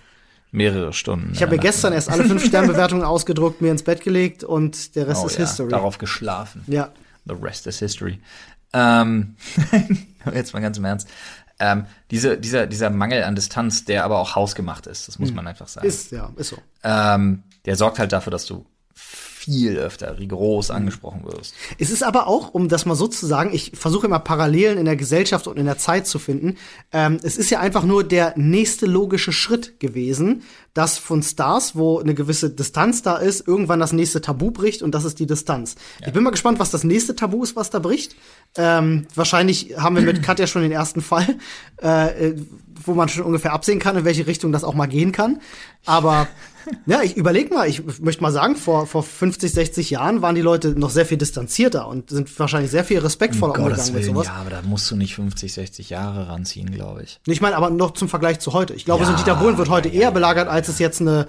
mehrere 0.50 0.92
Stunden. 0.92 1.32
Ich 1.34 1.42
habe 1.42 1.52
mir 1.52 1.60
gestern 1.60 1.92
erst 1.92 2.10
alle 2.10 2.24
fünf 2.24 2.44
Sternbewertungen 2.44 3.04
ausgedruckt, 3.04 3.60
mir 3.60 3.70
ins 3.70 3.82
Bett 3.82 4.02
gelegt 4.02 4.44
und 4.44 4.96
der 4.96 5.08
Rest 5.08 5.22
oh, 5.22 5.26
ist 5.26 5.38
ja, 5.38 5.44
History. 5.44 5.68
Darauf 5.68 5.98
geschlafen. 5.98 6.64
Ja. 6.66 6.90
The 7.26 7.34
rest 7.34 7.66
is 7.66 7.78
history. 7.78 8.20
Ähm, 8.72 9.36
jetzt 10.34 10.54
mal 10.54 10.60
ganz 10.60 10.78
im 10.78 10.84
Ernst. 10.84 11.08
Ähm, 11.58 11.86
diese, 12.10 12.38
dieser, 12.38 12.66
dieser 12.66 12.90
Mangel 12.90 13.24
an 13.24 13.34
Distanz, 13.34 13.84
der 13.84 14.04
aber 14.04 14.18
auch 14.18 14.36
hausgemacht 14.36 14.86
ist, 14.86 15.08
das 15.08 15.18
muss 15.18 15.30
hm. 15.30 15.36
man 15.36 15.46
einfach 15.46 15.68
sagen. 15.68 15.86
Ist, 15.86 16.12
ja, 16.12 16.30
ist 16.36 16.50
so. 16.50 16.58
Ähm, 16.84 17.42
der 17.66 17.76
sorgt 17.76 17.98
halt 17.98 18.12
dafür, 18.12 18.30
dass 18.30 18.46
du 18.46 18.64
viel 19.46 19.76
öfter 19.78 20.18
rigoros 20.18 20.70
mhm. 20.70 20.76
angesprochen 20.76 21.24
wirst. 21.24 21.54
Es 21.78 21.90
ist 21.90 22.02
aber 22.02 22.26
auch, 22.26 22.52
um 22.52 22.68
das 22.68 22.84
mal 22.84 22.96
so 22.96 23.06
zu 23.06 23.26
sagen, 23.26 23.50
ich 23.52 23.72
versuche 23.74 24.06
immer 24.06 24.18
Parallelen 24.18 24.76
in 24.76 24.86
der 24.86 24.96
Gesellschaft 24.96 25.46
und 25.46 25.56
in 25.56 25.66
der 25.66 25.78
Zeit 25.78 26.06
zu 26.08 26.18
finden. 26.18 26.56
Ähm, 26.92 27.20
es 27.22 27.36
ist 27.36 27.50
ja 27.50 27.60
einfach 27.60 27.84
nur 27.84 28.02
der 28.02 28.34
nächste 28.36 28.86
logische 28.86 29.32
Schritt 29.32 29.78
gewesen, 29.78 30.42
dass 30.74 30.98
von 30.98 31.22
Stars, 31.22 31.76
wo 31.76 32.00
eine 32.00 32.14
gewisse 32.14 32.50
Distanz 32.50 33.02
da 33.02 33.16
ist, 33.16 33.46
irgendwann 33.46 33.78
das 33.78 33.92
nächste 33.92 34.20
Tabu 34.20 34.50
bricht 34.50 34.82
und 34.82 34.94
das 34.96 35.04
ist 35.04 35.20
die 35.20 35.26
Distanz. 35.26 35.76
Ja. 36.00 36.08
Ich 36.08 36.12
bin 36.12 36.24
mal 36.24 36.30
gespannt, 36.30 36.58
was 36.58 36.72
das 36.72 36.82
nächste 36.82 37.14
Tabu 37.14 37.44
ist, 37.44 37.54
was 37.54 37.70
da 37.70 37.78
bricht. 37.78 38.16
Ähm, 38.56 39.06
wahrscheinlich 39.14 39.76
haben 39.78 39.94
wir 39.94 40.02
mit 40.02 40.22
Katja 40.24 40.48
schon 40.48 40.62
den 40.62 40.72
ersten 40.72 41.02
Fall, 41.02 41.36
äh, 41.76 42.32
wo 42.84 42.94
man 42.94 43.08
schon 43.08 43.24
ungefähr 43.24 43.52
absehen 43.52 43.78
kann, 43.78 43.96
in 43.96 44.04
welche 44.04 44.26
Richtung 44.26 44.50
das 44.50 44.64
auch 44.64 44.74
mal 44.74 44.86
gehen 44.86 45.12
kann. 45.12 45.40
Aber 45.84 46.26
ja, 46.86 47.02
ich 47.02 47.16
überleg 47.16 47.52
mal, 47.52 47.68
ich 47.68 47.82
möchte 48.00 48.22
mal 48.22 48.32
sagen, 48.32 48.56
vor, 48.56 48.86
vor 48.86 49.02
50, 49.02 49.52
60 49.52 49.90
Jahren 49.90 50.22
waren 50.22 50.34
die 50.34 50.40
Leute 50.40 50.78
noch 50.78 50.90
sehr 50.90 51.06
viel 51.06 51.18
distanzierter 51.18 51.88
und 51.88 52.10
sind 52.10 52.38
wahrscheinlich 52.38 52.70
sehr 52.70 52.84
viel 52.84 52.98
respektvoller 52.98 53.54
um 53.54 53.64
umgegangen 53.64 53.94
mit 53.94 54.04
sowas. 54.04 54.26
Ja, 54.26 54.34
aber 54.34 54.50
da 54.50 54.62
musst 54.62 54.90
du 54.90 54.96
nicht 54.96 55.14
50, 55.14 55.52
60 55.52 55.90
Jahre 55.90 56.28
ranziehen, 56.28 56.70
glaube 56.70 57.02
ich. 57.02 57.20
Ich 57.26 57.40
meine, 57.40 57.56
aber 57.56 57.70
noch 57.70 57.92
zum 57.92 58.08
Vergleich 58.08 58.38
zu 58.40 58.52
heute. 58.52 58.74
Ich 58.74 58.84
glaube, 58.84 59.02
ja, 59.02 59.06
so 59.06 59.12
ein 59.12 59.18
Dieter 59.18 59.36
Bohlen 59.36 59.58
wird 59.58 59.68
heute 59.68 59.88
ja, 59.88 60.02
eher 60.02 60.10
belagert, 60.10 60.48
als 60.48 60.68
es 60.68 60.78
jetzt 60.78 61.00
eine 61.00 61.26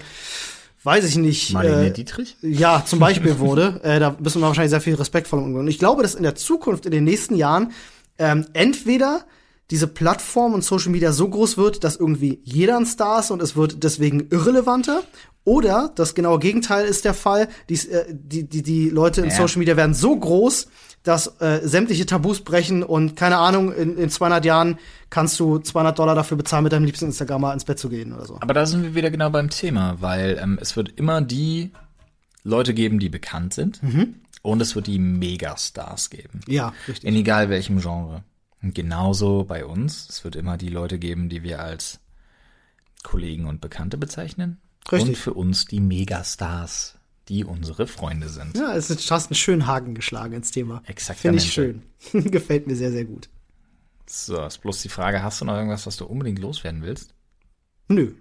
weiß 0.84 1.04
ich 1.04 1.16
nicht. 1.16 1.52
Marlene 1.52 1.88
äh, 1.88 1.90
Dietrich? 1.90 2.36
Ja, 2.40 2.82
zum 2.84 2.98
Beispiel 2.98 3.38
wurde. 3.40 3.80
Äh, 3.82 4.00
da 4.00 4.16
müssen 4.18 4.40
wir 4.40 4.46
wahrscheinlich 4.46 4.70
sehr 4.70 4.80
viel 4.80 4.94
respektvoller 4.94 5.42
umgehen. 5.42 5.60
Und 5.60 5.68
ich 5.68 5.78
glaube, 5.78 6.02
dass 6.02 6.14
in 6.14 6.22
der 6.22 6.34
Zukunft, 6.34 6.86
in 6.86 6.92
den 6.92 7.04
nächsten 7.04 7.34
Jahren, 7.34 7.72
ähm, 8.18 8.46
entweder 8.52 9.24
diese 9.70 9.86
Plattform 9.86 10.54
und 10.54 10.64
Social 10.64 10.90
Media 10.90 11.12
so 11.12 11.28
groß 11.28 11.58
wird, 11.58 11.84
dass 11.84 11.96
irgendwie 11.96 12.40
jeder 12.44 12.76
ein 12.78 12.86
Star 12.86 13.20
ist 13.20 13.30
und 13.30 13.42
es 13.42 13.54
wird 13.56 13.82
deswegen 13.84 14.28
irrelevanter 14.30 15.02
Oder 15.44 15.90
das 15.94 16.14
genaue 16.14 16.38
Gegenteil 16.38 16.86
ist 16.86 17.04
der 17.04 17.14
Fall. 17.14 17.48
Die, 17.68 17.74
äh, 17.74 18.04
die, 18.10 18.48
die, 18.48 18.62
die 18.62 18.90
Leute 18.90 19.22
in 19.22 19.30
Ja. 19.30 19.36
Social 19.36 19.58
Media 19.58 19.76
werden 19.76 19.94
so 19.94 20.14
groß, 20.14 20.68
dass 21.04 21.40
äh, 21.40 21.60
sämtliche 21.66 22.04
Tabus 22.04 22.40
brechen 22.40 22.82
und 22.82 23.16
keine 23.16 23.38
Ahnung, 23.38 23.72
in, 23.72 23.96
in 23.96 24.10
200 24.10 24.44
Jahren 24.44 24.78
kannst 25.08 25.40
du 25.40 25.58
200 25.58 25.98
Dollar 25.98 26.14
dafür 26.14 26.36
bezahlen, 26.36 26.64
mit 26.64 26.72
deinem 26.72 26.84
liebsten 26.84 27.06
Instagrammer 27.06 27.54
ins 27.54 27.64
Bett 27.64 27.78
zu 27.78 27.88
gehen 27.88 28.12
oder 28.12 28.26
so. 28.26 28.36
Aber 28.40 28.52
da 28.52 28.66
sind 28.66 28.82
wir 28.82 28.94
wieder 28.94 29.10
genau 29.10 29.30
beim 29.30 29.48
Thema, 29.48 29.96
weil 30.00 30.38
ähm, 30.42 30.58
es 30.60 30.76
wird 30.76 30.98
immer 30.98 31.22
die 31.22 31.70
Leute 32.42 32.74
geben, 32.74 32.98
die 32.98 33.08
bekannt 33.08 33.54
sind. 33.54 33.80
Und 34.42 34.60
es 34.62 34.74
wird 34.74 34.86
die 34.86 34.98
Megastars 34.98 36.10
geben. 36.10 36.40
Ja, 36.46 36.72
richtig. 36.86 37.08
In 37.08 37.14
egal 37.16 37.48
welchem 37.48 37.80
Genre. 37.80 38.22
Und 38.62 38.74
genauso 38.74 39.44
bei 39.44 39.64
uns. 39.64 40.08
Es 40.08 40.24
wird 40.24 40.36
immer 40.36 40.56
die 40.56 40.68
Leute 40.68 40.98
geben, 40.98 41.28
die 41.28 41.42
wir 41.42 41.60
als 41.60 42.00
Kollegen 43.02 43.46
und 43.46 43.60
Bekannte 43.60 43.96
bezeichnen. 43.96 44.58
Richtig. 44.90 45.08
Und 45.10 45.16
für 45.16 45.34
uns 45.34 45.66
die 45.66 45.80
Megastars, 45.80 46.98
die 47.28 47.44
unsere 47.44 47.86
Freunde 47.86 48.28
sind. 48.28 48.56
Ja, 48.56 48.74
es 48.74 48.90
ist 48.90 49.06
fast 49.06 49.30
einen 49.30 49.36
schönen 49.36 49.66
Haken 49.66 49.94
geschlagen 49.94 50.34
ins 50.34 50.50
Thema. 50.50 50.82
Exaktamente. 50.86 51.46
Finde 51.46 51.82
ich 51.82 52.12
schön. 52.12 52.30
Gefällt 52.30 52.66
mir 52.66 52.76
sehr, 52.76 52.90
sehr 52.90 53.04
gut. 53.04 53.28
So, 54.06 54.42
ist 54.44 54.58
bloß 54.58 54.80
die 54.82 54.88
Frage, 54.88 55.22
hast 55.22 55.40
du 55.40 55.44
noch 55.44 55.54
irgendwas, 55.54 55.86
was 55.86 55.98
du 55.98 56.06
unbedingt 56.06 56.38
loswerden 56.38 56.82
willst? 56.82 57.14
Nö. 57.88 58.14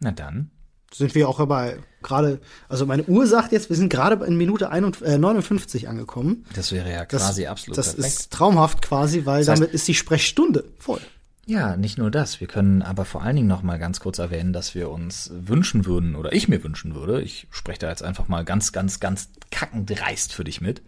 Na 0.00 0.10
dann. 0.10 0.50
Sind 0.94 1.14
wir 1.14 1.28
auch 1.28 1.38
dabei. 1.38 1.78
Gerade, 2.02 2.40
also 2.68 2.86
meine 2.86 3.02
Uhr 3.04 3.26
sagt 3.26 3.50
jetzt, 3.52 3.68
wir 3.68 3.76
sind 3.76 3.88
gerade 3.88 4.24
in 4.24 4.36
Minute 4.36 4.70
51, 4.70 5.14
äh, 5.14 5.18
59 5.18 5.88
angekommen. 5.88 6.44
Das 6.54 6.70
wäre 6.70 6.90
ja 6.90 7.04
Das, 7.04 7.22
quasi 7.22 7.46
absolut 7.46 7.78
das 7.78 7.94
perfekt. 7.94 8.06
ist 8.14 8.32
traumhaft 8.32 8.82
quasi, 8.82 9.26
weil 9.26 9.44
Das 9.44 9.54
heißt- 9.56 9.60
damit 9.60 9.74
ist 9.74 9.88
die 9.88 9.94
Sprechstunde 9.94 10.64
voll. 10.78 11.00
Ja, 11.46 11.76
nicht 11.76 11.98
nur 11.98 12.10
das. 12.10 12.40
Wir 12.40 12.46
können 12.46 12.80
aber 12.80 13.04
vor 13.04 13.22
allen 13.22 13.36
Dingen 13.36 13.48
noch 13.48 13.62
mal 13.62 13.78
ganz 13.78 14.00
kurz 14.00 14.18
erwähnen, 14.18 14.52
dass 14.54 14.74
wir 14.74 14.88
uns 14.90 15.30
wünschen 15.34 15.84
würden 15.84 16.14
oder 16.16 16.32
ich 16.32 16.48
mir 16.48 16.62
wünschen 16.64 16.94
würde. 16.94 17.20
Ich 17.20 17.48
spreche 17.50 17.80
da 17.80 17.90
jetzt 17.90 18.02
einfach 18.02 18.28
mal 18.28 18.44
ganz, 18.44 18.72
ganz, 18.72 18.98
ganz 19.00 19.28
kackend 19.50 19.90
dreist 19.90 20.32
für 20.32 20.44
dich 20.44 20.60
mit, 20.62 20.80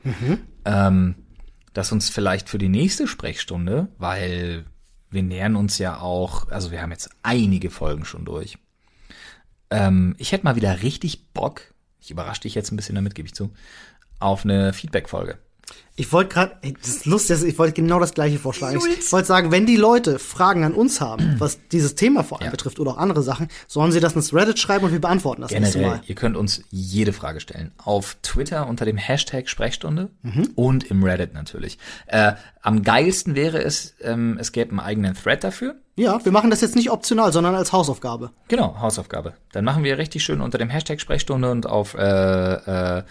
ähm, 0.65 1.15
dass 1.75 1.93
uns 1.93 2.09
vielleicht 2.09 2.49
für 2.49 2.59
die 2.59 2.69
nächste 2.71 3.07
Sprechstunde, 3.07 3.89
weil 3.99 4.65
wir 5.11 5.23
nähern 5.23 5.57
uns 5.57 5.77
ja 5.79 6.01
auch, 6.01 6.49
also 6.51 6.71
wir 6.71 6.81
haben 6.81 6.91
jetzt 6.91 7.11
einige 7.23 7.69
Folgen 7.71 8.05
schon 8.07 8.25
durch. 8.25 8.57
Ähm, 9.71 10.15
ich 10.19 10.33
hätte 10.33 10.45
mal 10.45 10.57
wieder 10.57 10.83
richtig 10.83 11.33
Bock. 11.33 11.63
Ich 12.01 12.11
überrasche 12.11 12.43
dich 12.43 12.55
jetzt 12.55 12.71
ein 12.73 12.77
bisschen 12.77 12.95
damit, 12.95 13.15
gebe 13.15 13.27
ich 13.27 13.35
zu, 13.35 13.51
auf 14.21 14.45
eine 14.45 14.73
Feedback-Folge. 14.73 15.39
Ich 15.97 16.13
wollte 16.13 16.33
gerade, 16.33 16.57
das 16.81 16.89
ist 16.89 17.07
lustig, 17.07 17.43
ich 17.43 17.59
wollte 17.59 17.73
genau 17.73 17.99
das 17.99 18.15
gleiche 18.15 18.39
vorschlagen. 18.39 18.79
Ich 19.01 19.11
wollte 19.11 19.27
sagen, 19.27 19.51
wenn 19.51 19.67
die 19.67 19.77
Leute 19.77 20.21
Fragen 20.21 20.63
an 20.63 20.75
uns 20.75 21.01
haben, 21.01 21.35
was 21.41 21.59
dieses 21.73 21.97
Thema 21.97 22.23
vor 22.23 22.39
allem 22.39 22.47
Ja. 22.47 22.51
betrifft 22.53 22.79
oder 22.79 22.93
auch 22.93 22.97
andere 22.99 23.23
Sachen, 23.23 23.49
sollen 23.67 23.91
sie 23.91 23.99
das 23.99 24.15
ins 24.15 24.33
Reddit 24.33 24.59
schreiben 24.61 24.85
und 24.85 24.93
wir 24.93 25.01
beantworten 25.01 25.41
das 25.43 25.51
nächste 25.51 25.79
Generell, 25.79 25.97
Mal. 25.99 26.05
ihr 26.07 26.15
könnt 26.15 26.37
uns 26.37 26.63
jede 26.71 27.13
Frage 27.13 27.41
stellen. 27.41 27.73
Auf 27.79 28.17
Twitter 28.23 28.69
unter 28.69 28.85
dem 28.85 28.97
Hashtag 28.99 29.49
Sprechstunde 29.49 30.11
Mhm. 30.23 30.51
und 30.55 30.85
im 30.85 31.03
Reddit 31.03 31.35
natürlich. 31.35 31.79
Äh, 32.07 32.35
am 32.61 32.83
geilsten 32.83 33.35
wäre 33.35 33.61
es, 33.65 33.95
ähm, 34.03 34.37
es 34.39 34.53
gäbe 34.53 34.71
einen 34.71 34.81
eigenen 34.81 35.15
Thread 35.15 35.43
dafür. 35.43 35.75
Ja, 35.97 36.23
wir 36.25 36.33
machen 36.33 36.51
das 36.51 36.61
jetzt 36.61 36.77
nicht 36.77 36.91
optional, 36.91 37.33
sondern 37.33 37.55
als 37.55 37.73
Hausaufgabe. 37.73 38.31
Genau, 38.49 38.79
Hausaufgabe. 38.79 39.33
Dann 39.53 39.65
machen 39.65 39.83
wir 39.83 39.97
richtig 39.97 40.25
schön 40.25 40.43
unter 40.43 40.59
dem 40.59 40.69
Hashtag 40.69 41.01
Sprechstunde 41.01 41.51
und 41.51 41.67
auf 41.67 41.95
äh, 41.95 42.99
äh, 42.99 43.03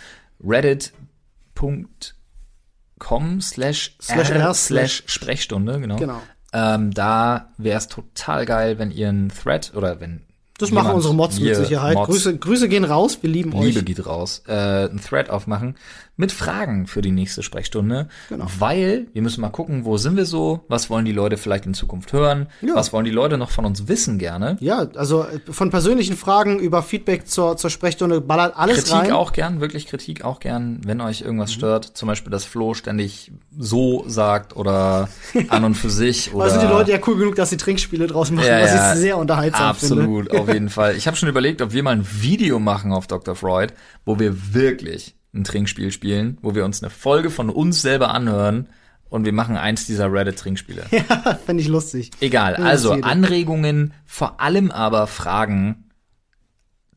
reddit.com 0.44 3.42
slash 3.42 3.96
Slash 4.02 4.30
r 4.30 4.54
slash 4.54 5.04
Sprechstunde, 5.08 5.80
genau. 5.80 5.96
Genau. 5.96 6.22
Ähm, 6.54 6.94
da 6.94 7.50
wäre 7.58 7.78
es 7.80 7.88
total 7.88 8.46
geil, 8.46 8.78
wenn 8.80 8.92
ihr 8.92 9.10
einen 9.10 9.30
Thread 9.30 9.74
oder 9.76 10.00
wenn 10.00 10.22
Das 10.58 10.72
machen 10.72 10.94
unsere 10.94 11.14
Mods 11.14 11.40
mit 11.40 11.56
Sicherheit. 11.56 11.96
Mods 11.96 12.08
Grüße, 12.08 12.38
Grüße 12.38 12.70
gehen 12.70 12.86
raus, 12.86 13.18
wir 13.22 13.30
lieben 13.30 13.52
Liebe 13.52 13.80
euch. 13.80 13.86
geht 13.86 14.06
raus, 14.06 14.44
äh, 14.48 14.54
einen 14.54 15.02
Thread 15.02 15.30
aufmachen 15.30 15.76
mit 16.18 16.32
Fragen 16.32 16.88
für 16.88 17.02
die 17.02 17.12
nächste 17.12 17.44
Sprechstunde. 17.44 18.08
Genau. 18.30 18.46
Weil 18.60 19.08
wir 19.14 19.22
müssen 19.22 19.42
mal 19.42 19.50
gucken, 19.50 19.84
wo 19.86 19.98
sind 19.98 20.16
wir 20.16 20.26
so, 20.26 20.64
was 20.70 20.90
wollen 20.90 21.06
die 21.06 21.12
Leute 21.12 21.38
vielleicht 21.38 21.66
in 21.66 21.74
Zukunft 21.74 22.14
hören, 22.14 22.48
Ja. 22.62 22.76
was 22.76 22.94
wollen 22.94 23.06
die 23.06 23.12
Leute 23.12 23.38
noch 23.38 23.52
von 23.52 23.66
uns 23.66 23.88
wissen 23.88 24.18
gerne. 24.18 24.58
Ja, 24.60 24.88
also 24.96 25.24
äh, 25.24 25.40
von 25.52 25.70
persönlichen 25.72 26.16
Fragen 26.16 26.60
über 26.60 26.84
Feedback 26.84 27.28
zur, 27.28 27.58
zur 27.58 27.70
Sprechstunde 27.70 28.22
ballert 28.22 28.56
alles 28.56 28.78
Kritik 28.78 28.94
rein. 28.94 29.08
Mhm. 29.10 29.16
auch 29.16 29.34
gern, 29.34 29.60
wirklich 29.62 29.88
Kritik 29.88 30.24
auch 30.24 30.40
gern, 30.40 30.80
wenn 30.86 31.02
euch 31.02 31.22
irgendwas 31.22 31.52
stört. 31.52 31.86
Zum 31.98 32.08
Beispiel, 32.08 32.32
dass 32.32 32.46
Flo 32.46 32.74
ständig 32.74 33.32
so 33.58 34.04
sagt 34.08 34.56
oder 34.56 35.10
an 35.50 35.64
und 35.66 35.76
für 35.76 35.90
sich. 35.90 36.34
Oder 36.34 36.46
Aber 36.46 36.52
sind 36.54 36.62
die 36.64 36.68
Leute 36.74 36.92
ja 36.92 37.00
cool 37.08 37.18
genug, 37.18 37.36
dass 37.36 37.50
sie 37.50 37.58
Trinkspiele 37.58 38.08
draus 38.08 38.32
machen, 38.32 38.48
Ja, 38.48 38.62
was 38.62 38.74
ja, 38.74 38.94
ich 38.94 39.00
sehr 39.00 39.18
unterhaltsam 39.18 39.76
finde. 39.76 39.96
Absolut, 40.04 40.32
auf 40.32 40.48
jeden 40.54 40.70
Fall. 40.70 40.96
Ich 40.96 41.08
habe 41.08 41.18
schon 41.18 41.28
überlegt, 41.30 41.62
ob 41.62 41.74
wir 41.74 41.84
mal 41.84 41.92
ein 41.92 42.08
Video 42.22 42.60
machen 42.60 42.94
auf 42.94 43.08
Dr. 43.08 43.36
Freud, 43.36 43.74
wo 44.06 44.18
wir 44.20 44.54
wirklich 44.54 45.16
ein 45.36 45.44
Trinkspiel 45.44 45.92
spielen, 45.92 46.38
wo 46.42 46.56
wir 46.56 46.66
uns 46.66 46.82
eine 46.82 46.90
Folge 46.90 47.30
von 47.30 47.50
uns 47.50 47.82
selber 47.82 48.14
anhören 48.14 48.70
und 49.10 49.26
wir 49.26 49.34
machen 49.34 49.58
eins 49.58 49.86
dieser 49.86 50.12
Reddit-Trinkspiele. 50.12 50.86
Ja, 50.92 51.40
fände 51.46 51.62
ich 51.62 51.68
lustig. 51.68 52.12
Egal, 52.22 52.56
also. 52.56 52.94
Anregungen, 52.94 53.94
vor 54.06 54.42
allem 54.42 54.72
aber 54.72 55.08
Fragen 55.08 55.90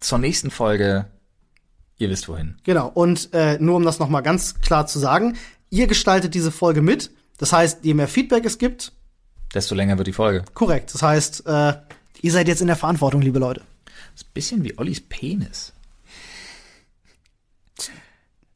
zur 0.01 0.19
nächsten 0.19 0.51
Folge. 0.51 1.07
Ihr 1.99 2.09
wisst 2.11 2.29
wohin. 2.29 2.57
Genau. 2.65 2.89
Und 2.89 3.31
äh, 3.35 3.59
nur 3.59 3.77
um 3.77 3.85
das 3.85 3.99
noch 3.99 4.09
mal 4.09 4.21
ganz 4.21 4.61
klar 4.61 4.87
zu 4.87 4.99
sagen, 5.01 5.37
ihr 5.71 5.89
gestaltet 5.89 6.35
diese 6.35 6.53
Folge 6.53 6.81
mit. 6.81 7.11
Das 7.39 7.53
heißt, 7.53 7.85
je 7.85 7.95
mehr 7.95 8.09
Feedback 8.09 8.45
es 8.45 8.59
gibt, 8.59 8.93
Desto 9.55 9.75
länger 9.75 9.97
wird 9.99 10.07
die 10.07 10.13
Folge. 10.13 10.45
korrekt. 10.55 10.95
Das 10.95 11.03
heißt, 11.03 11.47
äh, 11.47 11.75
ihr 12.23 12.33
seid 12.33 12.49
jetzt 12.49 12.61
in 12.61 12.67
der 12.67 12.77
Verantwortung, 12.77 13.21
liebe 13.23 13.39
Leute. 13.39 13.63
Das 14.13 14.23
ist 14.23 14.29
ein 14.29 14.35
bisschen 14.35 14.65
wie 14.65 14.79
Ollis 14.79 15.01
Penis. 15.01 15.73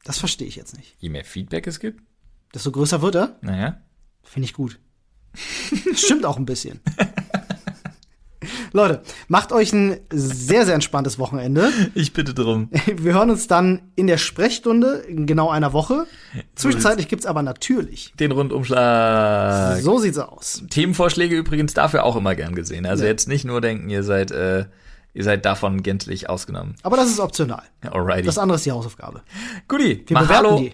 Das 0.03 0.17
verstehe 0.17 0.47
ich 0.47 0.55
jetzt 0.55 0.75
nicht. 0.77 0.95
Je 0.99 1.09
mehr 1.09 1.23
Feedback 1.25 1.67
es 1.67 1.79
gibt, 1.79 2.01
Desto 2.53 2.71
größer 2.71 3.01
wird 3.01 3.15
er. 3.15 3.35
naja. 3.41 3.77
Finde 4.23 4.45
ich 4.45 4.53
gut. 4.53 4.79
Stimmt 5.95 6.25
auch 6.25 6.37
ein 6.37 6.45
bisschen. 6.45 6.79
Leute, 8.73 9.03
macht 9.27 9.51
euch 9.51 9.71
ein 9.71 9.97
sehr, 10.11 10.65
sehr 10.65 10.75
entspanntes 10.75 11.17
Wochenende. 11.19 11.71
Ich 11.93 12.11
bitte 12.13 12.33
drum. 12.33 12.69
Wir 12.95 13.13
hören 13.13 13.29
uns 13.29 13.47
dann 13.47 13.81
in 13.95 14.07
der 14.07 14.17
Sprechstunde 14.17 14.95
in 15.07 15.25
genau 15.27 15.49
einer 15.49 15.73
Woche. 15.73 16.07
Zwischenzeitlich 16.55 17.07
gibt's 17.07 17.25
aber 17.25 17.41
natürlich. 17.43 18.13
Den 18.19 18.31
Rundumschlag. 18.31 19.79
So 19.81 19.99
sieht's 19.99 20.17
aus. 20.17 20.63
Themenvorschläge 20.69 21.35
übrigens 21.35 21.73
dafür 21.73 22.03
auch 22.03 22.15
immer 22.15 22.35
gern 22.35 22.55
gesehen. 22.55 22.85
Also 22.85 23.05
jetzt 23.05 23.27
nicht 23.27 23.45
nur 23.45 23.61
denken, 23.61 23.89
ihr 23.89 24.03
seid, 24.03 24.31
äh, 24.31 24.65
ihr 25.13 25.23
seid 25.23 25.45
davon 25.45 25.83
gänzlich 25.83 26.29
ausgenommen. 26.29 26.75
Aber 26.83 26.97
das 26.97 27.09
ist 27.09 27.19
optional. 27.19 27.63
Alrighty. 27.81 28.23
Das 28.23 28.37
andere 28.37 28.55
ist 28.57 28.65
die 28.65 28.71
Hausaufgabe. 28.71 29.21
Guti, 29.67 30.03
Wir 30.07 30.17
bewerten 30.17 30.29
Hallo 30.29 30.59
die. 30.59 30.73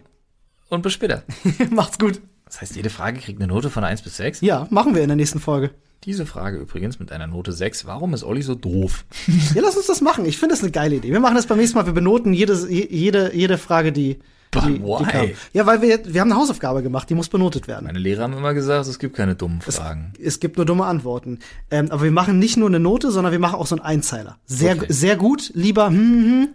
und 0.70 0.82
bis 0.82 0.94
später. 0.94 1.24
Macht's 1.72 2.00
gut. 2.00 2.22
Das 2.46 2.62
heißt, 2.62 2.76
jede 2.76 2.90
Frage 2.90 3.20
kriegt 3.20 3.40
eine 3.40 3.48
Note 3.52 3.70
von 3.70 3.84
1 3.84 4.02
bis 4.02 4.18
6? 4.18 4.42
Ja, 4.42 4.68
machen 4.72 4.96
wir 4.96 5.02
in 5.04 5.08
der 5.10 5.16
nächsten 5.18 5.40
Folge. 5.40 5.72
Diese 6.06 6.26
Frage 6.26 6.58
übrigens 6.58 6.98
mit 7.00 7.12
einer 7.12 7.28
Note 7.28 7.52
6. 7.52 7.86
Warum 7.86 8.14
ist 8.14 8.24
Olli 8.24 8.42
so 8.42 8.56
doof? 8.56 9.06
Ja, 9.54 9.62
lass 9.62 9.76
uns 9.78 9.88
das 9.88 10.02
machen. 10.02 10.26
Ich 10.26 10.38
finde 10.38 10.56
das 10.56 10.64
eine 10.64 10.72
geile 10.72 10.96
Idee. 10.96 11.12
Wir 11.12 11.20
machen 11.20 11.36
das 11.36 11.46
beim 11.46 11.58
nächsten 11.58 11.78
Mal. 11.78 11.86
Wir 11.86 11.94
benoten 11.94 12.34
jede, 12.34 12.68
jede, 12.72 13.36
jede 13.36 13.58
Frage, 13.58 13.92
die, 13.92 14.20
die, 14.56 14.80
die 14.80 15.04
kam. 15.06 15.30
Ja, 15.54 15.66
weil 15.66 15.82
wir, 15.82 16.00
wir 16.06 16.22
haben 16.22 16.32
eine 16.32 16.40
Hausaufgabe 16.40 16.82
gemacht, 16.82 17.10
die 17.10 17.16
muss 17.16 17.30
benotet 17.30 17.68
werden. 17.68 17.86
Meine 17.86 18.00
Lehrer 18.00 18.24
haben 18.24 18.34
immer 18.34 18.54
gesagt, 18.54 18.88
es 18.88 19.00
gibt 19.00 19.16
keine 19.16 19.36
dummen 19.36 19.62
Fragen. 19.62 20.14
Es 20.22 20.40
gibt 20.40 20.58
nur 20.58 20.66
dumme 20.66 20.86
Antworten. 20.86 21.40
Ähm, 21.70 21.92
aber 21.92 22.04
wir 22.04 22.12
machen 22.12 22.40
nicht 22.40 22.58
nur 22.58 22.68
eine 22.68 22.80
Note, 22.80 23.12
sondern 23.12 23.32
wir 23.32 23.40
machen 23.40 23.56
auch 23.56 23.68
so 23.68 23.76
einen 23.76 23.86
Einzeiler. 23.86 24.38
Sehr, 24.46 24.76
Okay. 24.76 24.86
sehr 24.90 25.16
gut, 25.16 25.52
lieber 25.54 25.88
hm, 25.88 25.96
hm, 25.96 26.48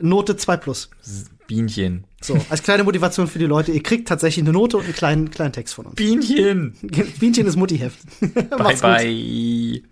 Note 0.00 0.36
2 0.36 0.56
plus. 0.56 0.90
Bienchen. 1.46 2.04
So, 2.20 2.38
als 2.48 2.62
kleine 2.62 2.84
Motivation 2.84 3.26
für 3.26 3.38
die 3.38 3.46
Leute, 3.46 3.72
ihr 3.72 3.82
kriegt 3.82 4.08
tatsächlich 4.08 4.44
eine 4.44 4.52
Note 4.52 4.76
und 4.78 4.84
einen 4.84 4.94
kleinen, 4.94 5.30
kleinen 5.30 5.52
Text 5.52 5.74
von 5.74 5.86
uns. 5.86 5.96
Bienchen. 5.96 6.74
Bienchen 7.18 7.46
ist 7.46 7.56
Muttiheft. 7.56 7.98
Bye 8.34 8.76
bye. 8.80 9.82